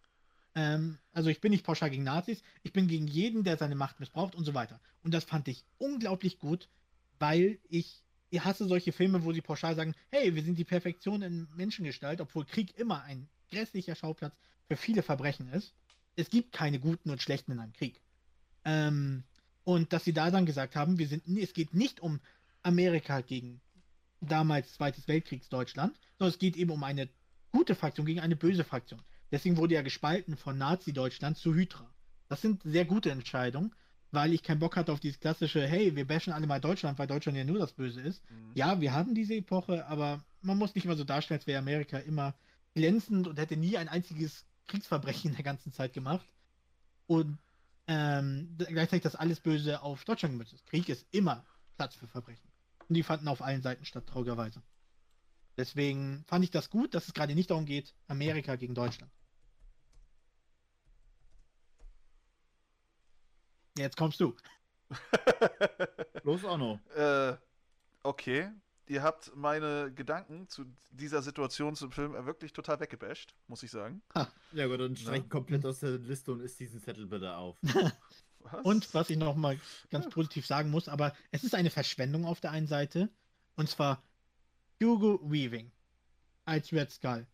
[0.55, 3.99] ähm, also ich bin nicht pauschal gegen Nazis, ich bin gegen jeden, der seine Macht
[3.99, 4.79] missbraucht und so weiter.
[5.03, 6.69] Und das fand ich unglaublich gut,
[7.19, 11.21] weil ich, ich hasse solche Filme, wo sie pauschal sagen, hey, wir sind die Perfektion
[11.21, 14.35] in Menschengestalt, obwohl Krieg immer ein grässlicher Schauplatz
[14.67, 15.73] für viele Verbrechen ist.
[16.15, 18.01] Es gibt keine Guten und Schlechten in einem Krieg.
[18.63, 19.23] Ähm,
[19.65, 22.21] und dass sie da dann gesagt haben, wir sind, es geht nicht um
[22.63, 23.61] Amerika gegen
[24.21, 27.09] damals Zweites Weltkriegsdeutschland, sondern es geht eben um eine
[27.51, 29.01] gute Fraktion gegen eine böse Fraktion.
[29.31, 31.89] Deswegen wurde ja gespalten von Nazi-Deutschland zu Hydra.
[32.27, 33.73] Das sind sehr gute Entscheidungen,
[34.11, 37.07] weil ich keinen Bock hatte auf dieses klassische, hey, wir bashen alle mal Deutschland, weil
[37.07, 38.23] Deutschland ja nur das Böse ist.
[38.29, 38.51] Mhm.
[38.55, 41.97] Ja, wir haben diese Epoche, aber man muss nicht immer so darstellen, als wäre Amerika
[41.97, 42.33] immer
[42.73, 46.27] glänzend und hätte nie ein einziges Kriegsverbrechen in der ganzen Zeit gemacht.
[47.07, 47.37] Und
[47.87, 50.65] ähm, gleichzeitig, dass alles Böse auf Deutschland gemünzt ist.
[50.65, 51.45] Krieg ist immer
[51.77, 52.49] Platz für Verbrechen.
[52.87, 54.61] Und die fanden auf allen Seiten statt, traurigerweise.
[55.57, 59.11] Deswegen fand ich das gut, dass es gerade nicht darum geht, Amerika gegen Deutschland.
[63.77, 64.35] Jetzt kommst du.
[66.23, 66.79] Los auch noch.
[66.95, 67.37] äh,
[68.03, 68.51] okay.
[68.87, 74.03] Ihr habt meine Gedanken zu dieser Situation zum Film wirklich total weggebasht, muss ich sagen.
[74.51, 77.57] Ja gut, dann streichen komplett aus der Liste und isst diesen Zettel bitte auf.
[78.39, 78.63] Was?
[78.63, 79.59] Und was ich noch mal
[79.89, 83.09] ganz positiv sagen muss, aber es ist eine Verschwendung auf der einen Seite.
[83.55, 84.03] Und zwar
[84.81, 85.71] Hugo Weaving
[86.45, 87.25] als Red Skull.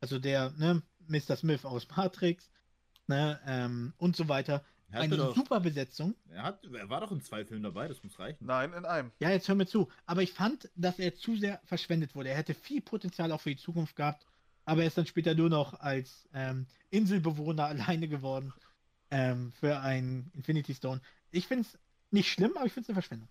[0.00, 1.36] Also der, ne, Mr.
[1.36, 2.50] Smith aus Matrix,
[3.06, 4.64] ne, ähm, und so weiter.
[4.90, 6.14] Er, Eine doch, super Besetzung.
[6.28, 8.44] er, hat, er war doch in zwei Filmen dabei, das muss reichen.
[8.44, 9.10] Nein, in einem.
[9.20, 9.88] Ja, jetzt hör mir zu.
[10.04, 12.28] Aber ich fand, dass er zu sehr verschwendet wurde.
[12.28, 14.26] Er hätte viel Potenzial auch für die Zukunft gehabt.
[14.64, 18.52] Aber er ist dann später nur noch als ähm, Inselbewohner alleine geworden
[19.10, 21.00] ähm, für ein Infinity Stone.
[21.30, 21.78] Ich finde es
[22.10, 23.28] nicht schlimm, aber ich finde es eine Verschwendung.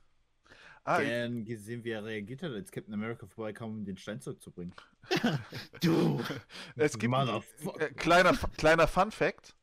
[0.83, 4.73] Ah, Gern gesehen, wie er reagiert hat, als Captain America vorbeikam, um den Stein zurückzubringen.
[5.81, 6.21] Du!
[6.75, 7.81] es gibt Motherfucker.
[7.81, 9.55] äh, kleiner, kleiner Fun Fact,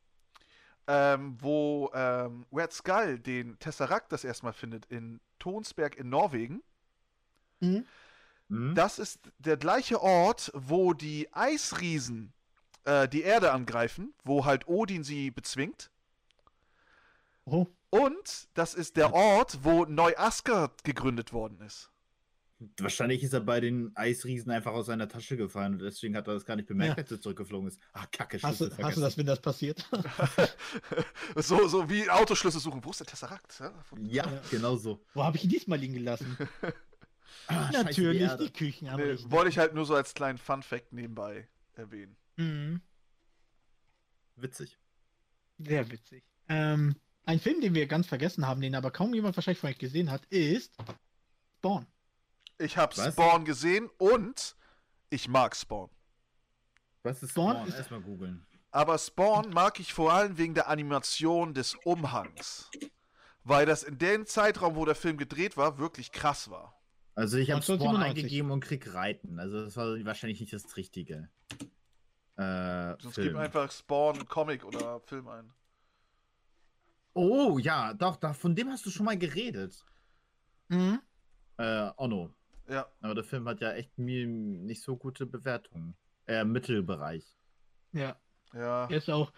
[0.87, 6.63] ähm, wo ähm, Red Skull den Tesseract das erstmal findet in Tonsberg in Norwegen.
[7.61, 7.85] Hm?
[8.49, 8.75] Hm?
[8.75, 12.33] Das ist der gleiche Ort, wo die Eisriesen
[12.85, 15.91] äh, die Erde angreifen, wo halt Odin sie bezwingt.
[17.45, 21.91] Oh, Und das ist der Ort, wo Neu-Asgard gegründet worden ist.
[22.81, 26.35] Wahrscheinlich ist er bei den Eisriesen einfach aus seiner Tasche gefallen und deswegen hat er
[26.35, 27.03] das gar nicht bemerkt, Ja.
[27.05, 27.79] als er zurückgeflogen ist.
[27.93, 29.89] Ah, kacke, hast, Schlüssel du, hast du das, wenn das passiert?
[31.37, 32.85] so, so wie Autoschlüssel suchen.
[32.85, 33.61] Wo ist der Tesseract?
[33.61, 33.73] Ja?
[34.03, 34.43] Ja, Ja.
[34.51, 35.05] genau so.
[35.15, 36.37] Wo habe ich ihn diesmal liegen gelassen?
[37.47, 38.45] Ah, scheiße, die Natürlich Erde.
[38.45, 42.17] die Küchen Nee, wollte ich halt nur so als kleinen Fun Fact nebenbei erwähnen.
[42.37, 42.83] Mhm.
[44.37, 44.79] Witzig.
[45.59, 46.25] Sehr witzig.
[46.49, 46.95] Ähm,
[47.29, 50.11] ein Film, den wir ganz vergessen haben, den aber kaum jemand wahrscheinlich von euch gesehen
[50.11, 50.75] hat, ist
[51.59, 51.87] Spawn.
[52.59, 52.95] Ich habe?
[52.95, 54.57] Spawn gesehen und
[55.11, 55.91] ich mag Spawn.
[57.03, 57.69] Was ist Spawn Spawn?
[57.69, 58.47] ist- Erstmal googeln.
[58.71, 62.71] Aber Spawn mag ich vor allem wegen der Animation des Umhangs.
[63.45, 66.75] Weil das in dem Zeitraum, wo der Film gedreht war, wirklich krass war.
[67.15, 68.25] Also ich habe Spawn 1997.
[68.25, 69.39] eingegeben und krieg Reiten.
[69.39, 71.29] Also das war wahrscheinlich nicht das Richtige.
[72.37, 73.29] Äh, Sonst Film.
[73.29, 75.53] gib einfach Spawn Comic oder Film ein.
[77.19, 79.85] Oh, ja, doch, da, von dem hast du schon mal geredet.
[80.69, 81.01] Mhm.
[81.57, 82.33] Äh, Onno.
[82.69, 85.97] Ja, Aber der Film hat ja echt mir nicht so gute Bewertungen.
[86.27, 87.25] Äh, Mittelbereich.
[87.93, 88.17] Ja.
[88.53, 88.87] ja.
[88.89, 89.33] Er ist auch.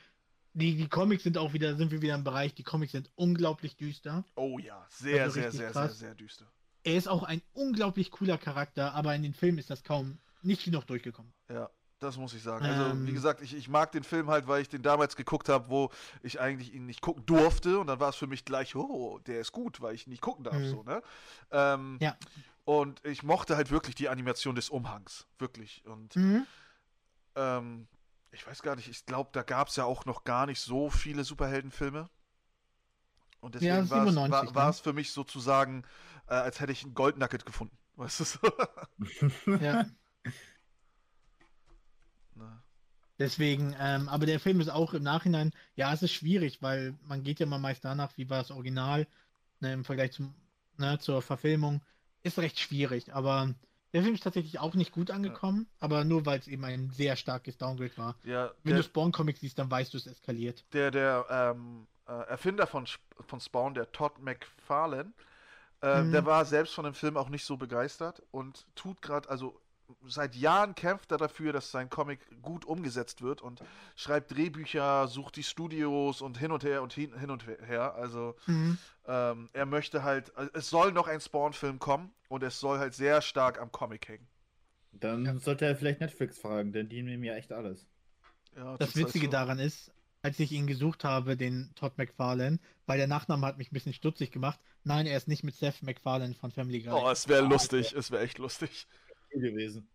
[0.52, 3.76] Die, die Comics sind auch wieder, sind wir wieder im Bereich, die Comics sind unglaublich
[3.76, 4.24] düster.
[4.34, 5.98] Oh ja, sehr, Also sehr, sehr, sehr, krass.
[5.98, 6.52] sehr düster.
[6.82, 10.64] Er ist auch ein unglaublich cooler Charakter, aber in den Filmen ist das kaum nicht
[10.64, 11.32] genug durchgekommen.
[11.48, 11.70] Ja,
[12.00, 12.66] das muss ich sagen.
[12.66, 13.14] Also, wie Ähm.
[13.14, 15.90] gesagt, ich, ich mag den Film halt, weil ich den damals geguckt habe, wo
[16.22, 17.78] ich eigentlich ihn nicht gucken durfte.
[17.78, 20.22] Und dann war es für mich gleich, oh, der ist gut, weil ich ihn nicht
[20.22, 20.56] gucken darf.
[20.56, 20.64] Mhm.
[20.64, 21.02] So, ne?
[21.50, 22.16] Ähm, Ja.
[22.64, 25.26] Und ich mochte halt wirklich die Animation des Umhangs.
[25.38, 25.84] Wirklich.
[25.86, 26.46] Und Mhm.
[27.36, 27.86] ähm,
[28.32, 30.88] ich weiß gar nicht, ich glaube, da gab es ja auch noch gar nicht so
[30.90, 32.08] viele Superheldenfilme.
[33.40, 34.54] Und deswegen Ja, war es 97, war, ne?
[34.54, 35.84] war es für mich sozusagen,
[36.28, 37.76] äh, als hätte ich ein Goldnugget gefunden.
[37.96, 38.38] Weißt du so?
[39.60, 39.86] Ja.
[42.40, 42.62] Ne.
[43.18, 47.22] Deswegen, ähm, aber der Film ist auch im Nachhinein, ja, es ist schwierig, weil man
[47.22, 49.06] geht ja mal meist danach, wie war das Original,
[49.60, 50.34] ne, im Vergleich zum,
[50.78, 51.82] ne, zur Verfilmung,
[52.22, 53.54] ist recht schwierig, aber
[53.92, 57.16] der Film ist tatsächlich auch nicht gut angekommen, aber nur weil es eben ein sehr
[57.16, 58.16] starkes Downgrade war.
[58.24, 60.64] ja, Wenn du Spawn-Comics siehst, dann weißt du, es eskaliert.
[60.72, 62.86] der, der ähm, äh, Erfinder von,
[63.20, 65.12] von Spawn, der Todd McFarlane,
[65.82, 66.10] äh, Mhm.
[66.12, 69.59] der war selbst von dem Film auch nicht so begeistert und tut gerade, also
[70.06, 73.62] seit Jahren kämpft er dafür, dass sein Comic gut umgesetzt wird und
[73.96, 77.94] schreibt Drehbücher, sucht die Studios und hin und her und hin, hin und her.
[77.94, 78.78] Also Mhm.
[79.06, 82.94] ähm, er möchte halt, also es soll noch ein Spawn-Film kommen und es soll halt
[82.94, 84.26] sehr stark am Comic hängen.
[84.92, 87.86] Dann sollte er vielleicht Netflix fragen, denn die nehmen ja echt alles.
[88.56, 89.30] Ja, Das zurzeit Witzige so.
[89.32, 93.70] daran ist, als ich ihn gesucht habe, den Todd McFarlane, weil der Nachname hat mich
[93.70, 94.58] ein bisschen stutzig gemacht.
[94.82, 96.92] Nein, er ist nicht mit Seth MacFarlane von Family Guy.
[96.92, 98.86] Oh, es wäre Ah, lustig, es wäre echt lustig.
[99.38, 99.88] Gewesen.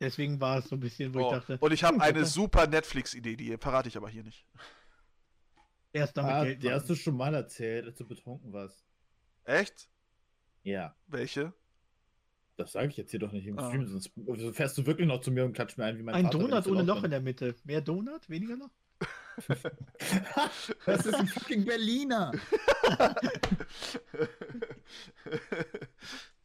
[0.00, 2.24] Deswegen war es so ein bisschen, wo Oh, ich dachte, und ich habe hm, eine
[2.26, 4.46] super Netflix-Idee, die verrate ich aber hier nicht.
[5.92, 8.84] er ist damit Ah, Geld die hast du schon mal erzählt, als du betrunken warst.
[9.44, 9.88] Echt?
[10.64, 10.94] Ja.
[11.06, 11.54] Welche?
[12.56, 13.68] Das sage ich jetzt hier doch nicht im Ah.
[13.68, 14.10] Stream, sonst
[14.56, 16.38] fährst du wirklich noch zu mir und klatscht mir ein wie mein Ein Vater.
[16.38, 17.04] Donut ohne Loch bin.
[17.06, 17.54] in der Mitte.
[17.64, 18.70] Mehr Donut, weniger Loch?
[20.86, 22.32] Das ist ein fucking Berliner.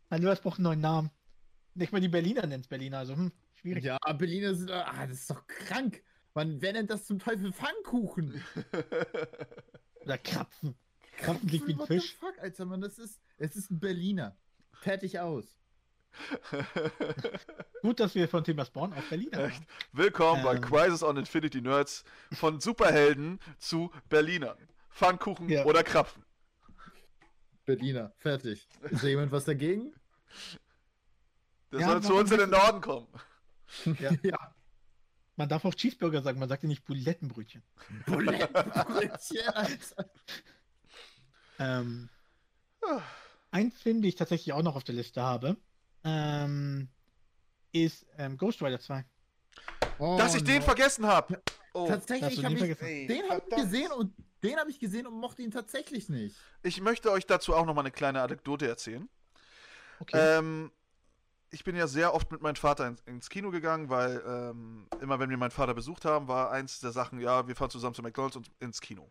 [0.09, 1.09] Hallo, das braucht einen neuen Namen.
[1.73, 3.83] Nicht mal die Berliner nennt Berliner, also hm, schwierig.
[3.83, 4.71] Ja, Berliner sind.
[4.71, 6.03] Ah, das ist doch krank.
[6.33, 8.41] Man, wer nennt das zum Teufel Pfannkuchen?
[10.01, 10.75] Oder Krapfen.
[11.17, 12.15] Krapfen klingt wie ein What the Fisch.
[12.15, 13.21] fuck, Alter, Mann, das ist.
[13.37, 14.37] Es ist ein Berliner.
[14.73, 15.45] Fertig aus.
[17.81, 19.59] Gut, dass wir von Thema Spawn auf Berliner Echt?
[19.59, 19.65] waren.
[19.93, 20.61] Willkommen bei Ähm.
[20.61, 24.57] Crisis on Infinity Nerds von Superhelden zu Berlinern.
[24.89, 25.63] Pfannkuchen Ja.
[25.65, 26.23] oder Krapfen.
[27.65, 28.11] Berliner.
[28.17, 28.67] Fertig.
[28.89, 29.93] Ist da jemand was dagegen?
[31.71, 33.07] Der Ja, soll zu uns in den Norden kommen.
[33.99, 34.11] Ja.
[34.21, 34.55] ja.
[35.37, 37.63] Man darf auch Cheeseburger sagen, man sagt ja nicht Bulettenbrötchen.
[38.05, 40.09] Bulettenbrötchen, Alter.
[41.59, 42.09] Ähm,
[43.51, 45.57] ein Film, den ich tatsächlich auch noch auf der Liste habe,
[46.03, 46.89] ähm,
[47.71, 49.05] ist ähm, Ghost Rider 2.
[49.99, 50.65] Oh, Dass ich den no.
[50.65, 51.41] vergessen habe.
[51.73, 52.77] Oh, Tatsächlich habe den ich.
[52.77, 52.85] vergessen?
[52.85, 56.35] ey, Den habe ich gesehen und den habe ich gesehen und mochte ihn tatsächlich nicht.
[56.63, 59.07] Ich möchte euch dazu auch noch mal eine kleine Anekdote erzählen.
[59.99, 60.17] Okay.
[60.39, 60.71] Ähm,
[61.51, 65.19] ich bin ja sehr oft mit meinem Vater ins, ins Kino gegangen, weil ähm, immer
[65.19, 68.01] wenn wir meinen Vater besucht haben, war eins der Sachen, ja, wir fahren zusammen zu
[68.01, 69.09] McDonalds und ins Kino.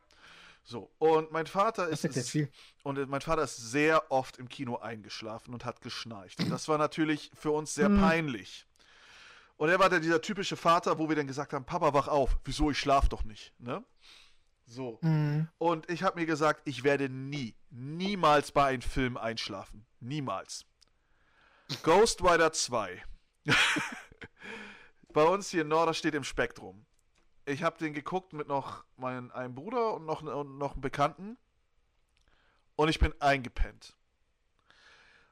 [0.63, 2.37] So, und mein Vater ist, ist
[2.83, 6.41] und äh, mein Vater ist sehr oft im Kino eingeschlafen und hat geschnarcht.
[6.41, 8.01] Und das war natürlich für uns sehr Hm.
[8.01, 8.67] peinlich.
[9.57, 12.39] Und er war der, dieser typische Vater, wo wir dann gesagt haben, Papa, wach auf.
[12.45, 13.53] Wieso, ich schlaf doch nicht.
[13.59, 13.85] Ne?
[14.65, 14.99] So.
[15.03, 15.49] Mhm.
[15.59, 19.85] Und ich habe mir gesagt, ich werde nie, niemals bei einem Film einschlafen.
[20.01, 20.65] Niemals.
[21.83, 23.03] Ghost Rider 2.
[25.13, 26.85] bei uns hier in Norder steht im Spektrum.
[27.47, 31.37] Ich habe den geguckt mit noch meinem einem Bruder und noch, und noch einem Bekannten.
[32.77, 33.97] Und ich bin eingepennt.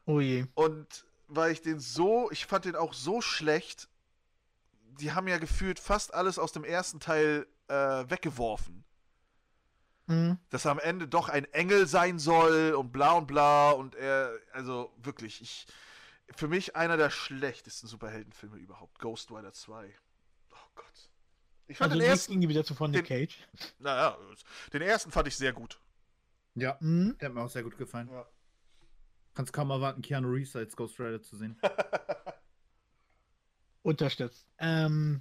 [0.07, 0.47] Oh je.
[0.55, 3.89] Und weil ich den so, ich fand den auch so schlecht,
[5.01, 8.85] die haben ja gefühlt fast alles aus dem ersten Teil äh, weggeworfen.
[10.09, 10.39] Mhm.
[10.49, 14.33] dass er am Ende doch ein Engel sein soll und bla und bla und er,
[14.55, 15.67] also wirklich, ich,
[16.37, 19.93] für mich einer der schlechtesten Superheldenfilme überhaupt, Ghost Rider 2.
[20.53, 21.11] Oh Gott.
[21.67, 23.39] Ich fand Also den ersten, gegen die Besetzung von Nick den- Cage.
[23.79, 24.17] naja,
[24.73, 25.81] den ersten fand ich sehr gut.
[26.55, 27.17] Ja, Mhm.
[27.21, 28.09] der hat mir auch sehr gut gefallen.
[28.11, 28.27] Ja.
[29.35, 31.61] Kannst kaum erwarten, Keanu Reeves als Ghost Rider zu sehen.
[33.83, 34.47] Unterstützt.
[34.59, 35.19] Ähm,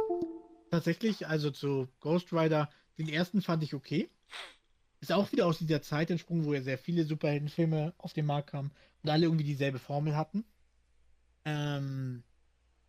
[0.71, 4.09] tatsächlich, also zu Ghost Rider, den ersten fand ich okay.
[4.99, 8.49] Ist auch wieder aus dieser Zeit entsprungen, wo ja sehr viele Superheldenfilme auf den Markt
[8.49, 8.71] kamen
[9.03, 10.43] und alle irgendwie dieselbe Formel hatten.
[11.47, 12.23] Ähm,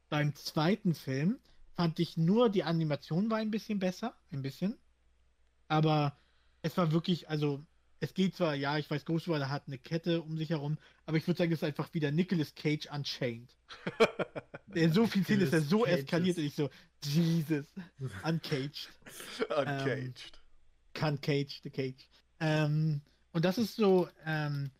[0.08, 1.38] beim zweiten Film
[1.76, 4.76] fand ich nur die Animation war ein bisschen besser, ein bisschen.
[5.68, 6.18] Aber
[6.62, 7.64] es war wirklich, also
[8.00, 11.18] es geht zwar, ja, ich weiß, Ghost Rider hat eine Kette um sich herum, aber
[11.18, 13.54] ich würde sagen, es ist einfach wieder Nicolas Cage Unchained.
[14.74, 16.38] In so viel Szenen ist er so Nicolas eskaliert Cages.
[16.38, 16.70] und ich so,
[17.04, 17.66] Jesus,
[18.24, 18.88] uncaged.
[19.56, 20.42] Uncaged.
[20.94, 22.08] Can't cage the cage.
[22.40, 24.72] Ähm, und das ist so, ähm,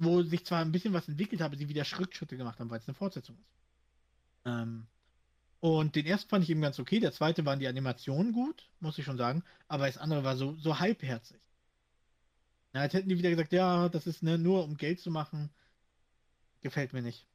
[0.00, 2.88] wo sich zwar ein bisschen was entwickelt habe, sie wieder Schrittschritte gemacht haben, weil es
[2.88, 3.52] eine Fortsetzung ist.
[4.44, 4.88] Ähm,
[5.60, 8.98] und den ersten fand ich eben ganz okay, der zweite waren die Animationen gut, muss
[8.98, 11.40] ich schon sagen, aber das andere war so, so halbherzig.
[12.72, 15.50] Ja, als hätten die wieder gesagt, ja, das ist ne, nur um Geld zu machen.
[16.62, 17.26] Gefällt mir nicht.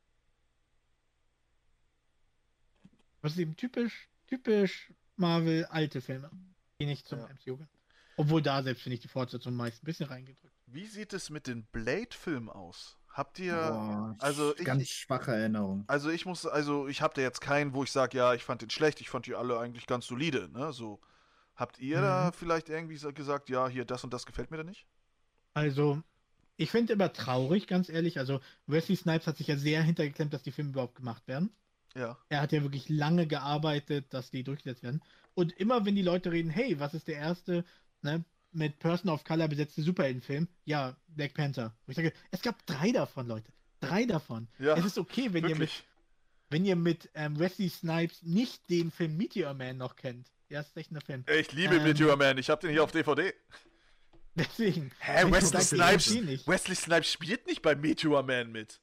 [3.22, 6.32] Das ist eben typisch, typisch Marvel alte Filme,
[6.80, 7.27] die nicht zum Ja.
[7.27, 7.69] MCU gehören.
[8.18, 10.55] Obwohl da selbst finde ich die Fortsetzung meist ein bisschen reingedrückt.
[10.68, 12.98] Wie sieht es mit den Blade-Filmen aus?
[13.11, 13.56] Habt ihr.
[13.56, 15.85] Boah, also ich- ganz schwache Erinnerung.
[15.88, 18.61] Also ich muss, also ich habe da jetzt keinen, wo ich sage, ja, ich fand
[18.61, 20.74] den schlecht, ich fand die alle eigentlich ganz solide, ne?
[20.74, 21.00] So.
[21.56, 22.34] Habt ihr da Mhm.
[22.34, 24.85] vielleicht irgendwie gesagt, ja, hier das und das gefällt mir da nicht?
[25.53, 26.02] Also,
[26.58, 28.19] ich finde immer traurig, ganz ehrlich.
[28.19, 31.56] Also, Wesley Snipes hat sich ja sehr hintergeklemmt, dass die Filme überhaupt gemacht werden.
[31.95, 32.18] Ja.
[32.27, 35.02] Er hat ja wirklich lange gearbeitet, dass die durchgesetzt werden.
[35.34, 37.64] Und immer wenn die Leute reden, hey, was ist der erste
[38.02, 40.48] ne, mit Person of Color besetzte Superheldenfilm?
[40.66, 41.75] Ja, Black Panther.
[41.85, 43.51] Wo ich sage, es gab drei davon, Leute.
[43.80, 44.48] Drei davon.
[44.59, 44.75] Ja.
[44.77, 45.84] es ist okay, wenn ihr mit, Wirklich.
[46.50, 50.32] wenn ihr mit ähm, Wesley Snipes nicht den Film Meteor Man noch kennt.
[50.50, 51.24] Ja, ist echt ein Film.
[51.27, 51.84] Ich liebe Ähm.
[51.84, 53.34] Meteor Man, ich habe den hier auf DVD.
[54.35, 54.92] Deswegen.
[55.00, 56.09] Hä, Wesley Snipes?
[56.09, 56.48] nicht.
[56.48, 58.82] Wesley Snipes spielt nicht bei Meteor Man mit.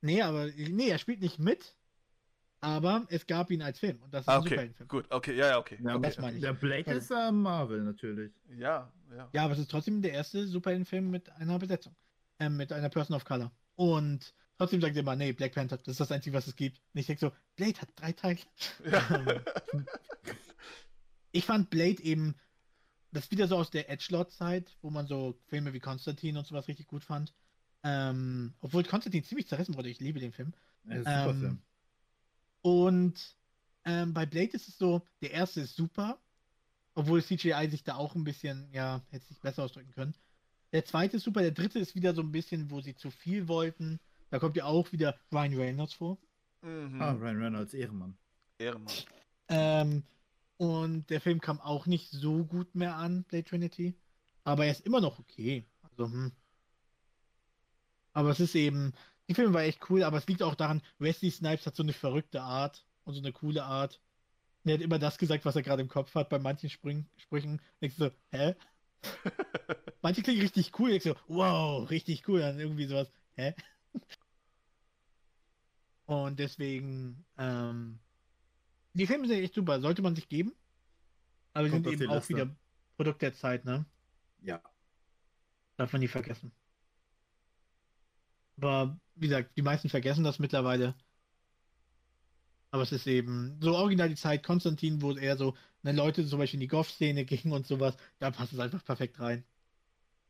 [0.00, 1.74] Nee, aber nee, er spielt nicht mit,
[2.64, 4.48] aber es gab ihn als Film und das ist Ah, ein okay.
[4.50, 4.88] Superheldenfilm.
[4.88, 5.78] Gut, okay, ja, ja, okay.
[5.82, 6.42] Ja, okay, das meine ich.
[6.42, 8.32] Der Blake ist äh, Marvel natürlich.
[8.56, 9.28] Ja, ja.
[9.32, 11.94] Ja, aber es ist trotzdem der erste Superheldenfilm mit einer Besetzung.
[12.40, 13.52] Ähm, mit einer Person of Color.
[13.76, 16.80] Und trotzdem sagt ihr immer, nee, Black Panther, das ist das Einzige, was es gibt.
[16.92, 18.38] Und ich denke so, Blade hat drei Teile.
[19.72, 19.86] Ähm,
[21.32, 22.36] ich fand Blade eben,
[23.12, 26.68] das ist wieder so aus der Edgelord-Zeit, wo man so Filme wie Konstantin und sowas
[26.68, 27.34] richtig gut fand.
[27.82, 30.54] Ähm, obwohl Konstantin ziemlich zerrissen wurde, ich liebe den Film.
[30.88, 31.62] Ja, super Ähm, Film.
[32.64, 33.36] Und
[33.84, 36.18] ähm, bei Blade ist es so, der erste ist super,
[36.94, 40.14] obwohl CGI sich da auch ein bisschen, ja, hätte sich besser ausdrücken können.
[40.72, 43.48] Der zweite ist super, der dritte ist wieder so ein bisschen, wo sie zu viel
[43.48, 44.00] wollten.
[44.30, 46.16] Da kommt ja auch wieder Ryan Reynolds vor.
[46.62, 47.02] Mhm.
[47.02, 48.16] Ah, Ryan Reynolds, Ehrenmann.
[48.56, 48.94] Ehrenmann.
[49.48, 50.02] Ähm,
[50.56, 53.94] und der Film kam auch nicht so gut mehr an, Blade Trinity.
[54.42, 55.66] Aber er ist immer noch okay.
[55.82, 56.32] Also, hm.
[58.14, 58.94] Aber es ist eben,
[59.28, 61.92] die Film war echt cool, aber es liegt auch daran, Wesley Snipes hat so eine
[61.92, 64.00] verrückte Art und so eine coole Art.
[64.62, 67.06] Und er hat immer das gesagt, was er gerade im Kopf hat bei manchen Spring
[67.16, 67.60] Sprüchen.
[67.80, 68.54] Denkst du so, hä?
[70.02, 70.90] Manche klingen richtig cool.
[70.90, 72.40] Denkst du, wow, richtig cool.
[72.40, 73.54] Dann irgendwie sowas, hä?
[76.06, 77.98] Und deswegen, ähm,
[78.92, 80.52] die Filme sind echt super, sollte man sich geben.
[81.52, 82.34] Aber sie sind eben auch Liste.
[82.34, 82.56] wieder
[82.96, 83.84] Produkt der Zeit, ne?
[84.42, 84.62] Ja.
[85.76, 86.52] Darf man nie vergessen.
[88.56, 90.94] Aber wie gesagt, die meisten vergessen das mittlerweile.
[92.70, 96.38] Aber es ist eben so original die Zeit, Konstantin, wo eher so, ne, Leute zum
[96.40, 99.44] Beispiel in die Goth-Szene gingen und sowas, da passt es einfach perfekt rein.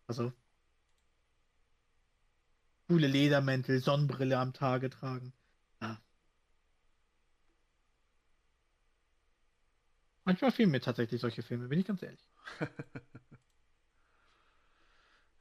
[0.09, 0.33] Also.
[2.89, 5.35] Coole Ledermäntel, Sonnenbrille am Tage tragen.
[5.83, 6.01] Ja.
[10.25, 12.29] Manchmal fehlen mir tatsächlich solche Filme, bin ich ganz ehrlich.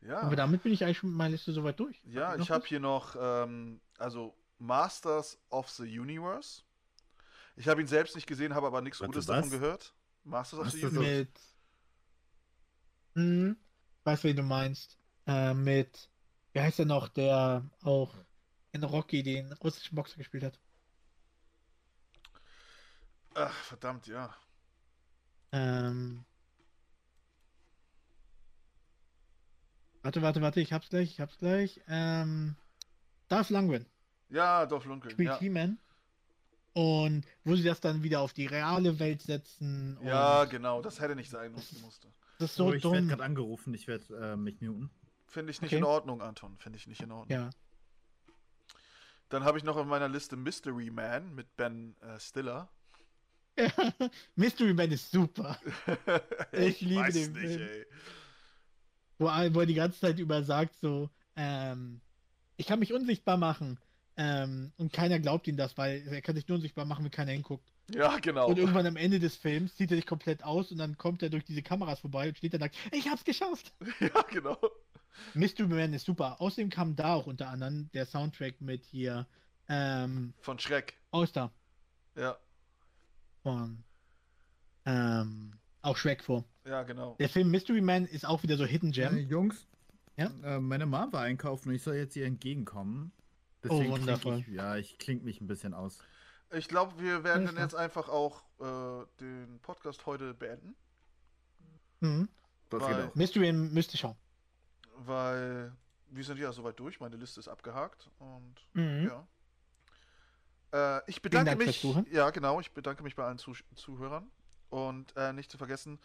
[0.06, 0.19] Ja.
[0.19, 2.01] Aber damit bin ich eigentlich schon mit meiner Liste soweit durch.
[2.06, 6.64] Ja, ich habe hier noch, ähm, also Masters of the Universe.
[7.56, 9.35] Ich habe ihn selbst nicht gesehen, habe aber nichts Warte, Gutes was?
[9.38, 9.93] davon gehört.
[10.23, 10.98] Masters of the Masters was?
[10.98, 11.19] of- Universe.
[11.19, 11.40] Mit.
[13.15, 13.57] Hm,
[13.99, 14.98] ich weiß, wen du meinst.
[15.25, 16.09] Äh, mit.
[16.51, 18.14] Wie heißt er noch, der auch
[18.73, 20.59] in Rocky den russischen Boxer gespielt hat?
[23.35, 24.35] Ach, verdammt, ja.
[25.51, 26.25] Ähm.
[30.03, 31.82] Warte, warte, warte, ich hab's gleich, ich hab's gleich.
[31.88, 32.56] Ähm.
[33.30, 33.85] Darth Lundgren
[34.30, 35.11] Ja, Dolph Lundgren.
[35.11, 35.40] spielt Ja.
[35.40, 35.80] He-Man.
[36.73, 39.98] Und wo sie das dann wieder auf die reale Welt setzen.
[39.98, 42.07] Und ja, genau, das hätte nicht sein müssen musste.
[42.40, 43.07] Das ist so oh, ich werde dumm.
[43.09, 44.90] gerade angerufen, ich werde äh, mich muten.
[45.27, 45.77] Finde ich nicht Okay.
[45.77, 46.57] in Ordnung, Anton.
[46.57, 47.40] Finde ich nicht in Ordnung.
[47.40, 47.49] Ja.
[49.30, 52.69] Dann habe ich noch in meiner Liste Mystery Man mit Ben äh, Stiller.
[54.35, 55.59] Mystery Man ist super.
[56.51, 57.61] Ich liebe weiß den nicht, Film.
[57.69, 57.85] ey.
[59.17, 62.01] Wo, er- wo er die ganze Zeit über sagt, so, ähm,
[62.58, 63.80] ich kann mich unsichtbar machen.
[64.16, 67.32] Ähm, und keiner glaubt ihm das, weil er kann sich nur unsichtbar machen, wenn keiner
[67.32, 67.67] hinguckt.
[67.93, 68.48] Ja, genau.
[68.48, 71.30] Und irgendwann am Ende des Films zieht er sich komplett aus und dann kommt er
[71.30, 73.74] durch diese Kameras vorbei und steht dann da, ich hab's geschafft.
[74.00, 74.58] ja, genau.
[75.33, 76.40] Mystery Man ist super.
[76.40, 79.27] Außerdem kam da auch unter anderem der Soundtrack mit hier,
[79.67, 80.95] ähm, Von Schreck.
[81.11, 81.51] All-Star
[82.16, 82.38] Ja,
[83.42, 83.83] von,
[84.85, 86.45] ähm, auch Shrek vor.
[86.66, 86.83] Ja.
[86.83, 87.16] Genau.
[87.19, 89.17] Der Film Mystery Man ist auch wieder so Hidden Äh, Gem.
[89.17, 89.67] Jungs,
[90.17, 90.32] Ja?
[90.43, 93.11] äh, meine Mom war einkaufen und ich soll jetzt ihr entgegenkommen.
[93.66, 94.40] Oh, kling wundervoll.
[94.40, 96.00] Ich, ja, ich kling mich ein bisschen aus.
[96.51, 100.75] Ich glaube, wir werden dann jetzt einfach auch äh, den Podcast heute beenden,
[102.01, 102.27] Mhm.
[102.69, 103.16] Das Weil- geht auch.
[103.16, 104.16] Mystery Man müsste schauen.
[104.98, 105.72] weil
[106.09, 107.00] wir sind ja soweit durch.
[107.00, 109.08] Meine Liste ist abgehakt und Mhm.
[109.09, 110.98] ja.
[110.98, 111.83] Äh, ich bedanke mich.
[112.11, 112.59] Ja, genau.
[112.59, 114.30] Ich bedanke mich bei allen Zuh Zuhörern
[114.69, 116.00] und äh, nicht zu vergessen,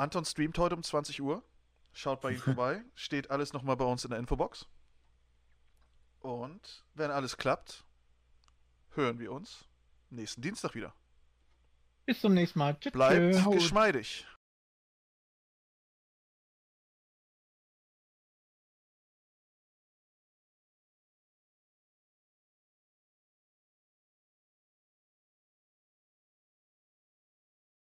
[0.00, 1.44] Anton streamt heute um 20 Uhr.
[1.92, 2.82] Schaut bei ihm vorbei.
[2.94, 4.66] Steht alles nochmal bei uns in der Infobox.
[6.20, 7.84] Und wenn alles klappt,
[8.90, 9.66] hören wir uns
[10.10, 10.94] nächsten Dienstag wieder.
[12.06, 12.76] Bis zum nächsten Mal.
[12.78, 12.92] Tschüss.
[12.92, 14.26] Bleibt geschmeidig.